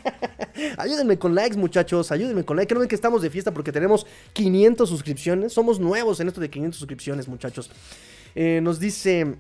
ayúdenme 0.79 1.19
con 1.19 1.35
likes, 1.35 1.57
muchachos, 1.57 2.13
ayúdenme 2.13 2.45
con 2.45 2.57
likes. 2.57 2.69
Que 2.69 2.75
no 2.75 2.81
ven 2.81 2.89
que 2.89 2.95
estamos 2.95 3.23
de 3.23 3.31
fiesta 3.31 3.53
porque 3.53 3.73
tenemos 3.73 4.07
500 4.35 4.89
suscripciones. 4.89 5.53
Somos 5.53 5.81
nuevos 5.81 6.21
en 6.21 6.29
esto 6.29 6.41
de 6.41 6.49
500 6.49 6.79
suscripciones, 6.79 7.27
muchachos. 7.27 7.73
Eh, 8.37 8.61
nos 8.63 8.79
dice... 8.79 9.37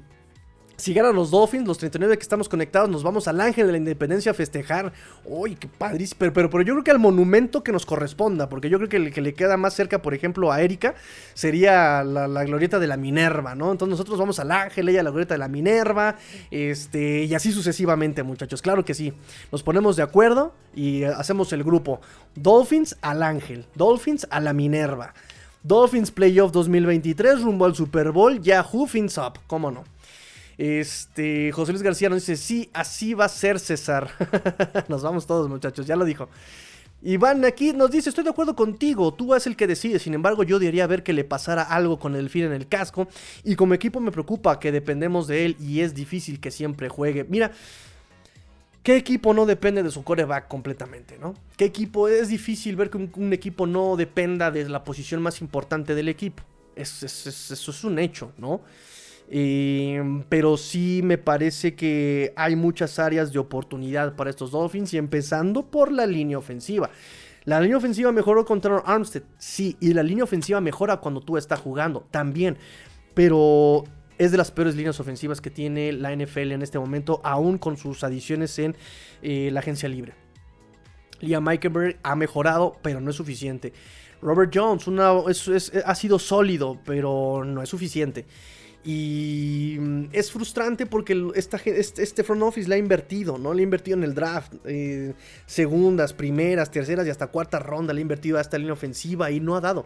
Si 0.77 0.93
ganan 0.93 1.15
los 1.15 1.31
Dolphins, 1.31 1.67
los 1.67 1.79
39 1.79 2.19
que 2.19 2.23
estamos 2.23 2.51
conectados, 2.51 2.91
nos 2.91 3.03
vamos 3.03 3.27
al 3.29 3.41
Ángel 3.41 3.65
de 3.67 3.73
la 3.73 3.79
Independencia 3.79 4.33
a 4.33 4.35
festejar. 4.35 4.93
Uy, 5.25 5.55
qué 5.55 5.69
padrísimo. 5.69 6.19
Pero, 6.19 6.33
pero, 6.35 6.51
pero, 6.51 6.63
yo 6.63 6.75
creo 6.75 6.85
que 6.85 6.91
al 6.91 6.99
monumento 6.99 7.65
que 7.65 7.73
nos 7.73 7.87
corresponda, 7.87 8.51
porque 8.51 8.69
yo 8.69 8.77
creo 8.77 8.91
que 8.91 8.99
el 8.99 9.13
que 9.13 9.23
le 9.23 9.33
queda 9.33 9.57
más 9.57 9.73
cerca, 9.73 10.03
por 10.03 10.13
ejemplo, 10.13 10.53
a 10.53 10.61
Erika, 10.61 10.95
sería 11.33 12.05
la, 12.05 12.45
glorieta 12.45 12.79
de 12.79 12.89
la 12.89 12.99
Minerva, 12.99 13.55
¿no? 13.55 13.73
Entonces 13.73 13.93
nosotros 13.93 14.19
vamos 14.19 14.39
al 14.39 14.53
Ángel, 14.53 14.91
ella 14.91 15.01
a 15.01 15.05
la 15.05 15.11
glorieta 15.11 15.33
de 15.33 15.39
la 15.39 15.49
Minerva, 15.49 16.17
este, 16.51 17.25
y 17.25 17.35
así 17.35 17.53
sucesivamente, 17.53 18.23
muchachos. 18.23 18.61
Claro 18.61 18.85
que 18.85 18.93
sí. 18.93 19.15
Nos 19.51 19.63
ponemos 19.63 19.97
de 19.97 20.03
acuerdo 20.03 20.53
y 20.75 21.05
hacemos 21.05 21.55
el 21.55 21.65
grupo. 21.65 22.03
Dolphins 22.35 22.99
al 23.01 23.23
Ángel, 23.23 23.65
Dolphins 23.75 24.27
a 24.31 24.41
la 24.41 24.53
Minerva. 24.53 25.15
Dolphins 25.67 26.13
Playoff 26.13 26.53
2023 26.53 27.43
rumbo 27.43 27.65
al 27.65 27.75
Super 27.75 28.13
Bowl, 28.13 28.41
Yahoo 28.41 28.87
Fins 28.87 29.19
Up, 29.19 29.41
¿cómo 29.49 29.73
no? 29.73 29.83
Este, 30.57 31.51
José 31.51 31.73
Luis 31.73 31.83
García 31.83 32.09
nos 32.09 32.21
dice, 32.21 32.37
sí, 32.37 32.71
así 32.73 33.15
va 33.15 33.25
a 33.25 33.29
ser 33.29 33.59
César. 33.59 34.09
nos 34.89 35.03
vamos 35.03 35.27
todos 35.27 35.49
muchachos, 35.49 35.85
ya 35.85 35.97
lo 35.97 36.05
dijo. 36.05 36.29
Iván 37.03 37.45
aquí 37.45 37.73
nos 37.73 37.91
dice, 37.91 38.09
estoy 38.09 38.23
de 38.23 38.31
acuerdo 38.31 38.55
contigo, 38.55 39.13
tú 39.13 39.35
es 39.35 39.47
el 39.49 39.57
que 39.57 39.67
decide, 39.67 39.99
sin 39.99 40.15
embargo 40.15 40.45
yo 40.45 40.59
diría 40.59 40.87
ver 40.87 41.03
que 41.03 41.13
le 41.13 41.25
pasara 41.25 41.63
algo 41.63 41.99
con 41.99 42.15
el 42.15 42.31
fin 42.31 42.45
en 42.45 42.53
el 42.53 42.69
casco 42.69 43.09
y 43.45 43.57
como 43.57 43.75
equipo 43.75 44.01
me 44.01 44.13
preocupa 44.13 44.61
que 44.61 44.73
dependemos 44.73 45.27
de 45.27 45.47
él 45.47 45.57
y 45.61 45.81
es 45.81 45.95
difícil 45.95 46.39
que 46.39 46.53
siempre 46.53 46.89
juegue. 46.89 47.25
Mira, 47.25 47.51
¿Qué 48.87 48.95
equipo 48.95 49.35
no 49.35 49.47
depende 49.47 49.83
de 49.83 49.91
su 49.91 50.05
coreback 50.05 50.47
completamente, 50.47 51.19
no? 51.19 51.35
¿Qué 51.57 51.65
equipo? 51.65 52.07
Es 52.07 52.29
difícil 52.29 52.77
ver 52.77 52.89
que 52.89 52.99
un, 52.99 53.33
equipo 53.33 53.67
no 53.67 53.97
dependa 53.97 54.53
de 54.53 54.69
la 54.69 54.85
posición 54.85 55.21
más 55.21 55.41
importante 55.41 55.97
del 55.97 56.09
equipo. 56.09 56.45
eso 56.77 57.05
es 57.05 57.85
un 57.85 57.99
hecho, 57.99 58.31
¿no? 58.39 58.61
pero 60.29 60.57
sí 60.57 61.01
me 61.03 61.19
parece 61.19 61.75
que 61.75 62.33
hay 62.37 62.55
muchas 62.55 63.01
áreas 63.01 63.33
de 63.33 63.41
oportunidad 63.41 64.15
para 64.15 64.31
estos 64.31 64.53
Dolphins 64.53 64.95
y 64.95 64.99
empezando 64.99 65.67
por 65.67 65.91
la 65.91 66.07
línea 66.07 66.39
ofensiva. 66.39 66.89
La 67.45 67.61
línea 67.61 67.79
ofensiva 67.79 68.13
mejoró 68.13 68.45
contra 68.45 68.79
Armstead, 68.79 69.25
sí, 69.37 69.77
y 69.81 69.95
la 69.95 70.05
línea 70.05 70.23
ofensiva 70.23 70.61
mejora 70.61 70.99
cuando 70.99 71.21
tú 71.23 71.37
estás 71.37 71.59
jugando, 71.59 72.07
también. 72.13 72.57
Pero 73.15 73.83
es 74.19 74.31
de 74.31 74.39
las 74.39 74.51
peores 74.51 74.75
líneas 74.75 74.99
ofensivas 75.01 75.41
que 75.41 75.51
tiene 75.51 75.93
la 75.93 76.15
NFL 76.15 76.53
en 76.53 76.63
este 76.63 76.79
momento, 76.79 77.21
aún 77.25 77.59
con 77.59 77.77
sus 77.77 78.05
adiciones 78.05 78.59
en 78.59 78.77
eh, 79.23 79.51
la 79.53 79.61
agencia 79.61 79.89
libre. 79.89 80.15
Liam 81.21 81.45
Meikenberg 81.45 81.99
ha 82.03 82.15
mejorado, 82.17 82.77
pero 82.83 83.01
no 83.01 83.11
es 83.11 83.17
suficiente. 83.17 83.73
Robert 84.23 84.51
Jones 84.55 84.87
ha 85.85 85.95
sido 85.95 86.19
sólido, 86.19 86.81
pero 86.85 87.45
no 87.45 87.63
es 87.63 87.69
suficiente. 87.69 88.27
Y 88.87 89.77
mm, 89.81 90.05
es 90.13 90.31
frustrante 90.31 90.87
porque 90.87 91.31
esta, 91.35 91.57
este, 91.57 92.05
este, 92.05 92.23
front 92.23 92.43
office 92.43 92.69
le 92.69 92.77
ha 92.77 92.79
invertido, 92.79 93.37
¿no? 93.37 93.53
Le 93.53 93.61
ha 93.61 93.65
invertido 93.65 93.97
en 93.97 94.05
el 94.05 94.15
draft. 94.15 94.55
Eh, 94.65 95.13
segundas, 95.45 96.13
primeras, 96.13 96.71
terceras 96.71 97.05
y 97.05 97.11
hasta 97.11 97.27
cuarta 97.27 97.59
ronda. 97.59 97.93
Le 97.93 97.99
ha 97.99 98.03
invertido 98.03 98.39
a 98.39 98.41
esta 98.41 98.57
línea 98.57 98.73
ofensiva 98.73 99.31
y 99.33 99.41
no 99.41 99.57
ha 99.57 99.61
dado. 99.61 99.85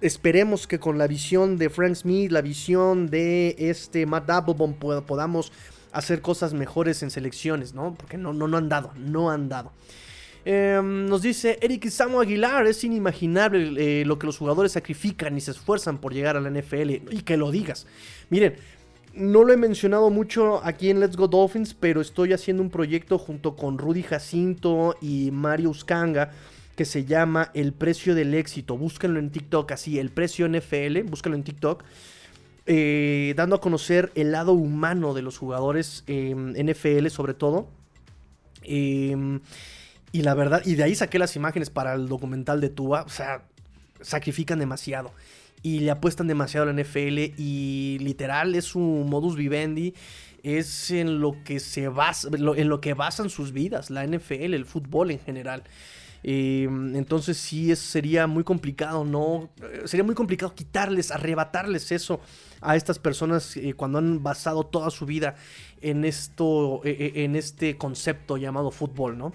Esperemos 0.00 0.66
que 0.66 0.78
con 0.78 0.98
la 0.98 1.06
visión 1.06 1.58
de 1.58 1.70
Frank 1.70 1.94
Smith, 1.94 2.30
la 2.30 2.42
visión 2.42 3.08
de 3.08 3.56
este 3.58 4.06
Matt 4.06 4.30
Applebaum 4.30 4.74
podamos 4.74 5.52
hacer 5.92 6.20
cosas 6.20 6.54
mejores 6.54 7.02
en 7.02 7.10
selecciones, 7.10 7.74
¿no? 7.74 7.94
Porque 7.94 8.16
no, 8.16 8.32
no, 8.32 8.46
no 8.48 8.56
han 8.56 8.68
dado, 8.68 8.92
no 8.96 9.30
han 9.30 9.48
dado. 9.48 9.72
Em, 10.44 11.06
nos 11.06 11.22
dice 11.22 11.58
Eric 11.60 11.88
Samu 11.88 12.20
Aguilar, 12.20 12.66
es 12.66 12.82
inimaginable 12.84 14.00
eh, 14.00 14.04
lo 14.04 14.18
que 14.18 14.26
los 14.26 14.38
jugadores 14.38 14.72
sacrifican 14.72 15.36
y 15.36 15.40
se 15.40 15.50
esfuerzan 15.50 15.98
por 15.98 16.14
llegar 16.14 16.36
a 16.36 16.40
la 16.40 16.50
NFL. 16.50 16.90
Y 17.10 17.22
que 17.22 17.36
lo 17.36 17.50
digas. 17.50 17.86
Miren, 18.30 18.54
no 19.14 19.42
lo 19.44 19.52
he 19.52 19.56
mencionado 19.56 20.10
mucho 20.10 20.64
aquí 20.64 20.90
en 20.90 21.00
Let's 21.00 21.16
Go 21.16 21.28
Dolphins, 21.28 21.74
pero 21.74 22.00
estoy 22.00 22.32
haciendo 22.32 22.62
un 22.62 22.70
proyecto 22.70 23.18
junto 23.18 23.56
con 23.56 23.78
Rudy 23.78 24.02
Jacinto 24.02 24.96
y 25.00 25.30
Mario 25.32 25.70
Uscanga 25.70 26.30
que 26.78 26.84
se 26.84 27.04
llama 27.04 27.50
El 27.54 27.72
precio 27.72 28.14
del 28.14 28.32
éxito. 28.34 28.78
Búsquenlo 28.78 29.18
en 29.18 29.30
TikTok 29.30 29.72
así, 29.72 29.98
el 29.98 30.10
precio 30.10 30.48
NFL, 30.48 31.02
búsquenlo 31.08 31.36
en 31.36 31.42
TikTok. 31.42 31.82
Eh, 32.66 33.34
dando 33.36 33.56
a 33.56 33.60
conocer 33.60 34.12
el 34.14 34.30
lado 34.30 34.52
humano 34.52 35.12
de 35.12 35.22
los 35.22 35.38
jugadores 35.38 36.04
en 36.06 36.54
NFL 36.54 37.08
sobre 37.08 37.34
todo. 37.34 37.68
Em, 38.62 39.40
y 40.12 40.22
la 40.22 40.34
verdad, 40.34 40.62
y 40.64 40.76
de 40.76 40.84
ahí 40.84 40.94
saqué 40.94 41.18
las 41.18 41.34
imágenes 41.34 41.68
para 41.68 41.94
el 41.94 42.06
documental 42.06 42.60
de 42.60 42.68
Tua. 42.68 43.02
O 43.02 43.08
sea, 43.08 43.42
sacrifican 44.00 44.60
demasiado. 44.60 45.10
Y 45.64 45.80
le 45.80 45.90
apuestan 45.90 46.28
demasiado 46.28 46.70
a 46.70 46.72
la 46.72 46.80
NFL. 46.80 47.34
Y 47.36 47.98
literal 47.98 48.54
es 48.54 48.66
su 48.66 48.78
modus 48.78 49.34
vivendi. 49.34 49.94
Es 50.44 50.92
en 50.92 51.18
lo 51.18 51.42
que 51.42 51.58
se 51.58 51.88
basa, 51.88 52.28
en 52.32 52.68
lo 52.68 52.80
que 52.80 52.94
basan 52.94 53.30
sus 53.30 53.50
vidas, 53.50 53.90
la 53.90 54.06
NFL, 54.06 54.54
el 54.54 54.64
fútbol 54.64 55.10
en 55.10 55.18
general. 55.18 55.64
Em, 56.22 56.96
entonces 56.96 57.36
sí 57.36 57.74
sería 57.76 58.26
muy 58.26 58.44
complicado, 58.44 59.04
¿no? 59.04 59.50
Sería 59.84 60.04
muy 60.04 60.14
complicado 60.14 60.54
quitarles, 60.54 61.10
arrebatarles 61.10 61.92
eso 61.92 62.20
a 62.60 62.76
estas 62.76 62.98
personas 62.98 63.56
eh, 63.56 63.74
cuando 63.74 63.98
han 63.98 64.22
basado 64.22 64.64
toda 64.64 64.90
su 64.90 65.06
vida 65.06 65.36
en 65.80 66.04
esto, 66.04 66.80
en 66.84 67.36
este 67.36 67.76
concepto 67.76 68.36
llamado 68.36 68.70
fútbol, 68.70 69.16
¿no? 69.16 69.32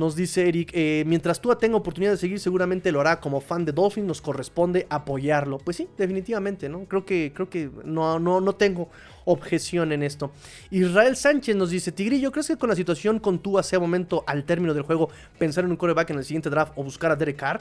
Nos 0.00 0.16
dice 0.16 0.48
Eric, 0.48 0.70
eh, 0.72 1.04
mientras 1.06 1.42
tú 1.42 1.54
tenga 1.56 1.76
oportunidad 1.76 2.12
de 2.12 2.16
seguir, 2.16 2.40
seguramente 2.40 2.90
lo 2.90 3.02
hará 3.02 3.20
como 3.20 3.42
fan 3.42 3.66
de 3.66 3.72
Dolphin, 3.72 4.06
nos 4.06 4.22
corresponde 4.22 4.86
apoyarlo. 4.88 5.58
Pues 5.58 5.76
sí, 5.76 5.88
definitivamente, 5.98 6.70
¿no? 6.70 6.86
Creo 6.86 7.04
que, 7.04 7.32
creo 7.34 7.50
que 7.50 7.70
no, 7.84 8.18
no, 8.18 8.40
no 8.40 8.54
tengo 8.54 8.88
objeción 9.24 9.92
en 9.92 10.02
esto. 10.02 10.32
Israel 10.70 11.16
Sánchez 11.16 11.56
nos 11.56 11.70
dice, 11.70 11.92
Tigrillo, 11.92 12.32
¿crees 12.32 12.48
que 12.48 12.56
con 12.56 12.68
la 12.68 12.76
situación 12.76 13.18
con 13.18 13.38
Tua 13.38 13.62
sea 13.62 13.78
momento 13.78 14.24
al 14.26 14.44
término 14.44 14.74
del 14.74 14.82
juego 14.82 15.10
pensar 15.38 15.64
en 15.64 15.70
un 15.70 15.76
coreback 15.76 16.10
en 16.10 16.18
el 16.18 16.24
siguiente 16.24 16.50
draft 16.50 16.72
o 16.76 16.84
buscar 16.84 17.10
a 17.10 17.16
Derek 17.16 17.36
Carr? 17.36 17.60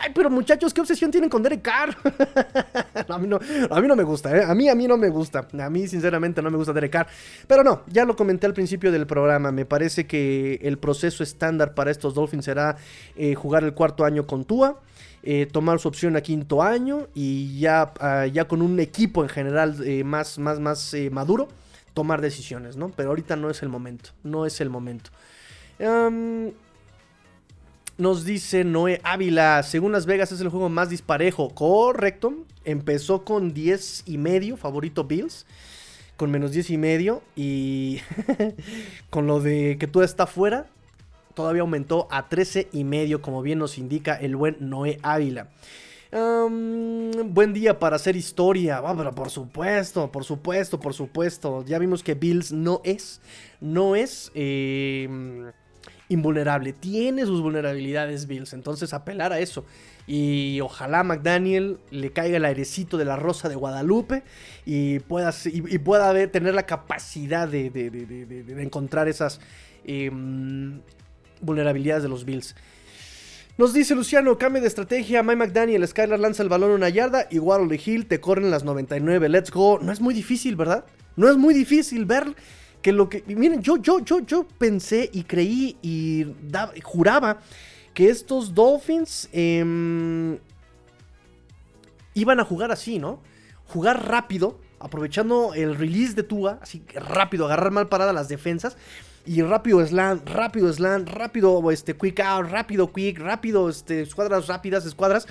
Ay, 0.00 0.12
pero 0.14 0.30
muchachos, 0.30 0.72
¿qué 0.72 0.80
obsesión 0.80 1.10
tienen 1.10 1.30
con 1.30 1.42
Derek 1.42 1.62
Carr? 1.62 1.96
a, 3.08 3.18
mí 3.18 3.26
no, 3.26 3.38
a 3.70 3.80
mí 3.80 3.88
no 3.88 3.96
me 3.96 4.04
gusta, 4.04 4.36
¿eh? 4.36 4.44
A 4.44 4.54
mí, 4.54 4.68
a 4.68 4.74
mí 4.74 4.86
no 4.86 4.96
me 4.96 5.08
gusta. 5.08 5.46
A 5.58 5.70
mí, 5.70 5.86
sinceramente, 5.88 6.42
no 6.42 6.50
me 6.50 6.56
gusta 6.56 6.72
Derek 6.72 6.92
Carr. 6.92 7.06
Pero 7.46 7.62
no, 7.62 7.82
ya 7.86 8.04
lo 8.04 8.16
comenté 8.16 8.46
al 8.46 8.54
principio 8.54 8.92
del 8.92 9.06
programa. 9.06 9.52
Me 9.52 9.64
parece 9.64 10.06
que 10.06 10.60
el 10.62 10.78
proceso 10.78 11.22
estándar 11.22 11.74
para 11.74 11.90
estos 11.90 12.14
Dolphins 12.14 12.44
será 12.44 12.76
eh, 13.16 13.34
jugar 13.34 13.64
el 13.64 13.74
cuarto 13.74 14.04
año 14.04 14.26
con 14.26 14.44
Tua. 14.44 14.80
Eh, 15.22 15.46
tomar 15.50 15.78
su 15.78 15.88
opción 15.88 16.16
a 16.16 16.22
quinto 16.22 16.62
año 16.62 17.06
y 17.14 17.58
ya, 17.58 17.92
ah, 18.00 18.26
ya 18.26 18.48
con 18.48 18.62
un 18.62 18.80
equipo 18.80 19.22
en 19.22 19.28
general 19.28 19.76
eh, 19.84 20.02
más, 20.02 20.38
más, 20.38 20.60
más 20.60 20.94
eh, 20.94 21.10
maduro, 21.10 21.48
tomar 21.92 22.22
decisiones, 22.22 22.76
¿no? 22.76 22.88
Pero 22.88 23.10
ahorita 23.10 23.36
no 23.36 23.50
es 23.50 23.62
el 23.62 23.68
momento, 23.68 24.10
no 24.22 24.46
es 24.46 24.60
el 24.60 24.70
momento. 24.70 25.10
nos 27.98 28.24
dice 28.24 28.64
Noé 28.64 29.00
Ávila, 29.04 29.62
según 29.62 29.92
Las 29.92 30.06
Vegas 30.06 30.32
es 30.32 30.40
el 30.40 30.48
juego 30.48 30.70
más 30.70 30.88
disparejo, 30.88 31.50
correcto, 31.50 32.34
empezó 32.64 33.24
con 33.24 33.52
10 33.52 34.04
y 34.06 34.16
medio, 34.16 34.56
favorito 34.56 35.04
Bills 35.04 35.44
con 36.20 36.30
menos 36.30 36.52
10 36.52 36.68
y 36.68 36.76
medio 36.76 37.22
y 37.34 38.00
con 39.10 39.26
lo 39.26 39.40
de 39.40 39.78
que 39.80 39.86
tú 39.86 40.02
está 40.02 40.26
fuera, 40.26 40.66
todavía 41.34 41.62
aumentó 41.62 42.08
a 42.10 42.28
13 42.28 42.68
y 42.72 42.84
medio, 42.84 43.22
como 43.22 43.42
bien 43.42 43.58
nos 43.58 43.78
indica 43.78 44.14
el 44.14 44.36
buen 44.36 44.56
Noé 44.60 44.98
Ávila. 45.02 45.48
buen 46.12 47.52
día 47.52 47.78
para 47.78 47.96
hacer 47.96 48.16
historia. 48.16 48.78
Ah, 48.84 48.94
pero 48.96 49.12
por 49.12 49.30
supuesto, 49.30 50.10
por 50.10 50.24
supuesto, 50.24 50.80
por 50.80 50.94
supuesto. 50.94 51.64
Ya 51.66 51.78
vimos 51.78 52.02
que 52.02 52.14
Bills 52.14 52.52
no 52.52 52.80
es, 52.84 53.20
no 53.60 53.96
es 53.96 54.30
em, 54.34 55.50
invulnerable. 56.08 56.72
Tiene 56.72 57.24
sus 57.26 57.40
vulnerabilidades 57.40 58.26
Bills. 58.26 58.52
Entonces 58.52 58.92
apelar 58.92 59.32
a 59.32 59.38
eso. 59.38 59.64
Y 60.06 60.60
ojalá 60.60 61.04
McDaniel 61.04 61.78
le 61.90 62.10
caiga 62.12 62.38
el 62.38 62.44
airecito 62.44 62.96
de 62.96 63.04
la 63.04 63.14
rosa 63.14 63.48
de 63.48 63.54
Guadalupe 63.54 64.24
y 64.66 64.98
pueda, 64.98 65.32
y, 65.44 65.78
pueda 65.78 66.12
tener 66.32 66.54
la 66.54 66.66
capacidad 66.66 67.46
de, 67.46 67.70
de 67.70 68.62
encontrar 68.62 69.06
esas 69.06 69.40
em, 69.84 70.80
vulnerabilidades 71.40 72.02
de 72.02 72.08
los 72.08 72.24
Bills. 72.24 72.54
Nos 73.60 73.74
dice 73.74 73.94
Luciano, 73.94 74.38
cambio 74.38 74.62
de 74.62 74.68
estrategia, 74.68 75.22
Mike 75.22 75.36
McDaniel, 75.36 75.86
Skylar 75.86 76.18
lanza 76.18 76.42
el 76.42 76.48
balón 76.48 76.70
una 76.70 76.88
yarda 76.88 77.26
y 77.30 77.38
Waddle 77.38 77.78
Hill 77.84 78.06
te 78.06 78.18
corren 78.18 78.50
las 78.50 78.64
99, 78.64 79.28
let's 79.28 79.50
go. 79.50 79.78
No 79.82 79.92
es 79.92 80.00
muy 80.00 80.14
difícil, 80.14 80.56
¿verdad? 80.56 80.86
No 81.16 81.28
es 81.28 81.36
muy 81.36 81.52
difícil 81.52 82.06
ver 82.06 82.34
que 82.80 82.92
lo 82.92 83.10
que... 83.10 83.22
Miren, 83.26 83.60
yo, 83.60 83.76
yo, 83.76 84.00
yo, 84.00 84.20
yo 84.20 84.46
pensé 84.58 85.10
y 85.12 85.24
creí 85.24 85.76
y 85.82 86.26
juraba 86.82 87.40
que 87.92 88.08
estos 88.08 88.54
Dolphins 88.54 89.28
em, 89.32 90.38
iban 92.14 92.40
a 92.40 92.44
jugar 92.44 92.70
así, 92.70 92.98
¿no? 92.98 93.20
Jugar 93.66 94.08
rápido, 94.08 94.58
aprovechando 94.78 95.52
el 95.52 95.76
release 95.76 96.14
de 96.14 96.22
Tua, 96.22 96.58
así 96.62 96.82
rápido, 96.94 97.44
agarrar 97.44 97.72
mal 97.72 97.88
parada 97.88 98.14
las 98.14 98.28
defensas 98.28 98.78
y 99.26 99.42
rápido 99.42 99.84
slam, 99.86 100.20
rápido 100.24 100.72
slam, 100.72 101.06
rápido 101.06 101.70
este, 101.70 101.94
quick 101.94 102.20
out, 102.20 102.48
rápido 102.50 102.92
quick, 102.92 103.18
rápido 103.18 103.68
este, 103.68 104.02
escuadras 104.02 104.46
rápidas, 104.46 104.86
escuadras. 104.86 105.26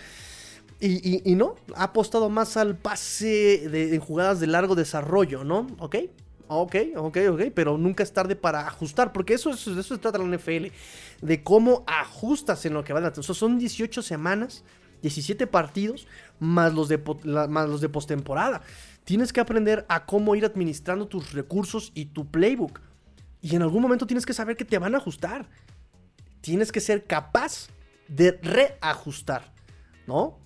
Y, 0.82 1.36
no, 1.36 1.56
ha 1.76 1.84
apostado 1.84 2.30
más 2.30 2.56
al 2.56 2.78
pase 2.78 3.68
de, 3.70 3.94
en 3.94 4.00
jugadas 4.00 4.40
de 4.40 4.48
largo 4.48 4.76
desarrollo, 4.76 5.44
¿no? 5.44 5.68
¿Ok? 5.80 5.98
Ok, 6.48 6.76
ok, 6.96 7.18
ok, 7.32 7.42
pero 7.54 7.78
nunca 7.78 8.02
es 8.02 8.14
tarde 8.14 8.36
para 8.36 8.66
ajustar, 8.66 9.12
porque 9.12 9.34
eso, 9.34 9.52
eso, 9.52 9.84
se 9.84 9.98
trata 9.98 10.18
la 10.18 10.38
NFL, 10.38 10.68
de 11.22 11.44
cómo 11.44 11.84
ajustas 11.86 12.66
en 12.66 12.74
lo 12.74 12.84
que 12.84 12.94
va 12.94 13.06
a 13.06 13.14
son 13.22 13.60
18 13.60 14.02
semanas, 14.02 14.64
17 15.02 15.48
partidos, 15.48 16.08
más 16.40 16.74
los 16.74 16.88
de, 16.88 16.98
más 17.26 17.70
los 17.70 17.82
de 17.82 17.90
postemporada. 17.90 18.62
Tienes 19.04 19.34
que 19.34 19.42
aprender 19.42 19.86
a 19.90 20.06
cómo 20.06 20.34
ir 20.36 20.46
administrando 20.46 21.08
tus 21.08 21.34
recursos 21.34 21.92
y 21.94 22.06
tu 22.06 22.32
playbook. 22.32 22.80
Y 23.42 23.56
en 23.56 23.62
algún 23.62 23.82
momento 23.82 24.06
tienes 24.06 24.26
que 24.26 24.34
saber 24.34 24.58
que 24.58 24.66
te 24.66 24.78
van 24.78 24.96
a 24.96 24.98
ajustar. 24.98 25.48
Tienes 26.42 26.72
que 26.72 26.82
ser 26.82 27.06
capaz 27.06 27.68
de 28.08 28.40
reajustar, 28.42 29.54
¿no? 30.08 30.40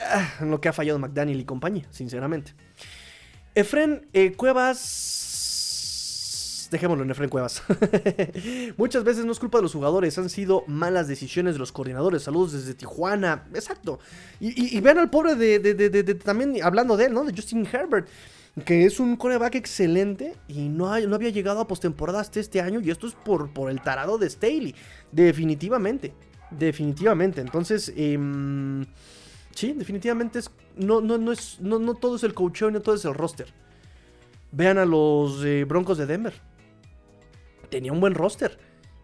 Ah, 0.00 0.28
lo 0.40 0.60
que 0.60 0.68
ha 0.68 0.72
fallado 0.72 0.98
McDaniel 0.98 1.40
y 1.40 1.44
compañía, 1.44 1.86
sinceramente. 1.90 2.54
Efren 3.54 4.08
eh, 4.12 4.32
Cuevas. 4.32 5.20
Dejémoslo 6.70 7.04
en 7.04 7.10
Efren 7.10 7.30
Cuevas. 7.30 7.62
Muchas 8.76 9.04
veces 9.04 9.24
no 9.24 9.30
es 9.30 9.38
culpa 9.38 9.58
de 9.58 9.62
los 9.62 9.72
jugadores, 9.72 10.18
han 10.18 10.28
sido 10.28 10.64
malas 10.66 11.06
decisiones 11.06 11.54
de 11.54 11.60
los 11.60 11.70
coordinadores. 11.70 12.24
Saludos 12.24 12.52
desde 12.52 12.74
Tijuana. 12.74 13.46
Exacto. 13.54 14.00
Y, 14.40 14.80
vean 14.80 14.98
al 14.98 15.08
pobre 15.10 15.36
de, 15.36 16.14
también 16.24 16.60
hablando 16.64 16.96
de 16.96 17.04
él, 17.06 17.14
¿no? 17.14 17.24
De 17.24 17.32
Justin 17.32 17.68
Herbert 17.70 18.08
que 18.62 18.84
es 18.84 19.00
un 19.00 19.16
coreback 19.16 19.56
excelente 19.56 20.36
y 20.46 20.68
no, 20.68 20.98
no 21.00 21.16
había 21.16 21.30
llegado 21.30 21.60
a 21.60 21.66
postemporada 21.66 22.20
hasta 22.20 22.38
este 22.38 22.60
año 22.60 22.80
y 22.80 22.90
esto 22.90 23.06
es 23.06 23.14
por, 23.14 23.52
por 23.52 23.68
el 23.70 23.80
tarado 23.80 24.16
de 24.16 24.30
Staley, 24.30 24.74
definitivamente, 25.10 26.14
definitivamente, 26.52 27.40
entonces, 27.40 27.92
em, 27.96 28.84
sí, 29.54 29.72
definitivamente 29.72 30.38
es, 30.38 30.50
no, 30.76 31.00
no, 31.00 31.18
no, 31.18 31.32
es, 31.32 31.60
no, 31.60 31.80
no 31.80 31.94
todo 31.94 32.14
es 32.14 32.22
el 32.22 32.34
coaching, 32.34 32.70
no 32.70 32.80
todo 32.80 32.94
es 32.94 33.04
el 33.04 33.14
roster. 33.14 33.52
Vean 34.52 34.78
a 34.78 34.84
los 34.84 35.44
eh, 35.44 35.64
Broncos 35.64 35.98
de 35.98 36.06
Denver, 36.06 36.34
tenía 37.70 37.92
un 37.92 38.00
buen 38.00 38.14
roster. 38.14 38.56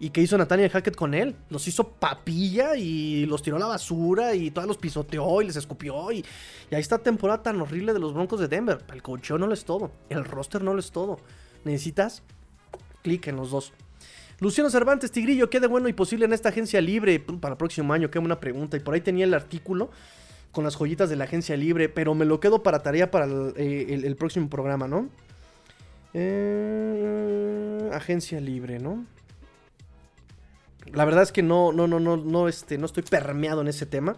¿Y 0.03 0.09
qué 0.11 0.23
hizo 0.23 0.39
Nathaniel 0.39 0.71
Hackett 0.71 0.97
con 0.97 1.13
él? 1.13 1.37
Los 1.51 1.69
hizo 1.69 1.87
papilla 1.87 2.75
y 2.75 3.27
los 3.27 3.43
tiró 3.43 3.57
a 3.57 3.61
la 3.61 3.67
basura 3.67 4.35
y 4.35 4.51
todos 4.51 4.67
los 4.67 4.79
pisoteó 4.79 5.43
y 5.43 5.47
les 5.47 5.57
escupió. 5.57 6.11
Y, 6.11 6.25
ahí 6.73 6.81
está 6.81 6.97
temporada 6.99 7.43
tan 7.43 7.61
horrible 7.61 7.93
de 7.93 7.99
los 7.99 8.15
Broncos 8.15 8.41
de 8.41 8.49
Denver. 8.49 8.83
El 8.91 9.03
cocheo 9.03 9.37
no 9.37 9.47
lo 9.47 9.53
es 9.53 9.67
todo. 9.67 9.93
El 10.09 10.25
roster 10.25 10.63
no 10.63 10.73
lo 10.73 10.81
es 10.81 10.91
todo. 10.91 11.19
Necesitas 11.65 12.23
clic 13.03 13.27
en 13.27 13.37
los 13.37 13.51
dos. 13.51 13.75
Luciano 14.39 14.71
Cervantes, 14.71 15.13
Tigrillo, 15.13 15.51
¿qué 15.51 15.61
de 15.61 15.67
bueno 15.67 15.87
y 15.87 15.93
posible 15.93 16.25
en 16.25 16.33
esta 16.33 16.49
agencia 16.49 16.81
libre 16.81 17.21
para 17.21 17.53
el 17.53 17.59
próximo 17.59 17.93
año? 17.93 18.11
Qué 18.11 18.19
buena 18.19 18.41
pregunta. 18.41 18.79
Y 18.79 18.81
por 18.81 18.95
ahí 18.95 19.03
tenía 19.03 19.27
el 19.27 19.35
artículo 19.35 19.91
con 20.51 20.65
las 20.65 20.77
joyitas 20.77 21.11
de 21.11 21.17
la 21.17 21.25
agencia 21.25 21.59
libre, 21.59 21.91
pero 21.91 22.15
me 22.15 22.25
lo 22.25 22.41
quedo 22.41 22.63
para 22.63 22.83
tarea 22.83 23.11
para 23.11 23.27
el, 23.27 23.53
eh, 23.55 24.15
próximo 24.19 24.49
programa, 24.49 24.89
¿no? 24.89 25.11
Eh, 26.15 27.91
agencia 27.93 28.41
libre, 28.41 28.79
¿no? 28.79 29.05
La 30.95 31.05
verdad 31.05 31.23
es 31.23 31.33
que 31.33 31.43
no, 31.43 31.73
no, 31.73 31.87
no, 31.87 32.01
no, 32.01 32.17
no, 32.17 32.49
este, 32.49 32.79
no 32.79 32.87
estoy 32.87 33.03
permeado 33.03 33.61
en 33.61 33.69
ese 33.69 33.87
tema. 33.87 34.17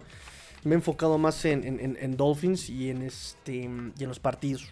Me 0.63 0.71
he 0.71 0.75
enfocado 0.75 1.17
más 1.17 1.43
en, 1.45 2.15
Dolphins 2.15 2.69
y 2.69 2.89
en, 2.89 3.01
este, 3.01 3.53
y 3.53 4.03
en 4.03 4.07
los 4.07 4.19
partidos. 4.19 4.65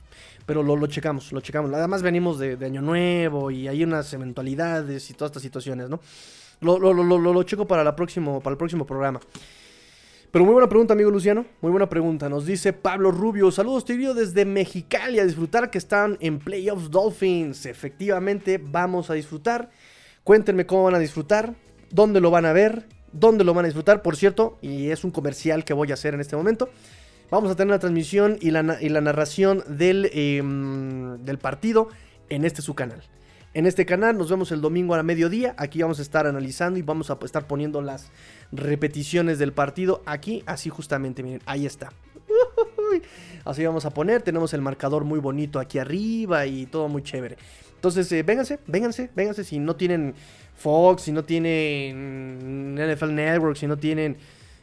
Pero 0.45 0.63
lo, 0.63 0.87
checamos, 0.87 1.31
lo 1.33 1.41
checamos. 1.41 1.71
Además 1.73 2.01
venimos 2.01 2.39
de, 2.39 2.57
Año 2.65 2.81
Nuevo 2.81 3.51
y 3.51 3.67
hay 3.67 3.83
unas 3.83 4.13
eventualidades 4.13 5.09
y 5.09 5.13
todas 5.13 5.31
estas 5.31 5.43
situaciones, 5.43 5.89
¿no? 5.89 5.99
Lo, 6.61 6.79
lo, 6.79 6.93
lo, 6.93 7.17
lo 7.17 7.43
checo 7.43 7.67
para, 7.67 7.83
la 7.83 7.95
próximo, 7.95 8.39
para 8.39 8.53
el 8.53 8.57
próximo 8.57 8.85
programa. 8.85 9.19
Pero 10.31 10.45
muy 10.45 10.53
buena 10.53 10.69
pregunta, 10.69 10.93
amigo 10.93 11.11
Luciano. 11.11 11.45
Muy 11.59 11.71
buena 11.71 11.89
pregunta. 11.89 12.29
Nos 12.29 12.45
dice 12.45 12.71
Pablo 12.71 13.11
Rubio. 13.11 13.51
Saludos, 13.51 13.83
tío, 13.83 14.13
desde 14.13 14.45
Mexicali 14.45 15.19
a 15.19 15.25
disfrutar 15.25 15.69
que 15.69 15.77
están 15.77 16.17
en 16.21 16.39
Playoffs 16.39 16.89
Dolphins. 16.89 17.65
Efectivamente, 17.65 18.57
vamos 18.57 19.09
a 19.09 19.13
disfrutar. 19.13 19.69
Cuéntenme 20.23 20.65
cómo 20.65 20.83
van 20.83 20.95
a 20.95 20.99
disfrutar, 20.99 21.53
dónde 21.91 22.21
lo 22.21 22.31
van 22.31 22.45
a 22.45 22.53
ver, 22.53 22.87
dónde 23.11 23.43
lo 23.43 23.53
van 23.53 23.65
a 23.65 23.67
disfrutar. 23.67 24.01
Por 24.01 24.15
cierto, 24.15 24.57
y 24.61 24.89
es 24.89 25.03
un 25.03 25.11
comercial 25.11 25.63
que 25.63 25.73
voy 25.73 25.91
a 25.91 25.93
hacer 25.93 26.13
en 26.13 26.21
este 26.21 26.35
momento. 26.35 26.69
Vamos 27.29 27.49
a 27.51 27.55
tener 27.55 27.71
la 27.71 27.79
transmisión 27.79 28.37
y 28.41 28.51
la, 28.51 28.61
narración 28.63 29.63
del, 29.67 30.09
em, 30.13 31.23
del 31.23 31.37
partido 31.37 31.89
en 32.29 32.43
este 32.43 32.61
su 32.61 32.75
canal. 32.75 33.01
En 33.53 33.65
este 33.65 33.85
canal 33.85 34.17
nos 34.17 34.29
vemos 34.29 34.51
el 34.51 34.61
domingo 34.61 34.93
a 34.93 34.97
la 34.97 35.03
mediodía. 35.03 35.55
Aquí 35.57 35.81
vamos 35.81 35.99
a 35.99 36.01
estar 36.01 36.25
analizando 36.25 36.79
y 36.79 36.81
vamos 36.81 37.09
a 37.09 37.17
estar 37.23 37.47
poniendo 37.47 37.81
las 37.81 38.09
repeticiones 38.51 39.39
del 39.39 39.51
partido. 39.51 40.01
Aquí, 40.05 40.43
así 40.45 40.69
justamente, 40.69 41.21
miren, 41.21 41.41
ahí 41.45 41.65
está. 41.65 41.91
Así 43.45 43.65
vamos 43.65 43.85
a 43.85 43.89
poner. 43.89 44.21
Tenemos 44.21 44.53
el 44.53 44.61
marcador 44.61 45.03
muy 45.03 45.19
bonito 45.19 45.59
aquí 45.59 45.79
arriba 45.79 46.45
y 46.45 46.65
todo 46.65 46.87
muy 46.87 47.03
chévere. 47.03 47.37
Entonces, 47.75 48.11
eh, 48.11 48.23
vénganse, 48.23 48.59
vénganse, 48.67 49.09
vénganse. 49.15 49.43
Si 49.43 49.59
no 49.59 49.75
tienen 49.75 50.13
Fox, 50.61 51.03
si 51.03 51.11
no 51.11 51.23
tienen 51.23 52.75
NFL 52.75 53.13
Network, 53.13 53.57
si 53.57 53.67
no 53.67 53.77
tienen 53.77 54.17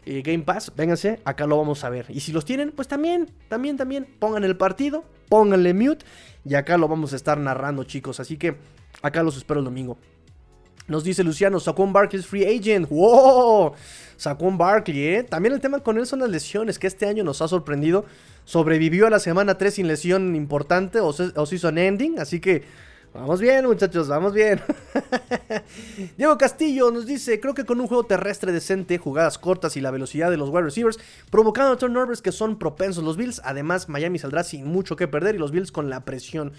eh, 0.07 0.22
Game 0.22 0.44
Pass, 0.44 0.72
vénganse, 0.74 1.20
acá 1.24 1.46
lo 1.46 1.59
vamos 1.59 1.84
a 1.84 1.90
ver. 1.90 2.07
Y 2.09 2.20
si 2.20 2.32
los 2.32 2.44
tienen, 2.44 2.72
pues 2.72 2.88
también, 2.88 3.30
también, 3.49 3.76
también, 3.76 4.07
pongan 4.18 4.44
el 4.44 4.57
partido, 4.57 5.05
pónganle 5.28 5.74
mute 5.74 6.05
y 6.44 6.55
acá 6.55 6.78
lo 6.78 6.88
vamos 6.88 7.12
a 7.12 7.16
estar 7.16 7.38
narrando, 7.38 7.84
chicos. 7.84 8.20
Así 8.20 8.36
que 8.36 8.57
acá 9.03 9.22
los 9.22 9.36
espero 9.36 9.61
el 9.61 9.64
domingo. 9.64 9.99
Nos 10.86 11.05
dice 11.05 11.22
Luciano, 11.22 11.61
Saquon 11.61 11.92
Barkley 11.92 12.20
es 12.20 12.26
free 12.26 12.46
agent. 12.46 12.88
¡Wow! 12.88 13.74
Saquon 14.16 14.57
Barkley, 14.57 15.05
¿eh? 15.05 15.22
También 15.22 15.53
el 15.53 15.61
tema 15.61 15.80
con 15.80 15.99
él 15.99 16.07
son 16.07 16.20
las 16.20 16.30
lesiones, 16.30 16.78
que 16.78 16.86
este 16.86 17.05
año 17.07 17.22
nos 17.22 17.42
ha 17.42 17.49
sorprendido. 17.49 18.07
Sobrevivió 18.46 19.07
a 19.07 19.11
la 19.11 19.18
semana 19.18 19.59
3 19.59 19.74
sin 19.74 19.86
lesión 19.86 20.34
importante 20.34 21.01
o, 21.01 21.09
o 21.09 21.46
se 21.46 21.55
hizo 21.55 21.68
un 21.68 21.76
ending, 21.76 22.18
así 22.18 22.40
que 22.40 22.64
Vamos 23.20 23.40
bien, 23.40 23.66
muchachos, 23.66 24.06
vamos 24.06 24.32
bien. 24.32 24.60
Diego 26.16 26.38
Castillo 26.38 26.92
nos 26.92 27.04
dice: 27.04 27.40
Creo 27.40 27.52
que 27.52 27.64
con 27.64 27.80
un 27.80 27.88
juego 27.88 28.04
terrestre 28.04 28.52
decente, 28.52 28.96
jugadas 28.96 29.38
cortas 29.38 29.76
y 29.76 29.80
la 29.80 29.90
velocidad 29.90 30.30
de 30.30 30.36
los 30.36 30.50
wide 30.50 30.62
receivers, 30.62 31.00
provocando 31.28 31.76
turnovers 31.76 32.22
que 32.22 32.30
son 32.30 32.60
propensos 32.60 33.02
los 33.02 33.16
Bills. 33.16 33.42
Además, 33.44 33.88
Miami 33.88 34.20
saldrá 34.20 34.44
sin 34.44 34.66
mucho 34.66 34.94
que 34.94 35.08
perder 35.08 35.34
y 35.34 35.38
los 35.38 35.50
Bills 35.50 35.72
con 35.72 35.90
la 35.90 36.04
presión. 36.04 36.52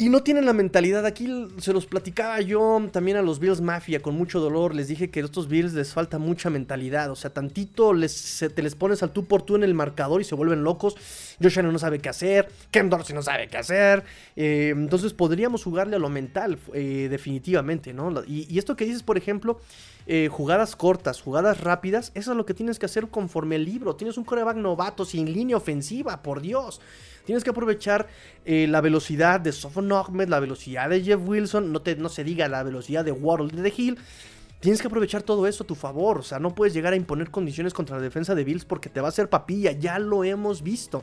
Y 0.00 0.08
no 0.08 0.22
tienen 0.22 0.46
la 0.46 0.54
mentalidad. 0.54 1.04
Aquí 1.04 1.28
se 1.58 1.74
los 1.74 1.84
platicaba 1.84 2.40
yo 2.40 2.88
también 2.90 3.18
a 3.18 3.22
los 3.22 3.38
Bills 3.38 3.60
Mafia 3.60 4.00
con 4.00 4.14
mucho 4.14 4.40
dolor. 4.40 4.74
Les 4.74 4.88
dije 4.88 5.10
que 5.10 5.20
a 5.20 5.24
estos 5.24 5.46
Bills 5.46 5.74
les 5.74 5.92
falta 5.92 6.18
mucha 6.18 6.48
mentalidad. 6.48 7.10
O 7.10 7.16
sea, 7.16 7.34
tantito 7.34 7.92
les, 7.92 8.46
te 8.54 8.62
les 8.62 8.74
pones 8.74 9.02
al 9.02 9.12
tú 9.12 9.26
por 9.26 9.42
tú 9.42 9.56
en 9.56 9.62
el 9.62 9.74
marcador 9.74 10.22
y 10.22 10.24
se 10.24 10.34
vuelven 10.34 10.64
locos. 10.64 10.96
Josh 11.38 11.58
Allen 11.58 11.70
no 11.70 11.78
sabe 11.78 11.98
qué 11.98 12.08
hacer. 12.08 12.48
Ken 12.70 12.88
Dorsey 12.88 13.14
no 13.14 13.20
sabe 13.20 13.48
qué 13.48 13.58
hacer. 13.58 14.02
Eh, 14.36 14.72
entonces 14.74 15.12
podríamos 15.12 15.64
jugarle 15.64 15.96
a 15.96 15.98
lo 15.98 16.08
mental, 16.08 16.58
eh, 16.72 17.08
definitivamente, 17.10 17.92
¿no? 17.92 18.24
Y, 18.26 18.58
esto 18.58 18.76
que 18.76 18.86
dices, 18.86 19.02
por 19.02 19.18
ejemplo, 19.18 19.60
eh, 20.06 20.28
jugadas 20.32 20.76
cortas, 20.76 21.20
jugadas 21.20 21.60
rápidas, 21.60 22.10
eso 22.14 22.30
es 22.30 22.36
lo 22.38 22.46
que 22.46 22.54
tienes 22.54 22.78
que 22.78 22.86
hacer 22.86 23.08
conforme 23.08 23.56
el 23.56 23.66
libro. 23.66 23.96
Tienes 23.96 24.16
un 24.16 24.24
coreback 24.24 24.56
novato 24.56 25.04
sin 25.04 25.30
línea 25.30 25.58
ofensiva, 25.58 26.22
por 26.22 26.40
Dios. 26.40 26.80
Tienes 27.24 27.44
que 27.44 27.50
aprovechar 27.50 28.08
eh, 28.44 28.66
la 28.68 28.80
velocidad 28.80 29.40
de 29.40 29.52
Sofon 29.52 29.92
Ahmed, 29.92 30.28
la 30.28 30.40
velocidad 30.40 30.88
de 30.90 31.02
Jeff 31.02 31.20
Wilson, 31.24 31.72
no, 31.72 31.82
te, 31.82 31.96
no 31.96 32.08
se 32.08 32.24
diga 32.24 32.48
la 32.48 32.62
velocidad 32.62 33.04
de 33.04 33.12
Waddle 33.12 33.48
de 33.48 33.70
The 33.70 33.74
Hill. 33.76 33.98
Tienes 34.60 34.82
que 34.82 34.88
aprovechar 34.88 35.22
todo 35.22 35.46
eso 35.46 35.64
a 35.64 35.66
tu 35.66 35.74
favor. 35.74 36.18
O 36.18 36.22
sea, 36.22 36.38
no 36.38 36.54
puedes 36.54 36.74
llegar 36.74 36.92
a 36.92 36.96
imponer 36.96 37.30
condiciones 37.30 37.72
contra 37.72 37.96
la 37.96 38.02
defensa 38.02 38.34
de 38.34 38.44
Bills 38.44 38.64
porque 38.64 38.90
te 38.90 39.00
va 39.00 39.08
a 39.08 39.10
hacer 39.10 39.28
papilla. 39.30 39.72
Ya 39.72 39.98
lo 39.98 40.22
hemos 40.22 40.62
visto. 40.62 41.02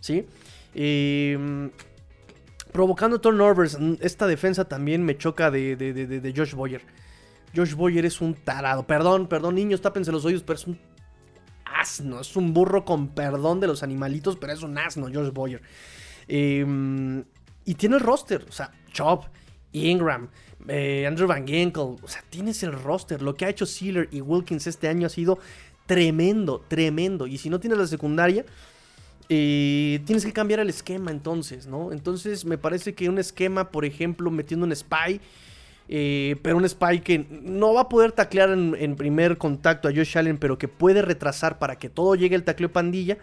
¿Sí? 0.00 0.26
Em, 0.74 1.70
provocando 2.70 3.18
turnovers. 3.20 3.78
Esta 4.00 4.26
defensa 4.26 4.66
también 4.66 5.02
me 5.04 5.16
choca 5.16 5.50
de, 5.50 5.74
de, 5.76 6.34
Josh 6.36 6.54
Boyer. 6.54 6.82
Josh 7.56 7.74
Boyer 7.74 8.04
es 8.04 8.20
un 8.20 8.34
tarado. 8.34 8.86
Perdón, 8.86 9.26
perdón, 9.26 9.54
niños, 9.54 9.80
tápense 9.80 10.12
los 10.12 10.26
oídos, 10.26 10.42
pero 10.42 10.58
es 10.58 10.66
un 10.66 10.78
asno. 11.74 12.20
Es 12.20 12.36
un 12.36 12.52
burro 12.54 12.84
con 12.84 13.08
perdón 13.08 13.60
de 13.60 13.66
los 13.66 13.82
animalitos, 13.82 14.36
pero 14.36 14.52
es 14.52 14.62
un 14.62 14.76
asno, 14.78 15.08
George 15.08 15.30
Boyer. 15.30 15.62
Em, 16.26 17.24
y 17.64 17.74
tiene 17.74 17.96
el 17.96 18.02
roster, 18.02 18.44
o 18.48 18.52
sea, 18.52 18.72
Chop, 18.92 19.24
Ingram, 19.72 20.28
eh, 20.66 21.06
Andrew 21.06 21.28
Van 21.28 21.46
Ginkel, 21.46 21.96
o 22.02 22.08
sea, 22.08 22.22
tienes 22.28 22.62
el 22.62 22.72
roster. 22.72 23.22
Lo 23.22 23.34
que 23.34 23.44
ha 23.44 23.48
hecho 23.48 23.66
Sealer 23.66 24.08
y 24.10 24.20
Wilkins 24.20 24.66
este 24.66 24.88
año 24.88 25.06
ha 25.06 25.10
sido 25.10 25.38
tremendo, 25.86 26.64
tremendo. 26.68 27.26
Y 27.26 27.38
si 27.38 27.48
no 27.50 27.60
tienes 27.60 27.78
la 27.78 27.86
secundaria, 27.86 28.44
eh, 29.28 30.00
tienes 30.04 30.24
que 30.24 30.32
cambiar 30.32 30.60
el 30.60 30.68
esquema 30.68 31.10
entonces, 31.10 31.66
¿no? 31.66 31.92
Entonces 31.92 32.44
me 32.44 32.58
parece 32.58 32.94
que 32.94 33.08
un 33.08 33.18
esquema, 33.18 33.70
por 33.70 33.84
ejemplo, 33.84 34.30
metiendo 34.30 34.66
un 34.66 34.74
spy 34.74 35.20
eh, 35.90 36.36
pero 36.42 36.58
un 36.58 36.68
spy 36.68 37.00
que 37.00 37.26
no 37.30 37.72
va 37.72 37.82
a 37.82 37.88
poder 37.88 38.12
taclear 38.12 38.50
en, 38.50 38.96
primer 38.96 39.38
contacto 39.38 39.88
a 39.88 39.92
Josh 39.92 40.18
Allen, 40.18 40.36
pero 40.36 40.58
que 40.58 40.68
puede 40.68 41.00
retrasar 41.00 41.58
para 41.58 41.78
que 41.78 41.88
todo 41.88 42.14
llegue 42.14 42.36
el 42.36 42.44
tacleo 42.44 42.70
pandilla. 42.70 43.16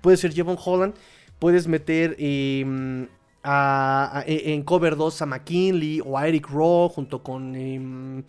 Puede 0.00 0.16
ser 0.16 0.32
Jevon 0.32 0.58
Holland. 0.62 0.94
Puedes 1.38 1.68
meter 1.68 2.16
em, 2.18 3.04
e, 3.04 4.52
en 4.52 4.62
cover 4.64 4.96
2 4.96 5.22
a 5.22 5.26
McKinley 5.26 6.02
o 6.04 6.18
a 6.18 6.26
Eric 6.26 6.48
Rowe 6.48 6.88
junto 6.88 7.22
con... 7.22 7.54
Em, 7.54 8.24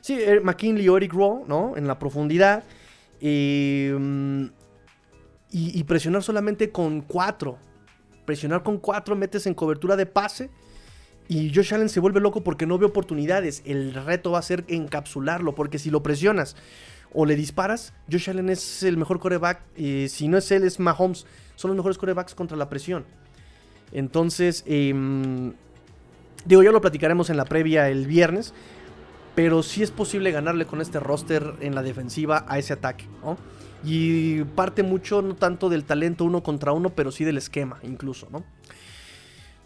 sí, 0.00 0.14
er, 0.14 0.42
McKinley 0.42 0.88
o 0.88 0.96
Eric 0.96 1.12
Rowe, 1.12 1.44
¿no? 1.46 1.76
En 1.76 1.86
la 1.86 1.98
profundidad. 1.98 2.64
Em, 3.20 4.46
y, 5.50 5.78
y 5.78 5.84
presionar 5.84 6.22
solamente 6.22 6.70
con 6.70 7.02
4. 7.02 7.58
Presionar 8.24 8.62
con 8.62 8.78
4, 8.78 9.16
metes 9.16 9.46
en 9.46 9.52
cobertura 9.52 9.96
de 9.96 10.06
pase 10.06 10.48
y 11.28 11.54
Josh 11.54 11.74
Allen 11.74 11.90
se 11.90 12.00
vuelve 12.00 12.20
loco 12.20 12.42
porque 12.42 12.66
no 12.66 12.78
ve 12.78 12.86
oportunidades. 12.86 13.62
El 13.66 13.92
reto 13.92 14.30
va 14.30 14.38
a 14.38 14.42
ser 14.42 14.64
encapsularlo, 14.66 15.54
porque 15.54 15.78
si 15.78 15.90
lo 15.90 16.02
presionas 16.02 16.56
o 17.12 17.26
le 17.26 17.36
disparas, 17.36 17.92
Josh 18.10 18.30
Allen 18.30 18.48
es 18.48 18.82
el 18.82 18.96
mejor 18.96 19.20
coreback. 19.20 19.60
si 19.76 20.28
no 20.28 20.38
es 20.38 20.50
él, 20.50 20.64
es 20.64 20.80
Mahomes. 20.80 21.26
Son 21.54 21.68
los 21.68 21.76
mejores 21.76 21.98
corebacks 21.98 22.34
contra 22.34 22.56
la 22.56 22.70
presión. 22.70 23.04
Entonces, 23.92 24.64
em, 24.66 25.52
digo, 26.46 26.62
ya 26.62 26.72
lo 26.72 26.80
platicaremos 26.80 27.28
en 27.28 27.36
la 27.36 27.44
previa 27.44 27.90
el 27.90 28.06
viernes. 28.06 28.54
Pero 29.34 29.62
sí 29.62 29.82
es 29.82 29.90
posible 29.90 30.32
ganarle 30.32 30.64
con 30.64 30.80
este 30.80 30.98
roster 30.98 31.54
en 31.60 31.74
la 31.74 31.82
defensiva 31.82 32.44
a 32.48 32.58
ese 32.58 32.72
ataque. 32.72 33.04
Y 33.84 34.42
parte 34.42 34.82
mucho, 34.82 35.22
no 35.22 35.36
tanto 35.36 35.68
del 35.68 35.84
talento 35.84 36.24
uno 36.24 36.42
contra 36.42 36.72
uno, 36.72 36.90
pero 36.90 37.12
sí 37.12 37.24
del 37.24 37.36
esquema 37.36 37.78
incluso, 37.84 38.28
¿no? 38.32 38.42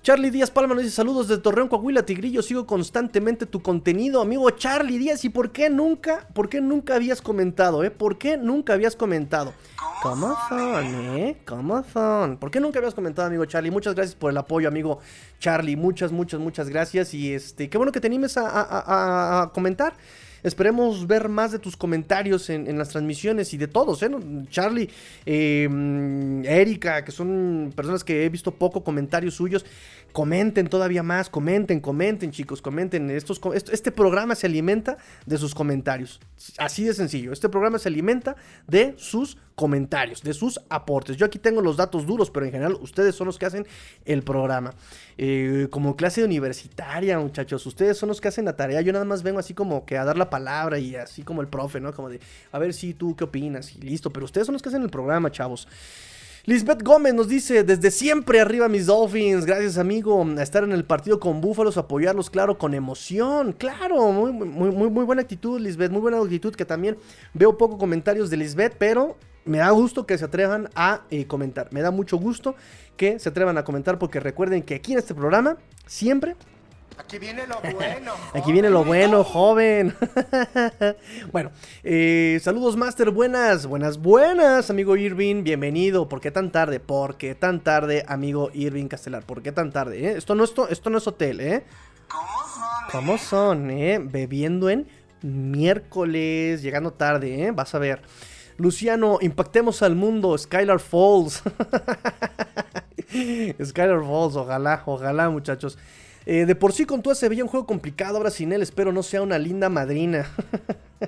Charlie 0.02 0.32
Díaz 0.32 0.50
Palma 0.50 0.74
nos 0.74 0.82
dice 0.82 0.96
saludos 0.96 1.28
de 1.28 1.38
Torreón, 1.38 1.68
Coahuila, 1.68 2.04
Tigrillo, 2.04 2.42
sigo 2.42 2.66
constantemente 2.66 3.46
tu 3.46 3.62
contenido, 3.62 4.20
amigo 4.20 4.50
Charlie 4.50 4.98
Díaz, 4.98 5.24
¿y 5.24 5.28
por 5.28 5.52
qué 5.52 5.70
nunca, 5.70 6.26
por 6.34 6.48
qué 6.48 6.60
nunca 6.60 6.96
habías 6.96 7.22
comentado, 7.22 7.84
eh? 7.84 7.92
¿Por 7.92 8.18
qué 8.18 8.36
nunca 8.36 8.72
habías 8.72 8.96
comentado? 8.96 9.54
¿Cómo 10.02 10.36
son, 10.48 10.84
eh? 11.16 11.36
¿Cómo 11.46 11.84
son? 11.84 12.36
¿Por 12.38 12.50
qué 12.50 12.58
nunca 12.58 12.80
habías 12.80 12.94
comentado, 12.94 13.28
amigo 13.28 13.44
Charlie? 13.44 13.70
Muchas 13.70 13.94
gracias 13.94 14.16
por 14.16 14.32
el 14.32 14.38
apoyo, 14.38 14.66
amigo 14.66 14.98
Charlie, 15.38 15.76
muchas, 15.76 16.10
muchas, 16.10 16.40
muchas 16.40 16.68
gracias 16.68 17.14
y 17.14 17.32
este, 17.32 17.70
qué 17.70 17.78
bueno 17.78 17.92
que 17.92 18.00
te 18.00 18.08
animes 18.08 18.36
a 18.36 19.52
comentar. 19.54 19.94
Esperemos 20.42 21.06
ver 21.06 21.28
más 21.28 21.52
de 21.52 21.58
tus 21.58 21.76
comentarios 21.76 22.50
en, 22.50 22.76
las 22.76 22.88
transmisiones 22.88 23.54
y 23.54 23.56
de 23.56 23.68
todos, 23.68 24.02
¿eh? 24.02 24.10
Charlie, 24.50 24.90
eh, 25.24 25.68
Erika, 26.44 27.04
que 27.04 27.12
son 27.12 27.72
personas 27.74 28.02
que 28.02 28.24
he 28.24 28.28
visto 28.28 28.50
poco 28.52 28.82
comentarios 28.82 29.34
suyos. 29.34 29.64
Comenten 30.12 30.68
todavía 30.68 31.02
más, 31.02 31.30
comenten, 31.30 31.80
comenten, 31.80 32.30
chicos, 32.30 32.60
comenten. 32.60 33.10
Estos, 33.10 33.40
este 33.72 33.90
programa 33.92 34.34
se 34.34 34.46
alimenta 34.46 34.98
de 35.26 35.38
sus 35.38 35.54
comentarios. 35.54 36.20
Así 36.58 36.84
de 36.84 36.94
sencillo. 36.94 37.32
Este 37.32 37.48
programa 37.48 37.78
se 37.78 37.88
alimenta 37.88 38.36
de 38.66 38.94
sus 38.98 39.38
comentarios, 39.54 40.22
de 40.22 40.34
sus 40.34 40.60
aportes. 40.68 41.16
Yo 41.16 41.26
aquí 41.26 41.38
tengo 41.38 41.60
los 41.60 41.76
datos 41.76 42.06
duros, 42.06 42.30
pero 42.30 42.46
en 42.46 42.52
general 42.52 42.76
ustedes 42.80 43.14
son 43.14 43.26
los 43.26 43.38
que 43.38 43.46
hacen 43.46 43.66
el 44.04 44.22
programa. 44.22 44.74
Eh, 45.18 45.68
como 45.70 45.96
clase 45.96 46.24
universitaria, 46.24 47.18
muchachos, 47.18 47.64
ustedes 47.66 47.96
son 47.96 48.08
los 48.08 48.20
que 48.20 48.28
hacen 48.28 48.44
la 48.44 48.56
tarea. 48.56 48.80
Yo 48.80 48.92
nada 48.92 49.04
más 49.04 49.22
vengo 49.22 49.38
así 49.38 49.54
como 49.54 49.84
que 49.84 49.96
a 49.98 50.04
dar 50.04 50.16
la 50.16 50.30
palabra 50.30 50.78
y 50.78 50.96
así 50.96 51.22
como 51.22 51.40
el 51.42 51.48
profe, 51.48 51.80
¿no? 51.80 51.92
Como 51.92 52.08
de, 52.08 52.20
a 52.50 52.58
ver 52.58 52.74
si 52.74 52.94
tú 52.94 53.14
qué 53.16 53.24
opinas 53.24 53.74
y 53.76 53.80
listo. 53.80 54.10
Pero 54.10 54.24
ustedes 54.24 54.46
son 54.46 54.54
los 54.54 54.62
que 54.62 54.68
hacen 54.68 54.82
el 54.82 54.90
programa, 54.90 55.30
chavos. 55.30 55.68
Lisbeth 56.44 56.82
Gómez 56.82 57.14
nos 57.14 57.28
dice, 57.28 57.62
desde 57.62 57.92
siempre 57.92 58.40
arriba 58.40 58.68
mis 58.68 58.86
Dolphins, 58.86 59.46
gracias 59.46 59.78
amigo, 59.78 60.26
a 60.36 60.42
estar 60.42 60.64
en 60.64 60.72
el 60.72 60.84
partido 60.84 61.20
con 61.20 61.40
Búfalos, 61.40 61.76
apoyarlos, 61.76 62.30
claro, 62.30 62.58
con 62.58 62.74
emoción, 62.74 63.52
claro, 63.52 64.10
muy, 64.10 64.32
muy, 64.32 65.04
buena 65.04 65.22
actitud 65.22 65.60
Lisbeth, 65.60 65.92
muy 65.92 66.00
buena 66.00 66.18
actitud, 66.18 66.52
que 66.52 66.64
también 66.64 66.98
veo 67.32 67.56
poco 67.56 67.78
comentarios 67.78 68.28
de 68.28 68.38
Lisbeth, 68.38 68.74
pero 68.76 69.16
me 69.44 69.58
da 69.58 69.70
gusto 69.70 70.04
que 70.04 70.18
se 70.18 70.24
atrevan 70.24 70.68
a 70.74 71.02
eh, 71.10 71.28
comentar. 71.28 71.72
Me 71.72 71.80
da 71.80 71.92
mucho 71.92 72.16
gusto 72.16 72.56
que 72.96 73.20
se 73.20 73.28
atrevan 73.28 73.56
a 73.56 73.62
comentar 73.62 74.00
porque 74.00 74.18
recuerden 74.18 74.62
que 74.62 74.74
aquí 74.74 74.94
en 74.94 74.98
este 74.98 75.14
programa 75.14 75.58
siempre... 75.86 76.34
Aquí 76.98 77.18
viene 77.18 77.46
lo 77.46 77.60
bueno. 77.60 78.12
Aquí 78.34 78.52
viene 78.52 78.70
lo 78.70 78.84
bueno, 78.84 79.24
joven. 79.24 79.94
bueno, 81.32 81.50
eh, 81.82 82.38
saludos 82.42 82.76
Master, 82.76 83.10
buenas, 83.10 83.66
buenas, 83.66 83.98
buenas, 83.98 84.70
amigo 84.70 84.96
Irving, 84.96 85.42
bienvenido. 85.42 86.08
¿Por 86.08 86.20
qué 86.20 86.30
tan 86.30 86.52
tarde? 86.52 86.80
¿Por 86.80 87.16
qué 87.16 87.34
tan 87.34 87.60
tarde, 87.60 88.04
amigo 88.08 88.50
Irving 88.52 88.88
Castelar? 88.88 89.24
¿Por 89.24 89.42
qué 89.42 89.52
tan 89.52 89.72
tarde? 89.72 90.06
eh? 90.06 90.14
Esto, 90.16 90.34
no, 90.34 90.44
esto, 90.44 90.68
esto 90.68 90.90
no 90.90 90.98
es 90.98 91.06
hotel, 91.06 91.40
¿eh? 91.40 91.64
¿Cómo 92.08 92.28
son? 92.28 92.90
¿Cómo 92.90 93.18
son, 93.18 93.70
eh? 93.70 93.98
Bebiendo 94.02 94.68
en 94.68 94.86
miércoles, 95.22 96.62
llegando 96.62 96.92
tarde, 96.92 97.46
¿eh? 97.46 97.50
Vas 97.52 97.74
a 97.74 97.78
ver. 97.78 98.02
Luciano, 98.58 99.18
impactemos 99.20 99.82
al 99.82 99.96
mundo, 99.96 100.36
Skylar 100.36 100.78
Falls. 100.78 101.42
Skylar 103.64 104.04
Falls, 104.04 104.36
ojalá, 104.36 104.82
ojalá, 104.84 105.30
muchachos. 105.30 105.78
Eh, 106.24 106.46
de 106.46 106.54
por 106.54 106.72
sí 106.72 106.84
con 106.84 107.02
todo 107.02 107.14
se 107.14 107.28
veía 107.28 107.42
un 107.42 107.50
juego 107.50 107.66
complicado, 107.66 108.18
ahora 108.18 108.30
sin 108.30 108.52
él 108.52 108.62
espero 108.62 108.92
no 108.92 109.02
sea 109.02 109.22
una 109.22 109.38
linda 109.38 109.68
madrina. 109.68 110.30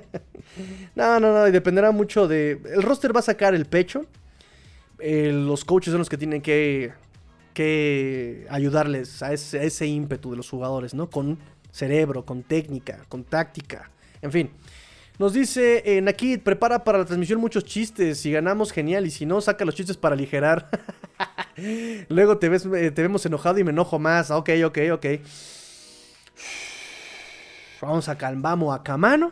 no, 0.95 1.19
no, 1.19 1.33
no, 1.33 1.47
y 1.47 1.51
dependerá 1.51 1.91
mucho 1.91 2.27
de... 2.27 2.61
El 2.73 2.83
roster 2.83 3.15
va 3.15 3.19
a 3.19 3.23
sacar 3.23 3.55
el 3.55 3.65
pecho. 3.65 4.05
Eh, 4.99 5.31
los 5.31 5.65
coaches 5.65 5.91
son 5.91 5.99
los 5.99 6.09
que 6.09 6.17
tienen 6.17 6.41
que, 6.41 6.93
que 7.53 8.45
ayudarles 8.49 9.23
a 9.23 9.33
ese, 9.33 9.59
a 9.59 9.63
ese 9.63 9.87
ímpetu 9.87 10.31
de 10.31 10.37
los 10.37 10.49
jugadores, 10.49 10.93
¿no? 10.93 11.09
Con 11.09 11.39
cerebro, 11.71 12.25
con 12.25 12.43
técnica, 12.43 13.01
con 13.09 13.23
táctica, 13.23 13.89
en 14.21 14.31
fin. 14.31 14.49
Nos 15.17 15.33
dice 15.33 15.81
eh, 15.85 16.01
Nakid, 16.01 16.41
prepara 16.41 16.83
para 16.83 16.97
la 16.97 17.05
transmisión 17.05 17.39
muchos 17.39 17.63
chistes. 17.63 18.19
Si 18.19 18.31
ganamos, 18.31 18.71
genial. 18.71 19.05
Y 19.05 19.11
si 19.11 19.25
no, 19.25 19.39
saca 19.41 19.65
los 19.65 19.75
chistes 19.75 19.97
para 19.97 20.15
aligerar. 20.15 20.69
Luego 22.09 22.37
te, 22.37 22.49
ves, 22.49 22.65
eh, 22.65 22.91
te 22.91 23.01
vemos 23.01 23.25
enojado 23.25 23.57
y 23.59 23.63
me 23.63 23.71
enojo 23.71 23.99
más. 23.99 24.31
Ok, 24.31 24.49
ok, 24.65 24.77
ok. 24.93 25.05
Vamos 27.81 28.09
a 28.09 28.17
calmar. 28.17 28.41
Vamos 28.41 28.75
a 28.77 28.83
Camano. 28.83 29.31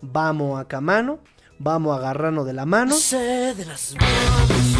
Vamos 0.00 0.60
a 0.60 0.68
Camano. 0.68 1.18
Vamos 1.58 1.96
a 1.96 2.00
agarrarnos 2.00 2.46
de 2.46 2.52
la 2.52 2.66
mano. 2.66 2.94
sé 2.94 3.54
de 3.54 3.64
las 3.64 3.94
manos. 3.94 4.76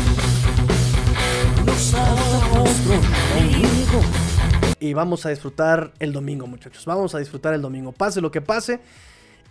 Los. 1.67 1.95
Y 4.79 4.93
vamos 4.93 5.25
a 5.25 5.31
disfrutar 5.31 5.93
el 5.99 6.13
domingo, 6.13 6.47
muchachos. 6.47 6.85
Vamos 6.85 7.15
a 7.15 7.19
disfrutar 7.19 7.55
el 7.55 7.63
domingo. 7.63 7.93
Pase 7.93 8.21
lo 8.21 8.31
que 8.31 8.43
pase, 8.43 8.81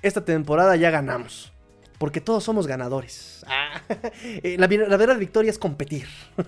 esta 0.08 0.24
temporada 0.24 0.76
ya 0.76 0.92
ganamos. 0.92 1.52
Porque 1.98 2.20
todos 2.20 2.44
somos 2.44 2.68
ganadores. 2.68 3.46
Ah, 3.48 3.82
eh, 4.24 4.58
la, 4.58 4.68
la 4.68 4.98
verdadera 4.98 5.16
victoria 5.16 5.50
es 5.50 5.58
competir. 5.58 6.08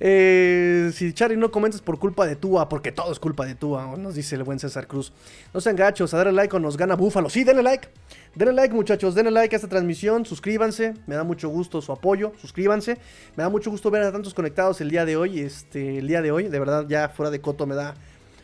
Eh, 0.00 0.90
si 0.94 1.12
Charlie 1.12 1.36
no 1.36 1.50
comentas 1.50 1.80
por 1.80 1.98
culpa 1.98 2.26
de 2.26 2.36
Tua, 2.36 2.68
porque 2.68 2.90
todo 2.90 3.12
es 3.12 3.18
culpa 3.18 3.44
de 3.44 3.54
Tua, 3.54 3.96
nos 3.96 4.14
dice 4.14 4.34
el 4.34 4.44
buen 4.44 4.58
César 4.58 4.86
Cruz. 4.86 5.12
No 5.52 5.60
sean 5.60 5.76
gachos, 5.76 6.14
a 6.14 6.16
darle 6.16 6.32
like 6.32 6.56
o 6.56 6.58
nos 6.58 6.76
gana 6.76 6.96
Búfalo. 6.96 7.28
Sí, 7.28 7.44
denle 7.44 7.62
like. 7.62 7.88
Denle 8.34 8.54
like, 8.54 8.74
muchachos. 8.74 9.14
Denle 9.14 9.30
like 9.30 9.54
a 9.54 9.56
esta 9.56 9.68
transmisión. 9.68 10.24
Suscríbanse. 10.24 10.94
Me 11.06 11.14
da 11.14 11.24
mucho 11.24 11.48
gusto 11.48 11.80
su 11.80 11.92
apoyo. 11.92 12.32
Suscríbanse. 12.40 12.98
Me 13.36 13.42
da 13.42 13.48
mucho 13.48 13.70
gusto 13.70 13.90
ver 13.90 14.02
a 14.02 14.12
tantos 14.12 14.34
conectados 14.34 14.80
el 14.80 14.90
día 14.90 15.04
de 15.04 15.16
hoy. 15.16 15.40
Este, 15.40 15.98
el 15.98 16.06
día 16.08 16.22
de 16.22 16.32
hoy, 16.32 16.48
de 16.48 16.58
verdad, 16.58 16.86
ya 16.88 17.08
fuera 17.08 17.30
de 17.30 17.40
coto 17.40 17.66
me 17.66 17.74
da, 17.74 17.94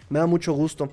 me 0.09 0.19
da 0.19 0.27
mucho 0.27 0.53
gusto. 0.53 0.91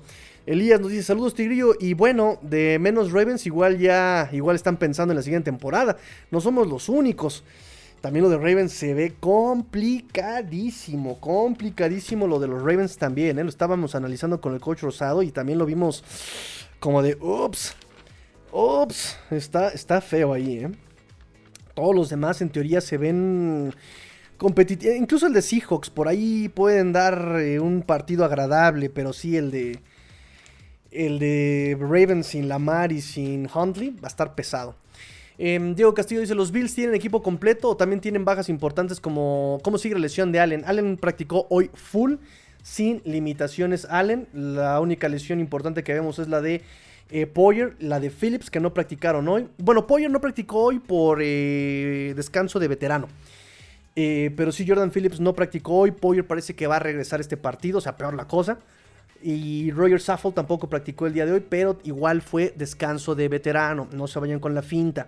Elías 0.50 0.80
nos 0.80 0.90
dice 0.90 1.04
saludos 1.04 1.34
Tigrillo 1.34 1.74
y 1.78 1.94
bueno, 1.94 2.40
de 2.42 2.80
menos 2.80 3.12
Ravens 3.12 3.46
igual 3.46 3.78
ya 3.78 4.28
igual 4.32 4.56
están 4.56 4.78
pensando 4.78 5.12
en 5.12 5.16
la 5.16 5.22
siguiente 5.22 5.48
temporada. 5.48 5.96
No 6.32 6.40
somos 6.40 6.66
los 6.66 6.88
únicos. 6.88 7.44
También 8.00 8.24
lo 8.24 8.30
de 8.30 8.36
Ravens 8.36 8.72
se 8.72 8.92
ve 8.92 9.14
complicadísimo, 9.20 11.20
complicadísimo 11.20 12.26
lo 12.26 12.40
de 12.40 12.48
los 12.48 12.62
Ravens 12.62 12.96
también, 12.96 13.38
¿eh? 13.38 13.44
lo 13.44 13.48
estábamos 13.48 13.94
analizando 13.94 14.40
con 14.40 14.52
el 14.52 14.60
coach 14.60 14.80
Rosado 14.80 15.22
y 15.22 15.30
también 15.30 15.56
lo 15.56 15.66
vimos 15.66 16.02
como 16.80 17.00
de 17.00 17.16
ups, 17.20 17.76
ups, 18.50 19.18
está, 19.30 19.68
está 19.68 20.00
feo 20.00 20.32
ahí, 20.32 20.64
¿eh? 20.64 20.70
Todos 21.74 21.94
los 21.94 22.08
demás 22.08 22.40
en 22.40 22.50
teoría 22.50 22.80
se 22.80 22.96
ven 22.96 23.72
competitivos, 24.36 24.96
incluso 24.96 25.28
el 25.28 25.32
de 25.32 25.42
Seahawks, 25.42 25.90
por 25.90 26.08
ahí 26.08 26.48
pueden 26.48 26.92
dar 26.92 27.36
eh, 27.38 27.60
un 27.60 27.82
partido 27.82 28.24
agradable, 28.24 28.90
pero 28.90 29.12
sí 29.12 29.36
el 29.36 29.52
de 29.52 29.80
el 30.90 31.18
de 31.18 31.76
Ravens 31.80 32.28
sin 32.28 32.48
Lamar 32.48 32.92
y 32.92 33.00
sin 33.00 33.48
Huntley 33.52 33.90
va 33.90 34.04
a 34.04 34.08
estar 34.08 34.34
pesado. 34.34 34.74
Eh, 35.38 35.58
Diego 35.74 35.94
Castillo 35.94 36.20
dice, 36.20 36.34
¿los 36.34 36.52
Bills 36.52 36.74
tienen 36.74 36.94
equipo 36.94 37.22
completo 37.22 37.70
o 37.70 37.76
también 37.76 38.00
tienen 38.00 38.24
bajas 38.24 38.48
importantes 38.48 39.00
como 39.00 39.58
cómo 39.62 39.78
sigue 39.78 39.94
la 39.94 40.02
lesión 40.02 40.32
de 40.32 40.40
Allen? 40.40 40.64
Allen 40.66 40.96
practicó 40.96 41.46
hoy 41.48 41.70
full, 41.72 42.16
sin 42.62 43.00
limitaciones 43.04 43.86
Allen. 43.86 44.28
La 44.34 44.80
única 44.80 45.08
lesión 45.08 45.40
importante 45.40 45.82
que 45.82 45.94
vemos 45.94 46.18
es 46.18 46.28
la 46.28 46.40
de 46.40 46.62
eh, 47.10 47.26
Poyer, 47.26 47.74
la 47.80 47.98
de 47.98 48.10
Phillips 48.10 48.50
que 48.50 48.60
no 48.60 48.72
practicaron 48.72 49.26
hoy. 49.28 49.48
Bueno, 49.58 49.86
Poyer 49.86 50.10
no 50.10 50.20
practicó 50.20 50.64
hoy 50.64 50.78
por 50.78 51.20
eh, 51.22 52.12
descanso 52.14 52.58
de 52.58 52.68
veterano. 52.68 53.08
Eh, 53.96 54.32
pero 54.36 54.52
sí, 54.52 54.64
Jordan 54.66 54.92
Phillips 54.92 55.20
no 55.20 55.34
practicó 55.34 55.78
hoy. 55.78 55.90
Poyer 55.90 56.26
parece 56.26 56.54
que 56.54 56.66
va 56.66 56.76
a 56.76 56.78
regresar 56.78 57.20
este 57.20 57.36
partido, 57.36 57.78
o 57.78 57.80
sea, 57.80 57.96
peor 57.96 58.14
la 58.14 58.28
cosa. 58.28 58.58
Y 59.22 59.70
Roger 59.72 60.00
Saffold 60.00 60.34
tampoco 60.34 60.68
practicó 60.68 61.06
el 61.06 61.12
día 61.12 61.26
de 61.26 61.32
hoy, 61.32 61.44
pero 61.46 61.78
igual 61.84 62.22
fue 62.22 62.54
descanso 62.56 63.14
de 63.14 63.28
veterano. 63.28 63.88
No 63.92 64.06
se 64.06 64.18
vayan 64.18 64.40
con 64.40 64.54
la 64.54 64.62
finta. 64.62 65.06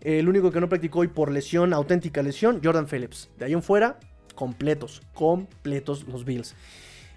El 0.00 0.28
único 0.28 0.50
que 0.50 0.60
no 0.60 0.68
practicó 0.68 1.00
hoy 1.00 1.08
por 1.08 1.30
lesión, 1.30 1.72
auténtica 1.72 2.22
lesión, 2.22 2.60
Jordan 2.62 2.88
Phillips. 2.88 3.28
De 3.38 3.44
ahí 3.44 3.52
en 3.52 3.62
fuera, 3.62 4.00
completos, 4.34 5.00
completos 5.14 6.04
los 6.08 6.24
Bills. 6.24 6.56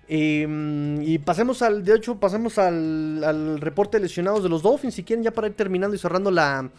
Eh, 0.08 1.00
y 1.02 1.18
pasemos 1.18 1.64
al, 1.64 1.84
de 1.84 1.96
hecho, 1.96 2.20
pasemos 2.20 2.60
al, 2.60 3.24
al 3.24 3.60
reporte 3.60 3.98
de 3.98 4.04
lesionados 4.04 4.44
de 4.44 4.50
los 4.50 4.62
Dolphins, 4.62 4.94
si 4.94 5.04
quieren, 5.04 5.24
ya 5.24 5.32
para 5.32 5.48
ir 5.48 5.56
terminando 5.56 5.96
y 5.96 6.00
cerrando 6.00 6.30
la, 6.30 6.70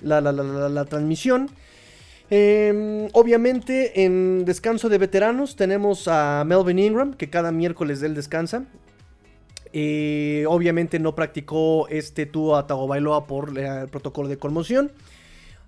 la, 0.00 0.20
la- 0.20 0.32
la- 0.32 0.84
transmisión. 0.84 1.50
Eh, 2.30 3.08
obviamente, 3.12 4.04
en 4.04 4.44
descanso 4.44 4.88
de 4.88 4.98
veteranos 4.98 5.56
tenemos 5.56 6.06
a 6.06 6.44
Melvin 6.46 6.78
Ingram, 6.78 7.14
que 7.14 7.28
cada 7.28 7.50
miércoles 7.50 8.00
él 8.02 8.14
descansa. 8.14 8.66
Eh, 9.72 10.44
obviamente 10.48 10.98
no 10.98 11.14
practicó 11.14 11.88
este 11.88 12.26
Tua 12.26 12.66
Tagovailoa 12.66 13.26
por 13.26 13.56
el 13.58 13.88
protocolo 13.88 14.28
de 14.28 14.38
conmoción. 14.38 14.92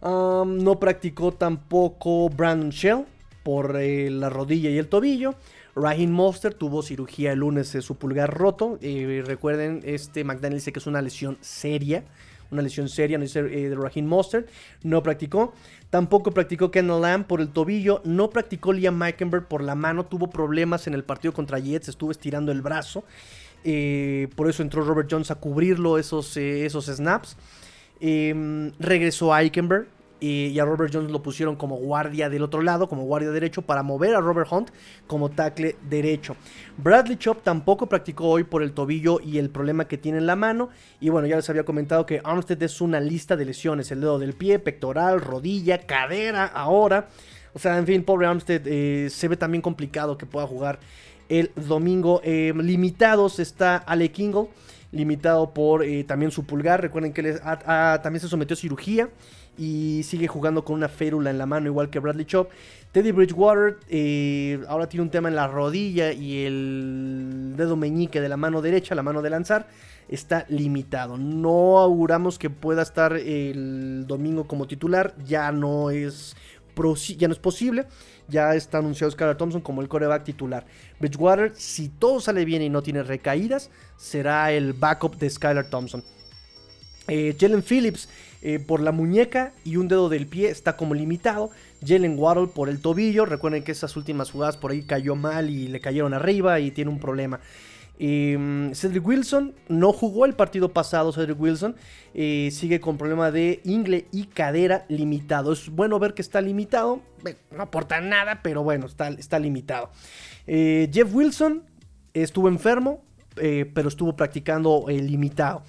No 0.02 0.78
practicó 0.80 1.32
tampoco 1.32 2.28
Brandon 2.28 2.70
Shell 2.70 3.04
por 3.42 3.76
eh, 3.76 4.10
la 4.10 4.30
rodilla 4.30 4.70
y 4.70 4.78
el 4.78 4.88
tobillo. 4.88 5.34
Raheem 5.74 6.10
Monster 6.10 6.52
tuvo 6.52 6.82
cirugía 6.82 7.32
el 7.32 7.38
lunes 7.38 7.72
de 7.72 7.82
su 7.82 7.96
pulgar 7.96 8.32
roto. 8.32 8.78
Eh, 8.82 9.22
recuerden, 9.26 9.80
este 9.84 10.24
McDaniel 10.24 10.58
dice 10.58 10.72
que 10.72 10.80
es 10.80 10.86
una 10.86 11.00
lesión 11.00 11.38
seria. 11.40 12.04
Una 12.50 12.60
lesión 12.60 12.90
seria, 12.90 13.16
no 13.16 13.22
dice 13.22 13.40
eh, 13.40 13.70
de 13.70 13.74
Raheem 13.74 14.04
Monster. 14.04 14.46
No 14.82 15.02
practicó. 15.02 15.54
Tampoco 15.88 16.32
practicó 16.32 16.70
Kendall 16.70 17.00
Lamb 17.00 17.26
por 17.26 17.40
el 17.40 17.48
tobillo. 17.48 18.02
No 18.04 18.28
practicó 18.28 18.72
Liam 18.72 18.96
Meikenberg 18.96 19.48
por 19.48 19.62
la 19.62 19.74
mano. 19.74 20.04
Tuvo 20.04 20.28
problemas 20.28 20.86
en 20.86 20.94
el 20.94 21.04
partido 21.04 21.32
contra 21.32 21.58
Jets. 21.58 21.88
Estuvo 21.88 22.10
estirando 22.10 22.52
el 22.52 22.60
brazo. 22.60 23.04
Eh, 23.64 24.28
por 24.34 24.48
eso 24.48 24.62
entró 24.62 24.82
Robert 24.82 25.08
Jones 25.10 25.30
a 25.30 25.36
cubrirlo 25.36 25.98
esos, 25.98 26.36
eh, 26.36 26.66
esos 26.66 26.86
snaps. 26.86 27.36
Eh, 28.00 28.72
regresó 28.80 29.32
a 29.32 29.42
Eichenberg 29.42 29.86
eh, 30.20 30.50
y 30.52 30.58
a 30.58 30.64
Robert 30.64 30.92
Jones 30.92 31.12
lo 31.12 31.22
pusieron 31.22 31.54
como 31.54 31.76
guardia 31.76 32.28
del 32.28 32.42
otro 32.42 32.62
lado, 32.62 32.88
como 32.88 33.04
guardia 33.04 33.30
derecho, 33.30 33.62
para 33.62 33.84
mover 33.84 34.16
a 34.16 34.20
Robert 34.20 34.50
Hunt 34.50 34.70
como 35.06 35.30
tackle 35.30 35.76
derecho. 35.88 36.36
Bradley 36.78 37.16
Chop 37.16 37.42
tampoco 37.42 37.88
practicó 37.88 38.28
hoy 38.28 38.44
por 38.44 38.62
el 38.62 38.72
tobillo 38.72 39.20
y 39.20 39.38
el 39.38 39.50
problema 39.50 39.86
que 39.86 39.98
tiene 39.98 40.18
en 40.18 40.26
la 40.26 40.34
mano. 40.34 40.68
Y 41.00 41.10
bueno, 41.10 41.28
ya 41.28 41.36
les 41.36 41.48
había 41.48 41.64
comentado 41.64 42.06
que 42.06 42.20
Armstead 42.24 42.60
es 42.62 42.80
una 42.80 43.00
lista 43.00 43.36
de 43.36 43.44
lesiones: 43.44 43.90
el 43.92 44.00
dedo 44.00 44.18
del 44.18 44.34
pie, 44.34 44.58
pectoral, 44.58 45.20
rodilla, 45.20 45.78
cadera, 45.78 46.46
ahora. 46.46 47.08
O 47.54 47.58
sea, 47.58 47.78
en 47.78 47.86
fin, 47.86 48.02
pobre 48.02 48.26
Armstead 48.26 48.62
se 49.08 49.28
ve 49.28 49.36
también 49.36 49.60
complicado 49.60 50.16
que 50.16 50.24
pueda 50.24 50.46
jugar 50.46 50.80
el 51.28 51.50
domingo. 51.56 52.20
Eh, 52.24 52.52
limitados 52.56 53.38
está 53.38 53.76
Ale 53.76 54.10
Kingle, 54.10 54.48
limitado 54.92 55.52
por 55.54 55.84
eh, 55.84 56.04
también 56.04 56.30
su 56.30 56.44
pulgar. 56.44 56.80
Recuerden 56.80 57.12
que 57.12 57.20
él 57.22 57.26
es- 57.28 57.40
a- 57.44 58.00
también 58.02 58.20
se 58.20 58.28
sometió 58.28 58.54
a 58.54 58.56
cirugía 58.58 59.08
y 59.58 60.02
sigue 60.04 60.28
jugando 60.28 60.64
con 60.64 60.76
una 60.76 60.88
férula 60.88 61.30
en 61.30 61.38
la 61.38 61.46
mano, 61.46 61.66
igual 61.66 61.90
que 61.90 61.98
Bradley 61.98 62.24
Chop. 62.24 62.50
Teddy 62.92 63.10
Bridgewater 63.12 63.78
eh, 63.88 64.60
ahora 64.68 64.86
tiene 64.88 65.02
un 65.04 65.10
tema 65.10 65.28
en 65.28 65.34
la 65.34 65.46
rodilla 65.48 66.12
y 66.12 66.44
el 66.44 67.54
dedo 67.56 67.74
meñique 67.76 68.20
de 68.20 68.28
la 68.28 68.36
mano 68.36 68.60
derecha, 68.60 68.94
la 68.94 69.02
mano 69.02 69.22
de 69.22 69.30
lanzar, 69.30 69.66
está 70.08 70.44
limitado. 70.50 71.16
No 71.16 71.78
auguramos 71.78 72.38
que 72.38 72.50
pueda 72.50 72.82
estar 72.82 73.14
el 73.14 74.04
domingo 74.06 74.46
como 74.46 74.66
titular, 74.66 75.14
ya 75.24 75.52
no 75.52 75.90
es, 75.90 76.36
ya 77.16 77.28
no 77.28 77.34
es 77.34 77.40
posible. 77.40 77.86
Ya 78.28 78.54
está 78.54 78.78
anunciado 78.78 79.10
Skylar 79.10 79.36
Thompson 79.36 79.60
como 79.60 79.82
el 79.82 79.88
coreback 79.88 80.24
titular. 80.24 80.64
Bridgewater, 81.00 81.52
si 81.54 81.88
todo 81.88 82.20
sale 82.20 82.44
bien 82.44 82.62
y 82.62 82.70
no 82.70 82.82
tiene 82.82 83.02
recaídas, 83.02 83.70
será 83.96 84.52
el 84.52 84.72
backup 84.72 85.16
de 85.16 85.28
Skylar 85.28 85.68
Thompson. 85.68 86.02
Eh, 87.08 87.36
Jalen 87.38 87.62
Phillips 87.62 88.08
eh, 88.42 88.58
por 88.58 88.80
la 88.80 88.92
muñeca 88.92 89.52
y 89.64 89.76
un 89.76 89.88
dedo 89.88 90.08
del 90.08 90.26
pie 90.26 90.50
está 90.50 90.76
como 90.76 90.94
limitado. 90.94 91.50
Jalen 91.84 92.18
Waddle 92.18 92.48
por 92.48 92.68
el 92.68 92.80
tobillo. 92.80 93.26
Recuerden 93.26 93.64
que 93.64 93.72
esas 93.72 93.96
últimas 93.96 94.30
jugadas 94.30 94.56
por 94.56 94.70
ahí 94.70 94.82
cayó 94.82 95.16
mal 95.16 95.50
y 95.50 95.68
le 95.68 95.80
cayeron 95.80 96.14
arriba 96.14 96.60
y 96.60 96.70
tiene 96.70 96.90
un 96.90 97.00
problema. 97.00 97.40
Eh, 97.98 98.70
Cedric 98.74 99.06
Wilson 99.06 99.54
no 99.68 99.92
jugó 99.92 100.26
el 100.26 100.34
partido 100.34 100.72
pasado. 100.72 101.12
Cedric 101.12 101.40
Wilson 101.40 101.76
sigue 102.14 102.80
con 102.80 102.98
problema 102.98 103.30
de 103.30 103.60
ingle 103.64 104.06
y 104.12 104.24
cadera 104.24 104.84
limitado. 104.88 105.52
Es 105.52 105.68
bueno 105.68 105.98
ver 105.98 106.14
que 106.14 106.22
está 106.22 106.40
limitado. 106.40 107.00
No 107.50 107.62
aporta 107.62 108.00
nada, 108.00 108.40
pero 108.42 108.62
bueno, 108.62 108.86
está, 108.86 109.38
limitado. 109.38 109.90
Eh, 110.46 110.90
Jeff 110.92 111.14
Wilson 111.14 111.64
estuvo 112.14 112.48
enfermo, 112.48 113.04
eh, 113.36 113.70
pero 113.72 113.88
estuvo 113.88 114.16
practicando 114.16 114.86
eh, 114.88 115.00
limitado. 115.00 115.62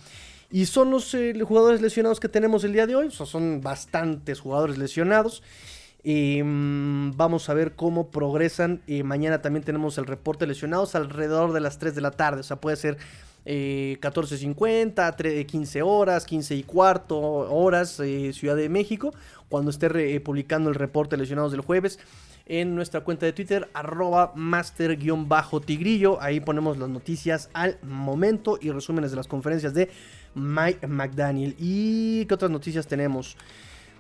Y 0.50 0.66
son 0.68 0.92
los 0.92 1.16
jugadores 1.48 1.82
lesionados 1.82 2.20
que 2.20 2.30
tenemos 2.30 2.64
el 2.64 2.74
día 2.74 2.86
de 2.86 2.96
hoy. 2.96 3.08
O 3.08 3.12
sea, 3.12 3.26
son 3.26 3.62
bastantes 3.62 4.40
jugadores 4.40 4.78
lesionados. 4.78 5.42
Eh, 6.04 6.44
mm, 6.44 7.12
vamos 7.16 7.48
a 7.50 7.54
ver 7.54 7.76
cómo 7.76 8.10
progresan. 8.12 8.82
Eh, 8.88 9.04
mañana 9.04 9.42
también 9.42 9.64
tenemos 9.64 9.98
el 9.98 10.06
reporte 10.06 10.46
lesionados 10.48 10.96
alrededor 10.96 11.54
de 11.54 11.62
las 11.62 11.80
3 11.80 11.96
de 11.96 12.02
la 12.02 12.12
tarde. 12.12 12.42
O 12.42 12.44
sea, 12.44 12.58
puede 12.58 12.76
ser 12.76 12.98
eh, 13.46 13.98
14.50, 14.02 15.16
tre- 15.18 15.46
15 15.46 15.82
horas, 15.82 16.26
15 16.26 16.56
y 16.56 16.64
cuarto 16.64 17.20
horas, 17.20 18.00
eh, 18.00 18.32
Ciudad 18.34 18.56
de 18.56 18.70
México. 18.70 19.14
Cuando 19.50 19.70
esté 19.72 19.88
eh, 20.16 20.20
publicando 20.20 20.70
el 20.70 20.76
reporte 20.76 21.16
lesionados 21.18 21.52
del 21.52 21.62
jueves. 21.62 22.00
En 22.46 22.76
nuestra 22.76 23.02
cuenta 23.02 23.26
de 23.26 23.32
Twitter, 23.32 23.70
arroba 23.74 24.34
master-tigrillo. 24.36 26.22
Ahí 26.22 26.42
ponemos 26.42 26.78
las 26.78 26.90
noticias 26.90 27.50
al 27.54 27.78
momento 27.84 28.58
y 28.62 28.72
resúmenes 28.72 29.12
de 29.12 29.18
las 29.18 29.28
conferencias 29.28 29.74
de 29.74 29.90
Mike 30.36 30.88
McDaniel. 30.88 31.56
¿Y 31.58 32.26
qué 32.26 32.34
otras 32.34 32.52
noticias 32.52 32.86
tenemos? 32.88 33.38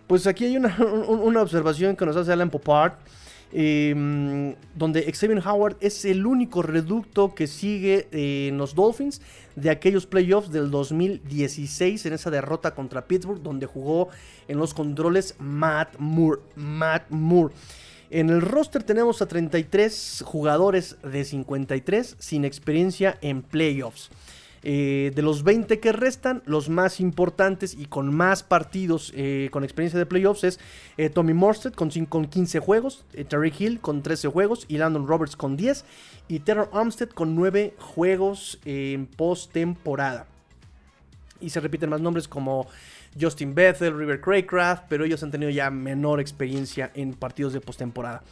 Pues 0.07 0.27
aquí 0.27 0.45
hay 0.45 0.57
una, 0.57 0.75
un- 1.07 1.19
una 1.19 1.41
observación 1.41 1.95
que 1.95 2.05
nos 2.05 2.15
hace 2.15 2.31
Alan 2.31 2.49
Popard. 2.49 2.93
eh, 3.55 4.55
donde 4.75 5.03
Xavier 5.13 5.39
Howard 5.47 5.77
es 5.80 6.05
el 6.05 6.25
único 6.25 6.63
reducto 6.63 7.35
que 7.35 7.45
sigue 7.45 8.07
eh, 8.11 8.47
en 8.49 8.57
los 8.57 8.73
Dolphins 8.73 9.21
de 9.55 9.69
aquellos 9.69 10.07
playoffs 10.07 10.51
del 10.51 10.71
2016 10.71 12.03
en 12.07 12.13
esa 12.13 12.31
derrota 12.31 12.73
contra 12.73 13.05
Pittsburgh 13.05 13.43
donde 13.43 13.67
jugó 13.67 14.09
en 14.47 14.57
los 14.57 14.73
controles 14.73 15.35
Matt 15.38 15.95
Moore. 15.99 16.41
Matt 16.55 17.03
Moore. 17.11 17.53
En 18.09 18.31
el 18.31 18.41
roster 18.41 18.81
tenemos 18.81 19.21
a 19.21 19.27
33 19.27 20.23
jugadores 20.25 20.97
de 21.03 21.23
53 21.23 22.15
sin 22.17 22.45
experiencia 22.45 23.19
en 23.21 23.43
playoffs. 23.43 24.09
Eh, 24.65 25.11
de 25.14 25.22
los 25.22 25.44
20 25.44 25.81
que 25.81 25.91
restan, 25.91 26.41
los 26.45 26.69
más 26.69 27.02
importantes 27.02 27.76
y 27.77 27.85
con 27.85 28.15
más 28.15 28.44
partidos 28.44 29.11
eh, 29.14 29.49
con 29.52 29.65
experiencia 29.65 29.99
de 29.99 30.06
playoffs 30.06 30.45
es 30.45 30.60
eh, 30.95 31.10
Tommy 31.10 31.34
Morstead 31.34 31.73
con, 31.73 31.90
con 32.06 32.27
15 32.27 32.60
juegos, 32.60 33.03
Tariq 33.27 33.60
Hill 33.60 33.80
con 33.81 34.02
13 34.02 34.30
juegos 34.30 34.65
y 34.69 34.77
Landon 34.77 35.06
Roberts 35.06 35.35
con 35.35 35.57
10 35.57 35.84
y 36.30 36.40
Terror 36.40 36.69
Armstead 36.72 37.10
con 37.10 37.35
9 37.35 37.76
juegos 37.77 38.60
en 38.64 39.06
postemporada. 39.07 40.27
Y 41.41 41.49
se 41.49 41.60
repiten 41.60 41.90
más 41.90 41.99
nombres 41.99 42.30
como 42.30 42.68
Justin 43.19 43.53
Bethel, 43.53 43.98
River 43.98 44.22
Craycraft, 44.22 44.85
pero 44.88 45.03
ellos 45.03 45.22
han 45.23 45.31
tenido 45.31 45.52
ya 45.52 45.69
menor 45.69 46.22
experiencia 46.22 46.90
en 46.94 47.14
partidos 47.14 47.52
de 47.52 47.60
postemporada. 47.60 48.23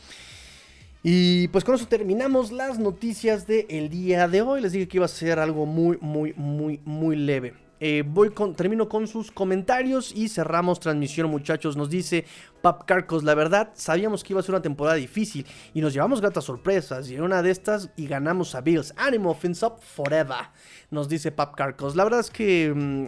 Y 1.04 1.48
pues 1.48 1.64
con 1.64 1.76
eso 1.76 1.88
terminamos 1.88 2.52
las 2.52 2.78
noticias 2.78 3.48
del 3.48 3.90
día 3.90 4.28
de 4.28 4.44
hoy. 4.44 4.62
Les 4.62 4.72
dije 4.72 4.88
que 4.88 4.98
iba 4.98 5.06
a 5.06 5.10
ser 5.10 5.40
algo 5.40 5.66
muy, 5.66 5.98
muy, 6.00 6.34
muy, 6.34 6.80
muy 6.86 7.16
leve. 7.16 7.54
Eh, 7.80 8.04
voy 8.06 8.30
con, 8.30 8.54
termino 8.54 8.88
con 8.88 9.08
sus 9.08 9.32
comentarios 9.32 10.14
y 10.16 10.30
cerramos 10.30 10.80
transmisión, 10.80 11.32
muchachos. 11.32 11.76
Nos 11.76 11.90
dice 11.90 12.26
Pap 12.62 12.86
Carcos, 12.86 13.24
la 13.24 13.34
verdad, 13.34 13.72
sabíamos 13.74 14.24
que 14.24 14.34
iba 14.34 14.40
a 14.40 14.44
ser 14.44 14.54
una 14.54 14.62
temporada 14.62 14.98
difícil 14.98 15.48
y 15.74 15.82
nos 15.82 15.92
llevamos 15.92 16.22
gratas 16.22 16.44
sorpresas. 16.44 17.10
Y 17.10 17.16
en 17.16 17.24
una 17.24 17.42
de 17.42 17.50
estas 17.50 17.90
y 17.96 18.06
ganamos 18.06 18.54
a 18.54 18.62
Bills. 18.62 18.94
Ánimo, 18.98 19.34
fins 19.34 19.64
up 19.64 19.80
forever, 19.80 20.50
nos 20.92 21.10
dice 21.10 21.32
Pap 21.32 21.56
Carcos. 21.56 21.96
La 21.96 22.04
verdad 22.04 22.20
es 22.20 22.30
que 22.30 22.72
mm, 22.72 23.08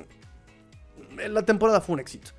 la 1.29 1.43
temporada 1.43 1.79
fue 1.79 1.93
un 1.93 1.99
éxito. 1.99 2.31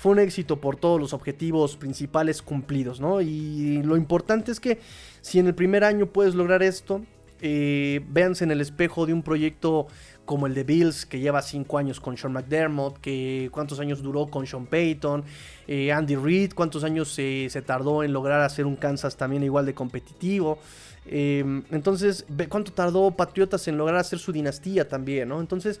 Fue 0.00 0.12
un 0.12 0.18
éxito 0.18 0.62
por 0.62 0.76
todos 0.76 0.98
los 0.98 1.12
objetivos 1.12 1.76
principales 1.76 2.40
cumplidos, 2.40 3.00
¿no? 3.00 3.20
Y 3.20 3.82
lo 3.82 3.98
importante 3.98 4.50
es 4.50 4.58
que 4.58 4.78
si 5.20 5.38
en 5.38 5.46
el 5.46 5.54
primer 5.54 5.84
año 5.84 6.06
puedes 6.06 6.34
lograr 6.34 6.62
esto, 6.62 7.02
eh, 7.42 8.00
véanse 8.08 8.44
en 8.44 8.50
el 8.50 8.62
espejo 8.62 9.04
de 9.04 9.12
un 9.12 9.22
proyecto 9.22 9.88
como 10.24 10.46
el 10.46 10.54
de 10.54 10.64
Bills, 10.64 11.04
que 11.04 11.20
lleva 11.20 11.42
5 11.42 11.76
años 11.76 12.00
con 12.00 12.16
Sean 12.16 12.32
McDermott, 12.32 12.96
que 12.98 13.50
cuántos 13.52 13.78
años 13.78 14.02
duró 14.02 14.26
con 14.28 14.46
Sean 14.46 14.64
Payton, 14.64 15.22
eh, 15.68 15.92
Andy 15.92 16.16
Reid, 16.16 16.52
cuántos 16.54 16.82
años 16.82 17.12
se- 17.12 17.50
tardó 17.66 18.02
en 18.02 18.14
lograr 18.14 18.40
hacer 18.40 18.64
un 18.64 18.76
Kansas 18.76 19.18
también 19.18 19.42
igual 19.42 19.66
de 19.66 19.74
competitivo. 19.74 20.58
Eh, 21.04 21.44
entonces, 21.72 22.24
cuánto 22.48 22.72
tardó 22.72 23.10
Patriotas 23.10 23.68
en 23.68 23.76
lograr 23.76 23.98
hacer 23.98 24.18
su 24.18 24.32
dinastía 24.32 24.88
también, 24.88 25.28
¿no? 25.28 25.40
Entonces, 25.40 25.78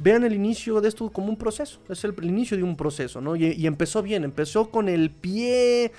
vean 0.00 0.24
el 0.24 0.32
inicio 0.32 0.80
de 0.80 0.88
esto 0.88 1.10
como 1.10 1.28
un 1.28 1.36
proceso. 1.36 1.80
Es 1.88 2.04
el, 2.04 2.14
inicio 2.22 2.56
de 2.56 2.62
un 2.62 2.76
proceso, 2.76 3.20
¿no? 3.20 3.36
Y, 3.36 3.66
empezó 3.66 4.02
bien, 4.02 4.24
empezó 4.24 4.70
con 4.70 4.88
el 4.88 5.10
pie. 5.10 5.92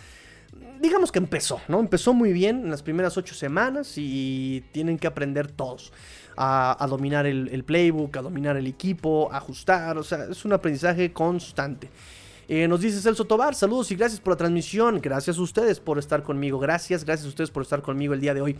Digamos 0.82 1.12
que 1.12 1.20
empezó, 1.20 1.62
¿no? 1.68 1.80
Empezó 1.80 2.14
muy 2.14 2.34
bien 2.34 2.64
en 2.64 2.72
las 2.72 2.84
primeras 2.84 3.18
ocho 3.18 3.36
semanas 3.36 3.94
y 3.98 4.64
tienen 4.72 4.98
que 4.98 5.08
aprender 5.08 5.52
todos 5.52 5.92
a, 6.38 6.84
a 6.84 6.88
dominar 6.88 7.26
el, 7.26 7.50
el 7.50 7.64
playbook, 7.64 8.18
a 8.18 8.22
dominar 8.22 8.58
el 8.58 8.68
equipo, 8.68 9.30
a 9.32 9.38
ajustar, 9.38 9.98
o 9.98 10.04
sea, 10.04 10.26
es 10.32 10.46
un 10.46 10.54
aprendizaje 10.54 11.12
constante. 11.12 11.90
Eh, 12.52 12.68
nos 12.68 12.82
dice 12.82 13.00
Celso 13.00 13.26
Tobar, 13.26 13.54
saludos 13.54 13.92
y 13.92 13.96
gracias 13.96 14.20
por 14.20 14.34
la 14.34 14.38
transmisión. 14.38 15.00
Gracias 15.02 15.38
a 15.38 15.42
ustedes 15.42 15.80
por 15.80 16.00
estar 16.00 16.24
conmigo. 16.24 16.58
Gracias, 16.58 17.06
gracias 17.06 17.28
a 17.28 17.30
ustedes 17.30 17.52
por 17.52 17.62
estar 17.62 17.84
conmigo 17.84 18.16
el 18.16 18.22
día 18.22 18.34
de 18.34 18.42
hoy. 18.42 18.58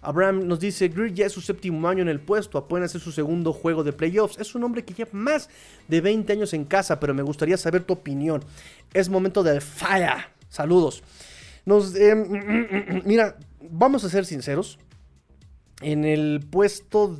Abraham 0.00 0.46
nos 0.46 0.60
dice, 0.60 0.86
Greer 0.86 1.12
ya 1.12 1.26
es 1.26 1.32
su 1.32 1.40
séptimo 1.40 1.88
año 1.88 2.02
en 2.02 2.08
el 2.08 2.20
puesto, 2.20 2.56
apenas 2.56 2.94
es 2.94 3.02
su 3.02 3.10
segundo 3.10 3.52
juego 3.52 3.82
de 3.82 3.92
playoffs. 3.92 4.38
Es 4.38 4.54
un 4.54 4.62
hombre 4.62 4.84
que 4.84 4.94
lleva 4.94 5.10
más 5.12 5.50
de 5.88 6.00
20 6.00 6.32
años 6.32 6.54
en 6.54 6.64
casa, 6.64 7.00
pero 7.00 7.14
me 7.14 7.22
gustaría 7.22 7.56
saber 7.56 7.82
tu 7.82 7.94
opinión. 7.94 8.44
Es 8.94 9.08
momento 9.08 9.42
del 9.42 9.60
fire. 9.60 10.26
Saludos. 10.48 11.02
Nos, 11.64 11.96
eh, 11.96 12.14
mira, 13.04 13.36
vamos 13.60 14.04
a 14.04 14.08
ser 14.08 14.24
sinceros. 14.24 14.78
En 15.80 16.04
el 16.04 16.46
puesto, 16.48 17.18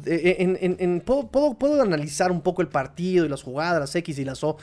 puedo- 1.05 1.55
puedo 1.59 1.83
analizar 1.83 2.31
un 2.31 2.43
poco 2.43 2.63
el 2.63 2.69
partido 2.69 3.25
y 3.25 3.29
las 3.29 3.43
jugadas, 3.43 3.81
las 3.81 3.95
X 3.97 4.21
y 4.21 4.25
las 4.25 4.45
O, 4.45 4.57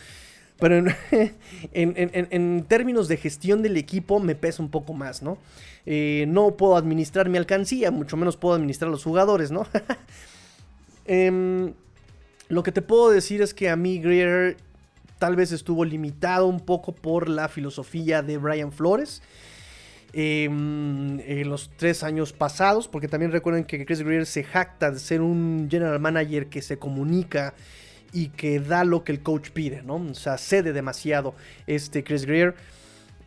pero 0.60 0.76
en, 1.12 1.34
en- 1.74 1.96
en- 2.14 2.28
en- 2.32 2.66
términos 2.68 3.08
de 3.08 3.18
gestión 3.18 3.62
del 3.64 3.78
equipo 3.78 4.20
me 4.20 4.36
pesa 4.36 4.62
un 4.64 4.70
poco 4.70 4.94
más, 4.94 5.22
¿no? 5.22 5.38
Eh, 5.86 6.26
no 6.28 6.56
puedo 6.58 6.76
administrar 6.78 7.30
mi 7.30 7.38
alcancía, 7.38 7.90
mucho 7.92 8.18
menos 8.18 8.38
puedo 8.38 8.56
administrar 8.56 8.92
los 8.92 9.04
jugadores, 9.04 9.52
¿no? 9.52 9.66
Em, 11.06 11.74
lo 12.50 12.64
que 12.64 12.72
te 12.72 12.82
puedo 12.82 13.10
decir 13.10 13.42
es 13.42 13.54
que 13.54 13.70
a 13.70 13.76
mí 13.76 14.00
Greer 14.00 14.58
tal 15.18 15.36
vez 15.36 15.52
estuvo 15.52 15.84
limitado 15.86 16.48
un 16.48 16.60
poco 16.60 16.94
por 16.94 17.28
la 17.30 17.50
filosofía 17.50 18.22
de 18.22 18.38
Brian 18.38 18.72
Flores. 18.72 19.22
em, 20.14 21.20
en 21.20 21.50
los 21.50 21.70
tres 21.78 22.04
años 22.04 22.34
pasados, 22.34 22.88
porque 22.88 23.08
también 23.08 23.32
recuerden 23.32 23.64
que 23.64 23.86
Chris 23.86 24.02
Greer 24.02 24.26
se 24.26 24.44
jacta 24.44 24.90
de 24.92 24.98
ser 25.00 25.22
un 25.22 25.68
general 25.70 26.00
manager 26.00 26.48
que 26.48 26.64
se 26.64 26.80
comunica 26.80 27.54
y 28.14 28.30
que 28.30 28.60
da 28.60 28.84
lo 28.84 29.04
que 29.04 29.12
el 29.12 29.22
coach 29.22 29.50
pide, 29.52 29.82
¿no? 29.84 29.96
O 29.96 30.14
sea, 30.14 30.38
cede 30.38 30.74
demasiado 30.74 31.36
este 31.68 32.04
Chris 32.04 32.26
Greer. 32.26 32.56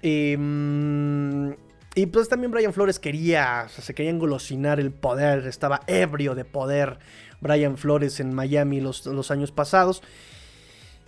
Em, 0.03 1.55
y 1.95 2.07
pues 2.07 2.29
también 2.29 2.51
Brian 2.51 2.73
Flores 2.73 2.99
quería, 2.99 3.65
o 3.67 3.69
sea, 3.69 3.85
se 3.85 3.95
quería 3.95 4.11
engolosinar 4.11 4.81
el 4.81 4.91
poder, 4.91 5.47
estaba 5.47 5.81
ebrio 5.87 6.35
de 6.35 6.45
poder 6.45 6.99
Brian 7.41 7.77
Flores 7.77 8.19
en 8.21 8.35
Miami 8.35 8.81
los, 8.81 9.07
los 9.07 9.31
años 9.31 9.53
pasados. 9.53 10.03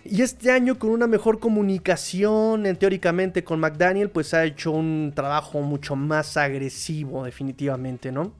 Y 0.07 0.21
este 0.21 0.51
año 0.51 0.77
con 0.77 0.91
una 0.91 1.07
mejor 1.07 1.39
comunicación, 1.39 2.63
teóricamente 2.77 3.43
con 3.43 3.59
McDaniel, 3.59 4.11
pues 4.11 4.35
ha 4.35 4.45
hecho 4.45 4.69
un 4.69 5.11
trabajo 5.15 5.61
mucho 5.61 5.95
más 5.95 6.37
agresivo, 6.37 7.23
definitivamente, 7.23 8.11
¿no? 8.11 8.31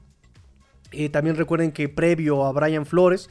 Eh, 0.92 1.08
también 1.08 1.34
recuerden 1.34 1.72
que 1.72 1.88
previo 1.88 2.44
a 2.46 2.52
Brian 2.52 2.86
Flores 2.86 3.28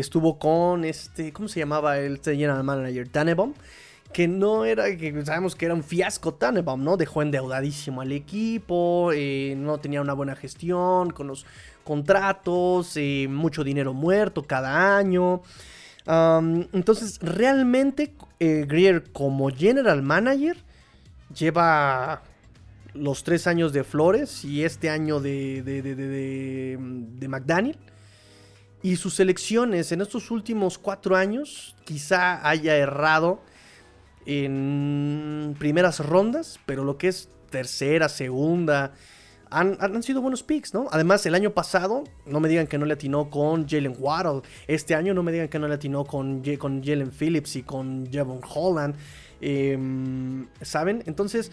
estuvo 0.00 0.38
con 0.38 0.84
este, 0.84 1.32
¿cómo 1.32 1.48
se 1.48 1.60
llamaba 1.60 1.98
el 1.98 2.20
general 2.22 2.62
manager? 2.64 3.08
Tannenbaum, 3.08 3.54
que 4.12 4.28
no 4.28 4.64
era, 4.64 4.96
que 4.96 5.24
sabemos 5.24 5.54
que 5.56 5.64
era 5.66 5.74
un 5.74 5.82
fiasco 5.82 6.34
Tannenbaum, 6.34 6.82
¿no? 6.84 6.96
Dejó 6.96 7.22
endeudadísimo 7.22 8.00
al 8.00 8.12
equipo, 8.12 9.10
eh, 9.12 9.54
no 9.56 9.78
tenía 9.78 10.00
una 10.00 10.12
buena 10.12 10.36
gestión 10.36 11.10
con 11.10 11.26
los 11.26 11.44
contratos, 11.84 12.96
eh, 12.96 13.26
mucho 13.28 13.64
dinero 13.64 13.92
muerto 13.94 14.42
cada 14.42 14.96
año. 14.96 15.42
Entonces, 16.72 17.18
realmente, 17.20 18.14
eh, 18.38 18.64
Greer 18.68 19.10
como 19.12 19.48
general 19.50 20.02
manager 20.02 20.56
lleva 21.36 22.22
los 22.94 23.24
tres 23.24 23.46
años 23.46 23.72
de 23.72 23.82
Flores 23.84 24.44
y 24.44 24.64
este 24.64 24.88
año 24.88 25.20
de, 25.20 25.62
de, 25.62 25.82
de- 25.82 26.76
de 26.78 27.28
McDaniel. 27.28 27.76
Y 28.82 28.96
sus 28.96 29.14
selecciones 29.14 29.90
en 29.92 30.00
estos 30.00 30.30
últimos 30.30 30.78
cuatro 30.78 31.16
años 31.16 31.74
quizá 31.84 32.46
haya 32.48 32.76
errado 32.76 33.40
en 34.26 35.56
primeras 35.58 36.00
rondas, 36.00 36.60
pero 36.66 36.84
lo 36.84 36.98
que 36.98 37.08
es 37.08 37.28
tercera, 37.50 38.08
segunda, 38.08 38.92
han, 39.50 39.76
han, 39.80 40.02
sido 40.02 40.20
buenos 40.20 40.42
picks, 40.42 40.74
¿no? 40.74 40.88
Además, 40.90 41.24
el 41.26 41.34
año 41.34 41.50
pasado, 41.50 42.04
no 42.26 42.40
me 42.40 42.48
digan 42.48 42.66
que 42.66 42.78
no 42.78 42.84
le 42.84 42.94
atinó 42.94 43.30
con 43.30 43.68
Jalen 43.68 43.96
Waddle. 43.98 44.42
Este 44.66 44.94
año 44.94 45.14
no 45.14 45.22
me 45.22 45.32
digan 45.32 45.48
que 45.48 45.58
no 45.58 45.68
le 45.68 45.74
atinó 45.74 46.04
con, 46.04 46.42
con 46.58 46.82
Jalen 46.82 47.12
Phillips 47.12 47.56
y 47.56 47.62
con 47.62 48.10
Javon 48.12 48.40
Holland. 48.42 48.96
Em, 49.40 50.46
¿Saben? 50.62 51.04
Entonces, 51.06 51.52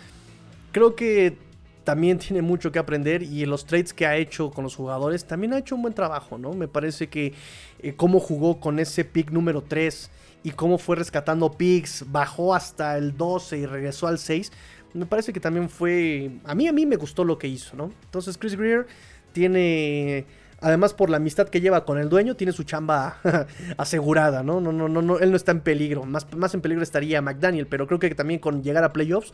creo 0.72 0.96
que 0.96 1.38
también 1.84 2.18
tiene 2.18 2.42
mucho 2.42 2.72
que 2.72 2.80
aprender 2.80 3.24
y 3.24 3.44
en 3.44 3.50
los 3.50 3.66
trades 3.66 3.94
que 3.94 4.06
ha 4.06 4.16
hecho 4.16 4.52
con 4.52 4.64
los 4.64 4.76
jugadores 4.76 5.26
también 5.26 5.54
ha 5.54 5.58
hecho 5.58 5.76
un 5.76 5.82
buen 5.82 5.94
trabajo, 5.94 6.38
¿no? 6.38 6.54
Me 6.54 6.68
parece 6.68 7.08
que 7.08 7.34
eh, 7.80 7.94
cómo 7.96 8.20
jugó 8.20 8.60
con 8.60 8.80
ese 8.80 9.06
pick 9.06 9.32
número 9.32 9.62
3 9.62 10.10
y 10.44 10.52
cómo 10.52 10.78
fue 10.78 10.96
rescatando 10.96 11.52
picks, 11.52 12.06
bajó 12.12 12.54
hasta 12.54 12.98
el 12.98 13.16
12 13.18 13.58
y 13.58 13.66
regresó 13.66 14.08
al 14.08 14.20
6 14.20 14.52
me 14.94 15.06
parece 15.06 15.34
que 15.34 15.40
también 15.40 15.70
fue. 15.70 16.32
A 16.44 16.56
mí, 16.56 16.68
a 16.68 16.74
mí 16.74 16.86
me 16.86 16.96
gustó 16.96 17.24
lo 17.24 17.38
que 17.38 17.48
hizo, 17.48 17.76
¿no? 17.76 17.92
Entonces, 18.06 18.38
Chris 18.38 18.56
Greer 18.56 18.88
tiene. 19.32 20.26
Además, 20.62 20.94
por 20.94 21.10
la 21.10 21.18
amistad 21.18 21.50
que 21.50 21.60
lleva 21.60 21.84
con 21.84 21.98
el 21.98 22.08
dueño, 22.08 22.36
tiene 22.36 22.54
su 22.54 22.64
chamba 22.64 23.18
asegurada, 23.78 24.44
¿no? 24.44 24.62
No, 24.62 24.72
no, 24.72 24.88
no, 24.88 25.02
no 25.02 25.20
él 25.20 25.32
no 25.32 25.36
está 25.36 25.52
en 25.52 25.60
peligro. 25.60 26.06
Más, 26.06 26.32
más 26.36 26.54
en 26.54 26.62
peligro 26.62 26.84
estaría 26.84 27.22
McDaniel, 27.22 27.68
pero 27.68 27.86
creo 27.86 28.00
que 28.00 28.14
también 28.16 28.40
con 28.40 28.64
llegar 28.64 28.84
a 28.84 28.94
playoffs. 28.94 29.34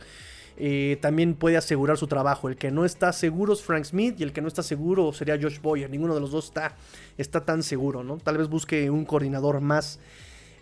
Eh, 0.56 0.98
también 1.00 1.34
puede 1.34 1.56
asegurar 1.56 1.96
su 1.96 2.06
trabajo. 2.06 2.48
El 2.48 2.56
que 2.56 2.70
no 2.70 2.84
está 2.84 3.12
seguro 3.12 3.52
es 3.52 3.62
Frank 3.62 3.84
Smith 3.84 4.20
y 4.20 4.22
el 4.22 4.32
que 4.32 4.42
no 4.42 4.48
está 4.48 4.62
seguro 4.62 5.12
sería 5.12 5.38
Josh 5.40 5.60
Boyer. 5.60 5.88
Ninguno 5.88 6.14
de 6.14 6.20
los 6.20 6.30
dos 6.30 6.46
está, 6.46 6.76
está 7.16 7.44
tan 7.44 7.62
seguro, 7.62 8.04
¿no? 8.04 8.18
Tal 8.18 8.38
vez 8.38 8.48
busque 8.48 8.90
un 8.90 9.04
coordinador 9.04 9.60
más 9.60 10.00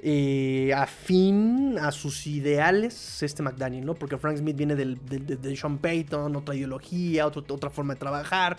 eh, 0.00 0.72
afín 0.76 1.76
a 1.80 1.90
sus 1.90 2.28
ideales 2.28 3.22
este 3.22 3.42
McDaniel, 3.42 3.84
¿no? 3.84 3.94
Porque 3.94 4.16
Frank 4.16 4.36
Smith 4.36 4.56
viene 4.56 4.76
del, 4.76 4.98
de 5.04 5.56
Sean 5.56 5.78
Payton, 5.78 6.36
otra 6.36 6.54
ideología, 6.54 7.26
otra 7.26 7.70
forma 7.70 7.94
de 7.94 8.00
trabajar, 8.00 8.58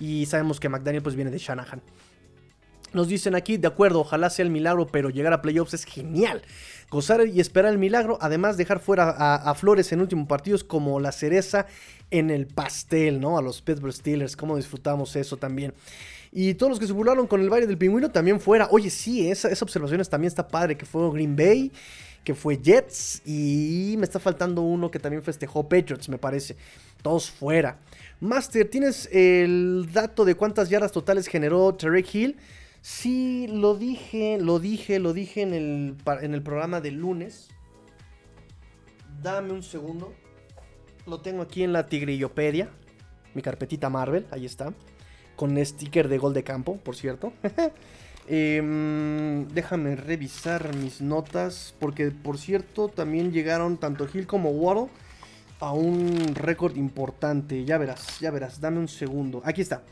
y 0.00 0.26
sabemos 0.26 0.58
que 0.58 0.68
McDaniel 0.68 1.02
pues 1.02 1.14
viene 1.14 1.30
de 1.30 1.38
Shanahan. 1.38 1.80
Nos 2.92 3.06
dicen 3.06 3.36
aquí, 3.36 3.56
de 3.56 3.68
acuerdo, 3.68 4.00
ojalá 4.00 4.30
sea 4.30 4.44
el 4.44 4.50
milagro, 4.50 4.88
pero 4.88 5.10
llegar 5.10 5.32
a 5.32 5.42
playoffs 5.42 5.74
es 5.74 5.84
genial. 5.84 6.42
Gozar 6.90 7.24
y 7.26 7.38
esperar 7.40 7.72
el 7.72 7.78
milagro, 7.78 8.18
además 8.20 8.56
dejar 8.56 8.80
fuera 8.80 9.14
a, 9.16 9.54
Flores 9.54 9.92
en 9.92 10.00
último 10.00 10.26
partido 10.26 10.56
es 10.56 10.64
como 10.64 10.98
la 10.98 11.12
cereza 11.12 11.66
en 12.10 12.30
el 12.30 12.48
pastel, 12.48 13.20
¿no? 13.20 13.38
A 13.38 13.42
los 13.42 13.62
Pittsburgh 13.62 13.92
Steelers, 13.92 14.36
cómo 14.36 14.56
disfrutamos 14.56 15.14
eso 15.14 15.36
también. 15.36 15.72
Y 16.32 16.54
todos 16.54 16.70
los 16.70 16.80
que 16.80 16.88
se 16.88 16.92
burlaron 16.92 17.28
con 17.28 17.40
el 17.40 17.48
baile 17.48 17.68
del 17.68 17.78
pingüino 17.78 18.10
también 18.10 18.40
fuera. 18.40 18.68
Oye, 18.72 18.90
sí, 18.90 19.30
esa, 19.30 19.48
esa 19.48 19.64
observación 19.64 20.02
también 20.02 20.28
está 20.28 20.48
padre, 20.48 20.76
que 20.76 20.84
fue 20.84 21.08
Green 21.12 21.36
Bay, 21.36 21.70
que 22.24 22.34
fue 22.34 22.58
Jets 22.58 23.22
y 23.24 23.94
me 23.96 24.04
está 24.04 24.18
faltando 24.18 24.62
uno 24.62 24.90
que 24.90 24.98
también 24.98 25.22
festejó 25.22 25.68
Patriots, 25.68 26.08
me 26.08 26.18
parece. 26.18 26.56
Todos 27.02 27.30
fuera. 27.30 27.78
Master, 28.20 28.68
¿tienes 28.68 29.08
el 29.12 29.88
dato 29.92 30.24
de 30.24 30.34
cuántas 30.34 30.68
yardas 30.68 30.92
totales 30.92 31.28
generó 31.28 31.72
Tarek 31.74 32.14
Hill? 32.14 32.36
Sí, 32.82 33.46
lo 33.48 33.74
dije, 33.76 34.38
lo 34.40 34.58
dije, 34.58 34.98
lo 34.98 35.12
dije 35.12 35.42
en 35.42 35.54
el, 35.54 35.96
en 36.22 36.34
el 36.34 36.42
programa 36.42 36.80
del 36.80 36.94
lunes. 36.94 37.48
Dame 39.22 39.52
un 39.52 39.62
segundo. 39.62 40.14
Lo 41.06 41.20
tengo 41.20 41.42
aquí 41.42 41.62
en 41.62 41.72
la 41.72 41.86
Tigrillopedia. 41.86 42.70
Mi 43.34 43.42
carpetita 43.42 43.90
Marvel, 43.90 44.26
ahí 44.30 44.46
está 44.46 44.72
con 45.40 45.56
sticker 45.64 46.08
de 46.08 46.18
gol 46.18 46.34
de 46.34 46.44
campo, 46.44 46.76
por 46.76 46.94
cierto. 46.94 47.32
Em, 48.32 49.48
déjame 49.48 49.96
revisar 49.96 50.76
mis 50.76 51.00
notas, 51.00 51.74
porque 51.80 52.12
por 52.12 52.38
cierto 52.38 52.86
también 52.86 53.32
llegaron 53.32 53.76
tanto 53.76 54.06
Hill 54.12 54.28
como 54.28 54.50
Waddle 54.50 54.88
a 55.58 55.72
un 55.72 56.34
récord 56.36 56.76
importante. 56.76 57.64
Ya 57.64 57.76
verás, 57.76 58.20
ya 58.20 58.30
verás, 58.30 58.60
dame 58.60 58.78
un 58.78 58.86
segundo. 58.86 59.42
Aquí 59.44 59.62
está. 59.62 59.82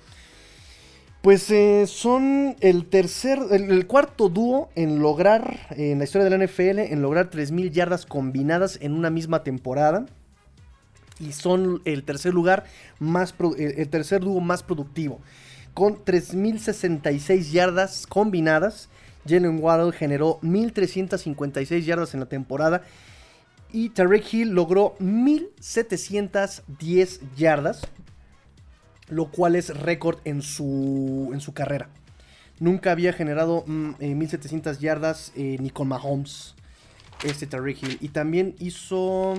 Pues 1.22 1.50
eh, 1.50 1.86
son 1.88 2.54
el 2.60 2.86
tercer, 2.86 3.40
el, 3.50 3.86
cuarto 3.88 4.28
dúo 4.28 4.70
en 4.76 5.00
lograr, 5.00 5.58
en 5.70 5.98
la 5.98 6.04
historia 6.04 6.28
de 6.28 6.38
la 6.38 6.46
NFL, 6.46 6.78
en 6.78 7.02
lograr 7.02 7.28
3.000 7.28 7.72
yardas 7.72 8.06
combinadas 8.06 8.78
en 8.80 8.92
una 8.92 9.10
misma 9.10 9.42
temporada. 9.42 10.06
Y 11.18 11.32
son 11.32 11.82
el 11.84 12.04
tercer 12.04 12.32
lugar 12.32 12.66
más 13.00 13.34
el 13.58 13.88
tercer 13.88 14.20
dúo 14.20 14.40
más 14.40 14.62
productivo. 14.62 15.18
Con 15.74 16.04
3066 16.04 17.50
yardas 17.50 18.06
combinadas. 18.06 18.88
Jalen 19.28 19.58
Waddle 19.60 19.92
generó 19.92 20.38
1356 20.42 21.84
yardas 21.84 22.14
en 22.14 22.20
la 22.20 22.26
temporada. 22.26 22.82
Y 23.72 23.88
Tarek 23.90 24.32
Hill 24.32 24.50
logró 24.50 24.94
1710 24.98 27.20
yardas, 27.36 27.82
lo 29.10 29.30
cual 29.30 29.56
es 29.56 29.76
récord 29.76 30.18
en 30.24 30.42
su, 30.42 31.30
en 31.32 31.40
su 31.40 31.54
carrera. 31.54 31.88
Nunca 32.60 32.90
había 32.90 33.12
generado 33.12 33.64
1700 33.66 34.76
mm, 34.76 34.78
eh, 34.78 34.82
yardas 34.82 35.32
eh, 35.36 35.56
ni 35.60 35.70
con 35.70 35.88
Mahomes 35.88 36.54
este 37.24 37.46
Tarek 37.46 37.82
Hill. 37.82 37.98
Y 38.00 38.08
también 38.08 38.54
hizo 38.58 39.34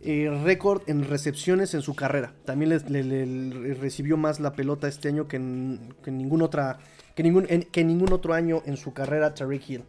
eh, 0.00 0.30
récord 0.44 0.82
en 0.86 1.08
recepciones 1.08 1.74
en 1.74 1.82
su 1.82 1.94
carrera. 1.94 2.34
También 2.44 2.70
le, 2.70 3.74
recibió 3.74 4.16
más 4.16 4.40
la 4.40 4.52
pelota 4.52 4.86
este 4.86 5.08
año 5.08 5.28
que 5.28 5.36
en, 5.36 5.94
ningún, 6.06 6.42
otra, 6.42 6.78
que 7.14 7.22
ningún, 7.22 7.46
que 7.46 7.84
ningún 7.84 8.12
otro 8.12 8.34
año 8.34 8.62
en 8.66 8.76
su 8.76 8.92
carrera, 8.92 9.34
Tariq 9.34 9.70
Hill. 9.70 9.84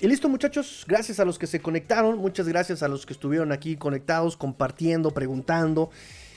y 0.00 0.06
listo 0.08 0.28
muchachos, 0.28 0.84
gracias 0.88 1.20
a 1.20 1.24
los 1.24 1.38
que 1.38 1.46
se 1.46 1.60
conectaron, 1.60 2.18
muchas 2.18 2.48
gracias 2.48 2.82
a 2.82 2.88
los 2.88 3.06
que 3.06 3.12
estuvieron 3.12 3.52
aquí 3.52 3.76
conectados, 3.76 4.36
compartiendo, 4.36 5.12
preguntando, 5.12 5.90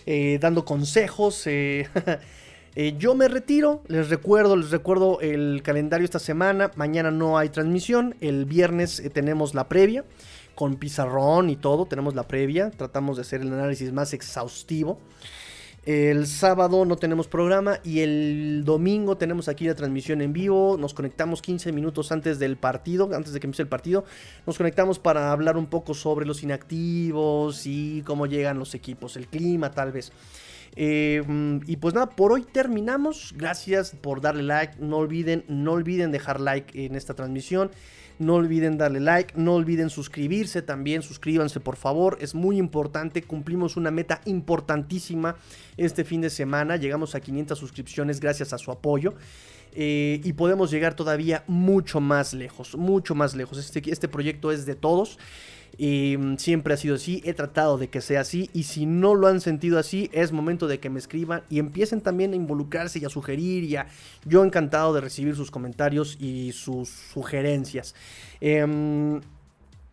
eh, 0.06 0.38
dando 0.42 0.66
consejos. 0.66 1.48
Eh, 2.76 2.96
yo 2.98 3.14
me 3.14 3.28
retiro, 3.28 3.84
les 3.88 4.10
recuerdo, 4.10 4.56
les 4.56 4.72
recuerdo 4.72 5.22
el 5.22 5.62
calendario 5.64 6.06
esta 6.06 6.18
semana, 6.18 6.72
mañana 6.76 7.12
no 7.12 7.38
hay 7.38 7.50
transmisión, 7.50 8.16
el 8.20 8.46
viernes 8.46 9.12
tenemos 9.14 9.54
la 9.54 9.70
previa 9.70 10.04
con 10.56 10.76
pizarrón 10.76 11.50
y 11.50 11.56
todo. 11.56 11.86
Tenemos 11.86 12.16
la 12.16 12.28
previa, 12.28 12.72
tratamos 12.72 13.18
de 13.18 13.22
hacer 13.22 13.42
el 13.42 13.54
análisis 13.54 13.92
más 13.92 14.14
exhaustivo. 14.14 15.00
El 15.86 16.28
sábado 16.28 16.86
no 16.86 16.96
tenemos 16.96 17.28
programa 17.28 17.80
y 17.84 18.00
el 18.00 18.64
domingo 18.64 19.18
tenemos 19.18 19.50
aquí 19.50 19.66
la 19.66 19.76
transmisión 19.76 20.22
en 20.22 20.32
vivo. 20.32 20.78
Nos 20.80 20.94
conectamos 20.94 21.42
15 21.42 21.74
minutos 21.74 22.14
antes 22.14 22.40
del 22.40 22.56
partido, 22.56 23.10
antes 23.14 23.34
de 23.34 23.42
que 23.42 23.48
empiece 23.48 23.64
el 23.64 23.68
partido. 23.68 24.06
Nos 24.48 24.58
conectamos 24.58 24.98
para 24.98 25.34
hablar 25.34 25.58
un 25.58 25.66
poco 25.66 25.94
sobre 25.94 26.26
los 26.26 26.42
inactivos 26.42 27.66
y 27.66 28.02
cómo 28.06 28.28
llegan 28.28 28.60
los 28.60 28.76
equipos, 28.76 29.18
el 29.18 29.28
clima 29.28 29.72
tal 29.72 29.92
vez. 29.92 30.14
Eh, 30.78 31.22
y 31.68 31.76
pues 31.76 31.94
nada, 31.94 32.10
por 32.12 32.32
hoy 32.32 32.44
terminamos. 32.44 33.34
Gracias 33.36 33.94
por 34.00 34.22
darle 34.22 34.44
like. 34.44 34.76
No 34.80 34.98
olviden, 34.98 35.44
no 35.50 35.74
olviden 35.74 36.12
dejar 36.12 36.40
like 36.40 36.86
en 36.86 36.96
esta 36.96 37.14
transmisión. 37.14 37.72
No 38.20 38.36
olviden 38.36 38.78
darle 38.78 39.00
like, 39.00 39.34
no 39.36 39.56
olviden 39.56 39.90
suscribirse 39.90 40.62
también, 40.62 41.02
suscríbanse 41.02 41.60
por 41.60 41.76
favor, 41.76 42.18
es 42.22 42.36
muy 42.36 42.58
importante, 42.58 43.24
cumplimos 43.24 43.76
una 43.76 43.92
meta 43.92 44.22
importantísima 44.26 45.36
este 45.78 46.04
fin 46.04 46.22
de 46.22 46.30
semana, 46.30 46.78
llegamos 46.78 47.16
a 47.16 47.20
500 47.20 47.58
suscripciones 47.58 48.20
gracias 48.20 48.54
a 48.54 48.58
su 48.58 48.72
apoyo. 48.72 49.14
Eh, 49.76 50.22
y 50.24 50.34
podemos 50.34 50.70
llegar 50.70 50.94
todavía 50.94 51.44
mucho 51.48 52.00
más 52.00 52.34
lejos, 52.34 52.76
mucho 52.76 53.16
más 53.16 53.36
lejos. 53.36 53.58
Este, 53.58 53.82
este 53.92 54.08
proyecto 54.08 54.52
es 54.52 54.68
de 54.68 54.76
todos. 54.76 55.18
Mm, 55.78 56.36
siempre 56.38 56.74
ha 56.74 56.78
sido 56.78 56.96
así, 56.96 57.22
he 57.26 57.34
tratado 57.34 57.78
de 57.78 57.90
que 57.90 58.02
sea 58.02 58.22
así 58.22 58.50
y 58.54 58.64
si 58.64 58.86
no 58.86 59.16
lo 59.16 59.28
han 59.28 59.42
sentido 59.42 59.80
así 59.80 60.10
es 60.14 60.32
momento 60.32 60.68
de 60.68 60.80
que 60.80 60.90
me 60.90 61.00
escriban 61.00 61.44
y 61.50 61.60
empiecen 61.60 62.02
también 62.02 62.34
a 62.34 62.36
involucrarse 62.36 63.00
y 63.00 63.06
a 63.06 63.10
sugerir 63.10 63.64
y 63.64 63.76
a... 63.76 63.88
Yo 64.26 64.44
encantado 64.44 64.94
de 64.94 65.02
recibir 65.02 65.36
sus 65.36 65.52
comentarios 65.52 66.18
y 66.20 66.52
sus 66.52 66.90
sugerencias. 66.90 67.96
Em, 68.40 69.22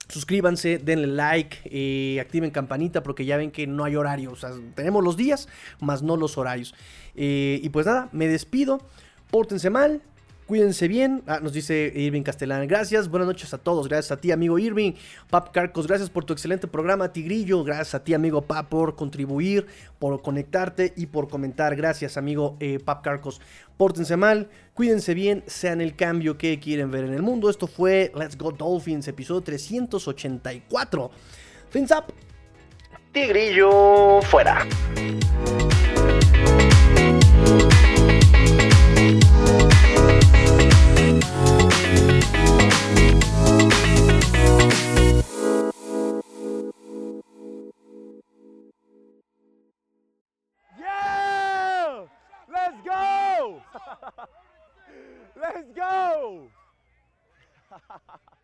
suscríbanse, 0.08 0.78
denle 0.78 1.06
like, 1.06 1.58
eh, 1.64 2.20
activen 2.20 2.50
campanita 2.50 3.02
porque 3.02 3.24
ya 3.24 3.36
ven 3.36 3.50
que 3.50 3.66
no 3.66 3.84
hay 3.84 3.96
horario. 3.96 4.34
Tenemos 4.74 5.02
los 5.02 5.16
días, 5.16 5.48
más 5.80 6.02
no 6.02 6.16
los 6.16 6.36
horarios. 6.36 6.74
Eh, 7.14 7.60
y 7.62 7.68
pues 7.70 7.86
nada, 7.86 8.08
me 8.12 8.28
despido. 8.28 8.80
Pórtense 9.30 9.70
mal, 9.70 10.02
Cuídense 10.50 10.88
bien. 10.88 11.22
Ah, 11.28 11.38
nos 11.40 11.52
dice 11.52 11.92
Irving 11.94 12.22
Castellán. 12.22 12.66
Gracias. 12.66 13.08
Buenas 13.08 13.28
noches 13.28 13.54
a 13.54 13.58
todos. 13.58 13.86
Gracias 13.88 14.10
a 14.10 14.20
ti, 14.20 14.32
amigo 14.32 14.58
Irving. 14.58 14.94
Pap 15.30 15.52
Carcos, 15.52 15.86
gracias 15.86 16.10
por 16.10 16.24
tu 16.24 16.32
excelente 16.32 16.66
programa, 16.66 17.12
Tigrillo. 17.12 17.62
Gracias 17.62 17.94
a 17.94 18.02
ti, 18.02 18.14
amigo 18.14 18.42
Pap, 18.42 18.68
por 18.68 18.96
contribuir, 18.96 19.68
por 20.00 20.20
conectarte 20.22 20.92
y 20.96 21.06
por 21.06 21.28
comentar. 21.28 21.76
Gracias, 21.76 22.16
amigo 22.16 22.56
eh, 22.58 22.80
Pap 22.84 23.00
Carcos. 23.00 23.40
Pórtense 23.76 24.16
mal, 24.16 24.48
cuídense 24.74 25.14
bien, 25.14 25.44
sean 25.46 25.80
el 25.80 25.94
cambio 25.94 26.36
que 26.36 26.58
quieren 26.58 26.90
ver 26.90 27.04
en 27.04 27.14
el 27.14 27.22
mundo. 27.22 27.48
Esto 27.48 27.68
fue 27.68 28.10
Let's 28.16 28.36
Go 28.36 28.50
Dolphins, 28.50 29.06
episodio 29.06 29.42
384. 29.42 31.12
Fins 31.70 31.92
up. 31.92 32.12
Tigrillo 33.12 34.20
fuera. 34.22 34.66
Let's 55.36 55.72
go! 55.74 56.50